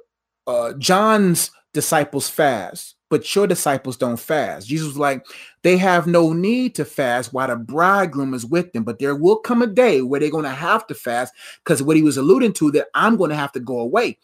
uh 0.47 0.73
John's 0.75 1.51
disciples 1.73 2.29
fast 2.29 2.96
but 3.09 3.35
your 3.35 3.47
disciples 3.47 3.97
don't 3.97 4.19
fast. 4.19 4.67
Jesus 4.67 4.89
was 4.89 4.99
like, 4.99 5.25
they 5.63 5.77
have 5.77 6.07
no 6.07 6.33
need 6.33 6.75
to 6.75 6.85
fast 6.85 7.33
while 7.33 7.49
the 7.49 7.57
bridegroom 7.57 8.35
is 8.35 8.45
with 8.45 8.73
them, 8.73 8.85
but 8.85 8.99
there 8.99 9.15
will 9.15 9.37
come 9.37 9.63
a 9.63 9.67
day 9.67 10.03
where 10.03 10.19
they're 10.19 10.31
going 10.31 10.45
to 10.45 10.51
have 10.51 10.87
to 10.89 10.95
fast 10.95 11.33
because 11.65 11.83
what 11.83 11.97
he 11.97 12.03
was 12.03 12.17
alluding 12.17 12.53
to 12.55 12.71
that 12.73 12.89
I'm 12.95 13.17
going 13.17 13.31
to 13.31 13.37
have 13.37 13.53
to 13.53 13.61
go 13.61 13.79
away. 13.79 14.19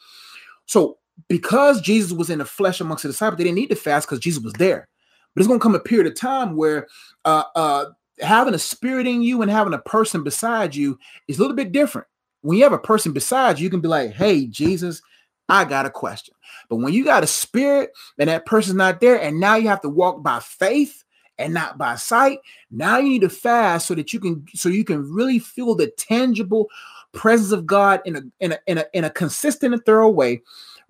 So 0.66 0.98
because 1.28 1.80
Jesus 1.80 2.12
was 2.12 2.30
in 2.30 2.38
the 2.38 2.44
flesh 2.44 2.80
amongst 2.80 3.02
the 3.02 3.10
disciples, 3.10 3.38
they 3.38 3.44
didn't 3.44 3.56
need 3.56 3.70
to 3.70 3.76
fast 3.76 4.08
because 4.08 4.20
Jesus 4.20 4.42
was 4.42 4.54
there. 4.54 4.88
But 5.34 5.40
it's 5.40 5.48
going 5.48 5.60
to 5.60 5.62
come 5.62 5.74
a 5.74 5.80
period 5.80 6.06
of 6.06 6.18
time 6.18 6.56
where 6.56 6.88
uh, 7.24 7.44
uh, 7.54 7.84
having 8.20 8.54
a 8.54 8.58
spirit 8.58 9.06
in 9.06 9.22
you 9.22 9.42
and 9.42 9.50
having 9.50 9.74
a 9.74 9.78
person 9.78 10.22
beside 10.24 10.74
you 10.74 10.98
is 11.28 11.38
a 11.38 11.40
little 11.40 11.56
bit 11.56 11.72
different. 11.72 12.06
When 12.42 12.58
you 12.58 12.64
have 12.64 12.72
a 12.72 12.78
person 12.78 13.12
beside 13.12 13.58
you, 13.58 13.64
you 13.64 13.70
can 13.70 13.80
be 13.80 13.88
like, 13.88 14.12
hey, 14.12 14.46
Jesus, 14.46 15.00
I 15.48 15.64
got 15.64 15.86
a 15.86 15.90
question. 15.90 16.34
But 16.68 16.76
when 16.76 16.92
you 16.92 17.04
got 17.04 17.24
a 17.24 17.26
spirit 17.26 17.92
and 18.18 18.28
that 18.28 18.46
person's 18.46 18.76
not 18.76 19.00
there, 19.00 19.20
and 19.20 19.40
now 19.40 19.56
you 19.56 19.68
have 19.68 19.82
to 19.82 19.88
walk 19.88 20.22
by 20.22 20.40
faith 20.40 21.04
and 21.38 21.52
not 21.52 21.78
by 21.78 21.96
sight, 21.96 22.38
now 22.70 22.98
you 22.98 23.08
need 23.08 23.22
to 23.22 23.28
fast 23.28 23.86
so 23.86 23.94
that 23.94 24.12
you 24.12 24.20
can 24.20 24.46
so 24.54 24.68
you 24.68 24.84
can 24.84 25.12
really 25.12 25.38
feel 25.38 25.74
the 25.74 25.88
tangible 25.88 26.68
presence 27.12 27.52
of 27.52 27.66
God 27.66 28.00
in 28.04 28.16
a 28.16 28.22
in 28.40 28.52
a 28.52 28.58
in 28.66 28.78
a, 28.78 28.84
in 28.94 29.04
a 29.04 29.10
consistent 29.10 29.74
and 29.74 29.84
thorough 29.84 30.08
way 30.08 30.42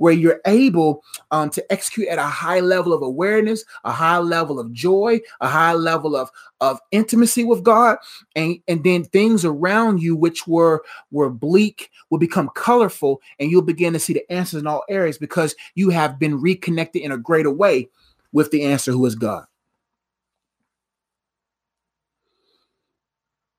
where 0.03 0.12
you're 0.12 0.40
able 0.46 1.05
um, 1.30 1.48
to 1.48 1.64
execute 1.72 2.09
at 2.09 2.18
a 2.18 2.24
high 2.24 2.59
level 2.59 2.92
of 2.92 3.03
awareness, 3.03 3.64
a 3.84 3.92
high 3.92 4.18
level 4.18 4.59
of 4.59 4.72
joy, 4.72 5.20
a 5.40 5.46
high 5.46 5.74
level 5.74 6.16
of, 6.16 6.28
of 6.61 6.80
intimacy 6.90 7.44
with 7.44 7.62
God, 7.62 7.98
and, 8.34 8.59
and 8.66 8.82
then 8.82 9.05
things 9.05 9.44
around 9.44 10.03
you 10.03 10.16
which 10.16 10.44
were 10.48 10.82
were 11.12 11.30
bleak 11.30 11.88
will 12.11 12.18
become 12.18 12.50
colorful, 12.57 13.22
and 13.38 13.48
you'll 13.48 13.62
begin 13.62 13.92
to 13.92 14.00
see 14.00 14.12
the 14.12 14.28
answers 14.28 14.61
in 14.61 14.66
all 14.66 14.82
areas 14.88 15.18
because 15.18 15.55
you 15.76 15.90
have 15.90 16.18
been 16.18 16.40
reconnected 16.40 17.00
in 17.00 17.12
a 17.12 17.16
greater 17.16 17.53
way 17.53 17.88
with 18.32 18.50
the 18.50 18.64
answer 18.64 18.90
who 18.90 19.07
is 19.07 19.14
God. 19.14 19.46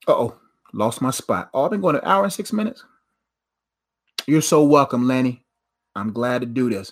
oh, 0.09 0.35
lost 0.73 1.01
my 1.01 1.11
spot. 1.11 1.49
Oh, 1.53 1.63
I've 1.63 1.71
been 1.71 1.79
going 1.79 1.95
an 1.95 2.01
hour 2.03 2.25
and 2.25 2.33
six 2.33 2.51
minutes. 2.51 2.83
You're 4.27 4.41
so 4.41 4.61
welcome, 4.65 5.07
Lanny. 5.07 5.42
I'm 5.95 6.11
glad 6.11 6.41
to 6.41 6.47
do 6.47 6.69
this. 6.69 6.91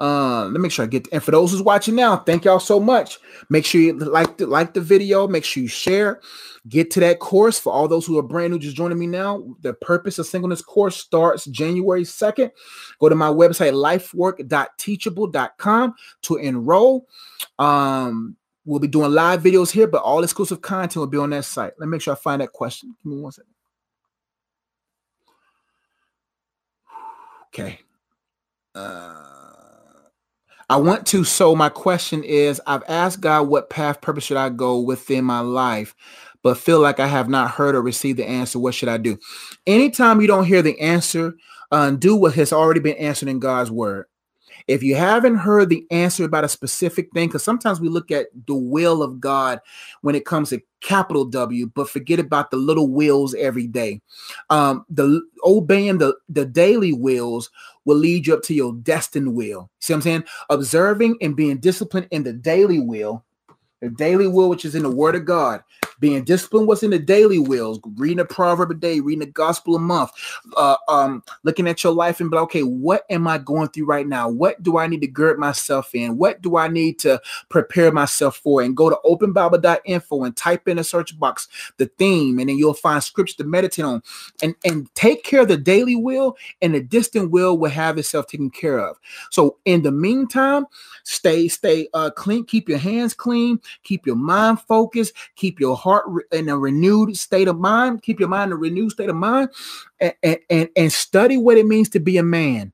Uh, 0.00 0.44
let 0.44 0.54
me 0.54 0.58
make 0.58 0.72
sure 0.72 0.84
I 0.84 0.88
get. 0.88 1.04
To, 1.04 1.14
and 1.14 1.22
for 1.22 1.30
those 1.30 1.52
who's 1.52 1.62
watching 1.62 1.94
now, 1.94 2.16
thank 2.16 2.44
y'all 2.44 2.58
so 2.58 2.80
much. 2.80 3.20
Make 3.48 3.64
sure 3.64 3.80
you 3.80 3.92
like 3.92 4.36
the 4.36 4.48
like 4.48 4.74
the 4.74 4.80
video. 4.80 5.28
Make 5.28 5.44
sure 5.44 5.62
you 5.62 5.68
share. 5.68 6.20
Get 6.68 6.90
to 6.92 7.00
that 7.00 7.18
course 7.20 7.58
for 7.58 7.72
all 7.72 7.86
those 7.86 8.04
who 8.04 8.18
are 8.18 8.22
brand 8.22 8.52
new, 8.52 8.58
just 8.58 8.76
joining 8.76 8.98
me 8.98 9.06
now. 9.06 9.44
The 9.60 9.74
purpose 9.74 10.18
of 10.18 10.26
singleness 10.26 10.60
course 10.60 10.96
starts 10.96 11.44
January 11.46 12.02
2nd. 12.02 12.50
Go 13.00 13.08
to 13.08 13.14
my 13.14 13.28
website 13.28 13.74
lifework.teachable.com 13.74 15.94
to 16.22 16.36
enroll. 16.36 17.06
Um, 17.58 18.36
we'll 18.64 18.80
be 18.80 18.88
doing 18.88 19.12
live 19.12 19.42
videos 19.42 19.70
here, 19.70 19.88
but 19.88 20.02
all 20.02 20.22
exclusive 20.22 20.62
content 20.62 20.96
will 20.96 21.06
be 21.06 21.18
on 21.18 21.30
that 21.30 21.44
site. 21.44 21.72
Let 21.78 21.86
me 21.86 21.92
make 21.92 22.02
sure 22.02 22.14
I 22.14 22.16
find 22.16 22.42
that 22.42 22.52
question. 22.52 22.94
Give 23.02 23.12
me 23.12 23.20
one 23.20 23.32
second. 23.32 23.51
Okay. 27.54 27.80
Uh, 28.74 29.14
I 30.70 30.76
want 30.76 31.06
to. 31.08 31.24
So 31.24 31.54
my 31.54 31.68
question 31.68 32.24
is, 32.24 32.60
I've 32.66 32.82
asked 32.88 33.20
God 33.20 33.48
what 33.48 33.70
path, 33.70 34.00
purpose 34.00 34.24
should 34.24 34.38
I 34.38 34.48
go 34.48 34.80
within 34.80 35.24
my 35.24 35.40
life, 35.40 35.94
but 36.42 36.58
feel 36.58 36.80
like 36.80 37.00
I 37.00 37.06
have 37.06 37.28
not 37.28 37.50
heard 37.50 37.74
or 37.74 37.82
received 37.82 38.18
the 38.18 38.26
answer. 38.28 38.58
What 38.58 38.74
should 38.74 38.88
I 38.88 38.96
do? 38.96 39.18
Anytime 39.66 40.20
you 40.20 40.26
don't 40.26 40.46
hear 40.46 40.62
the 40.62 40.80
answer, 40.80 41.34
undo 41.70 42.16
what 42.16 42.34
has 42.34 42.52
already 42.52 42.80
been 42.80 42.96
answered 42.96 43.28
in 43.28 43.38
God's 43.38 43.70
word. 43.70 44.06
If 44.68 44.82
you 44.82 44.94
haven't 44.94 45.36
heard 45.36 45.68
the 45.68 45.86
answer 45.90 46.24
about 46.24 46.44
a 46.44 46.48
specific 46.48 47.10
thing, 47.12 47.28
because 47.28 47.42
sometimes 47.42 47.80
we 47.80 47.88
look 47.88 48.10
at 48.10 48.26
the 48.46 48.54
will 48.54 49.02
of 49.02 49.20
God 49.20 49.60
when 50.02 50.14
it 50.14 50.24
comes 50.24 50.50
to 50.50 50.62
capital 50.80 51.24
W, 51.24 51.70
but 51.74 51.88
forget 51.88 52.18
about 52.18 52.50
the 52.50 52.56
little 52.56 52.88
wills 52.88 53.34
every 53.34 53.66
day. 53.66 54.00
Um, 54.50 54.84
the 54.90 55.22
obeying 55.44 55.98
the, 55.98 56.16
the 56.28 56.44
daily 56.44 56.92
wills 56.92 57.50
will 57.84 57.96
lead 57.96 58.26
you 58.26 58.34
up 58.34 58.42
to 58.44 58.54
your 58.54 58.74
destined 58.74 59.34
will. 59.34 59.70
See 59.80 59.92
what 59.92 59.98
I'm 59.98 60.02
saying? 60.02 60.24
Observing 60.50 61.18
and 61.20 61.36
being 61.36 61.58
disciplined 61.58 62.08
in 62.10 62.22
the 62.22 62.32
daily 62.32 62.80
will, 62.80 63.24
the 63.82 63.90
daily 63.90 64.28
will, 64.28 64.48
which 64.48 64.64
is 64.64 64.76
in 64.76 64.84
the 64.84 64.90
word 64.90 65.16
of 65.16 65.24
God, 65.24 65.62
being 65.98 66.22
disciplined 66.24 66.68
what's 66.68 66.82
in 66.82 66.90
the 66.90 66.98
daily 66.98 67.38
wills. 67.38 67.80
Reading 67.96 68.20
a 68.20 68.24
proverb 68.24 68.70
a 68.70 68.74
day 68.74 69.00
reading 69.00 69.20
the 69.20 69.26
gospel 69.26 69.74
a 69.74 69.78
month. 69.78 70.10
Uh, 70.56 70.76
um, 70.88 71.22
looking 71.42 71.66
at 71.66 71.82
your 71.82 71.92
life 71.92 72.20
and 72.20 72.30
be 72.30 72.36
like 72.36 72.44
okay 72.44 72.62
what 72.62 73.04
am 73.10 73.26
i 73.26 73.38
going 73.38 73.68
through 73.68 73.86
right 73.86 74.06
now? 74.06 74.28
What 74.28 74.62
do 74.62 74.78
i 74.78 74.86
need 74.86 75.00
to 75.00 75.06
gird 75.06 75.38
myself 75.38 75.94
in? 75.94 76.16
What 76.16 76.42
do 76.42 76.56
i 76.56 76.68
need 76.68 76.98
to 77.00 77.20
prepare 77.48 77.92
myself 77.92 78.36
for? 78.36 78.62
And 78.62 78.76
go 78.76 78.88
to 78.88 78.98
openbible.info 79.04 80.24
and 80.24 80.36
type 80.36 80.68
in 80.68 80.78
a 80.78 80.84
search 80.84 81.18
box 81.18 81.48
the 81.76 81.86
theme 81.86 82.38
and 82.38 82.48
then 82.48 82.58
you'll 82.58 82.74
find 82.74 83.02
scripture 83.02 83.36
to 83.38 83.44
meditate 83.44 83.84
on. 83.84 84.02
And 84.42 84.54
and 84.64 84.92
take 84.94 85.24
care 85.24 85.42
of 85.42 85.48
the 85.48 85.56
daily 85.56 85.96
will 85.96 86.36
and 86.60 86.74
the 86.74 86.80
distant 86.80 87.30
will 87.30 87.58
will 87.58 87.70
have 87.70 87.98
itself 87.98 88.26
taken 88.26 88.50
care 88.50 88.78
of. 88.78 88.98
So 89.30 89.58
in 89.64 89.82
the 89.82 89.92
meantime 89.92 90.66
stay 91.04 91.48
stay 91.48 91.88
uh 91.94 92.10
clean. 92.10 92.44
Keep 92.44 92.68
your 92.68 92.78
hands 92.78 93.14
clean 93.14 93.60
keep 93.82 94.06
your 94.06 94.16
mind 94.16 94.60
focused 94.60 95.14
keep 95.36 95.60
your 95.60 95.76
heart 95.76 95.92
heart 95.92 96.26
in 96.32 96.48
a 96.48 96.58
renewed 96.58 97.16
state 97.16 97.48
of 97.48 97.58
mind. 97.58 98.02
Keep 98.02 98.20
your 98.20 98.28
mind 98.28 98.50
in 98.50 98.52
a 98.52 98.60
renewed 98.60 98.92
state 98.92 99.08
of 99.08 99.16
mind 99.16 99.50
and, 100.00 100.38
and, 100.50 100.68
and 100.76 100.92
study 100.92 101.36
what 101.36 101.58
it 101.58 101.66
means 101.66 101.88
to 101.90 102.00
be 102.00 102.16
a 102.16 102.22
man. 102.22 102.72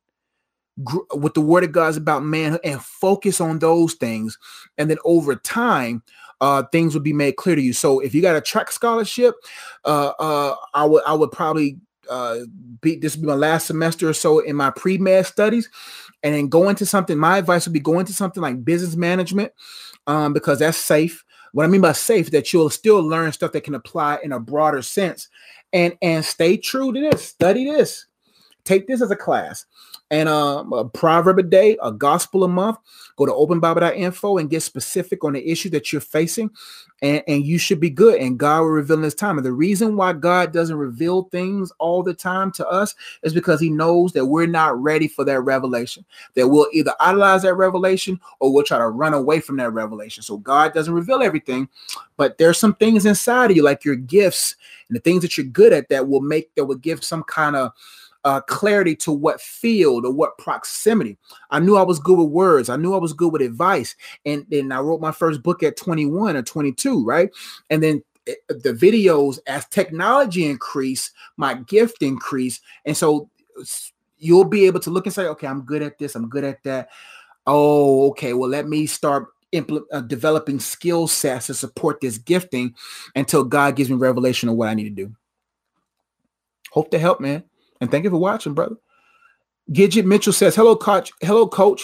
What 1.11 1.35
the 1.35 1.41
word 1.41 1.65
of 1.65 1.73
God 1.73 1.89
is 1.89 1.97
about 1.97 2.25
manhood 2.25 2.61
and 2.63 2.81
focus 2.81 3.41
on 3.41 3.59
those 3.59 3.95
things. 3.95 4.39
And 4.77 4.89
then 4.89 4.99
over 5.05 5.35
time, 5.35 6.05
uh, 6.41 6.63
things 6.71 6.95
will 6.95 7.03
be 7.03 7.13
made 7.13 7.37
clear 7.37 7.57
to 7.57 7.63
you. 7.63 7.73
So 7.73 7.99
if 7.99 8.15
you 8.15 8.23
got 8.23 8.37
a 8.37 8.41
track 8.41 8.71
scholarship, 8.71 9.35
uh, 9.85 10.13
uh, 10.21 10.55
I 10.75 10.85
would 10.85 11.03
I 11.05 11.15
would 11.15 11.33
probably 11.33 11.79
uh, 12.09 12.39
be 12.81 12.95
this 12.95 13.17
would 13.17 13.23
be 13.23 13.27
my 13.27 13.35
last 13.35 13.67
semester 13.67 14.09
or 14.09 14.13
so 14.13 14.39
in 14.39 14.55
my 14.55 14.71
pre 14.71 14.99
med 14.99 15.27
studies, 15.27 15.69
and 16.23 16.33
then 16.33 16.47
go 16.47 16.69
into 16.69 16.87
something. 16.87 17.19
My 17.19 17.39
advice 17.39 17.67
would 17.67 17.73
be 17.73 17.81
go 17.81 17.99
into 17.99 18.13
something 18.13 18.41
like 18.41 18.65
business 18.65 18.95
management, 18.95 19.53
um, 20.09 20.33
because 20.33 20.59
that's 20.59 20.79
safe 20.79 21.25
What 21.53 21.65
I 21.65 21.69
mean 21.69 21.83
by 21.83 21.93
safe, 21.93 22.33
that 22.33 22.53
you'll 22.53 22.71
still 22.71 23.01
learn 23.01 23.31
stuff 23.31 23.53
that 23.53 23.63
can 23.63 23.77
apply 23.77 24.19
in 24.25 24.33
a 24.33 24.41
broader 24.41 24.83
sense. 24.83 25.29
And 25.73 25.97
and 26.03 26.25
stay 26.25 26.57
true 26.57 26.93
to 26.93 27.01
this. 27.01 27.23
Study 27.25 27.67
this. 27.71 28.07
Take 28.65 28.89
this 28.89 29.03
as 29.03 29.11
a 29.11 29.17
class 29.17 29.67
and 30.11 30.29
um, 30.29 30.73
a 30.73 30.85
proverb 30.85 31.39
a 31.39 31.43
day, 31.43 31.77
a 31.83 31.93
gospel 31.93 32.45
a 32.45 32.49
month. 32.49 32.79
Go 33.17 33.27
to 33.27 33.33
openbible.info 33.33 34.39
and 34.39 34.49
get 34.49 34.63
specific 34.63 35.25
on 35.25 35.33
the 35.33 35.51
issue 35.51 35.69
that 35.71 35.93
you're 35.93 36.01
facing, 36.01 36.51
and, 37.03 37.23
and 37.27 37.45
you 37.45 37.59
should 37.59 37.81
be 37.81 37.91
good. 37.91 38.21
And 38.21 38.39
God 38.39 38.61
will 38.61 38.69
reveal 38.69 38.99
in 38.99 39.03
His 39.03 39.15
time. 39.15 39.37
And 39.37 39.45
the 39.45 39.53
reason 39.53 39.97
why 39.97 40.13
God 40.13 40.53
doesn't 40.53 40.77
reveal 40.77 41.25
things 41.25 41.73
all 41.79 42.03
the 42.03 42.15
time 42.15 42.53
to 42.53 42.67
us 42.67 42.95
is 43.23 43.35
because 43.35 43.61
He 43.61 43.71
knows 43.71 44.13
that 44.13 44.27
we're 44.27 44.47
not 44.47 44.81
ready 44.81 45.09
for 45.09 45.25
that 45.25 45.41
revelation. 45.41 46.05
That 46.35 46.49
we'll 46.49 46.69
either 46.73 46.95
idolize 47.01 47.43
that 47.43 47.55
revelation 47.55 48.21
or 48.39 48.53
we'll 48.53 48.65
try 48.65 48.79
to 48.79 48.89
run 48.89 49.15
away 49.15 49.41
from 49.41 49.57
that 49.57 49.71
revelation. 49.71 50.23
So 50.23 50.39
God 50.39 50.73
doesn't 50.73 50.95
reveal 50.95 51.23
everything, 51.23 51.69
but 52.17 52.39
there's 52.39 52.59
some 52.59 52.75
things 52.75 53.05
inside 53.05 53.51
of 53.51 53.57
you, 53.57 53.63
like 53.63 53.85
your 53.85 53.97
gifts 53.97 54.55
and 54.89 54.97
the 54.97 55.01
things 55.01 55.23
that 55.23 55.37
you're 55.37 55.47
good 55.47 55.73
at, 55.73 55.89
that 55.89 56.09
will 56.09 56.21
make 56.21 56.55
that 56.55 56.65
will 56.65 56.77
give 56.77 57.05
some 57.05 57.25
kind 57.25 57.57
of 57.57 57.73
uh, 58.29 58.43
clarity 58.43 58.95
to 58.95 59.11
what 59.11 59.41
field 59.41 60.05
or 60.05 60.13
what 60.13 60.37
proximity. 60.37 61.17
I 61.51 61.61
knew 61.61 61.77
I 61.77 61.83
was 61.83 61.99
good 61.99 62.19
with 62.19 62.29
words. 62.29 62.69
I 62.69 62.77
knew 62.77 62.95
I 62.95 62.99
was 62.99 63.15
good 63.15 63.33
with 63.33 63.41
advice. 63.41 63.97
And 64.27 64.45
then 64.51 64.71
I 64.71 64.81
wrote 64.81 65.01
my 65.01 65.13
first 65.13 65.43
book 65.43 65.63
at 65.63 65.79
21 65.79 66.37
or 66.37 66.43
22, 66.43 67.07
right? 67.07 67.31
And 67.71 67.83
then 67.83 68.03
eh, 68.27 68.35
the 68.49 68.75
videos, 68.75 69.39
as 69.47 69.65
technology 69.69 70.45
increased, 70.45 71.13
my 71.39 71.55
gift 71.55 72.03
increased. 72.03 72.61
And 72.85 72.95
so 72.95 73.31
you'll 74.19 74.45
be 74.45 74.67
able 74.67 74.81
to 74.81 74.91
look 74.91 75.07
and 75.07 75.15
say, 75.15 75.27
okay, 75.29 75.47
I'm 75.47 75.63
good 75.63 75.81
at 75.81 75.99
this, 75.99 76.15
I'm 76.15 76.29
good 76.29 76.45
at 76.45 76.63
that. 76.65 76.91
Oh, 77.47 78.11
okay. 78.11 78.35
Well, 78.35 78.51
let 78.51 78.69
me 78.69 78.85
start 78.85 79.29
impl- 79.55 79.87
uh, 79.91 80.03
developing 80.03 80.61
skill 80.61 81.09
sets 81.09 81.47
to 81.47 81.55
support 81.55 82.03
this 82.03 82.19
gifting 82.19 82.75
until 83.17 83.43
God 83.43 83.75
gives 83.75 83.89
me 83.89 83.97
revelation 83.97 84.51
of 84.51 84.57
what 84.57 84.69
I 84.69 84.75
need 84.75 84.95
to 84.95 85.07
do. 85.07 85.17
Hope 86.73 86.91
to 86.91 86.99
help, 86.99 87.21
man. 87.21 87.48
And 87.81 87.91
thank 87.91 88.05
you 88.05 88.11
for 88.11 88.19
watching, 88.19 88.55
brother. 88.55 88.77
Gidget 89.73 90.05
Mitchell 90.05 90.33
says, 90.33 90.55
"Hello, 90.55 90.75
coach. 90.77 91.13
Hello, 91.21 91.47
coach. 91.47 91.83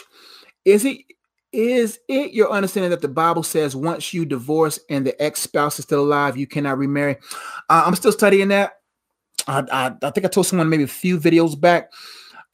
Is 0.64 0.84
it 0.84 0.98
is 1.52 2.00
it 2.08 2.32
your 2.32 2.50
understanding 2.50 2.90
that 2.90 3.02
the 3.02 3.08
Bible 3.08 3.42
says 3.42 3.76
once 3.76 4.12
you 4.12 4.24
divorce 4.24 4.80
and 4.90 5.06
the 5.06 5.20
ex 5.22 5.40
spouse 5.40 5.78
is 5.78 5.84
still 5.84 6.00
alive, 6.02 6.36
you 6.36 6.46
cannot 6.46 6.78
remarry?" 6.78 7.16
Uh, 7.68 7.84
I'm 7.86 7.94
still 7.94 8.12
studying 8.12 8.48
that. 8.48 8.72
I, 9.46 9.64
I, 9.70 9.94
I 10.02 10.10
think 10.10 10.24
I 10.24 10.28
told 10.28 10.46
someone 10.46 10.70
maybe 10.70 10.84
a 10.84 10.88
few 10.88 11.18
videos 11.18 11.58
back. 11.60 11.92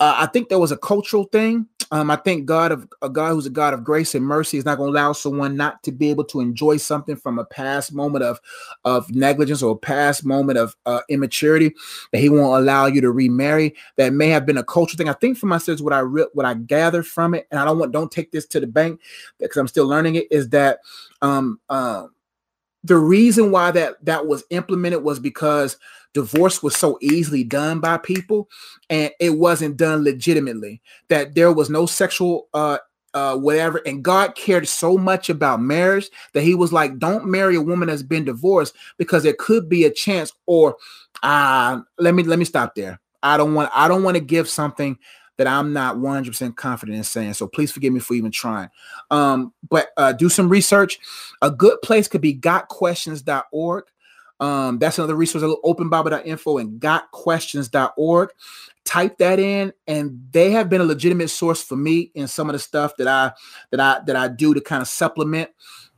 Uh, 0.00 0.14
I 0.16 0.26
think 0.26 0.48
there 0.48 0.58
was 0.58 0.72
a 0.72 0.76
cultural 0.76 1.24
thing. 1.24 1.66
Um, 1.92 2.10
I 2.10 2.16
think 2.16 2.46
God 2.46 2.70
of 2.70 2.88
a 3.02 3.08
God 3.08 3.32
who's 3.32 3.46
a 3.46 3.50
God 3.50 3.74
of 3.74 3.82
grace 3.82 4.14
and 4.14 4.24
mercy 4.24 4.58
is 4.58 4.64
not 4.64 4.78
going 4.78 4.92
to 4.92 4.98
allow 4.98 5.12
someone 5.12 5.56
not 5.56 5.82
to 5.82 5.92
be 5.92 6.10
able 6.10 6.24
to 6.24 6.40
enjoy 6.40 6.76
something 6.76 7.16
from 7.16 7.38
a 7.38 7.44
past 7.44 7.92
moment 7.92 8.24
of 8.24 8.40
of 8.84 9.10
negligence 9.14 9.62
or 9.62 9.72
a 9.72 9.78
past 9.78 10.24
moment 10.24 10.58
of 10.58 10.76
uh, 10.86 11.00
immaturity 11.08 11.74
that 12.12 12.20
He 12.20 12.28
won't 12.28 12.62
allow 12.62 12.86
you 12.86 13.00
to 13.00 13.10
remarry. 13.10 13.74
That 13.96 14.12
may 14.12 14.28
have 14.28 14.46
been 14.46 14.58
a 14.58 14.64
cultural 14.64 14.96
thing. 14.96 15.08
I 15.08 15.14
think 15.14 15.36
for 15.36 15.46
myself, 15.46 15.80
what 15.80 15.92
I 15.92 16.00
re- 16.00 16.28
what 16.32 16.46
I 16.46 16.54
gathered 16.54 17.06
from 17.06 17.34
it, 17.34 17.48
and 17.50 17.58
I 17.58 17.64
don't 17.64 17.78
want 17.78 17.92
don't 17.92 18.12
take 18.12 18.30
this 18.30 18.46
to 18.46 18.60
the 18.60 18.66
bank 18.66 19.00
because 19.38 19.56
I'm 19.56 19.68
still 19.68 19.86
learning 19.86 20.14
it, 20.14 20.28
is 20.30 20.48
that 20.50 20.80
um, 21.22 21.60
uh, 21.68 22.06
the 22.84 22.96
reason 22.96 23.50
why 23.50 23.70
that 23.72 24.04
that 24.04 24.26
was 24.26 24.44
implemented 24.50 25.02
was 25.02 25.18
because 25.18 25.76
divorce 26.12 26.62
was 26.62 26.76
so 26.76 26.98
easily 27.00 27.44
done 27.44 27.80
by 27.80 27.96
people 27.96 28.48
and 28.88 29.12
it 29.20 29.30
wasn't 29.30 29.76
done 29.76 30.02
legitimately 30.04 30.80
that 31.08 31.34
there 31.34 31.52
was 31.52 31.70
no 31.70 31.86
sexual 31.86 32.48
uh 32.54 32.78
uh 33.14 33.36
whatever 33.36 33.80
and 33.86 34.02
god 34.02 34.34
cared 34.34 34.66
so 34.66 34.96
much 34.96 35.28
about 35.28 35.60
marriage 35.60 36.08
that 36.32 36.42
he 36.42 36.54
was 36.54 36.72
like 36.72 36.98
don't 36.98 37.26
marry 37.26 37.56
a 37.56 37.62
woman 37.62 37.88
that's 37.88 38.02
been 38.02 38.24
divorced 38.24 38.74
because 38.98 39.22
there 39.22 39.34
could 39.38 39.68
be 39.68 39.84
a 39.84 39.90
chance 39.90 40.32
or 40.46 40.76
uh 41.22 41.80
let 41.98 42.14
me 42.14 42.22
let 42.22 42.38
me 42.38 42.44
stop 42.44 42.74
there. 42.74 43.00
I 43.22 43.36
don't 43.36 43.54
want 43.54 43.70
i 43.74 43.88
don't 43.88 44.02
want 44.02 44.16
to 44.16 44.22
give 44.22 44.48
something 44.48 44.98
that 45.36 45.46
i'm 45.46 45.72
not 45.72 45.96
100% 45.96 46.56
confident 46.56 46.98
in 46.98 47.04
saying 47.04 47.34
so 47.34 47.46
please 47.46 47.72
forgive 47.72 47.92
me 47.92 48.00
for 48.00 48.14
even 48.14 48.30
trying. 48.30 48.68
Um 49.10 49.52
but 49.68 49.90
uh 49.96 50.12
do 50.12 50.28
some 50.28 50.48
research. 50.48 50.98
A 51.42 51.50
good 51.50 51.80
place 51.82 52.08
could 52.08 52.20
be 52.20 52.34
gotquestions.org 52.34 53.84
um, 54.40 54.78
that's 54.78 54.98
another 54.98 55.14
resource, 55.14 55.44
openbible.info 55.64 56.58
and 56.58 56.80
gotquestions.org. 56.80 58.30
Type 58.86 59.18
that 59.18 59.38
in, 59.38 59.72
and 59.86 60.26
they 60.32 60.50
have 60.50 60.70
been 60.70 60.80
a 60.80 60.84
legitimate 60.84 61.28
source 61.28 61.62
for 61.62 61.76
me 61.76 62.10
in 62.14 62.26
some 62.26 62.48
of 62.48 62.54
the 62.54 62.58
stuff 62.58 62.96
that 62.96 63.06
I 63.06 63.32
that 63.70 63.78
I 63.78 64.00
that 64.06 64.16
I 64.16 64.28
do 64.28 64.54
to 64.54 64.60
kind 64.60 64.80
of 64.80 64.88
supplement 64.88 65.50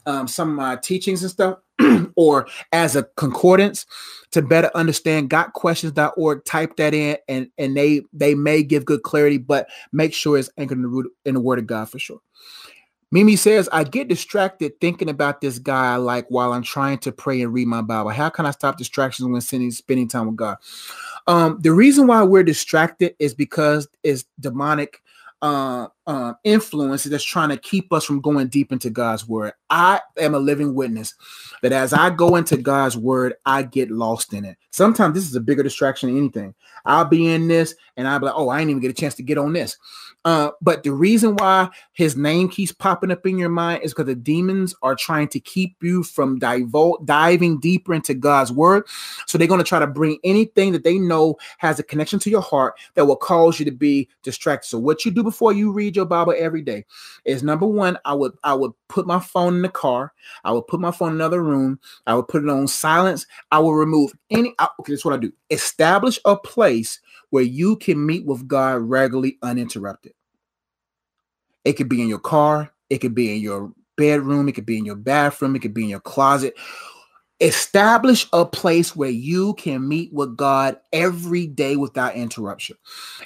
um, 0.04 0.26
some 0.26 0.50
of 0.50 0.56
my 0.56 0.76
teachings 0.76 1.22
and 1.22 1.30
stuff, 1.30 1.58
or 2.16 2.48
as 2.72 2.96
a 2.96 3.04
concordance 3.16 3.86
to 4.32 4.42
better 4.42 4.70
understand 4.74 5.30
gotquestions.org. 5.30 6.44
Type 6.44 6.76
that 6.76 6.92
in, 6.92 7.16
and 7.28 7.48
and 7.56 7.76
they 7.76 8.02
they 8.12 8.34
may 8.34 8.64
give 8.64 8.84
good 8.84 9.04
clarity, 9.04 9.38
but 9.38 9.68
make 9.92 10.12
sure 10.12 10.36
it's 10.36 10.50
anchored 10.58 10.78
in 10.78 10.82
the 10.82 10.88
root 10.88 11.10
in 11.24 11.34
the 11.34 11.40
Word 11.40 11.60
of 11.60 11.68
God 11.68 11.88
for 11.88 12.00
sure. 12.00 12.20
Mimi 13.12 13.36
says, 13.36 13.68
I 13.72 13.84
get 13.84 14.08
distracted 14.08 14.80
thinking 14.80 15.10
about 15.10 15.42
this 15.42 15.58
guy 15.58 15.96
like 15.96 16.26
while 16.28 16.54
I'm 16.54 16.62
trying 16.62 16.96
to 17.00 17.12
pray 17.12 17.42
and 17.42 17.52
read 17.52 17.68
my 17.68 17.82
Bible. 17.82 18.10
How 18.10 18.30
can 18.30 18.46
I 18.46 18.52
stop 18.52 18.78
distractions 18.78 19.28
when 19.28 19.40
spending, 19.42 19.70
spending 19.70 20.08
time 20.08 20.26
with 20.28 20.36
God? 20.36 20.56
Um, 21.26 21.58
the 21.60 21.72
reason 21.72 22.06
why 22.06 22.22
we're 22.22 22.42
distracted 22.42 23.14
is 23.18 23.34
because 23.34 23.86
it's 24.02 24.24
demonic 24.40 25.02
uh, 25.42 25.88
uh, 26.06 26.32
influences 26.44 27.10
that's 27.10 27.24
trying 27.24 27.50
to 27.50 27.56
keep 27.56 27.92
us 27.92 28.04
from 28.04 28.20
going 28.20 28.48
deep 28.48 28.72
into 28.72 28.90
God's 28.90 29.28
word. 29.28 29.52
I 29.70 30.00
am 30.18 30.34
a 30.34 30.38
living 30.38 30.74
witness 30.74 31.14
that 31.62 31.72
as 31.72 31.92
I 31.92 32.10
go 32.10 32.36
into 32.36 32.56
God's 32.56 32.96
word, 32.96 33.34
I 33.46 33.62
get 33.62 33.90
lost 33.90 34.34
in 34.34 34.44
it. 34.44 34.56
Sometimes 34.70 35.14
this 35.14 35.28
is 35.28 35.36
a 35.36 35.40
bigger 35.40 35.62
distraction 35.62 36.08
than 36.08 36.18
anything. 36.18 36.54
I'll 36.84 37.04
be 37.04 37.32
in 37.32 37.46
this 37.46 37.74
and 37.96 38.08
I'll 38.08 38.18
be 38.18 38.26
like, 38.26 38.34
oh, 38.36 38.48
I 38.48 38.58
didn't 38.58 38.70
even 38.70 38.82
get 38.82 38.90
a 38.90 38.94
chance 38.94 39.14
to 39.16 39.22
get 39.22 39.38
on 39.38 39.52
this. 39.52 39.76
Uh, 40.24 40.50
but 40.60 40.82
the 40.82 40.92
reason 40.92 41.36
why 41.36 41.68
his 41.92 42.16
name 42.16 42.48
keeps 42.48 42.72
popping 42.72 43.10
up 43.10 43.26
in 43.26 43.38
your 43.38 43.48
mind 43.48 43.82
is 43.82 43.92
because 43.92 44.06
the 44.06 44.14
demons 44.14 44.74
are 44.82 44.94
trying 44.94 45.28
to 45.28 45.40
keep 45.40 45.76
you 45.82 46.02
from 46.02 46.38
divul- 46.38 47.04
diving 47.04 47.58
deeper 47.58 47.92
into 47.92 48.14
God's 48.14 48.52
word. 48.52 48.84
So 49.26 49.36
they're 49.36 49.48
going 49.48 49.58
to 49.58 49.64
try 49.64 49.80
to 49.80 49.86
bring 49.86 50.18
anything 50.22 50.72
that 50.72 50.84
they 50.84 50.98
know 50.98 51.36
has 51.58 51.78
a 51.78 51.82
connection 51.82 52.18
to 52.20 52.30
your 52.30 52.40
heart 52.40 52.74
that 52.94 53.04
will 53.04 53.16
cause 53.16 53.58
you 53.58 53.64
to 53.64 53.72
be 53.72 54.08
distracted. 54.22 54.68
So 54.68 54.78
what 54.78 55.04
you 55.04 55.10
do 55.10 55.22
before 55.22 55.52
you 55.52 55.72
read 55.72 55.91
your 55.96 56.04
Bible 56.06 56.34
every 56.36 56.62
day 56.62 56.84
is 57.24 57.42
number 57.42 57.66
one, 57.66 57.98
I 58.04 58.14
would 58.14 58.32
I 58.44 58.54
would 58.54 58.72
put 58.88 59.06
my 59.06 59.20
phone 59.20 59.56
in 59.56 59.62
the 59.62 59.68
car. 59.68 60.12
I 60.44 60.52
would 60.52 60.66
put 60.66 60.80
my 60.80 60.90
phone 60.90 61.10
in 61.10 61.14
another 61.16 61.42
room. 61.42 61.78
I 62.06 62.14
would 62.14 62.28
put 62.28 62.42
it 62.42 62.48
on 62.48 62.66
silence. 62.68 63.26
I 63.50 63.58
would 63.58 63.72
remove 63.72 64.12
any. 64.30 64.54
Okay, 64.60 64.92
that's 64.92 65.04
what 65.04 65.14
I 65.14 65.18
do. 65.18 65.32
Establish 65.50 66.18
a 66.24 66.36
place 66.36 67.00
where 67.30 67.42
you 67.42 67.76
can 67.76 68.04
meet 68.04 68.26
with 68.26 68.46
God 68.46 68.82
regularly, 68.82 69.38
uninterrupted. 69.42 70.12
It 71.64 71.74
could 71.74 71.88
be 71.88 72.02
in 72.02 72.08
your 72.08 72.18
car. 72.18 72.72
It 72.90 72.98
could 72.98 73.14
be 73.14 73.34
in 73.34 73.40
your 73.40 73.72
bedroom. 73.96 74.48
It 74.48 74.52
could 74.52 74.66
be 74.66 74.78
in 74.78 74.84
your 74.84 74.96
bathroom. 74.96 75.56
It 75.56 75.60
could 75.60 75.74
be 75.74 75.84
in 75.84 75.88
your 75.88 76.00
closet. 76.00 76.54
Establish 77.42 78.28
a 78.32 78.46
place 78.46 78.94
where 78.94 79.10
you 79.10 79.54
can 79.54 79.88
meet 79.88 80.12
with 80.12 80.36
God 80.36 80.78
every 80.92 81.48
day 81.48 81.74
without 81.74 82.14
interruption. 82.14 82.76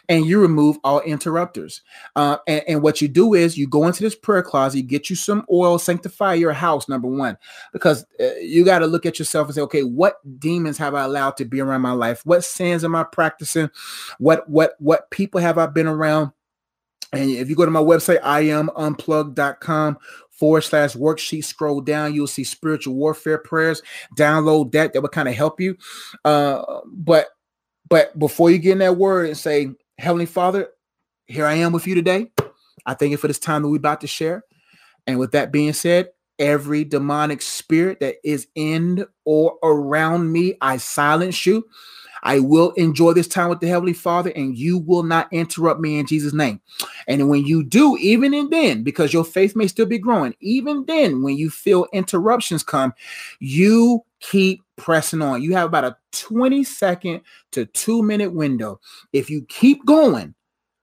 And 0.08 0.24
you 0.24 0.40
remove 0.40 0.78
all 0.82 1.00
interrupters. 1.02 1.82
Uh, 2.16 2.38
and, 2.46 2.62
and, 2.66 2.82
what 2.82 3.02
you 3.02 3.08
do 3.08 3.34
is 3.34 3.58
you 3.58 3.68
go 3.68 3.86
into 3.86 4.02
this 4.02 4.14
prayer 4.14 4.42
closet, 4.42 4.78
you 4.78 4.84
get 4.84 5.10
you 5.10 5.16
some 5.16 5.44
oil, 5.52 5.78
sanctify 5.78 6.32
your 6.32 6.54
house, 6.54 6.88
number 6.88 7.08
one, 7.08 7.36
because 7.74 8.06
uh, 8.18 8.34
you 8.40 8.64
got 8.64 8.78
to 8.78 8.86
look 8.86 9.04
at 9.04 9.18
yourself 9.18 9.48
and 9.48 9.54
say, 9.54 9.60
okay, 9.60 9.82
what 9.82 10.16
demons 10.40 10.78
have 10.78 10.94
I 10.94 11.04
allowed 11.04 11.36
to 11.36 11.44
be 11.44 11.60
around 11.60 11.82
my 11.82 11.92
life? 11.92 12.24
What 12.24 12.42
sins 12.42 12.84
am 12.84 12.96
I 12.96 13.04
practicing? 13.04 13.68
What 14.18 14.48
what 14.48 14.76
what 14.78 15.10
people 15.10 15.42
have 15.42 15.58
I 15.58 15.66
been 15.66 15.86
around? 15.86 16.32
And 17.12 17.30
if 17.30 17.48
you 17.48 17.56
go 17.56 17.64
to 17.64 17.70
my 17.70 17.80
website, 17.80 18.20
iamunplugged.com 18.20 19.98
forward 20.38 20.62
slash 20.62 20.94
worksheet, 20.94 21.44
scroll 21.44 21.80
down, 21.80 22.14
you'll 22.14 22.26
see 22.26 22.44
spiritual 22.44 22.94
warfare 22.94 23.38
prayers. 23.38 23.82
Download 24.16 24.70
that. 24.72 24.92
That 24.92 25.02
would 25.02 25.12
kind 25.12 25.28
of 25.28 25.34
help 25.34 25.60
you. 25.60 25.76
Uh, 26.24 26.80
but 26.86 27.28
but 27.88 28.18
before 28.18 28.50
you 28.50 28.58
get 28.58 28.72
in 28.72 28.78
that 28.78 28.96
word 28.96 29.26
and 29.26 29.36
say, 29.36 29.70
Heavenly 29.98 30.26
Father, 30.26 30.68
here 31.26 31.46
I 31.46 31.54
am 31.54 31.72
with 31.72 31.86
you 31.86 31.94
today. 31.94 32.30
I 32.84 32.94
thank 32.94 33.10
you 33.10 33.16
for 33.16 33.28
this 33.28 33.38
time 33.38 33.62
that 33.62 33.68
we're 33.68 33.76
about 33.76 34.00
to 34.02 34.06
share. 34.06 34.44
And 35.06 35.18
with 35.18 35.32
that 35.32 35.52
being 35.52 35.72
said, 35.72 36.10
every 36.38 36.84
demonic 36.84 37.42
spirit 37.42 38.00
that 38.00 38.16
is 38.24 38.48
in 38.54 39.06
or 39.24 39.56
around 39.62 40.30
me, 40.30 40.56
I 40.60 40.76
silence 40.76 41.46
you. 41.46 41.66
I 42.26 42.40
will 42.40 42.72
enjoy 42.72 43.12
this 43.12 43.28
time 43.28 43.50
with 43.50 43.60
the 43.60 43.68
Heavenly 43.68 43.92
Father, 43.92 44.32
and 44.34 44.58
you 44.58 44.78
will 44.78 45.04
not 45.04 45.32
interrupt 45.32 45.80
me 45.80 45.96
in 45.96 46.06
Jesus' 46.06 46.32
name. 46.32 46.60
And 47.06 47.28
when 47.28 47.46
you 47.46 47.62
do, 47.62 47.96
even 47.98 48.34
in 48.34 48.50
then, 48.50 48.82
because 48.82 49.12
your 49.12 49.24
faith 49.24 49.54
may 49.54 49.68
still 49.68 49.86
be 49.86 49.98
growing, 49.98 50.34
even 50.40 50.84
then, 50.86 51.22
when 51.22 51.36
you 51.36 51.50
feel 51.50 51.86
interruptions 51.92 52.64
come, 52.64 52.92
you 53.38 54.02
keep 54.18 54.60
pressing 54.74 55.22
on. 55.22 55.40
You 55.40 55.52
have 55.54 55.66
about 55.66 55.84
a 55.84 55.96
20 56.14 56.64
second 56.64 57.20
to 57.52 57.64
two 57.66 58.02
minute 58.02 58.32
window. 58.32 58.80
If 59.12 59.30
you 59.30 59.46
keep 59.48 59.86
going, 59.86 60.34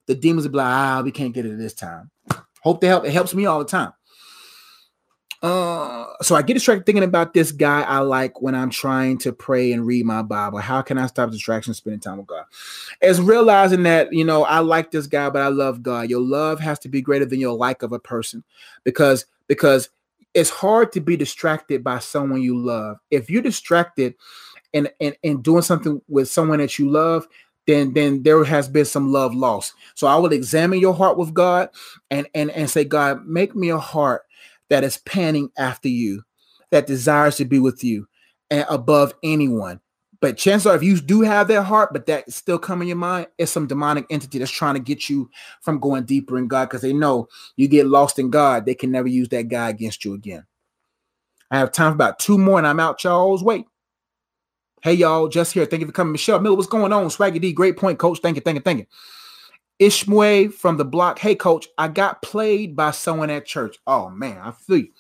the 0.07 0.15
demons 0.15 0.45
will 0.45 0.53
be 0.53 0.60
like, 0.60 0.68
ah, 0.68 1.02
we 1.03 1.11
can't 1.11 1.34
get 1.34 1.45
it 1.45 1.57
this 1.57 1.74
time. 1.74 2.10
Hope 2.61 2.80
to 2.80 2.88
help. 2.88 3.03
It 3.03 3.11
helps 3.11 3.36
me 3.36 3.48
all 3.48 3.60
the 3.60 3.65
time. 3.65 3.91
Uh, 5.44 6.06
so 6.22 6.36
I 6.36 6.41
get 6.41 6.53
distracted 6.53 6.86
thinking 6.86 7.03
about 7.03 7.34
this 7.34 7.52
guy 7.52 7.82
I 7.82 7.99
like 7.99 8.41
when 8.41 8.56
I'm 8.56 8.70
trying 8.70 9.18
to 9.20 9.34
pray 9.34 9.74
and 9.74 9.86
read 9.86 10.06
my 10.06 10.22
Bible. 10.22 10.60
How 10.60 10.82
can 10.82 10.98
I 10.98 11.06
stop 11.07 11.32
distraction 11.32 11.74
spending 11.74 11.99
time 11.99 12.20
with 12.20 12.28
God? 12.28 12.45
It's 13.02 13.20
realizing 13.20 13.84
that, 13.84 14.14
you 14.14 14.24
know, 14.24 14.45
I 14.45 14.60
like 14.60 14.91
this 14.91 15.06
guy, 15.06 15.30
but 15.30 15.41
I 15.41 15.49
love 15.49 15.84
God. 15.84 16.10
Your 16.10 16.22
love 16.22 16.61
has 16.61 16.80
to 16.80 16.90
be 16.90 17.02
greater 17.02 17.26
than 17.26 17.41
your 17.41 17.57
like 17.57 17.84
of 17.84 17.91
a 17.91 17.99
person 17.99 18.41
because 18.86 19.26
because 19.48 19.90
it's 20.34 20.49
hard 20.49 20.94
to 20.94 21.02
be 21.02 21.18
distracted 21.18 21.84
by 21.84 21.99
someone 21.99 22.41
you 22.41 22.57
love. 22.57 22.99
If 23.11 23.30
you're 23.30 23.41
distracted 23.41 24.15
and 24.74 24.90
and, 25.02 25.14
and 25.26 25.44
doing 25.44 25.61
something 25.61 26.02
with 26.07 26.30
someone 26.30 26.60
that 26.60 26.80
you 26.80 26.90
love, 26.90 27.28
then 27.68 27.91
then 27.91 28.24
there 28.24 28.45
has 28.45 28.70
been 28.70 28.86
some 28.86 29.11
love 29.11 29.36
lost. 29.36 29.74
So 29.95 30.07
I 30.07 30.15
will 30.15 30.32
examine 30.32 30.80
your 30.80 30.94
heart 30.94 31.18
with 31.18 31.34
God 31.34 31.68
and 32.10 32.30
and 32.34 32.49
and 32.52 32.70
say, 32.70 32.86
God, 32.86 33.28
make 33.28 33.57
me 33.57 33.72
a 33.72 33.78
heart 33.78 34.24
that 34.69 34.84
is 34.84 34.98
panning 34.98 35.49
after 35.57 35.88
you, 35.88 36.23
that 36.72 36.88
desires 36.88 37.35
to 37.38 37.45
be 37.45 37.60
with 37.60 37.84
you 37.84 38.07
and 38.49 38.65
above 38.69 39.14
anyone. 39.23 39.80
But 40.22 40.38
chances 40.38 40.65
are, 40.68 40.76
if 40.76 40.84
you 40.84 41.02
do 41.02 41.22
have 41.22 41.49
that 41.49 41.64
heart, 41.64 41.91
but 41.91 42.06
that 42.06 42.31
still 42.31 42.57
come 42.57 42.81
in 42.81 42.88
your 42.88 42.95
mind, 42.95 43.27
it's 43.38 43.52
some 43.52 43.68
demonic 43.68 44.06
entity 44.10 44.40
that's 44.40 44.49
trying 44.49 44.76
to 44.76 44.80
get 44.80 45.10
you 45.10 45.30
from 45.60 45.80
going 45.80 46.06
deeper 46.06 46.38
in 46.38 46.48
God 46.48 46.69
because 46.69 46.81
they 46.81 46.94
know 46.94 47.27
you 47.57 47.68
get 47.68 47.88
lost 47.88 48.19
in 48.19 48.30
God, 48.30 48.65
they 48.65 48.73
can 48.73 48.90
never 48.90 49.10
use 49.10 49.27
that 49.30 49.49
guy 49.49 49.69
against 49.69 50.06
you 50.06 50.14
again. 50.14 50.45
I 51.52 51.60
have 51.60 51.73
time 51.73 51.91
for 51.91 51.95
about 51.95 52.19
two 52.19 52.38
more 52.38 52.57
and 52.57 52.65
I'm 52.65 52.80
out, 52.80 53.03
y'all. 53.03 53.38
Wait. 53.44 53.65
Hey, 54.81 54.94
y'all, 54.94 55.27
just 55.27 55.53
here. 55.53 55.65
Thank 55.65 55.81
you 55.81 55.88
for 55.88 55.94
coming. 55.94 56.14
Michelle 56.14 56.40
Miller, 56.40 56.56
what's 56.56 56.68
going 56.68 56.94
on? 56.94 57.06
Swaggy 57.07 57.40
D, 57.40 57.53
great 57.53 57.77
point, 57.77 57.99
coach. 57.99 58.19
Thank 58.19 58.38
you, 58.38 58.41
thank 58.41 58.56
you, 58.56 58.61
thank 58.61 58.80
you. 58.80 58.85
Ishmael 59.85 60.51
from 60.51 60.77
the 60.77 60.85
block. 60.85 61.19
Hey, 61.19 61.35
coach, 61.35 61.68
I 61.77 61.88
got 61.88 62.22
played 62.22 62.76
by 62.76 62.91
someone 62.91 63.30
at 63.30 63.45
church. 63.45 63.77
Oh, 63.88 64.10
man, 64.10 64.38
I 64.38 64.51
feel 64.51 64.77
you. 64.77 64.91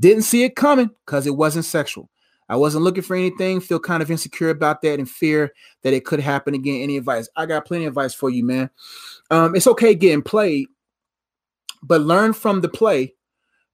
Didn't 0.00 0.22
see 0.22 0.42
it 0.42 0.56
coming 0.56 0.90
because 1.04 1.26
it 1.26 1.36
wasn't 1.36 1.64
sexual. 1.64 2.10
I 2.48 2.56
wasn't 2.56 2.84
looking 2.84 3.02
for 3.02 3.16
anything, 3.16 3.60
feel 3.60 3.80
kind 3.80 4.02
of 4.02 4.10
insecure 4.10 4.50
about 4.50 4.82
that 4.82 4.98
and 4.98 5.08
fear 5.08 5.52
that 5.82 5.94
it 5.94 6.04
could 6.04 6.20
happen 6.20 6.54
again. 6.54 6.82
Any 6.82 6.96
advice? 6.96 7.28
I 7.36 7.46
got 7.46 7.64
plenty 7.64 7.84
of 7.86 7.92
advice 7.92 8.12
for 8.12 8.28
you, 8.28 8.44
man. 8.44 8.70
Um, 9.30 9.56
it's 9.56 9.66
okay 9.66 9.94
getting 9.94 10.22
played, 10.22 10.68
but 11.82 12.02
learn 12.02 12.32
from 12.34 12.60
the 12.60 12.68
play 12.68 13.14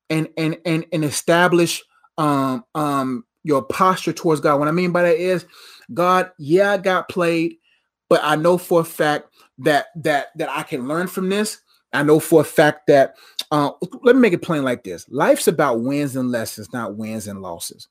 and 0.08 0.28
and 0.36 0.58
and 0.64 0.86
and 0.92 1.04
establish 1.04 1.82
um 2.18 2.64
um 2.74 3.24
your 3.42 3.62
posture 3.62 4.12
towards 4.12 4.40
God. 4.40 4.58
What 4.58 4.68
I 4.68 4.72
mean 4.72 4.92
by 4.92 5.02
that 5.02 5.16
is, 5.16 5.46
God, 5.92 6.30
yeah, 6.38 6.72
I 6.72 6.76
got 6.76 7.08
played, 7.08 7.56
but 8.08 8.20
I 8.22 8.36
know 8.36 8.58
for 8.58 8.82
a 8.82 8.84
fact 8.84 9.34
that 9.64 9.86
that 9.96 10.28
that 10.36 10.50
I 10.50 10.62
can 10.62 10.88
learn 10.88 11.06
from 11.06 11.28
this. 11.28 11.58
I 11.92 12.02
know 12.02 12.20
for 12.20 12.40
a 12.40 12.44
fact 12.44 12.86
that 12.86 13.16
uh, 13.50 13.72
let 14.02 14.14
me 14.14 14.22
make 14.22 14.32
it 14.32 14.42
plain 14.42 14.62
like 14.62 14.84
this: 14.84 15.06
life's 15.08 15.48
about 15.48 15.80
wins 15.82 16.16
and 16.16 16.30
lessons, 16.30 16.72
not 16.72 16.96
wins 16.96 17.26
and 17.26 17.42
losses. 17.42 17.88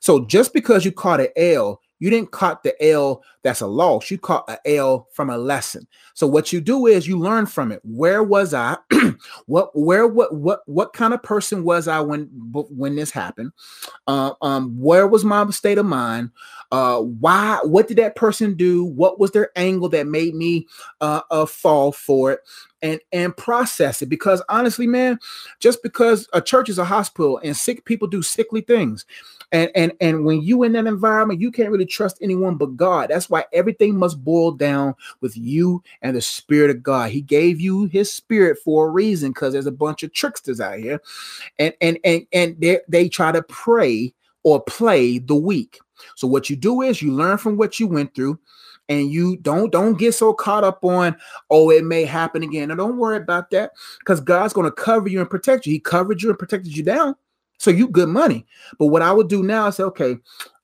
So 0.00 0.24
just 0.24 0.52
because 0.52 0.84
you 0.84 0.92
caught 0.92 1.20
an 1.20 1.28
L 1.36 1.80
you 1.98 2.10
didn't 2.10 2.30
caught 2.30 2.62
the 2.62 2.80
L 2.84 3.22
that's 3.42 3.60
a 3.60 3.66
loss. 3.66 4.10
You 4.10 4.18
caught 4.18 4.48
a 4.48 4.76
L 4.76 5.08
from 5.12 5.30
a 5.30 5.38
lesson. 5.38 5.86
So 6.14 6.26
what 6.26 6.52
you 6.52 6.60
do 6.60 6.86
is 6.86 7.06
you 7.06 7.18
learn 7.18 7.46
from 7.46 7.72
it. 7.72 7.80
Where 7.84 8.22
was 8.22 8.52
I? 8.52 8.76
what 9.46 9.70
where 9.74 10.06
what 10.06 10.34
what 10.34 10.60
what 10.66 10.92
kind 10.92 11.14
of 11.14 11.22
person 11.22 11.64
was 11.64 11.88
I 11.88 12.00
when 12.00 12.24
when 12.52 12.96
this 12.96 13.10
happened? 13.10 13.52
Uh, 14.06 14.32
um, 14.42 14.78
where 14.78 15.06
was 15.06 15.24
my 15.24 15.48
state 15.50 15.78
of 15.78 15.86
mind? 15.86 16.30
Uh, 16.72 17.00
why? 17.00 17.60
What 17.62 17.88
did 17.88 17.98
that 17.98 18.16
person 18.16 18.54
do? 18.54 18.84
What 18.84 19.18
was 19.18 19.30
their 19.30 19.50
angle 19.56 19.88
that 19.90 20.06
made 20.06 20.34
me 20.34 20.66
uh, 21.00 21.22
uh 21.30 21.46
fall 21.46 21.92
for 21.92 22.32
it? 22.32 22.40
And 22.82 23.00
and 23.12 23.36
process 23.36 24.02
it 24.02 24.08
because 24.08 24.42
honestly 24.48 24.86
man 24.86 25.18
just 25.58 25.82
because 25.82 26.28
a 26.32 26.40
church 26.40 26.68
is 26.68 26.78
a 26.78 26.84
hospital 26.84 27.40
and 27.42 27.56
sick 27.56 27.84
people 27.84 28.06
do 28.06 28.22
sickly 28.22 28.60
things 28.60 29.04
and 29.52 29.70
and 29.74 29.92
and 30.00 30.24
when 30.24 30.42
you 30.42 30.62
in 30.62 30.72
that 30.72 30.86
environment, 30.86 31.40
you 31.40 31.50
can't 31.50 31.70
really 31.70 31.86
trust 31.86 32.18
anyone 32.20 32.56
but 32.56 32.76
God. 32.76 33.08
That's 33.08 33.30
why 33.30 33.44
everything 33.52 33.96
must 33.96 34.22
boil 34.22 34.52
down 34.52 34.94
with 35.20 35.36
you 35.36 35.82
and 36.02 36.16
the 36.16 36.20
spirit 36.20 36.70
of 36.70 36.82
God. 36.82 37.10
He 37.10 37.22
gave 37.22 37.60
you 37.60 37.86
his 37.86 38.12
spirit 38.12 38.58
for 38.62 38.86
a 38.86 38.90
reason 38.90 39.30
because 39.30 39.52
there's 39.54 39.66
a 39.66 39.72
bunch 39.72 40.02
of 40.02 40.12
tricksters 40.12 40.60
out 40.60 40.78
here. 40.78 41.00
And 41.58 41.72
and 41.80 41.98
and 42.04 42.26
and 42.32 42.60
they, 42.60 42.80
they 42.88 43.08
try 43.08 43.32
to 43.32 43.42
pray 43.42 44.12
or 44.42 44.62
play 44.62 45.18
the 45.18 45.34
weak. 45.34 45.78
So 46.14 46.28
what 46.28 46.50
you 46.50 46.56
do 46.56 46.82
is 46.82 47.00
you 47.00 47.12
learn 47.12 47.38
from 47.38 47.56
what 47.56 47.80
you 47.80 47.86
went 47.86 48.14
through 48.14 48.38
and 48.88 49.10
you 49.10 49.36
don't 49.38 49.70
don't 49.70 49.98
get 49.98 50.14
so 50.14 50.32
caught 50.32 50.64
up 50.64 50.84
on 50.84 51.16
oh 51.50 51.70
it 51.70 51.84
may 51.84 52.04
happen 52.04 52.42
again. 52.42 52.68
Now 52.68 52.76
don't 52.76 52.98
worry 52.98 53.16
about 53.16 53.50
that 53.50 53.72
because 54.00 54.20
God's 54.20 54.52
going 54.52 54.66
to 54.66 54.72
cover 54.72 55.08
you 55.08 55.20
and 55.20 55.30
protect 55.30 55.66
you. 55.66 55.72
He 55.72 55.80
covered 55.80 56.22
you 56.22 56.30
and 56.30 56.38
protected 56.38 56.76
you 56.76 56.82
down. 56.82 57.14
So 57.58 57.70
you 57.70 57.88
good 57.88 58.08
money. 58.08 58.46
But 58.78 58.86
what 58.86 59.02
I 59.02 59.12
would 59.12 59.28
do 59.28 59.42
now 59.42 59.66
is 59.66 59.76
say, 59.76 59.82
okay, 59.84 60.16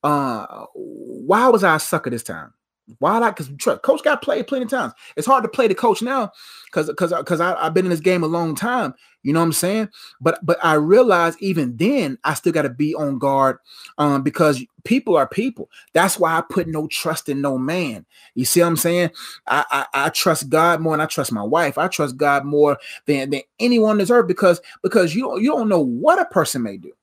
uh, 0.03 0.65
why 0.73 1.47
was 1.49 1.63
I 1.63 1.75
a 1.75 1.79
sucker 1.79 2.09
this 2.09 2.23
time? 2.23 2.53
Why 2.99 3.19
not? 3.19 3.35
Because 3.35 3.79
coach 3.81 4.03
got 4.03 4.21
played 4.21 4.47
plenty 4.47 4.65
of 4.65 4.69
times. 4.69 4.93
It's 5.15 5.27
hard 5.27 5.43
to 5.43 5.49
play 5.49 5.67
the 5.67 5.75
coach 5.75 6.01
now 6.01 6.31
because 6.65 6.87
because 6.87 7.13
because 7.13 7.41
I've 7.41 7.73
been 7.73 7.85
in 7.85 7.91
this 7.91 7.99
game 7.99 8.23
a 8.23 8.27
long 8.27 8.55
time. 8.55 8.93
You 9.23 9.33
know 9.33 9.39
what 9.39 9.45
I'm 9.45 9.53
saying? 9.53 9.89
But 10.21 10.39
but 10.45 10.63
I 10.63 10.73
realize 10.75 11.35
even 11.39 11.75
then 11.77 12.19
I 12.23 12.35
still 12.35 12.53
got 12.53 12.61
to 12.61 12.69
be 12.69 12.93
on 12.93 13.17
guard 13.17 13.57
um, 13.97 14.21
because 14.21 14.63
people 14.83 15.17
are 15.17 15.27
people. 15.27 15.69
That's 15.93 16.19
why 16.19 16.37
I 16.37 16.41
put 16.41 16.67
no 16.67 16.85
trust 16.87 17.27
in 17.27 17.41
no 17.41 17.57
man. 17.57 18.05
You 18.35 18.45
see 18.45 18.61
what 18.61 18.67
I'm 18.67 18.77
saying? 18.77 19.09
I, 19.47 19.65
I, 19.71 20.05
I 20.05 20.09
trust 20.09 20.49
God 20.49 20.79
more 20.79 20.93
and 20.93 21.01
I 21.01 21.07
trust 21.07 21.31
my 21.31 21.43
wife. 21.43 21.79
I 21.79 21.87
trust 21.87 22.17
God 22.17 22.45
more 22.45 22.77
than 23.07 23.31
than 23.31 23.41
anyone 23.59 23.99
earth 23.99 24.27
because 24.27 24.61
because 24.83 25.15
you 25.15 25.23
don't 25.23 25.41
you 25.41 25.49
don't 25.49 25.69
know 25.69 25.81
what 25.81 26.21
a 26.21 26.25
person 26.25 26.61
may 26.61 26.77
do. 26.77 26.93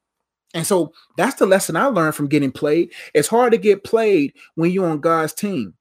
And 0.54 0.66
so 0.66 0.92
that's 1.16 1.36
the 1.36 1.46
lesson 1.46 1.76
I 1.76 1.86
learned 1.86 2.14
from 2.14 2.28
getting 2.28 2.52
played. 2.52 2.92
It's 3.14 3.28
hard 3.28 3.52
to 3.52 3.58
get 3.58 3.84
played 3.84 4.34
when 4.54 4.70
you're 4.70 4.88
on 4.88 5.00
God's 5.00 5.32
team. 5.32 5.74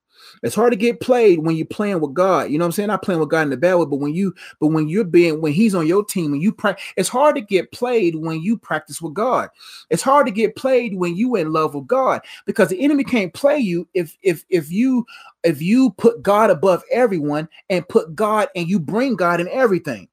It's 0.43 0.55
hard 0.55 0.71
to 0.71 0.77
get 0.77 0.99
played 0.99 1.39
when 1.39 1.55
you're 1.55 1.65
playing 1.65 1.99
with 1.99 2.13
God. 2.13 2.49
You 2.49 2.57
know 2.57 2.63
what 2.63 2.67
I'm 2.67 2.71
saying? 2.73 2.87
Not 2.87 3.03
playing 3.03 3.19
with 3.19 3.29
God 3.29 3.41
in 3.43 3.49
the 3.49 3.57
bad 3.57 3.75
way, 3.75 3.85
but 3.85 3.97
when 3.97 4.13
you, 4.13 4.33
but 4.59 4.67
when 4.67 4.87
you're 4.87 5.03
being, 5.03 5.41
when 5.41 5.53
He's 5.53 5.75
on 5.75 5.87
your 5.87 6.05
team, 6.05 6.31
when 6.31 6.41
you 6.41 6.51
practice, 6.51 6.85
it's 6.97 7.09
hard 7.09 7.35
to 7.35 7.41
get 7.41 7.71
played 7.71 8.15
when 8.15 8.41
you 8.41 8.57
practice 8.57 9.01
with 9.01 9.13
God. 9.13 9.49
It's 9.89 10.03
hard 10.03 10.25
to 10.27 10.31
get 10.31 10.55
played 10.55 10.95
when 10.95 11.15
you 11.15 11.35
in 11.35 11.51
love 11.51 11.75
with 11.75 11.87
God 11.87 12.21
because 12.45 12.69
the 12.69 12.81
enemy 12.81 13.03
can't 13.03 13.33
play 13.33 13.59
you 13.59 13.87
if 13.93 14.17
if 14.21 14.45
if 14.49 14.71
you 14.71 15.05
if 15.43 15.61
you 15.61 15.91
put 15.91 16.23
God 16.23 16.49
above 16.49 16.83
everyone 16.91 17.47
and 17.69 17.87
put 17.87 18.15
God 18.15 18.49
and 18.55 18.67
you 18.67 18.79
bring 18.79 19.15
God 19.15 19.41
in 19.41 19.47
everything. 19.47 20.07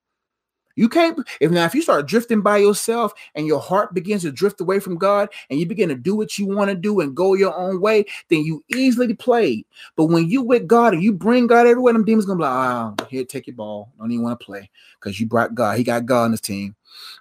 You 0.78 0.88
can't 0.88 1.18
if 1.40 1.50
now 1.50 1.64
if 1.64 1.74
you 1.74 1.82
start 1.82 2.06
drifting 2.06 2.40
by 2.40 2.58
yourself 2.58 3.12
and 3.34 3.48
your 3.48 3.58
heart 3.58 3.94
begins 3.94 4.22
to 4.22 4.30
drift 4.30 4.60
away 4.60 4.78
from 4.78 4.96
God 4.96 5.28
and 5.50 5.58
you 5.58 5.66
begin 5.66 5.88
to 5.88 5.96
do 5.96 6.14
what 6.14 6.38
you 6.38 6.46
want 6.46 6.70
to 6.70 6.76
do 6.76 7.00
and 7.00 7.16
go 7.16 7.34
your 7.34 7.52
own 7.52 7.80
way, 7.80 8.04
then 8.28 8.44
you 8.44 8.62
easily 8.72 9.12
play. 9.12 9.64
But 9.96 10.04
when 10.06 10.28
you 10.28 10.40
with 10.40 10.68
God 10.68 10.94
and 10.94 11.02
you 11.02 11.12
bring 11.12 11.48
God 11.48 11.66
everywhere, 11.66 11.94
them 11.94 12.04
demons 12.04 12.26
gonna 12.26 12.38
be 12.38 12.44
like, 12.44 13.00
oh, 13.00 13.06
here, 13.08 13.24
take 13.24 13.48
your 13.48 13.56
ball. 13.56 13.92
Don't 13.98 14.12
even 14.12 14.22
want 14.22 14.38
to 14.38 14.46
play 14.46 14.70
because 15.00 15.18
you 15.18 15.26
brought 15.26 15.52
God. 15.52 15.76
He 15.78 15.82
got 15.82 16.06
God 16.06 16.26
on 16.26 16.30
his 16.30 16.40
team. 16.40 16.76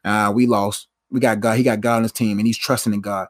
Uh, 0.06 0.32
we 0.36 0.46
lost. 0.46 0.88
We 1.10 1.20
got 1.20 1.40
God. 1.40 1.58
He 1.58 1.64
got 1.64 1.82
God 1.82 1.98
on 1.98 2.04
his 2.04 2.12
team, 2.12 2.38
and 2.38 2.46
he's 2.46 2.60
trusting 2.60 2.94
in 2.94 3.02
God. 3.02 3.28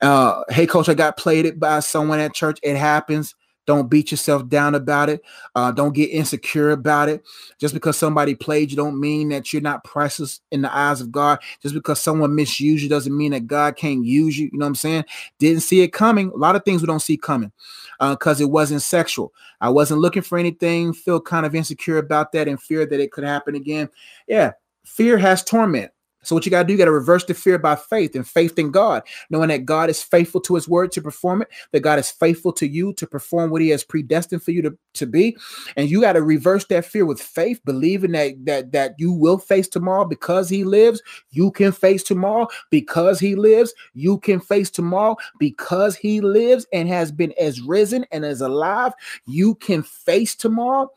Uh, 0.00 0.44
hey, 0.48 0.66
coach, 0.66 0.88
I 0.88 0.94
got 0.94 1.16
played 1.16 1.44
it 1.44 1.58
by 1.58 1.80
someone 1.80 2.20
at 2.20 2.34
church. 2.34 2.60
It 2.62 2.76
happens. 2.76 3.34
Don't 3.66 3.90
beat 3.90 4.10
yourself 4.10 4.48
down 4.48 4.74
about 4.74 5.08
it. 5.08 5.22
Uh, 5.54 5.70
don't 5.70 5.94
get 5.94 6.10
insecure 6.10 6.70
about 6.70 7.08
it. 7.08 7.22
Just 7.58 7.74
because 7.74 7.96
somebody 7.96 8.34
played 8.34 8.70
you 8.70 8.76
don't 8.76 8.98
mean 8.98 9.28
that 9.28 9.52
you're 9.52 9.62
not 9.62 9.84
priceless 9.84 10.40
in 10.50 10.62
the 10.62 10.74
eyes 10.74 11.00
of 11.00 11.12
God. 11.12 11.38
Just 11.62 11.74
because 11.74 12.00
someone 12.00 12.34
misused 12.34 12.82
you 12.82 12.88
doesn't 12.88 13.16
mean 13.16 13.32
that 13.32 13.46
God 13.46 13.76
can't 13.76 14.04
use 14.04 14.38
you. 14.38 14.50
You 14.52 14.58
know 14.58 14.64
what 14.64 14.70
I'm 14.70 14.74
saying? 14.74 15.04
Didn't 15.38 15.62
see 15.62 15.82
it 15.82 15.92
coming. 15.92 16.30
A 16.30 16.36
lot 16.36 16.56
of 16.56 16.64
things 16.64 16.82
we 16.82 16.86
don't 16.86 17.00
see 17.00 17.16
coming 17.16 17.52
because 17.98 18.40
uh, 18.40 18.44
it 18.44 18.50
wasn't 18.50 18.82
sexual. 18.82 19.32
I 19.60 19.68
wasn't 19.68 20.00
looking 20.00 20.22
for 20.22 20.38
anything. 20.38 20.92
Feel 20.92 21.20
kind 21.20 21.44
of 21.44 21.54
insecure 21.54 21.98
about 21.98 22.32
that 22.32 22.48
and 22.48 22.60
fear 22.60 22.86
that 22.86 23.00
it 23.00 23.12
could 23.12 23.24
happen 23.24 23.54
again. 23.54 23.90
Yeah, 24.26 24.52
fear 24.84 25.18
has 25.18 25.44
torment. 25.44 25.92
So 26.22 26.34
what 26.34 26.44
you 26.44 26.50
got 26.50 26.62
to 26.62 26.66
do, 26.66 26.72
you 26.74 26.78
got 26.78 26.84
to 26.84 26.92
reverse 26.92 27.24
the 27.24 27.34
fear 27.34 27.58
by 27.58 27.76
faith 27.76 28.14
and 28.14 28.26
faith 28.26 28.58
in 28.58 28.70
God, 28.70 29.02
knowing 29.30 29.48
that 29.48 29.64
God 29.64 29.88
is 29.88 30.02
faithful 30.02 30.40
to 30.42 30.54
his 30.54 30.68
word 30.68 30.92
to 30.92 31.02
perform 31.02 31.42
it, 31.42 31.48
that 31.72 31.80
God 31.80 31.98
is 31.98 32.10
faithful 32.10 32.52
to 32.54 32.66
you 32.66 32.92
to 32.94 33.06
perform 33.06 33.50
what 33.50 33.62
he 33.62 33.68
has 33.70 33.84
predestined 33.84 34.42
for 34.42 34.50
you 34.50 34.62
to, 34.62 34.76
to 34.94 35.06
be. 35.06 35.36
And 35.76 35.88
you 35.88 36.00
got 36.00 36.12
to 36.14 36.22
reverse 36.22 36.66
that 36.66 36.84
fear 36.84 37.06
with 37.06 37.20
faith, 37.20 37.60
believing 37.64 38.12
that 38.12 38.44
that 38.44 38.72
that 38.72 38.94
you 38.98 39.12
will 39.12 39.38
face 39.38 39.68
tomorrow 39.68 40.04
because 40.04 40.48
he 40.48 40.64
lives. 40.64 41.02
You 41.30 41.50
can 41.50 41.72
face 41.72 42.02
tomorrow 42.02 42.48
because 42.70 43.18
he 43.18 43.34
lives. 43.34 43.72
You 43.94 44.18
can 44.18 44.40
face 44.40 44.70
tomorrow 44.70 45.16
because 45.38 45.96
he 45.96 46.20
lives 46.20 46.66
and 46.72 46.88
has 46.88 47.10
been 47.12 47.32
as 47.40 47.60
risen 47.60 48.04
and 48.12 48.24
as 48.24 48.40
alive. 48.40 48.92
You 49.26 49.54
can 49.56 49.82
face 49.82 50.34
tomorrow. 50.34 50.90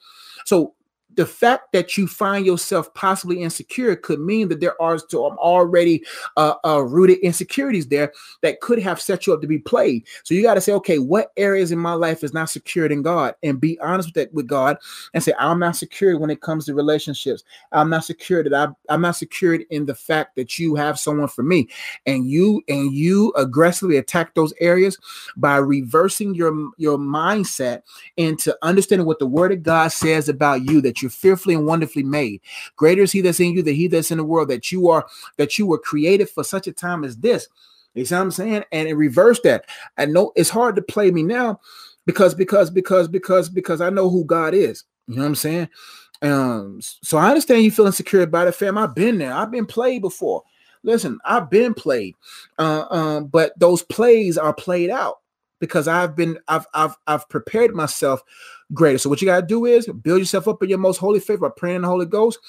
So 0.46 0.74
the 1.16 1.26
fact 1.26 1.72
that 1.74 1.98
you 1.98 2.08
find 2.08 2.46
yourself 2.46 2.94
possibly 2.94 3.42
insecure 3.42 3.96
could 3.96 4.20
mean 4.20 4.48
that 4.50 4.60
there 4.60 4.82
are 4.82 4.98
already 5.38 6.04
uh, 6.38 6.56
uh, 6.66 6.80
rooted 6.80 7.20
insecurities 7.20 7.88
there 7.88 8.12
that 8.42 8.62
could 8.62 8.80
have 8.80 9.00
set 9.00 9.28
you 9.28 9.34
up 9.34 9.42
to 9.42 9.48
be 9.48 9.60
played. 9.60 10.06
So 10.24 10.34
you 10.34 10.42
got 10.42 10.56
to 10.56 10.62
say, 10.62 10.74
okay, 10.74 11.00
what 11.00 11.32
areas 11.38 11.72
in 11.72 11.80
my 11.80 11.94
life 11.94 12.24
is 12.24 12.34
not 12.34 12.50
secured 12.50 12.92
in 12.92 13.02
God, 13.02 13.36
and 13.44 13.62
be 13.62 13.80
honest 13.80 14.10
with 14.10 14.16
that 14.16 14.34
with 14.34 14.48
God, 14.48 14.78
and 15.14 15.24
say, 15.24 15.34
I'm 15.40 15.60
not 15.60 15.76
secured 15.76 16.20
when 16.20 16.30
it 16.30 16.42
comes 16.42 16.66
to 16.66 16.74
relationships. 16.74 17.44
I'm 17.72 17.90
not 17.90 18.06
secured 18.06 18.48
that 18.48 18.54
I, 18.54 18.94
I'm 18.94 19.02
not 19.02 19.16
secured 19.16 19.66
in 19.70 19.86
the 19.86 19.96
fact 19.96 20.36
that 20.36 20.58
you 20.58 20.76
have 20.76 21.00
someone 21.00 21.28
for 21.28 21.44
me, 21.44 21.70
and 22.06 22.28
you 22.28 22.62
and 22.68 22.94
you 22.94 23.34
aggressively 23.36 23.98
attack 23.98 24.34
those 24.34 24.54
areas 24.60 24.98
by 25.38 25.58
reversing 25.58 26.34
your 26.34 26.72
your 26.78 26.98
mindset 26.98 27.84
into 28.18 28.58
understanding 28.62 29.06
what 29.06 29.20
the 29.20 29.28
Word 29.28 29.52
of 29.52 29.64
God 29.64 29.92
says 29.92 30.30
about 30.30 30.68
you 30.68 30.82
that 30.82 31.02
you're 31.04 31.12
fearfully 31.12 31.54
and 31.54 31.68
wonderfully 31.68 32.02
made. 32.02 32.42
Greater 32.76 33.04
is 33.04 33.12
he 33.12 33.22
that's 33.22 33.40
in 33.40 33.52
you 33.52 33.62
than 33.62 33.76
he 33.76 33.88
that's 33.88 34.10
in 34.10 34.18
the 34.18 34.24
world, 34.24 34.48
that 34.50 34.72
you 34.72 34.90
are 34.90 35.06
that 35.38 35.60
you 35.60 35.68
were 35.68 35.78
created 35.78 36.30
for 36.30 36.44
such 36.44 36.66
a 36.66 36.74
time 36.74 37.04
as 37.04 37.18
this. 37.18 37.48
You 37.94 38.06
see 38.06 38.16
what 38.16 38.22
I'm 38.22 38.32
saying? 38.32 38.64
And 38.72 38.88
in 38.88 38.98
reverse 38.98 39.40
that. 39.42 39.66
I 39.98 40.06
know 40.06 40.32
it's 40.36 40.50
hard 40.50 40.76
to 40.78 40.82
play 40.82 41.12
me 41.12 41.22
now 41.22 41.60
because 42.06 42.34
because 42.34 42.72
because 42.72 43.08
because 43.08 43.50
because 43.50 43.82
I 43.82 43.90
know 43.90 44.10
who 44.10 44.26
God 44.26 44.54
is. 44.54 44.84
You 45.08 45.16
know 45.16 45.22
what 45.22 45.28
I'm 45.28 45.36
saying? 45.36 45.70
Um, 46.22 46.80
so 46.82 47.18
I 47.18 47.28
understand 47.28 47.64
you 47.64 47.72
feeling 47.72 47.90
insecure 47.90 48.22
about 48.22 48.48
it, 48.48 48.56
fam. 48.56 48.78
I've 48.78 48.96
been 48.96 49.18
there, 49.18 49.34
I've 49.34 49.52
been 49.52 49.66
played 49.66 50.02
before. 50.02 50.44
Listen, 50.84 51.20
I've 51.26 51.50
been 51.50 51.74
played, 51.74 52.16
uh, 52.58 52.86
um, 52.90 53.28
but 53.28 53.58
those 53.58 53.84
plays 53.84 54.38
are 54.38 54.54
played 54.54 54.90
out 54.90 55.20
because 55.60 55.88
I've 55.88 56.16
been 56.16 56.38
I've 56.48 56.66
I've 56.74 56.96
I've 57.08 57.28
prepared 57.30 57.74
myself 57.74 58.22
greater. 58.74 58.98
So 58.98 59.10
what 59.10 59.22
you 59.22 59.28
got 59.28 59.42
to 59.42 59.46
do 59.48 59.66
is 59.66 59.88
build 59.88 60.20
yourself 60.20 60.48
up 60.48 60.62
in 60.64 60.70
your 60.70 60.78
most 60.78 60.98
holy 60.98 61.20
faith 61.20 61.40
by 61.40 61.50
praying 61.56 61.78
in 61.78 61.82
the 61.84 61.88
Holy 61.88 62.06
Ghost. 62.06 62.40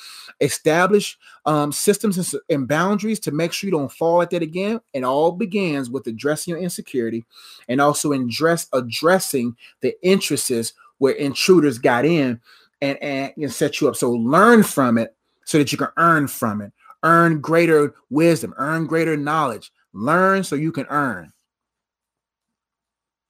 Establish 0.40 1.18
um, 1.46 1.72
systems 1.72 2.18
and, 2.18 2.42
and, 2.48 2.68
boundaries 2.68 3.20
to 3.20 3.30
make 3.30 3.52
sure 3.52 3.68
you 3.68 3.76
don't 3.76 3.92
fall 3.92 4.22
at 4.22 4.30
that 4.30 4.42
again. 4.42 4.80
It 4.92 5.04
all 5.04 5.32
begins 5.32 5.90
with 5.90 6.06
addressing 6.06 6.52
your 6.52 6.62
insecurity 6.62 7.24
and 7.68 7.80
also 7.80 8.12
address 8.12 8.68
addressing 8.72 9.56
the 9.80 9.94
interests 10.02 10.72
where 10.98 11.14
intruders 11.14 11.78
got 11.78 12.04
in 12.04 12.40
and, 12.80 13.02
and, 13.02 13.32
and 13.36 13.52
set 13.52 13.80
you 13.80 13.88
up. 13.88 13.96
So 13.96 14.10
learn 14.10 14.62
from 14.62 14.98
it 14.98 15.14
so 15.44 15.58
that 15.58 15.72
you 15.72 15.78
can 15.78 15.88
earn 15.96 16.28
from 16.28 16.60
it. 16.60 16.72
Earn 17.02 17.40
greater 17.40 17.94
wisdom, 18.10 18.54
earn 18.56 18.86
greater 18.86 19.16
knowledge. 19.16 19.70
Learn 19.92 20.42
so 20.42 20.56
you 20.56 20.72
can 20.72 20.86
earn. 20.88 21.32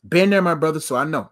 Been 0.08 0.30
there, 0.30 0.42
my 0.42 0.54
brother, 0.54 0.80
so 0.80 0.96
I 0.96 1.04
know. 1.04 1.30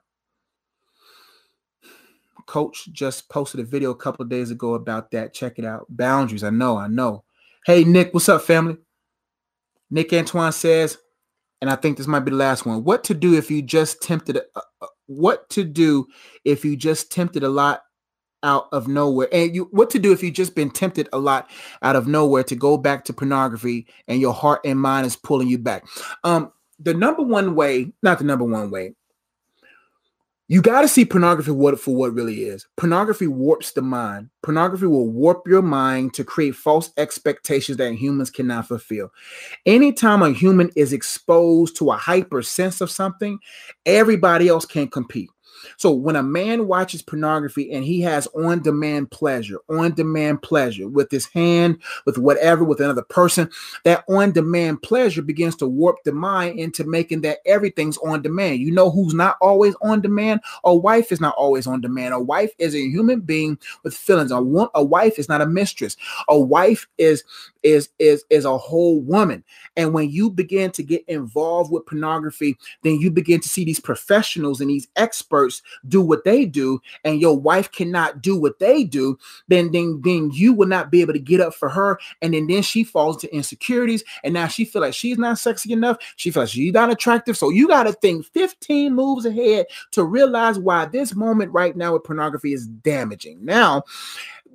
Coach 2.47 2.89
just 2.93 3.28
posted 3.28 3.60
a 3.60 3.64
video 3.64 3.90
a 3.90 3.97
couple 3.97 4.24
days 4.24 4.51
ago 4.51 4.74
about 4.74 5.10
that. 5.10 5.35
Check 5.35 5.59
it 5.59 5.64
out. 5.64 5.86
Boundaries. 5.89 6.44
I 6.44 6.51
know, 6.51 6.77
I 6.77 6.89
know. 6.89 7.24
Hey, 7.66 7.85
Nick, 7.85 8.12
what's 8.12 8.28
up, 8.28 8.43
family? 8.43 8.77
Nick 9.90 10.12
Antoine 10.12 10.52
says, 10.52 10.98
and 11.60 11.70
I 11.70 11.77
think 11.77 11.97
this 11.97 12.06
might 12.06 12.20
be 12.20 12.31
the 12.31 12.36
last 12.36 12.66
one. 12.66 12.82
What 12.82 13.05
to 13.05 13.14
do 13.14 13.35
if 13.35 13.51
you 13.51 13.62
just 13.62 14.02
tempted? 14.02 14.39
Uh, 14.56 14.60
uh, 14.81 14.86
what 15.06 15.48
to 15.51 15.64
do 15.64 16.06
if 16.44 16.64
you 16.64 16.77
just 16.77 17.12
tempted 17.12 17.44
a 17.44 17.48
lot 17.48 17.82
out 18.43 18.69
of 18.73 18.89
nowhere? 18.89 19.28
And 19.32 19.55
you, 19.55 19.69
what 19.70 19.90
to 19.90 19.98
do 19.98 20.12
if 20.12 20.23
you 20.23 20.31
just 20.31 20.56
been 20.56 20.70
tempted 20.70 21.09
a 21.12 21.19
lot 21.19 21.51
out 21.82 21.94
of 21.94 22.09
nowhere 22.09 22.43
to 22.44 22.56
go 22.56 22.77
back 22.77 23.05
to 23.05 23.12
pornography, 23.12 23.86
and 24.09 24.20
your 24.20 24.32
heart 24.32 24.62
and 24.64 24.81
mind 24.81 25.06
is 25.06 25.14
pulling 25.14 25.47
you 25.47 25.59
back? 25.59 25.85
Um, 26.24 26.52
the 26.81 26.94
number 26.94 27.23
one 27.23 27.55
way, 27.55 27.93
not 28.02 28.19
the 28.19 28.24
number 28.24 28.44
one 28.44 28.70
way, 28.70 28.97
you 30.53 30.61
got 30.61 30.83
to 30.83 30.89
see 30.89 31.07
pornography 31.07 31.51
what 31.51 31.81
for 31.81 31.95
what 31.95 32.12
really 32.12 32.43
is. 32.43 32.66
Pornography 32.77 33.27
warps 33.27 33.73
the 33.73 33.81
mind. 33.81 34.29
Pornography 34.43 34.85
will 34.85 35.09
warp 35.09 35.49
your 35.49 35.62
mind 35.62 36.12
to 36.12 36.24
create 36.24 36.55
false 36.55 36.91
expectations 36.99 37.79
that 37.79 37.95
humans 37.95 38.29
cannot 38.29 38.69
fulfill. 38.69 39.11
Anytime 39.65 40.20
a 40.20 40.31
human 40.31 40.70
is 40.77 40.93
exposed 40.93 41.74
to 41.77 41.91
a 41.91 41.97
hyper 41.97 42.43
sense 42.43 42.83
of 42.83 42.91
something, 42.91 43.39
everybody 43.87 44.49
else 44.49 44.66
can 44.66 44.89
compete. 44.89 45.31
So 45.76 45.93
when 45.93 46.16
a 46.16 46.22
man 46.22 46.66
watches 46.66 47.02
pornography 47.02 47.72
and 47.72 47.84
he 47.84 48.01
has 48.02 48.26
on 48.28 48.62
demand 48.62 49.10
pleasure, 49.10 49.59
on 49.68 49.94
demand 49.94 50.43
pleasure 50.43 50.89
with 50.89 51.10
his 51.10 51.26
hand, 51.26 51.78
with 52.06 52.18
whatever, 52.18 52.64
with 52.64 52.80
another 52.80 53.02
person, 53.02 53.51
that 53.84 54.05
on 54.09 54.32
demand 54.32 54.82
pleasure 54.82 55.22
begins 55.22 55.56
to 55.56 55.66
warp 55.66 55.97
the 56.05 56.12
mind 56.12 56.59
into 56.59 56.84
making 56.84 57.22
that 57.22 57.39
everything's 57.47 57.98
on 57.98 58.22
demand. 58.22 58.60
You 58.60 58.72
know 58.72 58.90
who's 58.90 59.14
not 59.14 59.36
always 59.40 59.74
on 59.82 60.01
demand? 60.01 60.40
A 60.64 60.74
wife 60.74 61.12
is 61.12 61.20
not 61.20 61.34
always 61.36 61.66
on 61.66 61.80
demand. 61.80 62.14
A 62.14 62.20
wife 62.20 62.51
is 62.59 62.74
a 62.74 62.80
human 62.80 63.20
being 63.20 63.59
with 63.82 63.94
feelings. 63.94 64.30
A, 64.30 64.36
a 64.74 64.82
wife 64.82 65.18
is 65.18 65.28
not 65.28 65.40
a 65.40 65.47
mistress. 65.47 65.97
A 66.28 66.39
wife 66.39 66.86
is 66.98 67.24
is 67.62 67.90
is 67.98 68.24
is 68.30 68.44
a 68.44 68.59
whole 68.59 69.01
woman. 69.01 69.44
And 69.76 69.93
when 69.93 70.10
you 70.10 70.30
begin 70.30 70.70
to 70.72 70.82
get 70.82 71.05
involved 71.09 71.70
with 71.70 71.86
pornography, 71.86 72.56
then 72.82 72.98
you 72.98 73.10
begin 73.10 73.40
to 73.40 73.48
see 73.48 73.64
these 73.64 73.80
professionals 73.80 74.60
and 74.60 74.70
these 74.70 74.89
experts 74.97 75.52
do 75.89 76.01
what 76.01 76.24
they 76.24 76.45
do, 76.45 76.81
and 77.05 77.20
your 77.20 77.39
wife 77.39 77.70
cannot 77.73 78.23
do 78.23 78.39
what 78.39 78.59
they 78.59 78.85
do, 78.85 79.19
then 79.49 79.73
then 79.73 80.01
then 80.05 80.31
you 80.33 80.53
will 80.53 80.69
not 80.69 80.91
be 80.91 81.01
able 81.01 81.12
to 81.12 81.19
get 81.19 81.41
up 81.41 81.55
for 81.55 81.69
her. 81.69 81.99
And 82.20 82.35
then 82.35 82.47
then 82.47 82.62
she 82.62 82.85
falls 82.85 83.23
into 83.23 83.35
insecurities, 83.35 84.05
and 84.24 84.35
now 84.35 84.47
she 84.47 84.65
feel 84.65 84.83
like 84.83 84.95
she's 84.95 85.19
not 85.19 85.39
sexy 85.39 85.73
enough. 85.73 85.99
She 86.16 86.31
feels 86.31 86.51
she's 86.51 86.73
not 86.73 86.91
attractive. 86.91 87.37
So 87.37 87.51
you 87.51 87.69
got 87.69 87.85
to 87.85 87.93
think 87.93 88.24
15 88.27 88.95
moves 88.95 89.27
ahead 89.27 89.66
to 89.93 90.05
realize 90.05 90.59
why 90.59 90.87
this 90.87 91.15
moment 91.15 91.53
right 91.53 91.77
now 91.77 91.93
with 91.93 92.05
pornography 92.05 92.53
is 92.53 92.66
damaging. 92.66 93.45
Now, 93.45 93.85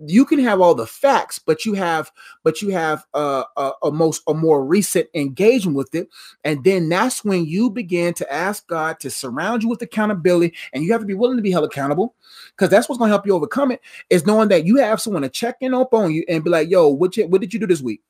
you 0.05 0.25
can 0.25 0.39
have 0.39 0.61
all 0.61 0.75
the 0.75 0.85
facts 0.85 1.39
but 1.39 1.65
you 1.65 1.73
have 1.73 2.11
but 2.43 2.61
you 2.61 2.69
have 2.69 3.05
a, 3.13 3.43
a, 3.57 3.71
a, 3.83 3.91
most 3.91 4.21
a 4.27 4.33
more 4.33 4.63
recent 4.63 5.07
engagement 5.13 5.75
with 5.75 5.93
it. 5.95 6.07
And 6.43 6.63
then 6.63 6.89
that's 6.89 7.25
when 7.25 7.45
you 7.45 7.69
begin 7.69 8.13
to 8.15 8.33
ask 8.33 8.67
god 8.67 8.99
to 8.99 9.09
surround 9.09 9.63
you 9.63 9.69
with 9.69 9.81
accountability 9.81 10.55
and 10.73 10.83
you 10.83 10.91
have 10.91 11.01
to 11.01 11.07
be 11.07 11.13
willing 11.13 11.37
to 11.37 11.43
be 11.43 11.51
held 11.51 11.65
accountable 11.65 12.15
because 12.51 12.69
that's 12.69 12.87
what's 12.87 12.99
going 12.99 13.09
to 13.09 13.13
help 13.13 13.25
you 13.25 13.33
overcome 13.33 13.71
it 13.71 13.81
is 14.09 14.25
knowing 14.25 14.49
that 14.49 14.65
you 14.65 14.77
have 14.77 15.01
someone 15.01 15.23
to 15.23 15.29
check 15.29 15.55
in 15.61 15.73
up 15.73 15.93
on 15.93 16.11
you 16.11 16.23
and 16.29 16.43
be 16.43 16.49
like 16.49 16.69
yo 16.69 16.87
what, 16.87 17.17
you, 17.17 17.27
what 17.27 17.41
did 17.41 17.53
you 17.53 17.59
do 17.59 17.67
this 17.67 17.81
week? 17.81 18.01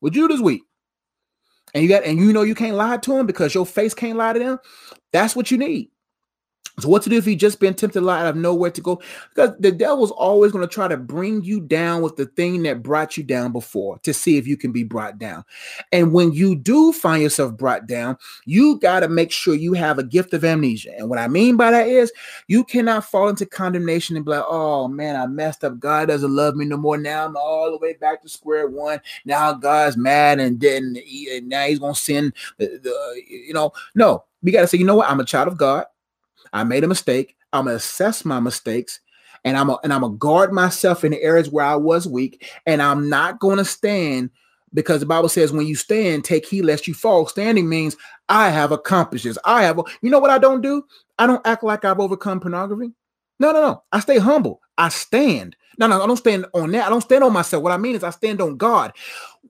What 0.00 0.14
you 0.14 0.26
do 0.26 0.34
this 0.34 0.42
week? 0.42 0.62
And 1.74 1.82
you 1.82 1.88
got 1.88 2.04
and 2.04 2.18
you 2.18 2.32
know 2.32 2.42
you 2.42 2.54
can't 2.54 2.76
lie 2.76 2.96
to 2.98 3.16
them 3.16 3.26
because 3.26 3.54
your 3.54 3.64
face 3.64 3.94
can't 3.94 4.18
lie 4.18 4.32
to 4.32 4.38
them. 4.38 4.58
That's 5.12 5.36
what 5.36 5.50
you 5.50 5.58
need 5.58 5.91
so 6.78 6.88
what 6.88 7.02
to 7.02 7.10
do 7.10 7.16
if 7.18 7.26
you 7.26 7.36
just 7.36 7.60
been 7.60 7.74
tempted 7.74 8.00
a 8.00 8.04
lot 8.04 8.22
out 8.22 8.30
of 8.30 8.36
nowhere 8.36 8.70
to 8.70 8.80
go? 8.80 9.00
Because 9.34 9.54
the 9.58 9.70
devil's 9.70 10.10
always 10.10 10.52
going 10.52 10.66
to 10.66 10.74
try 10.74 10.88
to 10.88 10.96
bring 10.96 11.44
you 11.44 11.60
down 11.60 12.00
with 12.00 12.16
the 12.16 12.26
thing 12.26 12.62
that 12.62 12.82
brought 12.82 13.16
you 13.16 13.22
down 13.22 13.52
before 13.52 13.98
to 13.98 14.14
see 14.14 14.38
if 14.38 14.46
you 14.46 14.56
can 14.56 14.72
be 14.72 14.82
brought 14.82 15.18
down. 15.18 15.44
And 15.92 16.14
when 16.14 16.32
you 16.32 16.56
do 16.56 16.92
find 16.92 17.22
yourself 17.22 17.56
brought 17.58 17.86
down, 17.86 18.16
you 18.46 18.78
got 18.80 19.00
to 19.00 19.08
make 19.08 19.30
sure 19.30 19.54
you 19.54 19.74
have 19.74 19.98
a 19.98 20.02
gift 20.02 20.32
of 20.32 20.44
amnesia. 20.44 20.96
And 20.96 21.10
what 21.10 21.18
I 21.18 21.28
mean 21.28 21.58
by 21.58 21.70
that 21.70 21.88
is 21.88 22.10
you 22.48 22.64
cannot 22.64 23.04
fall 23.04 23.28
into 23.28 23.44
condemnation 23.44 24.16
and 24.16 24.24
be 24.24 24.30
like, 24.30 24.44
oh 24.48 24.88
man, 24.88 25.14
I 25.14 25.26
messed 25.26 25.64
up. 25.64 25.78
God 25.78 26.08
doesn't 26.08 26.34
love 26.34 26.56
me 26.56 26.64
no 26.64 26.78
more. 26.78 26.96
Now 26.96 27.26
I'm 27.26 27.36
all 27.36 27.70
the 27.70 27.78
way 27.78 27.92
back 27.92 28.22
to 28.22 28.30
square 28.30 28.66
one. 28.66 29.00
Now 29.26 29.52
God's 29.52 29.98
mad 29.98 30.40
and 30.40 30.58
then 30.58 30.96
he, 31.04 31.40
now 31.44 31.66
he's 31.66 31.78
going 31.78 31.94
to 31.94 32.00
send 32.00 32.32
the, 32.56 32.80
the, 32.82 33.22
you 33.28 33.52
know, 33.52 33.72
no, 33.94 34.24
we 34.42 34.52
got 34.52 34.62
to 34.62 34.66
say, 34.66 34.78
you 34.78 34.86
know 34.86 34.96
what? 34.96 35.10
I'm 35.10 35.20
a 35.20 35.24
child 35.24 35.48
of 35.48 35.58
God. 35.58 35.84
I 36.52 36.64
made 36.64 36.84
a 36.84 36.88
mistake. 36.88 37.36
I'm 37.52 37.64
gonna 37.64 37.76
assess 37.76 38.24
my 38.24 38.40
mistakes 38.40 39.00
and 39.44 39.56
I'm 39.56 39.70
a, 39.70 39.78
and 39.82 39.92
I'm 39.92 40.02
gonna 40.02 40.14
guard 40.14 40.52
myself 40.52 41.04
in 41.04 41.12
the 41.12 41.22
areas 41.22 41.50
where 41.50 41.64
I 41.64 41.76
was 41.76 42.06
weak, 42.06 42.48
and 42.66 42.80
I'm 42.80 43.08
not 43.08 43.40
gonna 43.40 43.64
stand 43.64 44.30
because 44.74 45.00
the 45.00 45.06
Bible 45.06 45.28
says 45.28 45.52
when 45.52 45.66
you 45.66 45.74
stand, 45.74 46.24
take 46.24 46.46
heed 46.46 46.62
lest 46.62 46.86
you 46.86 46.94
fall. 46.94 47.26
Standing 47.26 47.68
means 47.68 47.96
I 48.28 48.50
have 48.50 48.72
accomplished 48.72 49.24
this. 49.24 49.38
I 49.44 49.64
have, 49.64 49.78
you 50.00 50.10
know 50.10 50.18
what 50.18 50.30
I 50.30 50.38
don't 50.38 50.62
do? 50.62 50.84
I 51.18 51.26
don't 51.26 51.46
act 51.46 51.62
like 51.62 51.84
I've 51.84 52.00
overcome 52.00 52.40
pornography. 52.40 52.92
No, 53.38 53.52
no, 53.52 53.60
no. 53.60 53.82
I 53.92 54.00
stay 54.00 54.18
humble. 54.18 54.60
I 54.78 54.88
stand. 54.88 55.56
No, 55.78 55.86
no, 55.86 56.02
I 56.02 56.06
don't 56.06 56.16
stand 56.16 56.46
on 56.54 56.70
that. 56.72 56.86
I 56.86 56.90
don't 56.90 57.02
stand 57.02 57.24
on 57.24 57.32
myself. 57.32 57.62
What 57.62 57.72
I 57.72 57.76
mean 57.76 57.96
is 57.96 58.04
I 58.04 58.10
stand 58.10 58.40
on 58.40 58.56
God. 58.56 58.92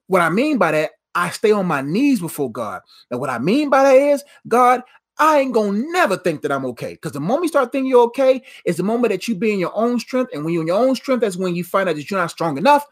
What 0.07 0.21
I 0.21 0.29
mean 0.29 0.57
by 0.57 0.71
that, 0.71 0.91
I 1.15 1.29
stay 1.29 1.51
on 1.51 1.67
my 1.67 1.81
knees 1.81 2.19
before 2.19 2.51
God. 2.51 2.81
And 3.11 3.19
what 3.19 3.29
I 3.29 3.37
mean 3.37 3.69
by 3.69 3.83
that 3.83 3.95
is, 3.95 4.23
God, 4.47 4.81
I 5.19 5.39
ain't 5.39 5.53
gonna 5.53 5.83
never 5.91 6.17
think 6.17 6.41
that 6.41 6.51
I'm 6.51 6.65
okay. 6.67 6.93
Because 6.93 7.11
the 7.11 7.19
moment 7.19 7.43
you 7.43 7.49
start 7.49 7.71
thinking 7.71 7.89
you're 7.89 8.03
okay 8.05 8.41
is 8.65 8.77
the 8.77 8.83
moment 8.83 9.11
that 9.11 9.27
you 9.27 9.35
be 9.35 9.53
in 9.53 9.59
your 9.59 9.75
own 9.75 9.99
strength. 9.99 10.31
And 10.33 10.43
when 10.43 10.53
you're 10.53 10.63
in 10.63 10.67
your 10.67 10.83
own 10.83 10.95
strength, 10.95 11.21
that's 11.21 11.37
when 11.37 11.55
you 11.55 11.63
find 11.63 11.87
out 11.87 11.95
that 11.95 12.09
you're 12.09 12.19
not 12.19 12.31
strong 12.31 12.57
enough 12.57 12.85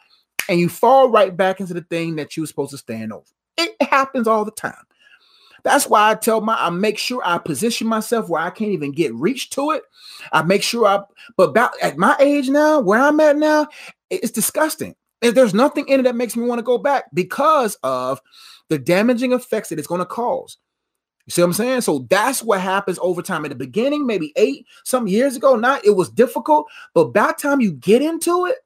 and 0.48 0.60
you 0.60 0.70
fall 0.70 1.10
right 1.10 1.36
back 1.36 1.60
into 1.60 1.74
the 1.74 1.82
thing 1.82 2.16
that 2.18 2.36
you 2.36 2.44
were 2.44 2.48
supposed 2.48 2.72
to 2.72 2.78
stand 2.78 3.12
over. 3.12 3.26
It 3.58 3.76
happens 3.82 4.28
all 4.28 4.46
the 4.46 4.52
time. 4.52 4.86
That's 5.64 5.88
why 5.88 6.12
I 6.12 6.16
tell 6.16 6.42
my 6.42 6.56
I 6.60 6.70
make 6.70 6.98
sure 6.98 7.22
I 7.24 7.38
position 7.38 7.88
myself 7.88 8.30
where 8.30 8.42
I 8.42 8.50
can't 8.50 8.72
even 8.72 8.92
get 8.92 9.14
reached 9.14 9.54
to 9.54 9.72
it. 9.72 9.84
I 10.32 10.44
make 10.44 10.64
sure 10.64 10.88
I 10.88 11.02
but 11.38 11.50
about 11.50 11.72
at 11.82 11.98
my 11.98 12.16
age 12.20 12.50
now, 12.50 12.80
where 12.80 13.00
I'm 13.00 13.20
at 13.20 13.38
now, 13.38 13.68
it's 14.10 14.32
disgusting. 14.32 14.96
There's 15.22 15.54
nothing 15.54 15.88
in 15.88 16.00
it 16.00 16.04
that 16.04 16.16
makes 16.16 16.36
me 16.36 16.48
want 16.48 16.60
to 16.60 16.64
go 16.64 16.80
back 16.80 17.06
because 17.14 17.76
of 17.84 18.20
the 18.70 18.80
damaging 18.80 19.34
effects 19.34 19.70
that 19.70 19.78
it's 19.78 19.88
going 19.88 20.00
to 20.00 20.06
cause. 20.06 20.58
You 21.26 21.32
see 21.32 21.42
what 21.42 21.48
I'm 21.48 21.54
saying? 21.54 21.82
So 21.82 22.08
that's 22.10 22.44
what 22.44 22.62
happens 22.62 22.98
over 23.02 23.22
time. 23.22 23.46
At 23.46 23.50
the 23.50 23.56
beginning, 23.56 24.06
maybe 24.06 24.34
eight 24.36 24.66
some 24.84 25.08
years 25.08 25.36
ago, 25.36 25.56
not 25.56 25.86
it 25.86 25.96
was 25.96 26.10
difficult, 26.10 26.68
but 26.94 27.14
by 27.14 27.28
the 27.28 27.34
time 27.34 27.62
you 27.62 27.74
get 27.74 28.02
into 28.02 28.46
it 28.46 28.58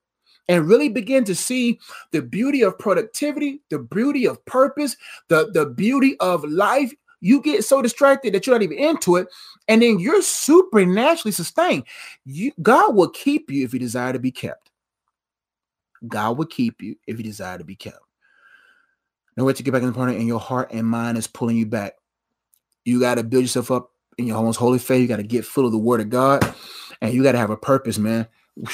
and 0.47 0.67
really 0.67 0.89
begin 0.89 1.23
to 1.25 1.35
see 1.35 1.79
the 2.11 2.21
beauty 2.21 2.61
of 2.61 2.77
productivity, 2.79 3.61
the 3.69 3.79
beauty 3.79 4.25
of 4.25 4.43
purpose, 4.45 4.95
the, 5.27 5.51
the 5.51 5.65
beauty 5.65 6.17
of 6.19 6.43
life, 6.45 6.93
you 7.19 7.41
get 7.41 7.65
so 7.65 7.81
distracted 7.81 8.33
that 8.33 8.45
you're 8.45 8.55
not 8.55 8.61
even 8.61 8.77
into 8.77 9.15
it, 9.15 9.27
and 9.67 9.81
then 9.81 9.99
you're 9.99 10.21
supernaturally 10.21 11.31
sustained. 11.31 11.83
You 12.25 12.51
God 12.61 12.95
will 12.95 13.09
keep 13.09 13.49
you 13.49 13.65
if 13.65 13.73
you 13.73 13.79
desire 13.79 14.13
to 14.13 14.19
be 14.19 14.31
kept. 14.31 14.69
God 16.07 16.37
will 16.37 16.45
keep 16.45 16.81
you 16.81 16.95
if 17.07 17.17
you 17.17 17.23
desire 17.23 17.57
to 17.57 17.63
be 17.63 17.75
kept. 17.75 17.99
Nowhere 19.37 19.53
to 19.53 19.63
get 19.63 19.71
back 19.71 19.81
in 19.81 19.87
the 19.87 19.93
partner, 19.93 20.15
and 20.15 20.27
your 20.27 20.39
heart 20.39 20.71
and 20.71 20.87
mind 20.87 21.17
is 21.17 21.27
pulling 21.27 21.57
you 21.57 21.65
back. 21.65 21.95
You 22.85 22.99
got 22.99 23.15
to 23.15 23.23
build 23.23 23.43
yourself 23.43 23.71
up 23.71 23.91
in 24.17 24.27
your 24.27 24.41
most 24.41 24.57
holy 24.57 24.79
faith. 24.79 25.01
You 25.01 25.07
got 25.07 25.17
to 25.17 25.23
get 25.23 25.43
full 25.45 25.65
of 25.65 25.71
the 25.71 25.77
word 25.77 26.01
of 26.01 26.09
God, 26.09 26.55
and 27.01 27.13
you 27.13 27.23
got 27.23 27.33
to 27.33 27.37
have 27.37 27.49
a 27.49 27.57
purpose, 27.57 27.97
man. 27.97 28.27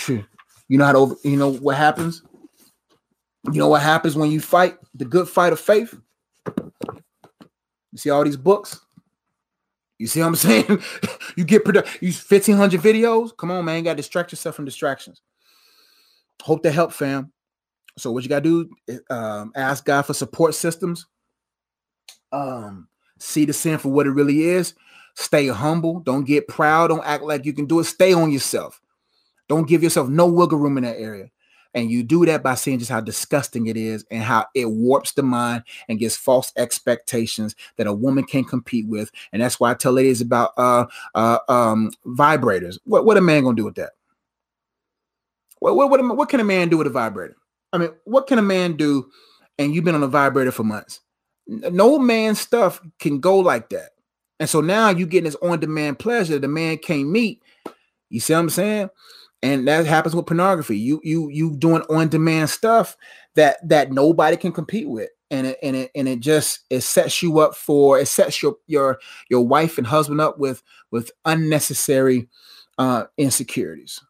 You 0.07 0.77
know 0.77 0.85
how 0.85 0.91
to, 0.91 1.17
you 1.23 1.37
know 1.37 1.49
what 1.49 1.77
happens? 1.77 2.21
You 3.45 3.59
know 3.59 3.69
what 3.69 3.81
happens 3.81 4.15
when 4.15 4.29
you 4.29 4.39
fight 4.39 4.77
the 4.93 5.05
good 5.05 5.27
fight 5.27 5.53
of 5.53 5.59
faith? 5.59 5.99
You 7.91 7.97
see 7.97 8.09
all 8.09 8.23
these 8.23 8.37
books? 8.37 8.79
You 9.97 10.07
see 10.07 10.19
what 10.19 10.27
I'm 10.27 10.35
saying? 10.37 10.81
you 11.35 11.43
get 11.43 11.65
productive. 11.65 12.01
Use 12.01 12.23
1500 12.29 12.79
videos. 12.81 13.35
Come 13.35 13.51
on, 13.51 13.65
man. 13.65 13.77
You 13.77 13.83
got 13.83 13.91
to 13.91 13.97
distract 13.97 14.31
yourself 14.31 14.55
from 14.55 14.65
distractions. 14.65 15.21
Hope 16.41 16.63
to 16.63 16.71
help, 16.71 16.91
fam. 16.91 17.31
So 17.97 18.11
what 18.11 18.23
you 18.23 18.29
got 18.29 18.43
to 18.43 18.67
do? 18.87 19.03
Um, 19.09 19.51
ask 19.55 19.85
God 19.85 20.03
for 20.03 20.13
support 20.13 20.55
systems. 20.55 21.05
Um, 22.31 22.87
see 23.21 23.45
the 23.45 23.53
sin 23.53 23.77
for 23.77 23.89
what 23.89 24.07
it 24.07 24.11
really 24.11 24.43
is. 24.43 24.73
Stay 25.15 25.47
humble. 25.47 25.99
Don't 25.99 26.25
get 26.25 26.47
proud. 26.47 26.87
Don't 26.87 27.05
act 27.05 27.23
like 27.23 27.45
you 27.45 27.53
can 27.53 27.65
do 27.65 27.79
it. 27.79 27.85
Stay 27.85 28.13
on 28.13 28.31
yourself. 28.31 28.81
Don't 29.47 29.67
give 29.67 29.83
yourself 29.83 30.09
no 30.09 30.27
wiggle 30.27 30.57
room 30.57 30.77
in 30.77 30.83
that 30.83 30.97
area. 30.97 31.29
And 31.73 31.89
you 31.89 32.03
do 32.03 32.25
that 32.25 32.43
by 32.43 32.55
seeing 32.55 32.79
just 32.79 32.91
how 32.91 32.99
disgusting 32.99 33.67
it 33.67 33.77
is 33.77 34.05
and 34.11 34.21
how 34.21 34.45
it 34.55 34.69
warps 34.69 35.13
the 35.13 35.23
mind 35.23 35.63
and 35.87 35.99
gives 35.99 36.17
false 36.17 36.51
expectations 36.57 37.55
that 37.77 37.87
a 37.87 37.93
woman 37.93 38.25
can 38.25 38.43
compete 38.43 38.87
with. 38.87 39.09
And 39.31 39.41
that's 39.41 39.59
why 39.59 39.71
I 39.71 39.75
tell 39.75 39.93
ladies 39.93 40.19
about 40.19 40.51
uh, 40.57 40.85
uh, 41.15 41.39
um, 41.47 41.91
vibrators. 42.05 42.77
What, 42.83 43.05
what 43.05 43.17
a 43.17 43.21
man 43.21 43.43
gonna 43.43 43.55
do 43.55 43.65
with 43.65 43.75
that? 43.75 43.91
What, 45.59 45.75
what, 45.75 45.89
what, 45.89 46.17
what 46.17 46.29
can 46.29 46.41
a 46.41 46.45
man 46.45 46.67
do 46.67 46.77
with 46.77 46.87
a 46.87 46.91
vibrator? 46.91 47.37
I 47.71 47.77
mean, 47.77 47.91
what 48.03 48.27
can 48.27 48.39
a 48.39 48.43
man 48.43 48.75
do? 48.75 49.09
And 49.57 49.73
you've 49.73 49.85
been 49.85 49.95
on 49.95 50.03
a 50.03 50.07
vibrator 50.07 50.51
for 50.51 50.63
months. 50.63 50.99
No 51.47 51.99
man 51.99 52.35
stuff 52.35 52.81
can 52.99 53.19
go 53.19 53.39
like 53.39 53.69
that. 53.69 53.91
And 54.39 54.49
so 54.49 54.61
now 54.61 54.89
you 54.89 55.05
getting 55.05 55.25
this 55.25 55.35
on-demand 55.41 55.99
pleasure 55.99 56.39
the 56.39 56.47
man 56.47 56.77
can't 56.77 57.09
meet. 57.09 57.43
You 58.09 58.19
see 58.19 58.33
what 58.33 58.39
I'm 58.39 58.49
saying? 58.49 58.89
And 59.43 59.67
that 59.67 59.85
happens 59.85 60.15
with 60.15 60.27
pornography. 60.27 60.77
You 60.77 61.01
you 61.03 61.29
you 61.29 61.55
doing 61.55 61.83
on-demand 61.89 62.49
stuff 62.49 62.95
that 63.35 63.57
that 63.69 63.91
nobody 63.91 64.37
can 64.37 64.51
compete 64.51 64.87
with. 64.87 65.09
And 65.29 65.47
it 65.47 65.57
and 65.63 65.75
it 65.75 65.91
and 65.95 66.07
it 66.07 66.19
just 66.19 66.61
it 66.69 66.81
sets 66.81 67.21
you 67.21 67.39
up 67.39 67.55
for 67.55 67.99
it 67.99 68.07
sets 68.07 68.41
your 68.43 68.57
your 68.67 68.99
your 69.29 69.45
wife 69.45 69.77
and 69.77 69.87
husband 69.87 70.21
up 70.21 70.37
with 70.37 70.61
with 70.91 71.11
unnecessary 71.25 72.27
uh 72.77 73.05
insecurities. 73.17 74.01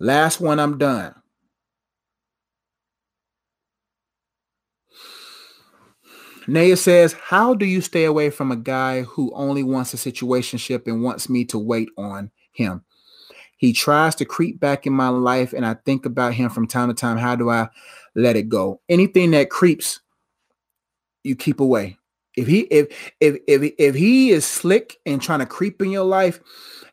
Last 0.00 0.40
one, 0.40 0.58
I'm 0.58 0.78
done. 0.78 1.14
Naya 6.48 6.78
says, 6.78 7.12
How 7.12 7.52
do 7.52 7.66
you 7.66 7.82
stay 7.82 8.04
away 8.04 8.30
from 8.30 8.50
a 8.50 8.56
guy 8.56 9.02
who 9.02 9.30
only 9.34 9.62
wants 9.62 9.92
a 9.92 9.98
situationship 9.98 10.86
and 10.86 11.02
wants 11.02 11.28
me 11.28 11.44
to 11.44 11.58
wait 11.58 11.90
on 11.98 12.30
him? 12.52 12.82
He 13.58 13.74
tries 13.74 14.14
to 14.14 14.24
creep 14.24 14.58
back 14.58 14.86
in 14.86 14.94
my 14.94 15.08
life 15.08 15.52
and 15.52 15.66
I 15.66 15.74
think 15.74 16.06
about 16.06 16.32
him 16.32 16.48
from 16.48 16.66
time 16.66 16.88
to 16.88 16.94
time. 16.94 17.18
How 17.18 17.36
do 17.36 17.50
I 17.50 17.68
let 18.14 18.34
it 18.34 18.48
go? 18.48 18.80
Anything 18.88 19.32
that 19.32 19.50
creeps, 19.50 20.00
you 21.22 21.36
keep 21.36 21.60
away. 21.60 21.98
If 22.38 22.46
he 22.46 22.60
if 22.70 23.12
if 23.18 23.38
if 23.48 23.74
if 23.78 23.94
he 23.96 24.30
is 24.30 24.46
slick 24.46 24.98
and 25.04 25.20
trying 25.20 25.40
to 25.40 25.46
creep 25.46 25.82
in 25.82 25.90
your 25.90 26.04
life, 26.04 26.38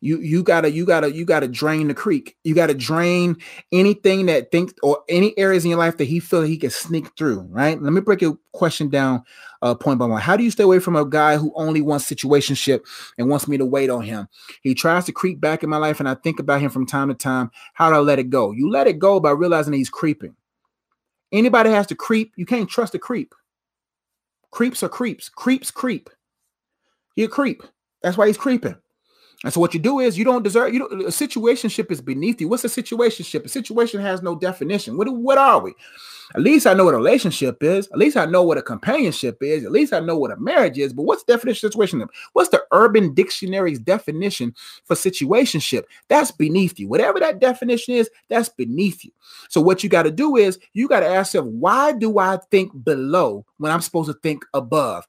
you 0.02 0.20
you 0.20 0.42
gotta 0.42 0.72
you 0.72 0.88
gotta 0.88 1.14
you 1.14 1.24
gotta 1.24 1.48
drain 1.48 1.88
the 1.88 1.94
creek. 1.94 2.36
You 2.44 2.56
gotta 2.56 2.74
drain 2.74 3.38
anything 3.72 4.26
that 4.26 4.52
thinks 4.52 4.74
or 4.82 5.04
any 5.08 5.38
areas 5.38 5.64
in 5.64 5.70
your 5.70 5.78
life 5.78 5.98
that 5.98 6.06
he 6.06 6.20
feel 6.20 6.42
he 6.42 6.58
can 6.58 6.72
sneak 6.72 7.16
through. 7.16 7.42
Right. 7.52 7.80
Let 7.80 7.94
me 7.94 8.02
break 8.02 8.22
your 8.22 8.40
question 8.54 8.90
down 8.90 9.24
uh, 9.62 9.76
point 9.76 10.00
by 10.00 10.08
point. 10.08 10.24
How 10.24 10.36
do 10.36 10.44
you 10.44 10.50
stay 10.50 10.64
away 10.64 10.80
from 10.80 10.96
a 10.96 11.06
guy 11.06 11.38
who 11.38 11.54
only 11.56 11.82
wants 11.82 12.10
situationship 12.10 12.82
and 13.20 13.30
wants 13.30 13.48
me 13.48 13.56
to 13.60 13.66
wait 13.68 13.92
on 13.92 14.02
him? 14.02 14.28
He 14.64 14.74
tries 14.74 15.06
to 15.06 15.12
creep 15.12 15.40
back 15.40 15.62
in 15.62 15.70
my 15.70 15.78
life, 15.78 16.00
and 16.00 16.10
I 16.10 16.16
think 16.16 16.40
about 16.40 16.62
him 16.62 16.72
from 16.72 16.88
time 16.88 17.10
to 17.10 17.14
time. 17.14 17.52
How 17.76 17.92
do 17.92 17.98
I 17.98 18.00
let 18.00 18.18
it 18.18 18.32
go? 18.32 18.52
You 18.52 18.72
let 18.72 18.88
it 18.88 18.98
go 18.98 19.20
by 19.20 19.30
realizing 19.30 19.74
he's 19.74 19.92
creeping. 19.92 20.36
Anybody 21.32 21.70
has 21.70 21.86
to 21.88 21.96
creep. 21.96 22.34
You 22.36 22.48
can't 22.48 22.68
trust 22.68 22.96
a 22.96 23.00
creep. 23.00 23.36
Creeps 24.56 24.84
are 24.84 24.90
creeps. 24.90 25.28
Creeps 25.28 25.70
creep. 25.70 26.10
He 27.14 27.26
a 27.26 27.28
creep. 27.28 27.62
That's 28.02 28.16
why 28.16 28.28
he's 28.28 28.38
creeping. 28.38 28.78
And 29.46 29.54
so 29.54 29.60
what 29.60 29.76
you 29.76 29.80
do 29.80 30.00
is 30.00 30.18
you 30.18 30.26
don't 30.26 30.42
deserve 30.42 30.74
you 30.74 30.80
don't 30.80 31.02
a 31.04 31.06
situationship 31.06 31.92
is 31.92 32.02
beneath 32.02 32.42
you. 32.42 32.48
What's 32.48 32.66
a 32.66 32.68
situationship? 32.68 33.46
A 33.46 33.48
situation 33.48 34.02
has 34.02 34.24
no 34.24 34.36
definition. 34.36 34.98
What 34.98 35.08
what 35.14 35.38
are 35.38 35.60
we? 35.60 35.76
At 36.34 36.42
least 36.42 36.66
I 36.66 36.74
know 36.74 36.86
what 36.86 36.96
a 36.96 36.98
relationship 36.98 37.62
is. 37.62 37.88
At 37.90 38.00
least 38.00 38.18
I 38.18 38.26
know 38.26 38.42
what 38.42 38.58
a 38.58 38.64
companionship 38.64 39.38
is. 39.44 39.64
At 39.64 39.72
least 39.72 39.94
I 39.94 40.00
know 40.00 40.18
what 40.18 40.32
a 40.32 40.38
marriage 40.38 40.80
is. 40.80 40.94
But 40.94 41.04
what's 41.04 41.24
the 41.24 41.34
definition 41.34 41.68
of 41.68 41.74
situation? 41.74 42.04
What's 42.34 42.50
the 42.50 42.64
urban 42.72 43.14
dictionary's 43.14 43.78
definition 43.78 44.56
for 44.86 44.96
situationship? 44.96 45.84
That's 46.08 46.32
beneath 46.32 46.80
you. 46.80 46.88
Whatever 46.88 47.20
that 47.20 47.40
definition 47.40 47.94
is, 47.94 48.10
that's 48.28 48.50
beneath 48.50 49.06
you. 49.06 49.12
So 49.50 49.62
what 49.62 49.84
you 49.84 49.90
got 49.90 50.04
to 50.04 50.12
do 50.12 50.36
is 50.36 50.58
you 50.74 50.88
got 50.88 51.02
to 51.02 51.08
ask 51.08 51.36
yourself, 51.36 51.54
why 51.54 51.92
do 51.92 52.18
I 52.18 52.40
think 52.50 52.72
below 52.84 53.46
when 53.60 53.72
I'm 53.72 53.82
supposed 53.82 54.10
to 54.12 54.18
think 54.24 54.44
above? 54.56 55.06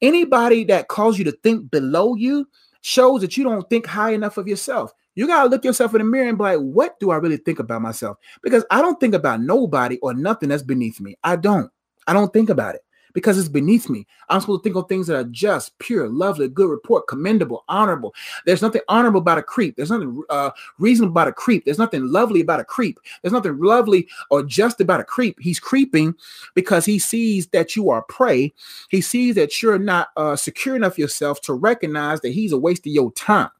Anybody 0.00 0.64
that 0.64 0.88
calls 0.88 1.18
you 1.18 1.24
to 1.24 1.32
think 1.32 1.70
below 1.70 2.14
you 2.14 2.48
shows 2.84 3.22
that 3.22 3.34
you 3.34 3.44
don't 3.44 3.68
think 3.70 3.86
high 3.86 4.10
enough 4.10 4.36
of 4.36 4.46
yourself. 4.46 4.92
You 5.14 5.26
got 5.26 5.44
to 5.44 5.48
look 5.48 5.64
yourself 5.64 5.94
in 5.94 6.00
the 6.00 6.04
mirror 6.04 6.28
and 6.28 6.36
be 6.36 6.44
like, 6.44 6.58
what 6.58 7.00
do 7.00 7.10
I 7.12 7.16
really 7.16 7.38
think 7.38 7.58
about 7.58 7.80
myself? 7.80 8.18
Because 8.42 8.62
I 8.70 8.82
don't 8.82 9.00
think 9.00 9.14
about 9.14 9.40
nobody 9.40 9.98
or 10.00 10.12
nothing 10.12 10.50
that's 10.50 10.62
beneath 10.62 11.00
me. 11.00 11.16
I 11.24 11.36
don't. 11.36 11.70
I 12.06 12.12
don't 12.12 12.30
think 12.30 12.50
about 12.50 12.74
it 12.74 12.83
because 13.14 13.38
it's 13.38 13.48
beneath 13.48 13.88
me. 13.88 14.06
I'm 14.28 14.40
supposed 14.40 14.62
to 14.62 14.68
think 14.68 14.76
of 14.76 14.88
things 14.88 15.06
that 15.06 15.16
are 15.16 15.24
just, 15.24 15.78
pure, 15.78 16.08
lovely, 16.08 16.48
good 16.48 16.68
report, 16.68 17.08
commendable, 17.08 17.64
honorable. 17.68 18.14
There's 18.44 18.60
nothing 18.60 18.82
honorable 18.88 19.20
about 19.20 19.38
a 19.38 19.42
creep. 19.42 19.76
There's 19.76 19.90
nothing 19.90 20.22
uh, 20.28 20.50
reasonable 20.78 21.12
about 21.12 21.28
a 21.28 21.32
creep. 21.32 21.64
There's 21.64 21.78
nothing 21.78 22.06
lovely 22.08 22.42
about 22.42 22.60
a 22.60 22.64
creep. 22.64 22.98
There's 23.22 23.32
nothing 23.32 23.58
lovely 23.58 24.08
or 24.30 24.42
just 24.42 24.80
about 24.80 25.00
a 25.00 25.04
creep. 25.04 25.38
He's 25.40 25.60
creeping 25.60 26.14
because 26.54 26.84
he 26.84 26.98
sees 26.98 27.46
that 27.48 27.74
you 27.76 27.88
are 27.88 28.02
prey. 28.02 28.52
He 28.90 29.00
sees 29.00 29.36
that 29.36 29.62
you're 29.62 29.78
not 29.78 30.08
uh, 30.16 30.36
secure 30.36 30.76
enough 30.76 30.98
yourself 30.98 31.40
to 31.42 31.54
recognize 31.54 32.20
that 32.20 32.32
he's 32.32 32.52
a 32.52 32.58
waste 32.58 32.86
of 32.86 32.92
your 32.92 33.12
time. 33.12 33.50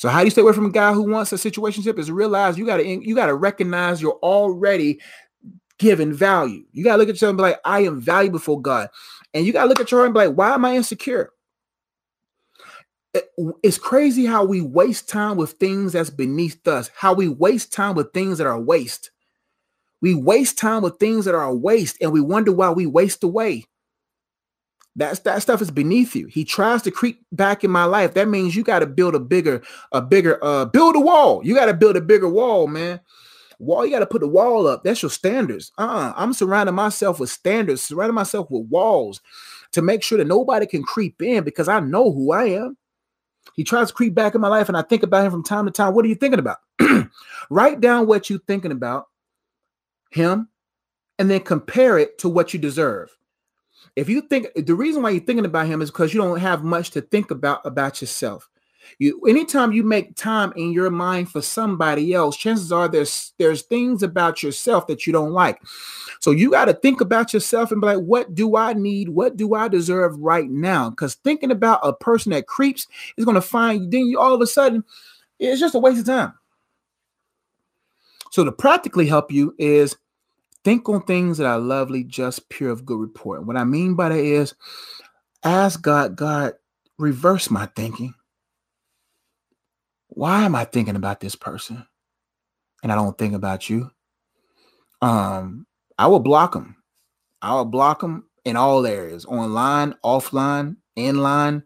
So 0.00 0.08
how 0.08 0.20
do 0.20 0.24
you 0.24 0.30
stay 0.30 0.40
away 0.40 0.54
from 0.54 0.64
a 0.64 0.70
guy 0.70 0.94
who 0.94 1.02
wants 1.02 1.30
a 1.32 1.36
situationship? 1.36 1.98
Is 1.98 2.10
realize 2.10 2.56
you 2.56 2.64
gotta 2.64 2.86
you 2.86 3.14
gotta 3.14 3.34
recognize 3.34 4.00
you're 4.00 4.18
already 4.22 4.98
given 5.80 6.12
value. 6.12 6.62
You 6.72 6.84
gotta 6.84 6.98
look 6.98 7.08
at 7.08 7.14
yourself 7.14 7.30
and 7.30 7.38
be 7.38 7.42
like, 7.42 7.60
I 7.64 7.80
am 7.80 8.00
valuable 8.00 8.38
for 8.38 8.60
God. 8.60 8.90
And 9.32 9.46
you 9.46 9.52
gotta 9.52 9.68
look 9.68 9.80
at 9.80 9.90
your 9.90 10.04
and 10.04 10.14
be 10.14 10.20
like, 10.20 10.36
why 10.36 10.52
am 10.52 10.64
I 10.64 10.76
insecure? 10.76 11.32
It's 13.64 13.78
crazy 13.78 14.26
how 14.26 14.44
we 14.44 14.60
waste 14.60 15.08
time 15.08 15.36
with 15.36 15.52
things 15.52 15.94
that's 15.94 16.10
beneath 16.10 16.68
us, 16.68 16.90
how 16.94 17.14
we 17.14 17.28
waste 17.28 17.72
time 17.72 17.96
with 17.96 18.12
things 18.12 18.38
that 18.38 18.46
are 18.46 18.60
waste. 18.60 19.10
We 20.02 20.14
waste 20.14 20.58
time 20.58 20.82
with 20.82 20.98
things 20.98 21.24
that 21.24 21.34
are 21.34 21.52
waste, 21.52 21.96
and 22.00 22.12
we 22.12 22.20
wonder 22.20 22.52
why 22.52 22.70
we 22.70 22.86
waste 22.86 23.24
away. 23.24 23.64
That's 24.96 25.20
that 25.20 25.42
stuff 25.42 25.62
is 25.62 25.70
beneath 25.70 26.14
you. 26.14 26.26
He 26.26 26.44
tries 26.44 26.82
to 26.82 26.90
creep 26.90 27.24
back 27.32 27.64
in 27.64 27.70
my 27.70 27.84
life. 27.84 28.14
That 28.14 28.28
means 28.28 28.54
you 28.54 28.62
got 28.62 28.80
to 28.80 28.86
build 28.86 29.14
a 29.14 29.20
bigger, 29.20 29.62
a 29.92 30.02
bigger, 30.02 30.42
uh, 30.44 30.66
build 30.66 30.94
a 30.94 31.00
wall. 31.00 31.40
You 31.44 31.54
got 31.54 31.66
to 31.66 31.74
build 31.74 31.96
a 31.96 32.00
bigger 32.00 32.28
wall, 32.28 32.66
man 32.66 33.00
wall 33.60 33.84
you 33.84 33.92
got 33.92 34.00
to 34.00 34.06
put 34.06 34.20
the 34.20 34.28
wall 34.28 34.66
up. 34.66 34.82
That's 34.82 35.02
your 35.02 35.10
standards. 35.10 35.72
Uh 35.78 36.12
i'm 36.16 36.32
surrounding 36.32 36.74
myself 36.74 37.20
with 37.20 37.30
standards 37.30 37.82
surrounding 37.82 38.14
myself 38.14 38.50
with 38.50 38.66
walls 38.68 39.20
to 39.72 39.82
make 39.82 40.02
sure 40.02 40.18
that 40.18 40.26
nobody 40.26 40.66
can 40.66 40.82
creep 40.82 41.22
in 41.22 41.44
because 41.44 41.68
i 41.68 41.78
know 41.80 42.10
who 42.12 42.32
i 42.32 42.44
am. 42.44 42.76
He 43.54 43.64
tries 43.64 43.88
to 43.88 43.94
creep 43.94 44.14
back 44.14 44.34
in 44.34 44.40
my 44.40 44.48
life 44.48 44.68
and 44.68 44.76
i 44.76 44.82
think 44.82 45.02
about 45.02 45.24
him 45.24 45.32
from 45.32 45.44
time 45.44 45.66
to 45.66 45.70
time. 45.70 45.94
What 45.94 46.04
are 46.04 46.08
you 46.08 46.14
thinking 46.14 46.40
about? 46.40 46.58
Write 47.50 47.80
down 47.80 48.06
what 48.06 48.30
you're 48.30 48.40
thinking 48.46 48.72
about 48.72 49.06
him 50.10 50.48
and 51.18 51.30
then 51.30 51.40
compare 51.40 51.98
it 51.98 52.18
to 52.18 52.28
what 52.28 52.54
you 52.54 52.58
deserve. 52.58 53.10
If 53.94 54.08
you 54.08 54.22
think 54.22 54.48
the 54.54 54.74
reason 54.74 55.02
why 55.02 55.10
you're 55.10 55.22
thinking 55.22 55.44
about 55.44 55.66
him 55.66 55.82
is 55.82 55.90
because 55.90 56.14
you 56.14 56.20
don't 56.20 56.38
have 56.38 56.64
much 56.64 56.90
to 56.92 57.00
think 57.00 57.30
about 57.30 57.60
about 57.64 58.00
yourself 58.00 58.48
You 58.98 59.20
anytime 59.26 59.72
you 59.72 59.82
make 59.82 60.16
time 60.16 60.52
in 60.56 60.72
your 60.72 60.90
mind 60.90 61.30
for 61.30 61.42
somebody 61.42 62.12
else, 62.12 62.36
chances 62.36 62.72
are 62.72 62.88
there's 62.88 63.32
there's 63.38 63.62
things 63.62 64.02
about 64.02 64.42
yourself 64.42 64.86
that 64.86 65.06
you 65.06 65.12
don't 65.12 65.32
like. 65.32 65.60
So 66.20 66.30
you 66.30 66.50
got 66.50 66.66
to 66.66 66.74
think 66.74 67.00
about 67.00 67.32
yourself 67.32 67.72
and 67.72 67.80
be 67.80 67.86
like, 67.86 68.04
what 68.04 68.34
do 68.34 68.56
I 68.56 68.74
need? 68.74 69.08
What 69.08 69.36
do 69.36 69.54
I 69.54 69.68
deserve 69.68 70.18
right 70.18 70.50
now? 70.50 70.90
Because 70.90 71.14
thinking 71.14 71.50
about 71.50 71.80
a 71.82 71.92
person 71.92 72.32
that 72.32 72.46
creeps 72.46 72.86
is 73.16 73.24
going 73.24 73.36
to 73.36 73.40
find 73.40 73.84
you, 73.84 73.90
then 73.90 74.06
you 74.06 74.18
all 74.18 74.34
of 74.34 74.40
a 74.40 74.46
sudden, 74.46 74.84
it's 75.38 75.60
just 75.60 75.74
a 75.74 75.78
waste 75.78 76.00
of 76.00 76.06
time. 76.06 76.34
So 78.30 78.44
to 78.44 78.52
practically 78.52 79.06
help 79.06 79.32
you 79.32 79.54
is 79.58 79.96
think 80.62 80.88
on 80.88 81.02
things 81.02 81.38
that 81.38 81.46
are 81.46 81.58
lovely, 81.58 82.04
just 82.04 82.48
pure 82.48 82.70
of 82.70 82.84
good 82.84 82.98
report. 82.98 83.44
What 83.44 83.56
I 83.56 83.64
mean 83.64 83.94
by 83.94 84.10
that 84.10 84.18
is 84.18 84.54
ask 85.42 85.80
God, 85.80 86.16
God, 86.16 86.52
reverse 86.98 87.50
my 87.50 87.66
thinking. 87.74 88.14
Why 90.10 90.44
am 90.44 90.54
I 90.54 90.64
thinking 90.64 90.96
about 90.96 91.20
this 91.20 91.34
person? 91.34 91.86
And 92.82 92.90
I 92.90 92.94
don't 92.94 93.16
think 93.16 93.34
about 93.34 93.70
you. 93.70 93.90
Um, 95.02 95.66
I 95.98 96.06
will 96.08 96.20
block 96.20 96.52
them. 96.52 96.76
I 97.42 97.54
will 97.54 97.64
block 97.64 98.00
them 98.00 98.28
in 98.44 98.56
all 98.56 98.86
areas, 98.86 99.24
online, 99.24 99.94
offline, 100.04 100.76
inline. 100.96 101.62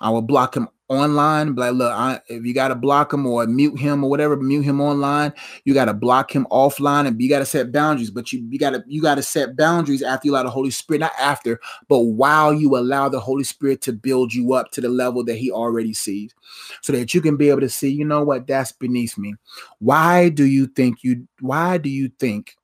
I 0.00 0.10
will 0.10 0.22
block 0.22 0.52
them 0.52 0.68
online. 0.88 1.54
Like, 1.54 1.74
look, 1.74 1.92
I, 1.92 2.20
if 2.28 2.44
you 2.44 2.54
got 2.54 2.68
to 2.68 2.74
block 2.74 3.12
him 3.12 3.26
or 3.26 3.46
mute 3.46 3.78
him 3.78 4.02
or 4.02 4.10
whatever, 4.10 4.36
mute 4.36 4.62
him 4.62 4.80
online. 4.80 5.32
You 5.64 5.74
got 5.74 5.86
to 5.86 5.94
block 5.94 6.34
him 6.34 6.46
offline, 6.50 7.06
and 7.06 7.20
you 7.20 7.28
got 7.28 7.40
to 7.40 7.46
set 7.46 7.72
boundaries. 7.72 8.10
But 8.10 8.32
you 8.32 8.46
you 8.50 8.58
got 8.58 8.70
to 8.70 8.84
you 8.86 9.02
got 9.02 9.16
to 9.16 9.22
set 9.22 9.56
boundaries 9.56 10.02
after 10.02 10.26
you 10.26 10.32
allow 10.32 10.42
the 10.42 10.50
Holy 10.50 10.70
Spirit, 10.70 11.00
not 11.00 11.12
after, 11.18 11.60
but 11.88 12.00
while 12.00 12.52
you 12.52 12.76
allow 12.76 13.08
the 13.08 13.20
Holy 13.20 13.44
Spirit 13.44 13.80
to 13.82 13.92
build 13.92 14.32
you 14.32 14.54
up 14.54 14.70
to 14.72 14.80
the 14.80 14.88
level 14.88 15.24
that 15.24 15.36
He 15.36 15.50
already 15.50 15.92
sees, 15.92 16.34
so 16.82 16.92
that 16.92 17.14
you 17.14 17.20
can 17.20 17.36
be 17.36 17.50
able 17.50 17.60
to 17.60 17.68
see, 17.68 17.90
you 17.90 18.04
know 18.04 18.22
what, 18.22 18.46
that's 18.46 18.72
beneath 18.72 19.18
me. 19.18 19.34
Why 19.78 20.28
do 20.28 20.44
you 20.44 20.66
think 20.66 21.02
you? 21.02 21.28
Why 21.40 21.78
do 21.78 21.88
you 21.88 22.10
think? 22.18 22.54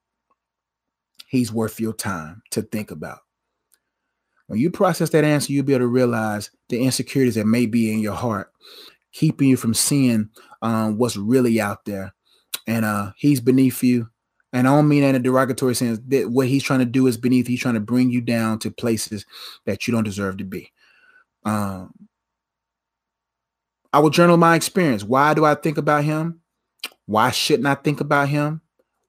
He's 1.26 1.52
worth 1.52 1.80
your 1.80 1.94
time 1.94 2.42
to 2.52 2.62
think 2.62 2.92
about. 2.92 3.23
When 4.46 4.58
you 4.58 4.70
process 4.70 5.10
that 5.10 5.24
answer, 5.24 5.52
you'll 5.52 5.64
be 5.64 5.72
able 5.72 5.84
to 5.84 5.88
realize 5.88 6.50
the 6.68 6.82
insecurities 6.82 7.36
that 7.36 7.46
may 7.46 7.66
be 7.66 7.92
in 7.92 8.00
your 8.00 8.14
heart, 8.14 8.52
keeping 9.12 9.48
you 9.48 9.56
from 9.56 9.74
seeing 9.74 10.28
um, 10.62 10.98
what's 10.98 11.16
really 11.16 11.60
out 11.60 11.84
there. 11.84 12.14
And 12.66 12.84
uh, 12.84 13.12
he's 13.16 13.40
beneath 13.40 13.82
you. 13.82 14.08
And 14.52 14.68
I 14.68 14.70
don't 14.70 14.88
mean 14.88 15.02
that 15.02 15.10
in 15.10 15.16
a 15.16 15.20
derogatory 15.20 15.74
sense. 15.74 15.98
That 16.08 16.30
what 16.30 16.46
he's 16.46 16.62
trying 16.62 16.78
to 16.78 16.84
do 16.84 17.06
is 17.06 17.16
beneath. 17.16 17.46
He's 17.46 17.60
trying 17.60 17.74
to 17.74 17.80
bring 17.80 18.10
you 18.10 18.20
down 18.20 18.58
to 18.60 18.70
places 18.70 19.26
that 19.66 19.86
you 19.86 19.92
don't 19.92 20.04
deserve 20.04 20.36
to 20.38 20.44
be. 20.44 20.70
Um, 21.44 21.92
I 23.92 23.98
will 23.98 24.10
journal 24.10 24.36
my 24.36 24.56
experience. 24.56 25.04
Why 25.04 25.34
do 25.34 25.44
I 25.44 25.54
think 25.54 25.78
about 25.78 26.04
him? 26.04 26.40
Why 27.06 27.30
shouldn't 27.30 27.66
I 27.66 27.74
think 27.74 28.00
about 28.00 28.28
him? 28.28 28.60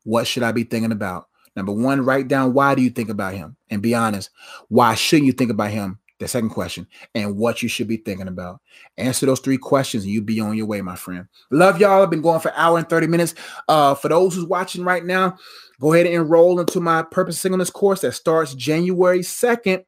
What 0.03 0.27
should 0.27 0.43
I 0.43 0.51
be 0.51 0.63
thinking 0.63 0.91
about? 0.91 1.27
Number 1.55 1.71
one, 1.71 2.01
write 2.01 2.27
down 2.27 2.53
why 2.53 2.75
do 2.75 2.81
you 2.81 2.89
think 2.89 3.09
about 3.09 3.33
him 3.33 3.55
and 3.69 3.81
be 3.81 3.95
honest. 3.95 4.29
Why 4.67 4.95
shouldn't 4.95 5.27
you 5.27 5.33
think 5.33 5.51
about 5.51 5.71
him? 5.71 5.99
The 6.17 6.29
second 6.29 6.51
question, 6.51 6.87
and 7.13 7.35
what 7.35 7.61
you 7.61 7.67
should 7.67 7.89
be 7.89 7.97
thinking 7.97 8.29
about. 8.29 8.61
Answer 8.97 9.25
those 9.25 9.41
three 9.41 9.57
questions 9.57 10.05
and 10.05 10.13
you 10.13 10.21
be 10.21 10.39
on 10.39 10.55
your 10.55 10.65
way, 10.65 10.79
my 10.81 10.95
friend. 10.95 11.27
Love 11.51 11.77
y'all. 11.77 12.03
I've 12.03 12.09
been 12.09 12.21
going 12.21 12.39
for 12.39 12.49
an 12.49 12.55
hour 12.55 12.77
and 12.77 12.87
30 12.87 13.07
minutes. 13.07 13.35
Uh, 13.67 13.95
for 13.95 14.07
those 14.07 14.33
who's 14.33 14.45
watching 14.45 14.85
right 14.85 15.03
now, 15.03 15.37
go 15.81 15.91
ahead 15.91 16.05
and 16.05 16.15
enroll 16.15 16.61
into 16.61 16.79
my 16.79 17.03
purpose 17.03 17.37
singleness 17.37 17.69
course 17.69 17.99
that 17.99 18.13
starts 18.13 18.55
January 18.55 19.19
2nd. 19.19 19.83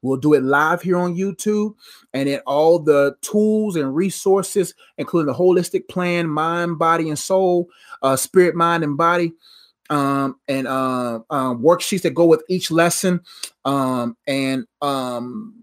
We'll 0.00 0.18
do 0.18 0.34
it 0.34 0.44
live 0.44 0.82
here 0.82 0.96
on 0.96 1.16
YouTube 1.16 1.74
and 2.12 2.28
then 2.28 2.38
all 2.46 2.78
the 2.78 3.16
tools 3.20 3.74
and 3.74 3.96
resources, 3.96 4.74
including 4.96 5.32
the 5.32 5.38
holistic 5.38 5.88
plan, 5.88 6.28
mind, 6.28 6.78
body, 6.78 7.08
and 7.08 7.18
soul, 7.18 7.68
uh, 8.00 8.14
spirit, 8.14 8.54
mind, 8.54 8.84
and 8.84 8.96
body 8.96 9.32
um, 9.90 10.38
and 10.48 10.66
uh, 10.66 11.20
uh, 11.30 11.54
worksheets 11.54 12.02
that 12.02 12.14
go 12.14 12.24
with 12.24 12.42
each 12.48 12.70
lesson, 12.70 13.20
um, 13.64 14.16
and 14.26 14.66
um, 14.80 15.54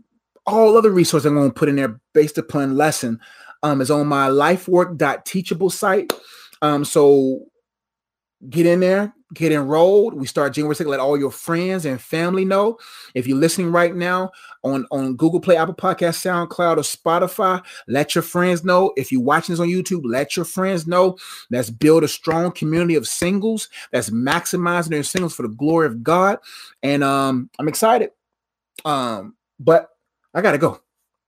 all 0.46 0.78
other 0.78 0.92
resources 0.92 1.26
I'm 1.26 1.36
going 1.36 1.50
to 1.50 1.54
put 1.54 1.70
in 1.70 1.76
there 1.76 2.00
based 2.14 2.38
upon 2.38 2.78
lesson 2.78 3.20
um, 3.64 3.82
is 3.82 3.92
on 3.92 4.08
my 4.08 4.30
lifework.teachable 4.30 5.70
site. 5.70 6.14
Um, 6.62 6.86
so 6.86 7.46
get 8.50 8.66
in 8.66 8.80
there, 8.80 9.14
get 9.34 9.52
enrolled. 9.52 10.14
We 10.14 10.28
start 10.28 10.54
January 10.54 10.76
2nd. 10.76 10.88
Let 10.88 11.00
all 11.00 11.18
your 11.18 11.32
friends 11.32 11.86
and 11.86 12.02
family 12.02 12.46
know. 12.46 12.78
If 13.14 13.28
you're 13.28 13.38
listening 13.38 13.72
right 13.72 13.96
now 13.96 14.32
on, 14.64 14.86
on 14.92 15.16
Google 15.16 15.40
Play, 15.40 15.58
Apple 15.58 15.74
Podcast, 15.74 16.20
SoundCloud, 16.22 16.78
or 16.78 16.82
Spotify, 16.82 17.64
let 17.88 18.16
your 18.16 18.22
friends 18.24 18.64
know. 18.64 18.94
If 18.98 19.12
you're 19.12 19.22
watching 19.22 19.54
this 19.54 19.60
on 19.60 19.68
YouTube, 19.68 20.02
let 20.04 20.36
your 20.36 20.46
friends 20.46 20.88
know. 20.88 21.18
Let's 21.50 21.70
build 21.70 22.04
a 22.04 22.08
strong 22.08 22.52
community 22.52 22.96
of 22.96 23.08
singles 23.08 23.70
that's 23.92 24.10
maximizing 24.10 24.90
their 24.90 25.04
singles 25.04 25.36
for 25.36 25.44
the 25.44 25.50
glory 25.50 25.88
of 25.88 26.04
God. 26.04 26.40
And 26.84 27.04
um, 27.04 27.50
I'm 27.58 27.68
excited. 27.68 28.12
Um, 28.86 29.36
but 29.60 29.90
I 30.34 30.42
gotta 30.42 30.58
go. 30.58 30.82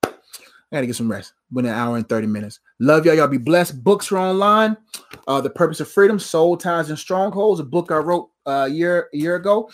I 0.04 0.78
gotta 0.78 0.88
get 0.88 0.96
some 0.96 1.12
rest. 1.12 1.34
Been 1.52 1.66
an 1.66 1.74
hour 1.74 1.98
and 1.98 2.08
30 2.08 2.28
minutes. 2.28 2.60
Love 2.84 3.06
y'all. 3.06 3.16
Y'all 3.16 3.30
be 3.30 3.38
blessed. 3.38 3.82
Books 3.82 4.12
are 4.12 4.18
online. 4.18 4.76
Uh, 5.26 5.40
The 5.40 5.50
Purpose 5.50 5.80
of 5.80 5.88
Freedom, 5.88 6.20
Soul 6.20 6.58
Ties 6.58 6.90
and 6.90 7.00
Strongholds, 7.00 7.62
a 7.62 7.64
book 7.64 7.92
I 7.92 7.96
wrote 7.96 8.30
uh, 8.46 8.66
a 8.66 8.68
year 8.68 9.08
a 9.14 9.18
year 9.18 9.38
ago. 9.38 9.70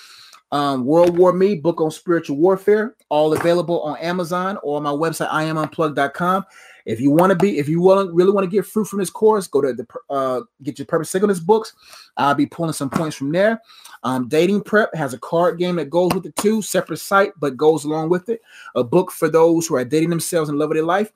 Um, 0.52 0.86
World 0.86 1.18
War 1.18 1.34
Me, 1.34 1.56
book 1.56 1.82
on 1.82 1.90
spiritual 1.90 2.38
warfare, 2.38 2.96
all 3.10 3.34
available 3.34 3.82
on 3.82 3.98
Amazon 3.98 4.60
or 4.62 4.78
on 4.78 4.84
my 4.84 4.92
website, 4.92 5.32
iamunplugged.com. 5.32 6.46
If 6.86 7.00
you 7.02 7.10
want 7.10 7.32
to 7.32 7.36
be, 7.36 7.58
if 7.58 7.68
you 7.68 7.82
want 7.82 8.14
really 8.14 8.32
want 8.32 8.46
to 8.46 8.56
get 8.56 8.68
fruit 8.68 8.86
from 8.86 9.00
this 9.00 9.10
course, 9.10 9.48
go 9.48 9.62
to 9.62 9.74
the 9.74 9.88
uh, 10.12 10.42
get 10.62 10.78
your 10.78 10.86
purpose 10.86 11.10
singleness 11.10 11.40
books. 11.40 11.74
I'll 12.16 12.36
be 12.36 12.46
pulling 12.46 12.74
some 12.74 12.92
points 12.92 13.16
from 13.16 13.32
there. 13.32 13.60
Um, 14.04 14.28
Dating 14.28 14.62
Prep 14.62 14.94
has 14.94 15.16
a 15.16 15.20
card 15.20 15.58
game 15.58 15.78
that 15.78 15.90
goes 15.90 16.14
with 16.14 16.26
the 16.26 16.32
two 16.34 16.62
separate 16.62 16.98
site, 16.98 17.32
but 17.40 17.58
goes 17.58 17.86
along 17.86 18.10
with 18.10 18.30
it. 18.30 18.40
A 18.76 18.84
book 18.84 19.10
for 19.10 19.30
those 19.30 19.66
who 19.66 19.78
are 19.78 19.84
dating 19.84 20.12
themselves 20.12 20.48
and 20.50 20.60
love 20.60 20.70
of 20.70 20.76
their 20.76 20.86
life. 20.86 21.12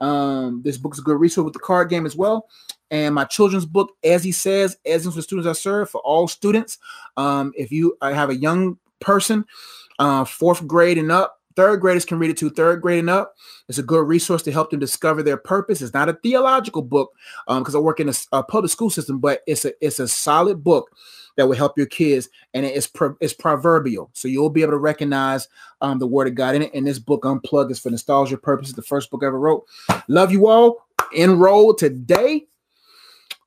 Um, 0.00 0.62
this 0.62 0.78
book 0.78 0.94
is 0.94 0.98
a 0.98 1.02
good 1.02 1.20
resource 1.20 1.44
with 1.44 1.54
the 1.54 1.60
card 1.60 1.88
game 1.88 2.06
as 2.06 2.16
well. 2.16 2.48
And 2.90 3.14
my 3.14 3.24
children's 3.24 3.66
book, 3.66 3.92
as 4.04 4.22
he 4.22 4.32
says, 4.32 4.76
as 4.86 5.04
for 5.04 5.22
students 5.22 5.48
I 5.48 5.52
serve, 5.52 5.90
for 5.90 6.00
all 6.02 6.28
students. 6.28 6.78
Um, 7.16 7.52
if 7.56 7.72
you 7.72 7.96
I 8.00 8.12
have 8.12 8.30
a 8.30 8.36
young 8.36 8.78
person, 9.00 9.44
uh, 9.98 10.24
fourth 10.24 10.66
grade 10.66 10.98
and 10.98 11.10
up, 11.10 11.40
Third 11.56 11.80
graders 11.80 12.04
can 12.04 12.18
read 12.18 12.30
it 12.30 12.36
too. 12.36 12.50
Third 12.50 12.82
grade 12.82 13.00
and 13.00 13.10
up. 13.10 13.34
It's 13.68 13.78
a 13.78 13.82
good 13.82 14.06
resource 14.06 14.42
to 14.42 14.52
help 14.52 14.70
them 14.70 14.80
discover 14.80 15.22
their 15.22 15.36
purpose. 15.36 15.80
It's 15.80 15.94
not 15.94 16.08
a 16.08 16.14
theological 16.14 16.82
book 16.82 17.12
because 17.46 17.74
um, 17.74 17.80
I 17.80 17.82
work 17.82 18.00
in 18.00 18.08
a, 18.08 18.14
a, 18.32 18.42
public 18.42 18.72
school 18.72 18.90
system, 18.90 19.20
but 19.20 19.40
it's 19.46 19.64
a 19.64 19.72
it's 19.84 20.00
a 20.00 20.08
solid 20.08 20.64
book 20.64 20.90
that 21.36 21.46
will 21.46 21.56
help 21.56 21.76
your 21.76 21.86
kids, 21.86 22.28
and 22.52 22.64
it's 22.64 22.88
it's 23.20 23.32
proverbial, 23.32 24.10
so 24.12 24.28
you'll 24.28 24.50
be 24.50 24.62
able 24.62 24.72
to 24.72 24.78
recognize 24.78 25.48
um, 25.80 25.98
the 25.98 26.06
word 26.06 26.28
of 26.28 26.34
God 26.34 26.54
in 26.54 26.62
it. 26.62 26.74
And 26.74 26.86
this 26.86 26.98
book, 26.98 27.24
Unplugged, 27.24 27.70
is 27.70 27.80
for 27.80 27.90
nostalgia 27.90 28.36
purposes. 28.36 28.74
The 28.74 28.82
first 28.82 29.10
book 29.10 29.22
I 29.22 29.26
ever 29.26 29.38
wrote. 29.38 29.64
Love 30.08 30.32
you 30.32 30.48
all. 30.48 30.86
Enroll 31.12 31.74
today. 31.74 32.46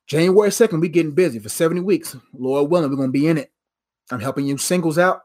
January 0.06 0.48
2nd, 0.48 0.80
we 0.80 0.88
getting 0.88 1.12
busy 1.12 1.38
for 1.38 1.50
70 1.50 1.82
weeks. 1.82 2.16
Lord 2.32 2.70
willing, 2.70 2.90
we're 2.90 2.96
gonna 2.96 3.12
be 3.12 3.26
in 3.26 3.36
it. 3.36 3.52
I'm 4.10 4.20
helping 4.20 4.46
you 4.46 4.56
singles 4.56 4.96
out 4.98 5.24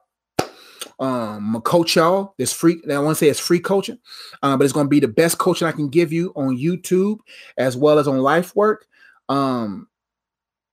um, 1.00 1.62
coach 1.64 1.96
y'all. 1.96 2.34
This 2.38 2.54
free. 2.54 2.82
I 2.92 3.00
want 3.00 3.18
to 3.18 3.20
say 3.20 3.30
it's 3.30 3.40
free 3.40 3.60
coaching, 3.60 4.00
uh, 4.42 4.58
but 4.58 4.64
it's 4.66 4.74
to 4.74 4.86
be 4.86 5.00
the 5.00 5.08
best 5.08 5.38
coaching 5.38 5.68
I 5.68 5.72
can 5.72 5.90
give 5.90 6.12
you 6.12 6.32
on 6.36 6.58
YouTube 6.58 7.20
as 7.58 7.76
well 7.76 8.00
as 8.00 8.08
on 8.08 8.18
Life 8.20 8.56
Work. 8.56 8.88
Um, 9.30 9.88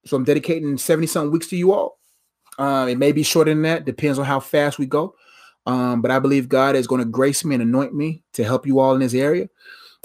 so 0.07 0.17
I'm 0.17 0.25
dedicating 0.25 0.77
70 0.77 1.07
something 1.07 1.33
weeks 1.33 1.49
to 1.49 1.57
you 1.57 1.73
all. 1.73 1.99
Uh, 2.59 2.87
it 2.89 2.99
may 2.99 3.13
be 3.13 3.23
shorter 3.23 3.51
than 3.51 3.63
that, 3.63 3.85
depends 3.85 4.19
on 4.19 4.25
how 4.25 4.41
fast 4.41 4.79
we 4.79 4.87
go. 4.87 5.15
Um, 5.67 6.03
but 6.03 6.11
I 6.11 6.19
believe 6.19 6.49
God 6.49 6.77
is 6.77 6.87
going 6.87 7.01
to 7.01 7.05
grace 7.05 7.45
me 7.45 7.55
and 7.55 7.63
anoint 7.63 7.95
me 7.95 8.23
to 8.35 8.45
help 8.45 8.67
you 8.67 8.81
all 8.81 8.95
in 8.95 9.01
this 9.01 9.15
area. 9.15 9.49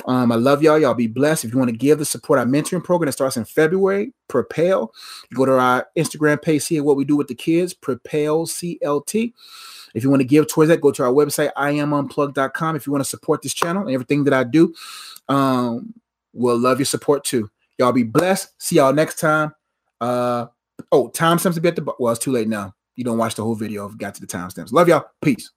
Um, 0.05 0.31
I 0.31 0.35
love 0.35 0.61
y'all. 0.61 0.77
Y'all 0.77 0.93
be 0.93 1.07
blessed. 1.07 1.45
If 1.45 1.53
you 1.53 1.57
want 1.57 1.71
to 1.71 1.77
give 1.77 1.99
the 1.99 2.05
support 2.05 2.37
our 2.37 2.45
mentoring 2.45 2.83
program 2.83 3.07
that 3.07 3.13
starts 3.13 3.37
in 3.37 3.45
February, 3.45 4.13
Propel, 4.27 4.93
go 5.33 5.45
to 5.45 5.57
our 5.57 5.87
Instagram 5.97 6.41
page, 6.41 6.63
see 6.63 6.79
what 6.81 6.97
we 6.97 7.05
do 7.05 7.15
with 7.15 7.27
the 7.27 7.35
kids, 7.35 7.73
Propel 7.73 8.45
CLT. 8.45 9.33
If 9.93 10.03
you 10.03 10.09
want 10.09 10.19
to 10.19 10.27
give 10.27 10.47
towards 10.47 10.69
that, 10.69 10.81
go 10.81 10.91
to 10.91 11.03
our 11.03 11.13
website, 11.13 11.53
iamunplugged.com. 11.53 12.75
If 12.75 12.85
you 12.85 12.91
want 12.91 13.03
to 13.03 13.09
support 13.09 13.41
this 13.41 13.53
channel 13.53 13.83
and 13.83 13.91
everything 13.91 14.25
that 14.25 14.33
I 14.33 14.43
do, 14.43 14.73
um, 15.29 15.93
we'll 16.33 16.59
love 16.59 16.79
your 16.79 16.85
support 16.85 17.23
too. 17.23 17.49
Y'all 17.79 17.93
be 17.93 18.03
blessed. 18.03 18.49
See 18.61 18.75
y'all 18.75 18.93
next 18.93 19.19
time. 19.19 19.53
Uh, 20.05 20.47
oh, 20.91 21.09
timestamps 21.09 21.55
to 21.55 21.61
be 21.61 21.67
at 21.67 21.75
the 21.75 21.93
well, 21.99 22.11
it's 22.11 22.23
too 22.23 22.31
late 22.31 22.47
now. 22.47 22.73
You 22.95 23.03
don't 23.03 23.17
watch 23.17 23.35
the 23.35 23.43
whole 23.43 23.55
video. 23.55 23.89
Got 23.89 24.15
to 24.15 24.21
the 24.21 24.27
timestamps. 24.27 24.71
Love 24.71 24.87
y'all. 24.87 25.05
Peace. 25.21 25.51